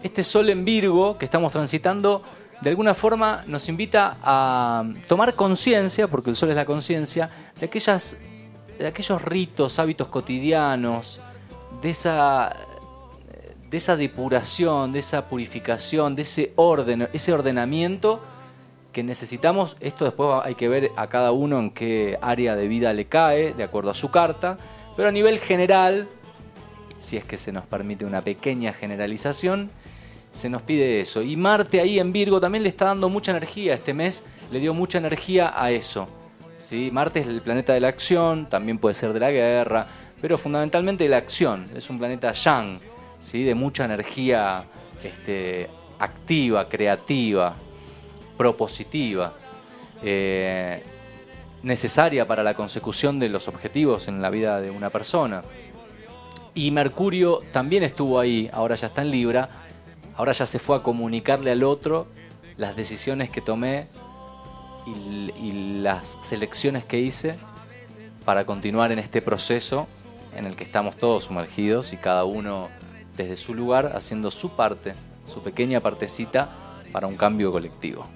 este 0.02 0.22
sol 0.22 0.50
en 0.50 0.64
Virgo 0.64 1.18
que 1.18 1.24
estamos 1.24 1.50
transitando, 1.50 2.22
de 2.60 2.70
alguna 2.70 2.94
forma 2.94 3.42
nos 3.46 3.68
invita 3.68 4.18
a 4.22 4.84
tomar 5.08 5.34
conciencia, 5.34 6.06
porque 6.06 6.30
el 6.30 6.36
sol 6.36 6.50
es 6.50 6.56
la 6.56 6.66
conciencia, 6.66 7.30
de 7.58 7.70
de 8.78 8.86
aquellos 8.88 9.22
ritos, 9.22 9.78
hábitos 9.78 10.08
cotidianos, 10.08 11.20
de 11.80 11.90
esa 11.90 12.54
de 13.70 13.78
esa 13.78 13.96
depuración, 13.96 14.92
de 14.92 15.00
esa 15.00 15.28
purificación, 15.28 16.14
de 16.14 16.22
ese 16.22 16.52
orden, 16.54 17.08
ese 17.12 17.32
ordenamiento 17.32 18.22
que 18.92 19.02
necesitamos. 19.02 19.76
Esto 19.80 20.04
después 20.04 20.42
hay 20.44 20.54
que 20.54 20.68
ver 20.68 20.92
a 20.94 21.08
cada 21.08 21.32
uno 21.32 21.58
en 21.58 21.70
qué 21.72 22.16
área 22.22 22.54
de 22.54 22.68
vida 22.68 22.92
le 22.92 23.06
cae, 23.06 23.52
de 23.52 23.64
acuerdo 23.64 23.90
a 23.90 23.94
su 23.94 24.12
carta. 24.12 24.58
Pero 24.94 25.08
a 25.08 25.12
nivel 25.12 25.40
general, 25.40 26.06
si 27.04 27.16
es 27.16 27.24
que 27.24 27.38
se 27.38 27.52
nos 27.52 27.64
permite 27.66 28.04
una 28.04 28.22
pequeña 28.22 28.72
generalización, 28.72 29.70
se 30.32 30.48
nos 30.48 30.62
pide 30.62 31.00
eso. 31.00 31.22
Y 31.22 31.36
Marte 31.36 31.80
ahí 31.80 31.98
en 31.98 32.12
Virgo 32.12 32.40
también 32.40 32.64
le 32.64 32.68
está 32.68 32.86
dando 32.86 33.08
mucha 33.08 33.30
energía. 33.30 33.74
Este 33.74 33.94
mes 33.94 34.24
le 34.50 34.58
dio 34.60 34.74
mucha 34.74 34.98
energía 34.98 35.52
a 35.54 35.70
eso. 35.70 36.08
¿sí? 36.58 36.90
Marte 36.92 37.20
es 37.20 37.26
el 37.26 37.40
planeta 37.40 37.72
de 37.72 37.80
la 37.80 37.88
acción, 37.88 38.48
también 38.48 38.78
puede 38.78 38.94
ser 38.94 39.12
de 39.12 39.20
la 39.20 39.30
guerra, 39.30 39.86
pero 40.20 40.36
fundamentalmente 40.36 41.04
de 41.04 41.10
la 41.10 41.18
acción. 41.18 41.68
Es 41.74 41.88
un 41.88 41.98
planeta 41.98 42.32
yang, 42.32 42.80
¿sí? 43.20 43.44
de 43.44 43.54
mucha 43.54 43.84
energía 43.84 44.64
este, 45.02 45.68
activa, 45.98 46.68
creativa, 46.68 47.54
propositiva, 48.36 49.34
eh, 50.02 50.82
necesaria 51.62 52.26
para 52.26 52.42
la 52.42 52.54
consecución 52.54 53.18
de 53.18 53.28
los 53.28 53.48
objetivos 53.48 54.08
en 54.08 54.20
la 54.20 54.30
vida 54.30 54.60
de 54.60 54.70
una 54.70 54.90
persona. 54.90 55.42
Y 56.54 56.70
Mercurio 56.70 57.42
también 57.52 57.82
estuvo 57.82 58.20
ahí, 58.20 58.48
ahora 58.52 58.76
ya 58.76 58.86
está 58.86 59.02
en 59.02 59.10
Libra, 59.10 59.48
ahora 60.16 60.32
ya 60.32 60.46
se 60.46 60.58
fue 60.58 60.76
a 60.76 60.82
comunicarle 60.82 61.50
al 61.50 61.64
otro 61.64 62.06
las 62.56 62.76
decisiones 62.76 63.30
que 63.30 63.40
tomé 63.40 63.86
y, 64.86 65.80
las 65.82 66.16
selecciones 66.22 66.84
que 66.84 66.98
hice 66.98 67.36
para 68.24 68.44
continuar 68.44 68.90
en 68.92 68.98
este 68.98 69.20
proceso 69.20 69.86
en 70.36 70.46
el 70.46 70.56
que 70.56 70.64
estamos 70.64 70.96
todos 70.96 71.24
sumergidos 71.24 71.92
y 71.92 71.96
cada 71.96 72.24
uno 72.24 72.68
desde 73.16 73.36
su 73.36 73.54
lugar 73.54 73.92
haciendo 73.94 74.30
su 74.30 74.50
parte, 74.50 74.94
su 75.26 75.42
pequeña 75.42 75.80
partecita 75.80 76.48
para 76.92 77.06
un 77.06 77.16
cambio 77.16 77.52
colectivo. 77.52 78.06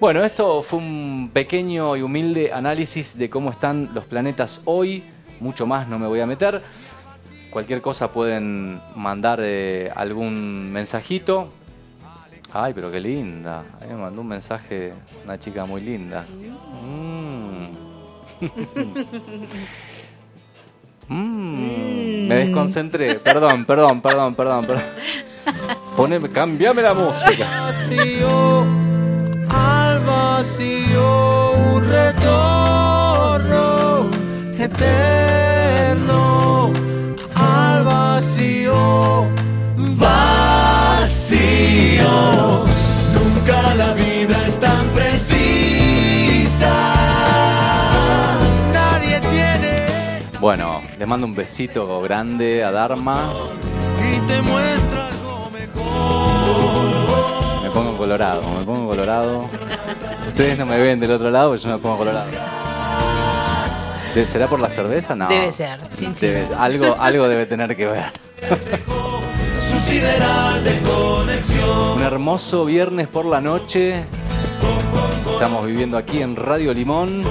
Bueno, 0.00 0.22
esto 0.24 0.62
fue 0.62 0.80
un 0.80 1.30
pequeño 1.32 1.96
y 1.96 2.02
humilde 2.02 2.52
análisis 2.52 3.16
de 3.16 3.30
cómo 3.30 3.50
están 3.50 3.90
los 3.94 4.04
planetas 4.04 4.60
hoy. 4.64 5.04
Mucho 5.40 5.66
más 5.66 5.88
no 5.88 5.98
me 5.98 6.06
voy 6.06 6.20
a 6.20 6.26
meter. 6.26 6.60
Cualquier 7.54 7.80
cosa 7.80 8.12
pueden 8.12 8.82
mandar 8.96 9.38
eh, 9.40 9.90
algún 9.94 10.70
mensajito. 10.70 11.48
Ay, 12.52 12.74
pero 12.74 12.90
qué 12.90 13.00
linda. 13.00 13.64
Ahí 13.80 13.88
me 13.88 13.96
mandó 13.96 14.20
un 14.20 14.28
mensaje 14.28 14.92
una 15.24 15.38
chica 15.38 15.64
muy 15.64 15.80
linda. 15.80 16.26
Mm. 16.82 17.68
Mm. 21.08 22.28
Me 22.28 22.34
desconcentré. 22.36 23.16
Perdón, 23.16 23.66
perdón, 23.66 24.00
perdón, 24.00 24.34
perdón, 24.34 24.64
perdón. 24.64 24.84
Poneme, 25.96 26.28
cambiame 26.30 26.82
la 26.82 26.94
música. 26.94 27.68
al 29.50 30.00
vacío, 30.00 31.52
un 31.74 31.88
retorno 31.88 32.24
eterno, 34.58 36.33
vacío, 38.14 39.26
vacíos. 39.76 41.18
Nunca 43.12 43.74
la 43.74 43.92
vida 43.94 44.36
es 44.46 44.60
tan 44.60 44.86
precisa. 44.90 46.72
Nadie 48.72 49.18
tiene 49.20 50.20
Bueno, 50.40 50.80
le 50.96 51.06
mando 51.06 51.26
un 51.26 51.34
besito 51.34 52.00
grande 52.02 52.62
a 52.62 52.70
Dharma. 52.70 53.32
y 53.98 54.20
te 54.28 54.40
muestra 54.42 55.08
algo 55.08 55.50
mejor. 55.50 57.62
Me 57.64 57.70
pongo 57.70 57.96
colorado, 57.96 58.42
me 58.56 58.64
pongo 58.64 58.86
colorado. 58.90 59.48
Ustedes 60.28 60.56
no 60.56 60.66
me 60.66 60.78
ven 60.78 61.00
del 61.00 61.10
otro 61.10 61.30
lado, 61.30 61.56
yo 61.56 61.68
me 61.68 61.78
pongo 61.78 61.98
colorado. 61.98 62.30
¿De- 64.14 64.26
¿Será 64.26 64.46
por 64.46 64.60
la 64.60 64.68
cerveza? 64.68 65.14
No. 65.16 65.28
Debe 65.28 65.50
ser, 65.52 65.80
chin, 65.96 66.14
chin. 66.14 66.28
Debe- 66.30 66.46
algo, 66.58 66.96
algo 66.98 67.28
debe 67.28 67.46
tener 67.46 67.76
que 67.76 67.86
ver. 67.86 68.04
Un 71.96 72.02
hermoso 72.02 72.64
viernes 72.64 73.08
por 73.08 73.24
la 73.26 73.40
noche. 73.40 74.04
Estamos 75.32 75.66
viviendo 75.66 75.96
aquí 75.98 76.22
en 76.22 76.36
Radio 76.36 76.72
Limón. 76.72 77.24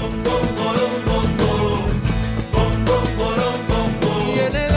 Y 4.35 4.39
en 4.39 4.55
el 4.55 4.75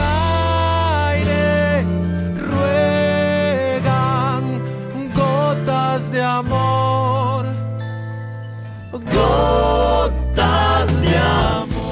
aire 1.08 1.82
ruegan 2.38 4.60
gotas 5.14 6.12
de 6.12 6.22
amor. 6.22 7.46
Gotas 8.92 9.12
de 9.12 9.12
amor. 9.12 10.05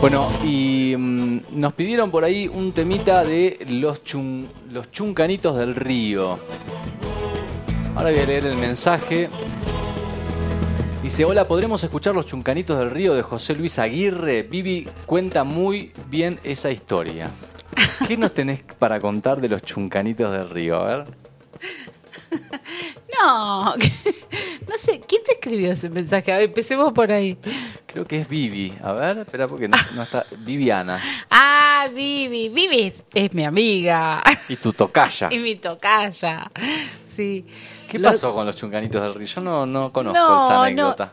Bueno, 0.05 0.29
y 0.45 0.95
mm, 0.99 1.39
nos 1.53 1.73
pidieron 1.73 2.11
por 2.11 2.25
ahí 2.25 2.47
un 2.47 2.73
temita 2.73 3.25
de 3.25 3.65
los, 3.71 4.05
chun- 4.05 4.47
los 4.71 4.91
chuncanitos 4.91 5.57
del 5.57 5.75
río. 5.75 6.39
Ahora 7.97 8.11
voy 8.11 8.19
a 8.21 8.27
leer 8.27 8.45
el 8.45 8.59
mensaje. 8.59 9.31
Dice, 11.03 11.25
hola, 11.25 11.49
¿podremos 11.49 11.83
escuchar 11.85 12.15
los 12.15 12.27
chuncanitos 12.27 12.79
del 12.79 12.91
río 12.91 13.15
de 13.15 13.23
José 13.23 13.55
Luis 13.55 13.79
Aguirre? 13.79 14.43
Vivi 14.43 14.87
cuenta 15.07 15.43
muy 15.43 15.95
bien 16.11 16.39
esa 16.45 16.71
historia. 16.71 17.31
¿Qué 18.07 18.19
nos 18.19 18.35
tenés 18.35 18.61
para 18.79 19.01
contar 19.01 19.41
de 19.41 19.49
los 19.49 19.63
chuncanitos 19.63 20.31
del 20.31 20.51
río? 20.51 20.81
A 20.81 20.85
ver. 20.85 21.24
No, 23.21 23.77
no 23.77 24.77
sé, 24.79 25.01
¿quién 25.07 25.23
te 25.23 25.33
escribió 25.35 25.73
ese 25.73 25.89
mensaje? 25.89 26.33
A 26.33 26.37
ver, 26.39 26.47
empecemos 26.47 26.93
por 26.93 27.13
ahí. 27.13 27.39
Creo 27.87 28.05
que 28.05 28.21
es 28.21 28.29
Vivi. 28.29 28.75
A 28.83 28.93
ver, 28.93 29.19
espera 29.19 29.47
porque 29.47 29.69
no, 29.69 29.77
no 29.95 30.03
está. 30.03 30.27
Viviana. 30.39 31.01
Ah, 31.31 31.89
Vivi, 31.95 32.49
Vivi 32.49 32.81
es, 32.83 32.95
es 33.15 33.33
mi 33.33 33.45
amiga 33.45 34.23
Y 34.49 34.57
tu 34.57 34.73
tocaya. 34.73 35.29
y 35.31 35.39
mi 35.39 35.55
tocaya. 35.57 36.51
Sí. 37.07 37.47
¿Qué 37.89 37.99
Lo- 38.01 38.09
pasó 38.11 38.35
con 38.35 38.47
los 38.47 38.57
chuncanitos 38.57 39.01
del 39.01 39.15
río? 39.15 39.29
Yo 39.29 39.41
no, 39.43 39.65
no 39.67 39.93
conozco 39.93 40.19
No, 40.19 40.45
esa 40.47 40.55
no. 40.55 40.63
anécdota. 40.63 41.13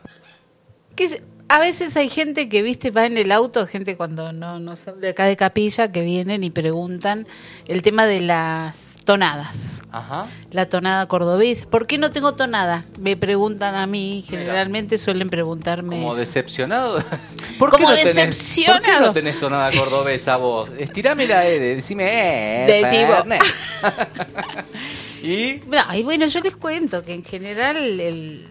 ¿Qué 0.96 1.08
se- 1.08 1.22
A 1.48 1.60
veces 1.60 1.96
hay 1.96 2.08
gente 2.08 2.48
que, 2.48 2.62
viste, 2.62 2.90
va 2.90 3.06
en 3.06 3.16
el 3.16 3.30
auto, 3.30 3.66
gente 3.68 3.96
cuando 3.96 4.32
no, 4.32 4.58
no 4.58 4.76
son 4.76 5.00
de 5.00 5.10
acá 5.10 5.26
de 5.26 5.36
Capilla, 5.36 5.92
que 5.92 6.00
vienen 6.00 6.42
y 6.42 6.50
preguntan 6.50 7.28
el 7.68 7.82
tema 7.82 8.06
de 8.06 8.20
las 8.22 8.91
tonadas. 9.04 9.80
Ajá. 9.90 10.26
La 10.50 10.66
tonada 10.66 11.06
cordobés. 11.06 11.66
¿Por 11.66 11.86
qué 11.86 11.98
no 11.98 12.10
tengo 12.10 12.34
tonada? 12.34 12.84
Me 12.98 13.16
preguntan 13.16 13.74
a 13.74 13.86
mí, 13.86 14.24
generalmente 14.26 14.96
suelen 14.96 15.28
preguntarme. 15.28 15.96
Como 15.96 16.10
eso. 16.12 16.20
decepcionado. 16.20 17.02
¿Por 17.58 17.70
Como 17.70 17.88
no 17.90 17.94
tenés- 17.94 18.04
decepcionado. 18.04 18.78
¿Por 18.78 18.82
qué 18.86 19.00
no 19.06 19.12
tenés 19.12 19.40
tonada 19.40 19.70
cordobesa 19.72 20.36
vos? 20.36 20.70
Estirame 20.78 21.26
la 21.26 21.46
E, 21.46 21.58
decime 21.60 22.64
eh. 22.64 22.66
De 22.82 22.90
tipo. 22.90 23.12
Fernet. 23.12 23.42
y 25.22 25.60
No, 25.66 25.94
y 25.94 26.02
bueno, 26.02 26.26
yo 26.26 26.40
les 26.40 26.56
cuento 26.56 27.04
que 27.04 27.14
en 27.14 27.24
general 27.24 27.76
el- 27.76 28.48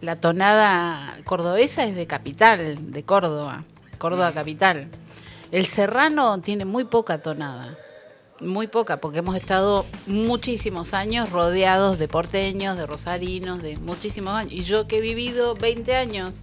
la 0.00 0.16
tonada 0.16 1.16
cordobesa 1.24 1.84
es 1.84 1.94
de 1.94 2.06
capital, 2.06 2.90
de 2.92 3.02
Córdoba, 3.04 3.64
Córdoba 3.98 4.32
capital. 4.32 4.88
El 5.52 5.66
serrano 5.66 6.40
tiene 6.40 6.64
muy 6.64 6.84
poca 6.84 7.18
tonada, 7.18 7.76
muy 8.40 8.66
poca, 8.66 9.00
porque 9.00 9.18
hemos 9.18 9.36
estado 9.36 9.86
muchísimos 10.06 10.94
años 10.94 11.30
rodeados 11.30 11.98
de 11.98 12.08
porteños, 12.08 12.76
de 12.76 12.86
rosarinos, 12.86 13.62
de 13.62 13.76
muchísimos 13.78 14.34
años. 14.34 14.52
Y 14.52 14.64
yo 14.64 14.86
que 14.86 14.98
he 14.98 15.00
vivido 15.00 15.54
20 15.54 15.94
años 15.94 16.34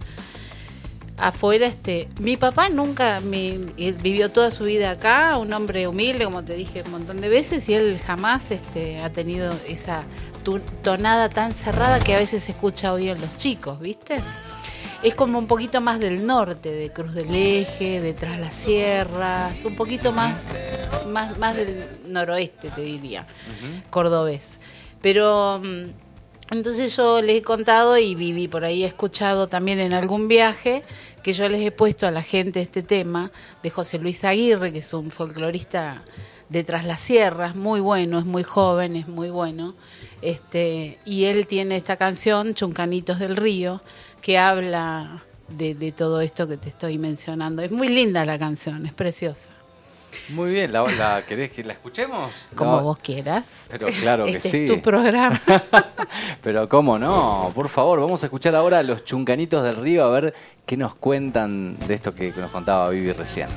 afuera, 1.16 1.66
este, 1.66 2.08
mi 2.20 2.36
papá 2.36 2.68
nunca 2.68 3.18
él 3.18 3.96
vivió 4.00 4.30
toda 4.30 4.50
su 4.50 4.64
vida 4.64 4.90
acá, 4.90 5.36
un 5.36 5.52
hombre 5.52 5.88
humilde, 5.88 6.24
como 6.24 6.44
te 6.44 6.54
dije 6.54 6.82
un 6.86 6.92
montón 6.92 7.20
de 7.20 7.28
veces, 7.28 7.68
y 7.68 7.74
él 7.74 7.98
jamás 7.98 8.50
este, 8.50 9.00
ha 9.00 9.12
tenido 9.12 9.52
esa 9.66 10.04
tonada 10.82 11.28
tan 11.28 11.52
cerrada 11.52 12.00
que 12.00 12.14
a 12.14 12.18
veces 12.18 12.44
se 12.44 12.52
escucha 12.52 12.92
hoy 12.92 13.10
en 13.10 13.20
los 13.20 13.36
chicos, 13.36 13.80
¿viste? 13.80 14.20
Es 15.02 15.14
como 15.14 15.38
un 15.38 15.46
poquito 15.46 15.80
más 15.80 16.00
del 16.00 16.26
norte, 16.26 16.72
de 16.72 16.90
Cruz 16.90 17.14
del 17.14 17.32
Eje, 17.32 18.00
de 18.00 18.12
Tras 18.14 18.40
las 18.40 18.52
Sierras, 18.52 19.64
un 19.64 19.76
poquito 19.76 20.12
más, 20.12 20.42
más, 21.08 21.38
más 21.38 21.56
del 21.56 21.84
noroeste, 22.06 22.70
te 22.70 22.80
diría 22.80 23.24
cordobés. 23.90 24.58
Pero 25.00 25.60
mm, 25.62 25.90
entonces 26.50 26.96
yo 26.96 27.22
les 27.22 27.38
he 27.38 27.42
contado 27.42 27.96
y 27.96 28.16
viví 28.16 28.48
por 28.48 28.64
ahí, 28.64 28.82
he 28.82 28.86
escuchado 28.86 29.46
también 29.46 29.78
en 29.78 29.92
algún 29.92 30.26
viaje 30.26 30.82
que 31.22 31.32
yo 31.32 31.48
les 31.48 31.62
he 31.62 31.70
puesto 31.70 32.06
a 32.06 32.10
la 32.10 32.22
gente 32.22 32.60
este 32.60 32.82
tema 32.82 33.30
de 33.62 33.70
José 33.70 33.98
Luis 33.98 34.24
Aguirre, 34.24 34.72
que 34.72 34.78
es 34.78 34.92
un 34.94 35.10
folclorista 35.10 36.02
de 36.48 36.64
Tras 36.64 36.84
las 36.84 37.00
Sierras, 37.00 37.54
muy 37.54 37.80
bueno, 37.80 38.18
es 38.18 38.24
muy 38.24 38.42
joven, 38.42 38.96
es 38.96 39.06
muy 39.06 39.30
bueno. 39.30 39.74
Este, 40.22 40.98
y 41.04 41.24
él 41.24 41.46
tiene 41.46 41.76
esta 41.76 41.96
canción, 41.96 42.54
Chuncanitos 42.54 43.18
del 43.18 43.36
Río, 43.36 43.82
que 44.20 44.38
habla 44.38 45.22
de, 45.48 45.74
de 45.74 45.92
todo 45.92 46.20
esto 46.20 46.46
que 46.48 46.56
te 46.56 46.68
estoy 46.68 46.98
mencionando. 46.98 47.62
Es 47.62 47.72
muy 47.72 47.88
linda 47.88 48.24
la 48.24 48.38
canción, 48.38 48.86
es 48.86 48.94
preciosa. 48.94 49.50
muy 50.28 50.50
bien, 50.52 50.72
¿la, 50.72 50.84
la 50.96 51.22
querés 51.26 51.50
que 51.52 51.62
la 51.64 51.74
escuchemos? 51.74 52.48
Como 52.54 52.78
No, 52.78 52.82
vos 52.82 52.98
quieras. 52.98 53.48
Pero 53.68 53.88
claro 54.00 54.30
que 54.32 54.36
este 54.36 54.48
sí. 54.50 54.56
es 54.64 54.66
tu 54.66 54.80
programa. 54.82 55.40
Pero 56.42 56.68
cómo 56.68 56.98
no, 56.98 57.50
por 57.54 57.68
favor, 57.68 58.00
vamos 58.00 58.22
a 58.22 58.26
escuchar 58.26 58.54
ahora 58.54 58.78
a 58.78 58.82
los 58.82 59.04
chuncanitos 59.04 59.62
del 59.62 59.76
río 59.76 60.04
a 60.04 60.10
ver 60.10 60.34
qué 60.66 60.76
nos 60.76 60.94
cuentan 60.94 61.78
de 61.80 61.94
esto 61.94 62.14
que 62.14 62.32
nos 62.36 62.50
contaba 62.50 62.88
Vivi 62.90 63.12
recién. 63.12 63.48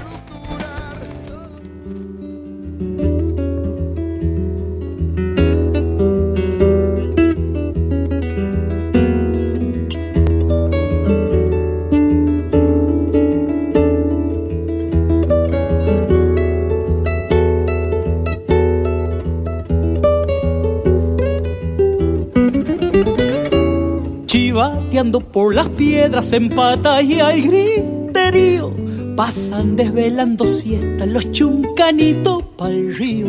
Por 25.19 25.53
las 25.53 25.67
piedras 25.69 26.31
en 26.31 26.47
pata 26.49 27.01
y 27.01 27.19
al 27.19 27.41
griterío 27.41 28.73
Pasan 29.17 29.75
desvelando 29.75 30.47
siestas 30.47 31.07
los 31.07 31.31
chuncanitos 31.31 32.43
pa'l 32.57 32.95
río. 32.95 33.27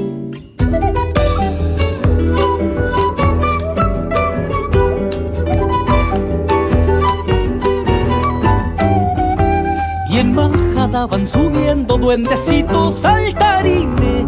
Y 10.09 10.19
en 10.19 10.35
majada 10.35 11.07
van 11.07 11.27
subiendo 11.27 11.99
duendecitos 11.99 12.95
saltarines 12.95 14.27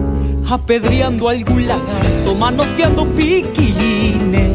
Apedreando 0.51 1.29
algún 1.29 1.69
lagarto, 1.69 2.35
manoteando 2.39 3.07
piquillines 3.15 4.54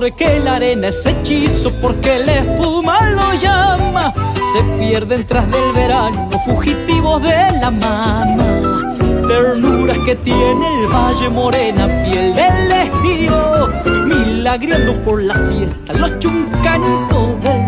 Porque 0.00 0.38
la 0.38 0.54
arena 0.54 0.90
es 0.90 1.04
hechizo, 1.04 1.72
porque 1.82 2.20
la 2.20 2.36
espuma 2.36 3.00
lo 3.10 3.34
llama. 3.34 4.14
Se 4.52 4.62
pierden 4.78 5.26
tras 5.26 5.50
del 5.50 5.72
verano, 5.72 6.30
fugitivos 6.46 7.20
de 7.20 7.50
la 7.60 7.72
mama. 7.72 8.94
Ternuras 9.26 9.98
que 10.06 10.14
tiene 10.14 10.82
el 10.82 10.86
valle 10.86 11.28
morena, 11.30 11.88
piel 12.04 12.32
del 12.32 12.70
estío. 12.70 13.70
Milagreando 14.06 15.02
por 15.02 15.20
la 15.20 15.36
siesta, 15.36 15.92
los 15.94 16.16
chuncanitos 16.20 17.42
del 17.42 17.67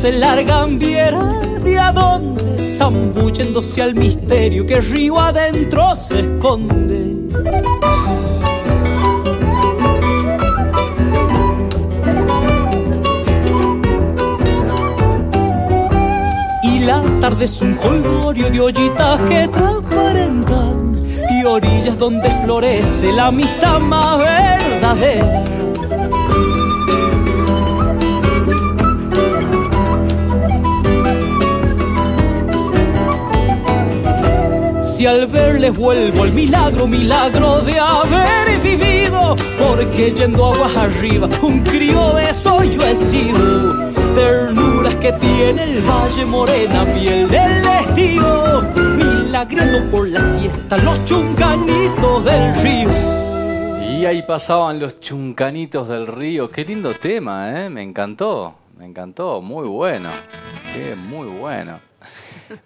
se 0.00 0.12
largan 0.12 0.78
viera 0.78 1.40
de 1.64 1.76
a 1.76 1.90
dónde, 1.90 2.62
zambulléndose 2.62 3.82
al 3.82 3.96
misterio 3.96 4.64
que 4.64 4.80
río 4.80 5.18
adentro 5.18 5.96
se 5.96 6.20
esconde. 6.20 7.16
Y 16.62 16.78
la 16.78 17.02
tarde 17.20 17.46
es 17.46 17.60
un 17.60 17.74
jolgorio 17.74 18.50
de 18.50 18.60
ollitas 18.60 19.20
que 19.22 19.48
transparentan 19.48 21.02
y 21.28 21.44
orillas 21.44 21.98
donde 21.98 22.30
florece 22.44 23.12
la 23.14 23.26
amistad 23.26 23.80
más 23.80 24.20
verdadera. 24.20 25.42
Si 34.98 35.06
al 35.06 35.28
verles 35.28 35.78
vuelvo 35.78 36.24
el 36.24 36.32
milagro, 36.32 36.88
milagro 36.88 37.60
de 37.60 37.78
haber 37.78 38.60
vivido, 38.60 39.36
porque 39.56 40.10
yendo 40.10 40.46
aguas 40.46 40.76
arriba, 40.76 41.28
un 41.40 41.60
crío 41.62 42.14
de 42.14 42.30
eso 42.30 42.64
yo 42.64 42.84
he 42.84 42.96
sido. 42.96 43.92
Ternuras 44.16 44.96
que 44.96 45.12
tiene 45.12 45.62
el 45.62 45.82
valle 45.82 46.24
morena, 46.24 46.84
piel 46.84 47.28
del 47.28 47.64
estío, 47.64 48.62
milagreando 48.96 49.88
por 49.88 50.08
la 50.08 50.20
siesta, 50.20 50.76
los 50.78 51.04
chunganitos 51.04 52.24
del 52.24 52.60
río. 52.60 52.88
Y 53.92 54.04
ahí 54.04 54.22
pasaban 54.22 54.80
los 54.80 54.98
chuncanitos 54.98 55.88
del 55.88 56.08
río. 56.08 56.50
Qué 56.50 56.64
lindo 56.64 56.92
tema, 56.94 57.52
¿eh? 57.62 57.70
Me 57.70 57.82
encantó, 57.82 58.52
me 58.76 58.86
encantó, 58.86 59.40
muy 59.42 59.68
bueno. 59.68 60.08
Qué 60.74 60.96
muy 60.96 61.28
bueno. 61.28 61.87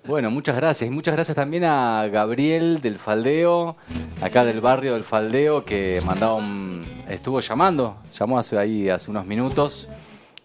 Bueno, 0.06 0.30
muchas 0.30 0.56
gracias. 0.56 0.88
Y 0.88 0.90
muchas 0.90 1.14
gracias 1.14 1.34
también 1.34 1.64
a 1.64 2.06
Gabriel 2.08 2.80
del 2.80 2.98
Faldeo, 2.98 3.76
acá 4.20 4.44
del 4.44 4.60
barrio 4.60 4.94
del 4.94 5.04
Faldeo, 5.04 5.64
que 5.64 6.02
mandaba 6.04 6.34
un, 6.34 6.84
estuvo 7.08 7.40
llamando, 7.40 7.96
llamó 8.18 8.38
hace 8.38 8.58
ahí 8.58 8.88
hace 8.88 9.10
unos 9.10 9.26
minutos. 9.26 9.88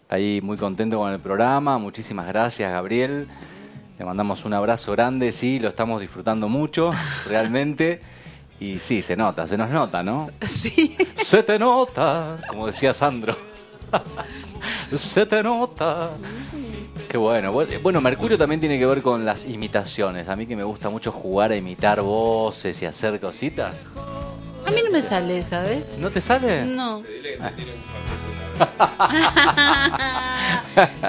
Ahí 0.08 0.40
muy 0.42 0.56
contento 0.56 0.98
con 0.98 1.12
el 1.12 1.20
programa. 1.20 1.78
Muchísimas 1.78 2.26
gracias, 2.26 2.72
Gabriel. 2.72 3.26
Le 3.98 4.04
mandamos 4.04 4.44
un 4.44 4.54
abrazo 4.54 4.92
grande, 4.92 5.32
sí, 5.32 5.58
lo 5.58 5.68
estamos 5.68 6.00
disfrutando 6.00 6.48
mucho, 6.48 6.92
realmente. 7.26 8.00
Y 8.60 8.78
sí, 8.78 9.02
se 9.02 9.16
nota, 9.16 9.46
se 9.46 9.56
nos 9.58 9.70
nota, 9.70 10.02
¿no? 10.02 10.30
Sí. 10.46 10.96
Se 11.16 11.42
te 11.42 11.58
nota, 11.58 12.38
como 12.48 12.66
decía 12.66 12.92
Sandro. 12.94 13.36
se 14.96 15.26
te 15.26 15.42
nota. 15.42 16.10
Qué 17.08 17.16
bueno. 17.16 17.52
Bueno, 17.82 18.00
Mercurio 18.00 18.36
también 18.36 18.60
tiene 18.60 18.78
que 18.78 18.84
ver 18.86 19.00
con 19.02 19.24
las 19.24 19.46
imitaciones. 19.46 20.28
A 20.28 20.36
mí 20.36 20.46
que 20.46 20.54
me 20.56 20.64
gusta 20.64 20.90
mucho 20.90 21.10
jugar 21.10 21.52
a 21.52 21.56
imitar 21.56 22.00
voces 22.02 22.80
y 22.82 22.86
hacer 22.86 23.18
cositas. 23.18 23.74
A 24.66 24.70
mí 24.70 24.82
no 24.84 24.90
me 24.90 25.00
sale, 25.00 25.42
¿sabes? 25.42 25.96
¿No 25.98 26.10
te 26.10 26.20
sale? 26.20 26.64
No. 26.66 27.02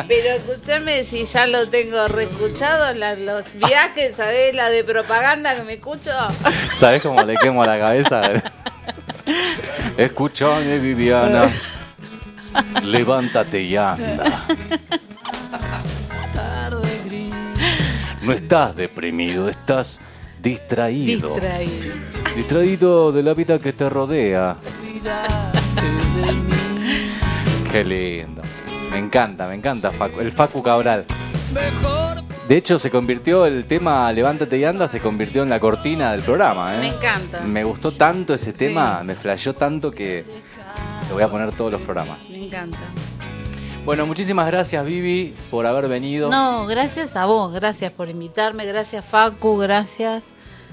Pero 0.07 0.29
escúchame, 0.35 1.03
si 1.03 1.25
ya 1.25 1.47
lo 1.47 1.67
tengo 1.67 2.07
reescuchado, 2.07 2.93
la- 2.93 3.15
los 3.15 3.43
viajes, 3.53 4.15
¿sabes? 4.15 4.53
La 4.55 4.69
de 4.69 4.83
propaganda 4.83 5.55
que 5.55 5.63
me 5.63 5.73
escucho. 5.73 6.11
¿Sabes 6.79 7.01
cómo 7.01 7.21
le 7.23 7.35
quemo 7.35 7.63
la 7.65 7.77
cabeza? 7.79 8.21
Escúchame, 9.97 10.77
Viviana. 10.79 11.49
Levántate 12.83 13.61
y 13.61 13.75
anda. 13.75 14.45
No 18.29 18.35
estás 18.35 18.75
deprimido, 18.75 19.49
estás 19.49 19.99
distraído. 20.39 21.29
Distraído. 21.33 21.93
Distraído 22.35 23.11
de 23.11 23.23
la 23.23 23.33
vida 23.33 23.57
que 23.57 23.73
te 23.73 23.89
rodea. 23.89 24.55
Qué 27.71 27.83
lindo. 27.83 28.43
Me 28.91 28.99
encanta, 28.99 29.47
me 29.47 29.55
encanta 29.55 29.91
Facu- 29.91 30.19
el 30.21 30.31
Facu 30.31 30.61
Cabral. 30.61 31.05
De 32.47 32.55
hecho, 32.57 32.77
se 32.77 32.91
convirtió 32.91 33.47
el 33.47 33.65
tema 33.65 34.11
Levántate 34.13 34.59
y 34.59 34.63
anda, 34.63 34.87
se 34.87 34.99
convirtió 34.99 35.41
en 35.41 35.49
la 35.49 35.59
cortina 35.59 36.11
del 36.11 36.21
programa. 36.21 36.75
¿eh? 36.75 36.79
Me 36.81 36.87
encanta. 36.89 37.41
Me 37.41 37.63
gustó 37.63 37.91
tanto 37.91 38.35
ese 38.35 38.53
tema, 38.53 39.01
me 39.03 39.15
flasheó 39.15 39.55
tanto 39.55 39.89
que 39.89 40.23
lo 41.07 41.15
voy 41.15 41.23
a 41.23 41.27
poner 41.27 41.51
todos 41.53 41.71
los 41.71 41.81
programas. 41.81 42.19
Me 42.29 42.45
encanta. 42.45 42.77
Bueno, 43.89 44.05
muchísimas 44.05 44.45
gracias 44.45 44.85
Vivi 44.85 45.33
por 45.49 45.65
haber 45.65 45.87
venido. 45.87 46.29
No, 46.29 46.67
gracias 46.67 47.15
a 47.15 47.25
vos, 47.25 47.51
gracias 47.51 47.91
por 47.91 48.07
invitarme, 48.07 48.67
gracias 48.67 49.03
Facu, 49.03 49.57
gracias. 49.57 50.25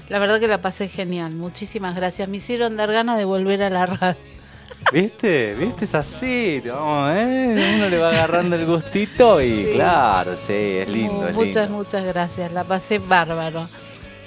La 0.07 0.19
verdad 0.19 0.39
que 0.39 0.47
la 0.47 0.61
pasé 0.61 0.87
genial, 0.87 1.31
muchísimas 1.31 1.95
gracias. 1.95 2.29
Me 2.29 2.37
hicieron 2.37 2.77
dar 2.77 2.91
ganas 2.91 3.17
de 3.17 3.25
volver 3.25 3.63
a 3.63 3.71
la 3.71 3.87
radio. 3.87 4.17
¿Viste? 4.93 5.55
¿Viste? 5.55 5.85
Es 5.85 5.95
así. 5.95 6.61
Vamos, 6.67 7.11
¿eh? 7.15 7.73
Uno 7.77 7.89
le 7.89 7.97
va 7.97 8.09
agarrando 8.09 8.55
el 8.55 8.67
gustito 8.67 9.41
y 9.41 9.65
Sí. 9.65 9.71
claro, 9.73 10.35
sí, 10.37 10.53
es 10.53 10.87
lindo, 10.87 11.27
es 11.27 11.35
muchas, 11.35 11.63
lindo. 11.69 11.77
muchas 11.83 12.05
gracias, 12.05 12.51
la 12.51 12.65
pasé 12.65 12.99
bárbaro. 12.99 13.67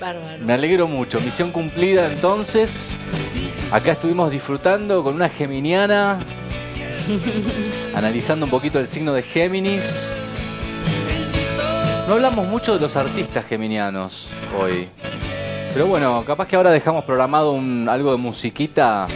Bárbaro. 0.01 0.43
Me 0.45 0.53
alegro 0.55 0.89
mucho. 0.89 1.21
Misión 1.21 1.53
cumplida 1.53 2.11
entonces. 2.11 2.99
Acá 3.71 3.93
estuvimos 3.93 4.33
disfrutando 4.33 5.05
con 5.05 5.15
una 5.15 5.29
geminiana, 5.29 6.19
analizando 7.95 8.47
un 8.47 8.51
poquito 8.51 8.79
el 8.79 8.87
signo 8.87 9.13
de 9.13 9.23
Géminis. 9.23 10.13
No 12.07 12.15
hablamos 12.15 12.49
mucho 12.49 12.75
de 12.75 12.81
los 12.81 12.97
artistas 12.97 13.45
geminianos 13.47 14.27
hoy. 14.61 14.89
Pero 15.73 15.87
bueno, 15.87 16.25
capaz 16.27 16.49
que 16.49 16.57
ahora 16.57 16.71
dejamos 16.71 17.05
programado 17.05 17.53
un, 17.53 17.89
algo 17.89 18.11
de 18.11 18.19
musiquita 18.19 19.07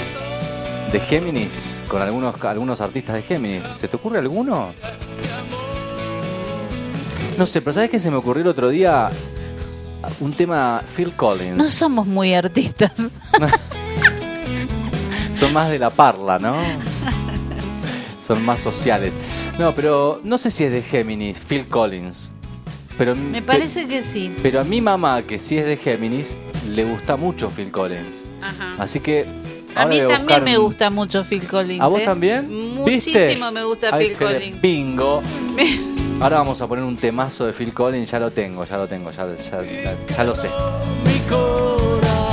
de 0.93 1.01
Géminis 1.01 1.83
con 1.89 2.01
algunos, 2.01 2.43
algunos 2.45 2.81
artistas 2.81 3.17
de 3.17 3.23
Géminis. 3.23 3.63
¿Se 3.79 3.89
te 3.89 3.97
ocurre 3.97 4.19
alguno? 4.19 4.73
No 7.37 7.47
sé, 7.49 7.61
pero 7.61 7.75
¿sabes 7.75 7.91
qué 7.91 7.99
se 7.99 8.11
me 8.11 8.17
ocurrió 8.17 8.43
el 8.43 8.49
otro 8.49 8.69
día? 8.69 9.11
Un 10.21 10.33
tema 10.33 10.83
Phil 10.95 11.13
Collins. 11.13 11.57
No 11.57 11.65
somos 11.65 12.07
muy 12.07 12.35
artistas. 12.35 12.93
Son 15.35 15.53
más 15.53 15.71
de 15.71 15.81
la 15.81 15.91
parla, 15.91 16.39
¿no? 16.39 16.55
Son 18.25 18.43
más 18.45 18.61
sociales. 18.61 19.13
No, 19.59 19.73
pero 19.75 20.21
no 20.25 20.39
sé 20.39 20.51
si 20.51 20.65
es 20.65 20.73
de 20.73 20.83
Géminis, 20.83 21.39
Phil 21.39 21.67
Collins. 21.67 22.31
Pero 22.97 23.15
Me 23.17 23.43
parece 23.43 23.87
que 23.87 24.03
sí. 24.03 24.35
Pero 24.43 24.61
a 24.61 24.65
mi 24.65 24.81
mamá, 24.81 25.23
que 25.25 25.39
sí 25.39 25.59
es 25.59 25.67
de 25.67 25.77
Géminis, 25.77 26.39
le 26.71 26.85
gusta 26.85 27.17
mucho 27.17 27.51
Phil 27.51 27.71
Collins. 27.71 28.25
Ajá. 28.41 28.77
Así 28.79 29.01
que. 29.01 29.27
A 29.75 29.87
mí 29.87 29.99
también 29.99 30.19
buscar 30.23 30.43
me 30.43 30.57
gusta 30.57 30.91
mucho 30.91 31.25
Phil 31.25 31.47
Collins. 31.49 31.81
¿A 31.83 31.87
vos 31.89 32.01
¿eh? 32.01 32.05
también? 32.05 32.49
Muchísimo 32.77 33.19
¿Viste? 33.19 33.51
me 33.53 33.65
gusta 33.65 33.89
Ay, 33.93 34.07
Phil 34.09 34.17
Collins. 34.17 34.61
Bingo. 34.61 35.23
Ahora 36.21 36.39
vamos 36.39 36.61
a 36.61 36.69
poner 36.69 36.85
un 36.85 36.97
temazo 36.97 37.45
de 37.47 37.53
Phil 37.53 37.75
Collins, 37.75 38.11
ya 38.11 38.21
lo 38.21 38.31
tengo, 38.31 38.65
ya 38.65 38.77
lo 38.77 38.87
tengo, 38.87 39.11
ya, 39.11 39.27
ya- 39.51 39.97
ya 40.17 40.25
lo 40.25 40.35
sé. 40.37 40.49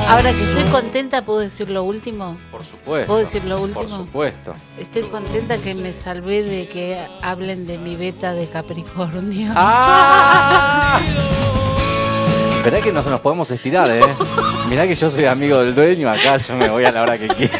Ahora 0.07 0.31
que 0.33 0.43
estoy 0.43 0.63
contenta, 0.65 1.23
¿puedo 1.23 1.39
decir 1.39 1.69
lo 1.69 1.83
último? 1.83 2.37
Por 2.51 2.63
supuesto. 2.65 3.07
¿Puedo 3.07 3.19
decir 3.19 3.43
lo 3.45 3.57
Por 3.59 3.69
último? 3.69 3.97
supuesto. 3.99 4.53
Estoy 4.77 5.03
contenta 5.03 5.57
que 5.57 5.73
me 5.73 5.93
salvé 5.93 6.43
de 6.43 6.67
que 6.67 6.99
hablen 7.21 7.65
de 7.65 7.77
mi 7.77 7.95
beta 7.95 8.33
de 8.33 8.47
Capricornio. 8.47 9.53
¡Ah! 9.55 10.99
Esperá 12.57 12.81
que 12.81 12.91
nos, 12.91 13.05
nos 13.05 13.19
podemos 13.21 13.49
estirar, 13.51 13.89
¿eh? 13.89 14.01
Mirá 14.69 14.85
que 14.85 14.95
yo 14.95 15.09
soy 15.09 15.25
amigo 15.25 15.59
del 15.59 15.73
dueño, 15.73 16.09
acá 16.11 16.37
yo 16.37 16.55
me 16.57 16.69
voy 16.69 16.83
a 16.83 16.91
la 16.91 17.01
hora 17.03 17.17
que 17.17 17.27
quiero. 17.29 17.57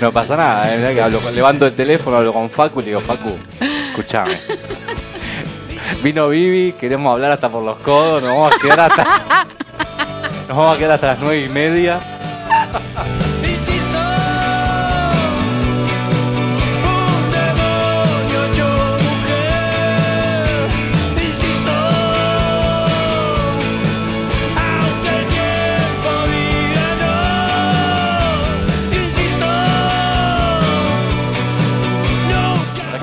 No 0.00 0.12
pasa 0.12 0.36
nada, 0.36 0.72
¿eh? 0.72 0.76
Mirá 0.78 0.94
que 0.94 1.02
hablo 1.02 1.18
con- 1.20 1.34
levanto 1.34 1.66
el 1.66 1.74
teléfono, 1.74 2.16
hablo 2.18 2.32
con 2.32 2.48
Facu 2.48 2.80
y 2.80 2.84
le 2.84 2.88
digo, 2.90 3.00
Facu, 3.00 3.30
escuchame. 3.90 4.38
Vino 6.02 6.28
Vivi, 6.28 6.72
queremos 6.72 7.12
hablar 7.12 7.32
hasta 7.32 7.48
por 7.48 7.64
los 7.64 7.78
codos, 7.78 8.22
nos 8.22 8.30
vamos 8.32 8.54
a 8.54 8.58
quedar 8.58 8.80
hasta, 8.80 9.04
nos 10.48 10.56
vamos 10.56 10.76
a 10.76 10.78
quedar 10.78 10.92
hasta 10.92 11.06
las 11.08 11.18
nueve 11.20 11.44
y 11.44 11.48
media. 11.48 12.00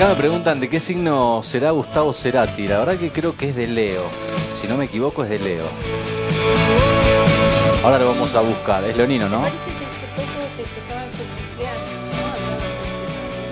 Acá 0.06 0.14
me 0.14 0.20
preguntan 0.20 0.60
de 0.60 0.70
qué 0.70 0.80
signo 0.80 1.42
será 1.42 1.72
Gustavo 1.72 2.14
Cerati. 2.14 2.68
La 2.68 2.78
verdad 2.78 2.96
que 2.96 3.10
creo 3.10 3.36
que 3.36 3.50
es 3.50 3.56
de 3.56 3.66
Leo. 3.66 4.04
Si 4.62 4.68
no 4.68 4.78
me 4.78 4.86
equivoco 4.86 5.24
es 5.24 5.32
de 5.32 5.40
Leo. 5.40 5.66
Ahora 7.84 7.98
lo 7.98 8.10
vamos 8.10 8.36
a 8.36 8.42
buscar. 8.42 8.84
Es 8.84 8.96
leonino, 8.96 9.28
¿no? 9.28 9.42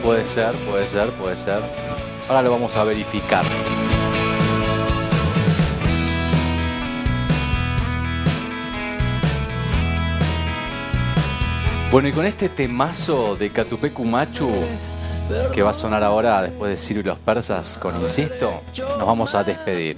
Puede 0.04 0.24
ser, 0.26 0.54
puede 0.70 0.86
ser, 0.86 1.10
puede 1.14 1.38
ser. 1.38 1.60
Ahora 2.28 2.44
lo 2.44 2.52
vamos 2.52 2.76
a 2.76 2.84
verificar. 2.84 3.44
Bueno, 11.92 12.10
y 12.10 12.12
con 12.12 12.28
este 12.28 12.48
temazo 12.48 13.36
de 13.36 13.50
Catupecu 13.50 14.06
Machu, 14.06 14.52
que 15.54 15.62
va 15.62 15.72
a 15.72 15.74
sonar 15.74 16.04
ahora 16.04 16.42
después 16.42 16.72
de 16.72 16.78
Ciro 16.78 17.00
y 17.00 17.04
los 17.04 17.18
persas 17.20 17.78
con 17.78 18.00
Insisto, 18.02 18.62
nos 18.78 19.06
vamos 19.06 19.34
a 19.36 19.44
despedir. 19.44 19.98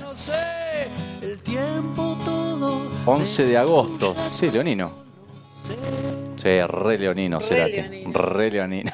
11 3.06 3.46
de 3.46 3.58
agosto. 3.58 4.16
Sí, 4.38 4.50
Leonino. 4.50 4.92
Sí, 6.38 6.62
re 6.62 6.98
Leonino, 6.98 7.42
Cerati. 7.42 7.74
leonino. 7.74 8.12
Re 8.14 8.52
Leonino. 8.52 8.92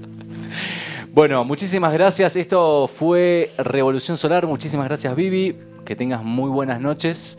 bueno, 1.12 1.44
muchísimas 1.44 1.92
gracias. 1.92 2.36
Esto 2.36 2.88
fue 2.88 3.50
Revolución 3.58 4.16
Solar. 4.16 4.46
Muchísimas 4.46 4.86
gracias, 4.86 5.14
Vivi. 5.14 5.56
Que 5.84 5.96
tengas 5.96 6.22
muy 6.22 6.50
buenas 6.50 6.80
noches. 6.80 7.38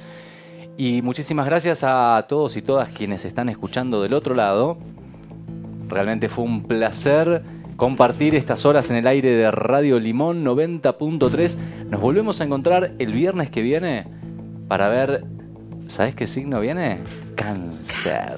Y 0.77 1.01
muchísimas 1.01 1.45
gracias 1.45 1.83
a 1.83 2.25
todos 2.27 2.57
y 2.57 2.61
todas 2.61 2.89
quienes 2.89 3.23
están 3.25 3.49
escuchando 3.49 4.01
del 4.01 4.13
otro 4.13 4.35
lado. 4.35 4.77
Realmente 5.87 6.29
fue 6.29 6.43
un 6.43 6.63
placer 6.63 7.43
compartir 7.75 8.35
estas 8.35 8.65
horas 8.65 8.89
en 8.89 8.97
el 8.97 9.07
aire 9.07 9.31
de 9.31 9.51
Radio 9.51 9.99
Limón 9.99 10.45
90.3. 10.45 11.55
Nos 11.89 12.01
volvemos 12.01 12.39
a 12.41 12.45
encontrar 12.45 12.93
el 12.99 13.11
viernes 13.11 13.49
que 13.49 13.61
viene 13.61 14.05
para 14.67 14.87
ver, 14.89 15.25
¿sabes 15.87 16.15
qué 16.15 16.27
signo 16.27 16.59
viene? 16.61 16.99
Cáncer. 17.35 18.33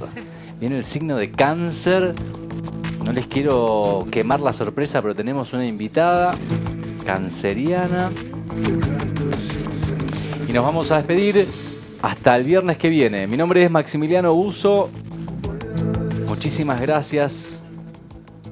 Viene 0.59 0.77
el 0.77 0.84
signo 0.84 1.18
de 1.18 1.31
cáncer. 1.31 2.14
No 3.03 3.14
les 3.14 3.27
quiero 3.27 4.05
quemar 4.11 4.39
la 4.39 4.53
sorpresa, 4.53 5.01
pero 5.01 5.15
tenemos 5.15 5.53
una 5.53 5.65
invitada 5.65 6.34
canceriana. 7.05 8.09
Y 10.47 10.51
nos 10.51 10.64
vamos 10.64 10.91
a 10.91 10.97
despedir 10.97 11.47
hasta 12.01 12.35
el 12.35 12.43
viernes 12.43 12.77
que 12.77 12.89
viene. 12.89 13.27
Mi 13.27 13.38
nombre 13.38 13.64
es 13.64 13.69
Maximiliano 13.69 14.34
Uso. 14.34 14.89
Muchísimas 16.27 16.81
gracias 16.81 17.66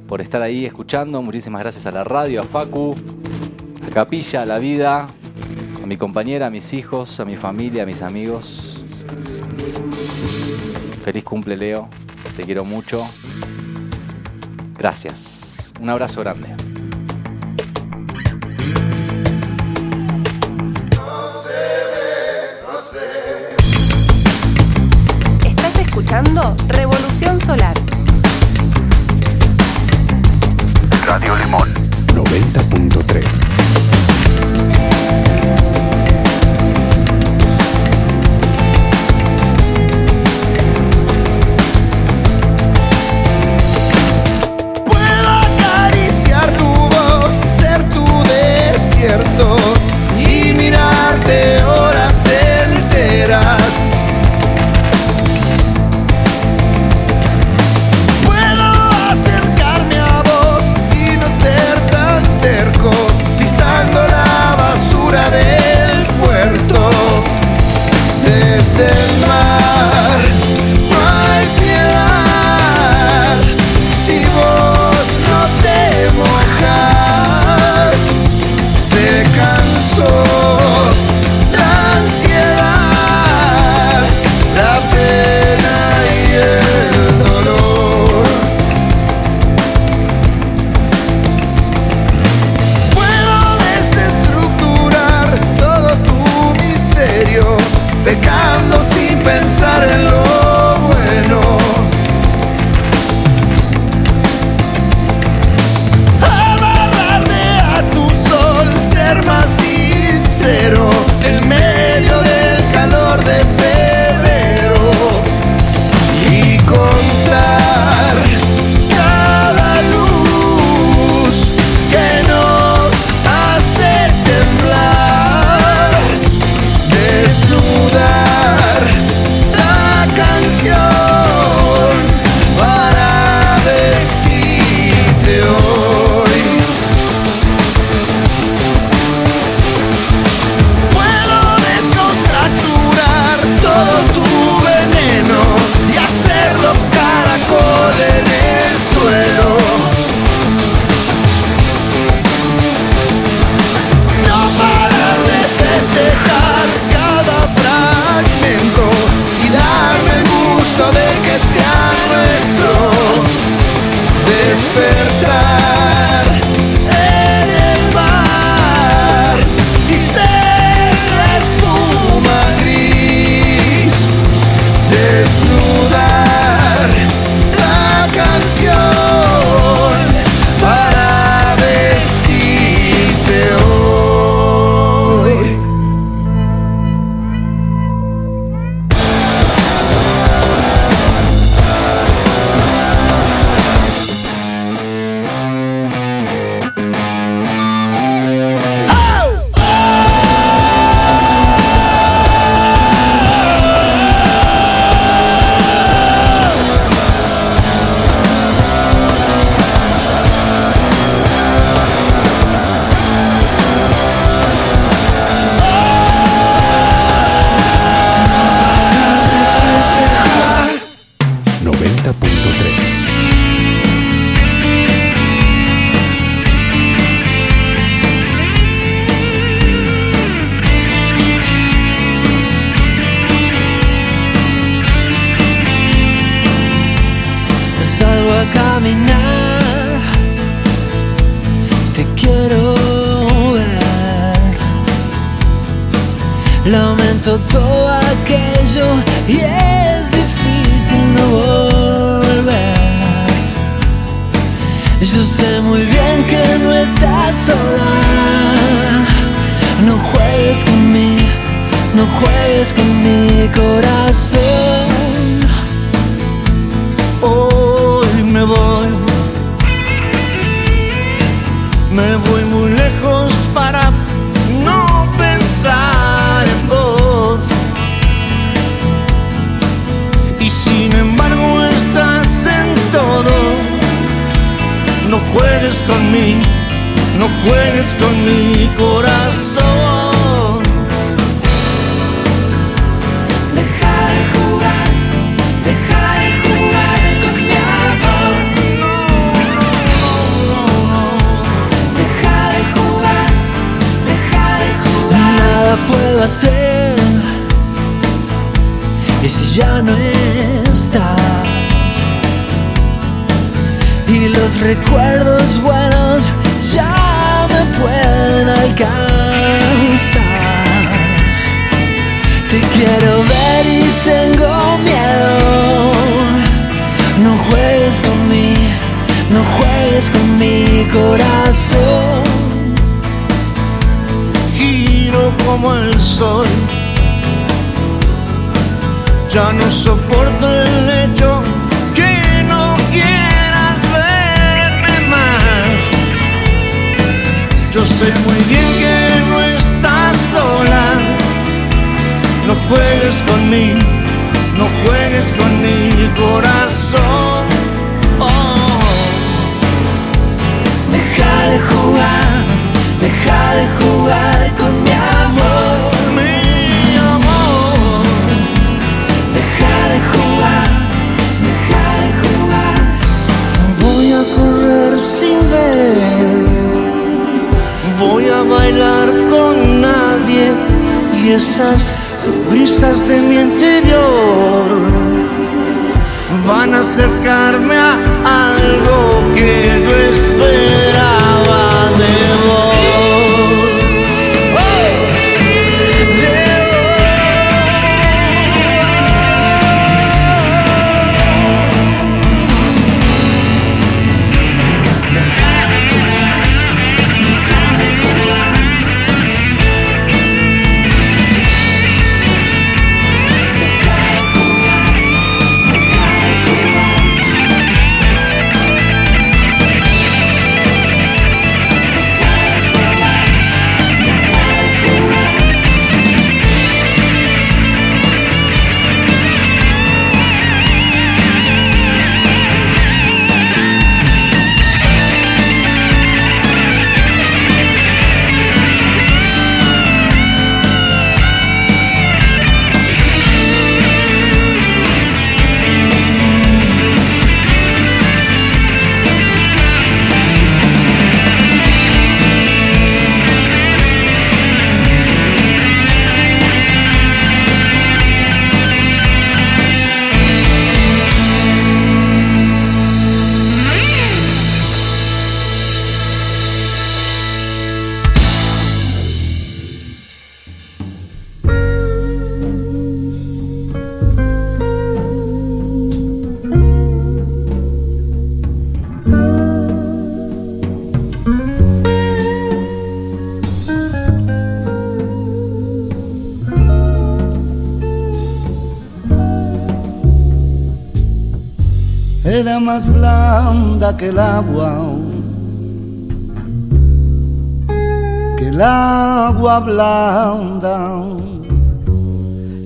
por 0.08 0.22
estar 0.22 0.42
ahí 0.42 0.66
escuchando. 0.66 1.22
Muchísimas 1.22 1.62
gracias 1.62 1.86
a 1.86 1.92
la 1.92 2.04
radio, 2.04 2.42
a 2.42 2.44
Facu, 2.44 2.96
a 3.86 3.94
Capilla, 3.94 4.44
a 4.44 4.46
la 4.46 4.60
vida, 4.60 5.08
a 5.84 5.86
mi 5.86 5.98
compañera, 5.98 6.48
a 6.48 6.50
mis 6.50 6.74
hijos, 6.74 7.20
a 7.20 7.26
mi 7.26 7.36
familia, 7.36 7.84
a 7.84 7.86
mis 7.86 8.02
amigos. 8.02 8.86
Feliz 11.04 11.24
cumple, 11.24 11.56
Leo. 11.56 11.88
Te 12.36 12.44
quiero 12.44 12.66
mucho. 12.66 13.06
Gracias. 14.78 15.74
Un 15.80 15.90
abrazo 15.90 16.22
grande. 16.22 16.50
Estás 25.46 25.80
escuchando 25.80 26.56
Revolución 26.68 27.40
Solar. 27.42 27.95
Radio 31.06 31.36
Limón. 31.36 31.68
90.3 32.16 33.65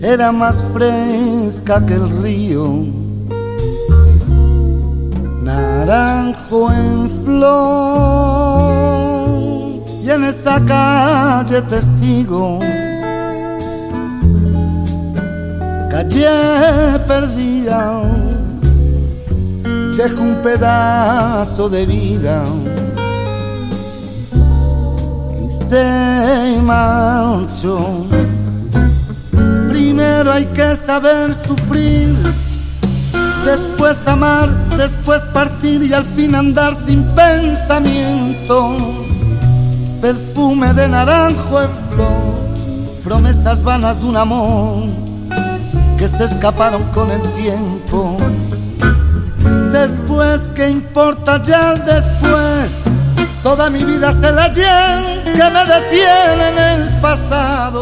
Era 0.02 0.32
más 0.32 0.56
fresca 0.74 1.86
que 1.86 1.94
el 1.94 2.10
río, 2.24 2.84
naranjo 5.44 6.72
en 6.72 7.10
flor. 7.24 8.74
Y 10.04 10.10
en 10.10 10.24
esta 10.24 10.60
calle 10.66 11.62
testigo, 11.62 12.58
calle 15.92 17.00
perdida 17.08 18.02
dejo 19.96 20.22
un 20.22 20.36
pedazo 20.42 21.70
de 21.70 21.86
vida 21.86 22.44
marchó. 26.62 28.06
Primero 29.70 30.32
hay 30.32 30.46
que 30.46 30.76
saber 30.76 31.34
sufrir, 31.34 32.16
después 33.46 33.98
amar, 34.06 34.50
después 34.78 35.22
partir 35.34 35.84
y 35.84 35.94
al 35.94 36.06
fin 36.06 36.36
andar 36.36 36.74
sin 36.86 37.04
pensamiento. 37.16 38.78
Perfume 40.02 40.74
de 40.74 40.88
naranjo 40.88 41.62
en 41.62 41.70
flor, 41.92 43.04
promesas 43.04 43.64
vanas 43.64 44.02
de 44.02 44.08
un 44.08 44.18
amor 44.18 44.84
que 45.98 46.08
se 46.08 46.24
escaparon 46.24 46.84
con 46.94 47.12
el 47.12 47.22
tiempo. 47.34 48.18
Después, 49.72 50.42
¿qué 50.56 50.70
importa 50.70 51.42
ya 51.44 51.76
después? 51.76 52.79
Toda 53.50 53.68
mi 53.72 53.84
vida 53.84 54.12
es 54.12 54.24
el 54.24 54.38
ayer 54.38 55.24
que 55.24 55.50
me 55.50 55.66
detiene 55.66 56.50
en 56.52 56.58
el 56.60 56.90
pasado. 57.02 57.82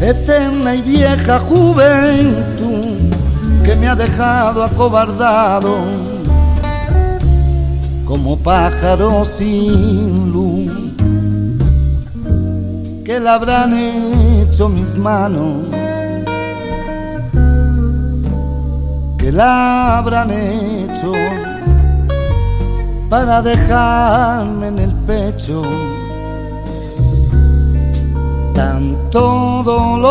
Eterna 0.00 0.74
y 0.74 0.82
vieja 0.82 1.38
juventud 1.38 3.14
que 3.64 3.76
me 3.76 3.86
ha 3.86 3.94
dejado 3.94 4.64
acobardado 4.64 5.76
como 8.04 8.36
pájaro 8.36 9.24
sin 9.24 10.32
luz. 10.32 10.72
¿Qué 13.04 13.20
le 13.20 13.28
habrán 13.28 13.74
hecho 13.78 14.68
mis 14.68 14.96
manos? 14.96 15.66
que 19.18 19.32
la 19.32 19.98
habrán 19.98 20.30
hecho 20.30 21.12
para 23.08 23.40
dejarme 23.40 24.68
en 24.68 24.78
el 24.78 24.92
pecho 25.06 25.62
tanto 28.54 29.62
dolor, 29.64 30.08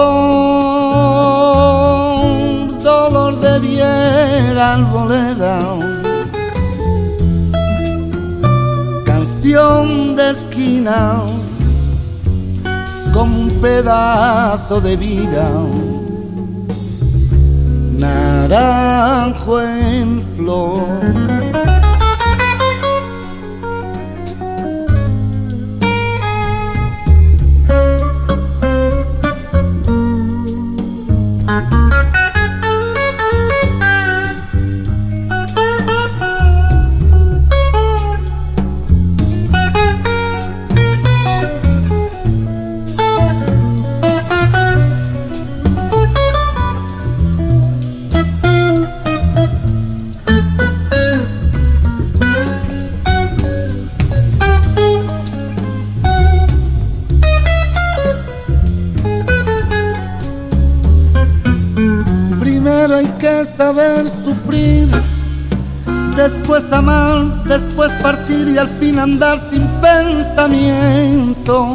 dolor 2.81 3.39
de 3.39 3.59
vieja 3.59 4.73
arboleda, 4.73 5.59
canción 9.05 10.15
de 10.15 10.31
esquina 10.31 11.21
como 13.13 13.41
un 13.41 13.49
pedazo 13.61 14.79
de 14.79 14.95
vida. 14.95 15.47
Naranjo 17.97 19.61
en 19.61 20.21
flor. 20.35 21.76
Andar 68.99 69.39
sin 69.49 69.67
pensamiento. 69.81 71.67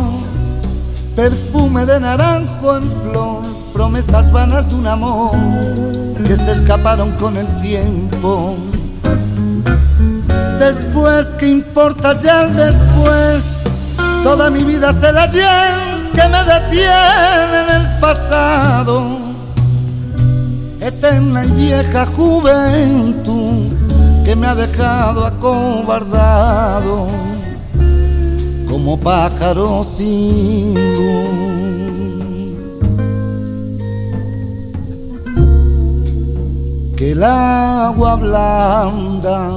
Perfume 1.17 1.85
de 1.85 2.01
naranjo 2.01 2.77
en 2.77 2.83
flor, 2.83 3.43
promesas 3.73 4.33
vanas 4.33 4.69
de 4.69 4.75
un 4.77 4.87
amor 4.87 5.33
que 6.27 6.37
se 6.37 6.53
escaparon 6.53 7.13
con 7.13 7.37
el 7.37 7.47
tiempo. 7.61 8.57
Después, 10.59 11.27
¿qué 11.39 11.49
importa 11.49 12.19
ya 12.19 12.45
el 12.45 12.57
después? 12.57 13.43
Toda 14.23 14.51
mi 14.51 14.65
vida 14.65 14.93
se 14.93 15.13
la 15.13 15.27
lleva 15.29 15.93
que 16.15 16.29
me 16.29 16.45
detiene 16.45 17.63
en 17.63 17.71
el 17.81 17.99
pasado 18.01 19.19
eterna 20.81 21.45
y 21.45 21.51
vieja 21.51 22.07
juventud 22.07 23.52
que 24.25 24.35
me 24.37 24.47
ha 24.47 24.55
dejado 24.55 25.27
acobardado 25.27 27.09
como 28.69 28.99
pájaro 28.99 29.85
sin 29.97 30.75
luz. 30.95 31.43
Que 36.97 37.13
el 37.13 37.23
agua 37.23 38.17
blanda 38.17 39.51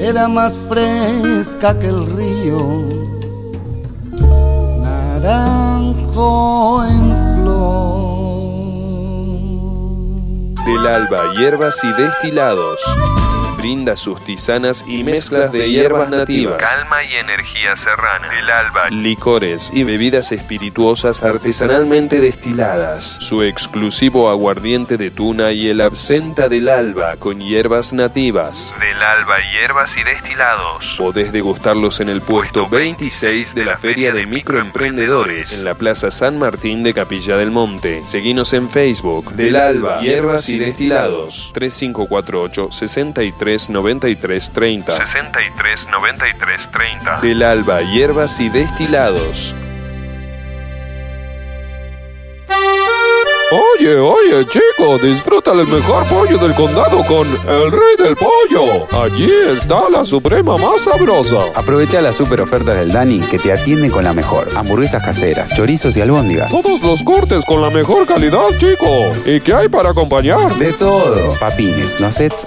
era 0.00 0.26
más 0.28 0.58
fresca 0.68 1.78
que 1.78 1.88
el 1.88 2.06
río, 2.06 2.82
naranjo 4.82 6.82
en 6.84 7.16
flor. 7.34 8.06
Del 10.64 10.86
alba, 10.86 11.32
hierbas 11.36 11.84
y 11.84 11.92
destilados. 12.00 12.65
Brinda 13.58 13.96
sus 13.96 14.22
tisanas 14.22 14.84
y 14.86 15.02
mezclas 15.02 15.50
de 15.52 15.70
hierbas 15.70 16.10
nativas. 16.10 16.58
Calma 16.58 17.02
y 17.02 17.14
energía 17.14 17.76
serrana. 17.76 18.25
Del 18.36 18.50
alba. 18.50 18.90
Licores 18.90 19.70
y 19.72 19.84
bebidas 19.84 20.30
espirituosas 20.30 21.22
artesanalmente 21.22 22.20
destiladas. 22.20 23.16
Su 23.20 23.42
exclusivo 23.42 24.28
aguardiente 24.28 24.98
de 24.98 25.10
tuna 25.10 25.52
y 25.52 25.68
el 25.68 25.80
absenta 25.80 26.50
del 26.50 26.68
alba 26.68 27.16
con 27.16 27.40
hierbas 27.40 27.94
nativas. 27.94 28.74
Del 28.78 29.02
alba, 29.02 29.36
hierbas 29.52 29.96
y 29.96 30.02
destilados. 30.02 30.96
Podés 30.98 31.32
degustarlos 31.32 32.00
en 32.00 32.10
el 32.10 32.20
puesto 32.20 32.68
26 32.68 33.54
de 33.54 33.64
la 33.64 33.78
Feria 33.78 34.12
de 34.12 34.26
Microemprendedores 34.26 35.54
en 35.54 35.64
la 35.64 35.74
Plaza 35.74 36.10
San 36.10 36.38
Martín 36.38 36.82
de 36.82 36.92
Capilla 36.92 37.38
del 37.38 37.50
Monte. 37.50 38.04
Seguinos 38.04 38.52
en 38.52 38.68
Facebook. 38.68 39.32
Del 39.32 39.56
Alba, 39.56 40.02
Hierbas 40.02 40.50
y 40.50 40.58
Destilados. 40.58 41.52
3548 41.54 42.70
63 42.70 43.70
93 43.70 44.52
30. 44.52 45.06
63 45.06 45.88
93 45.90 46.70
30. 46.70 47.20
Del 47.22 47.42
Alba, 47.42 47.80
Hierbas 47.80 48.25
y 48.26 48.48
Destilados. 48.48 49.54
Oye, 53.52 53.96
oye, 53.96 54.44
chico, 54.46 54.98
disfruta 54.98 55.52
el 55.52 55.68
mejor 55.68 56.04
pollo 56.06 56.36
del 56.38 56.52
condado 56.54 57.04
con 57.06 57.28
el 57.28 57.70
rey 57.70 57.96
del 57.96 58.16
pollo. 58.16 58.88
Allí 59.00 59.30
está 59.56 59.88
la 59.88 60.04
suprema 60.04 60.56
más 60.56 60.80
sabrosa. 60.82 61.38
Aprovecha 61.54 62.00
las 62.00 62.16
super 62.16 62.40
ofertas 62.40 62.74
del 62.74 62.90
Dani 62.90 63.20
que 63.20 63.38
te 63.38 63.52
atiende 63.52 63.88
con 63.88 64.02
la 64.02 64.12
mejor. 64.12 64.48
Hamburguesas 64.56 65.04
caseras, 65.04 65.50
chorizos 65.54 65.96
y 65.96 66.00
albóndigas. 66.00 66.50
Todos 66.50 66.82
los 66.82 67.04
cortes 67.04 67.44
con 67.44 67.62
la 67.62 67.70
mejor 67.70 68.04
calidad, 68.04 68.48
chico. 68.58 69.12
¿Y 69.24 69.38
qué 69.40 69.54
hay 69.54 69.68
para 69.68 69.90
acompañar? 69.90 70.52
De 70.56 70.72
todo. 70.72 71.34
Papines, 71.38 72.00
nuggets, 72.00 72.46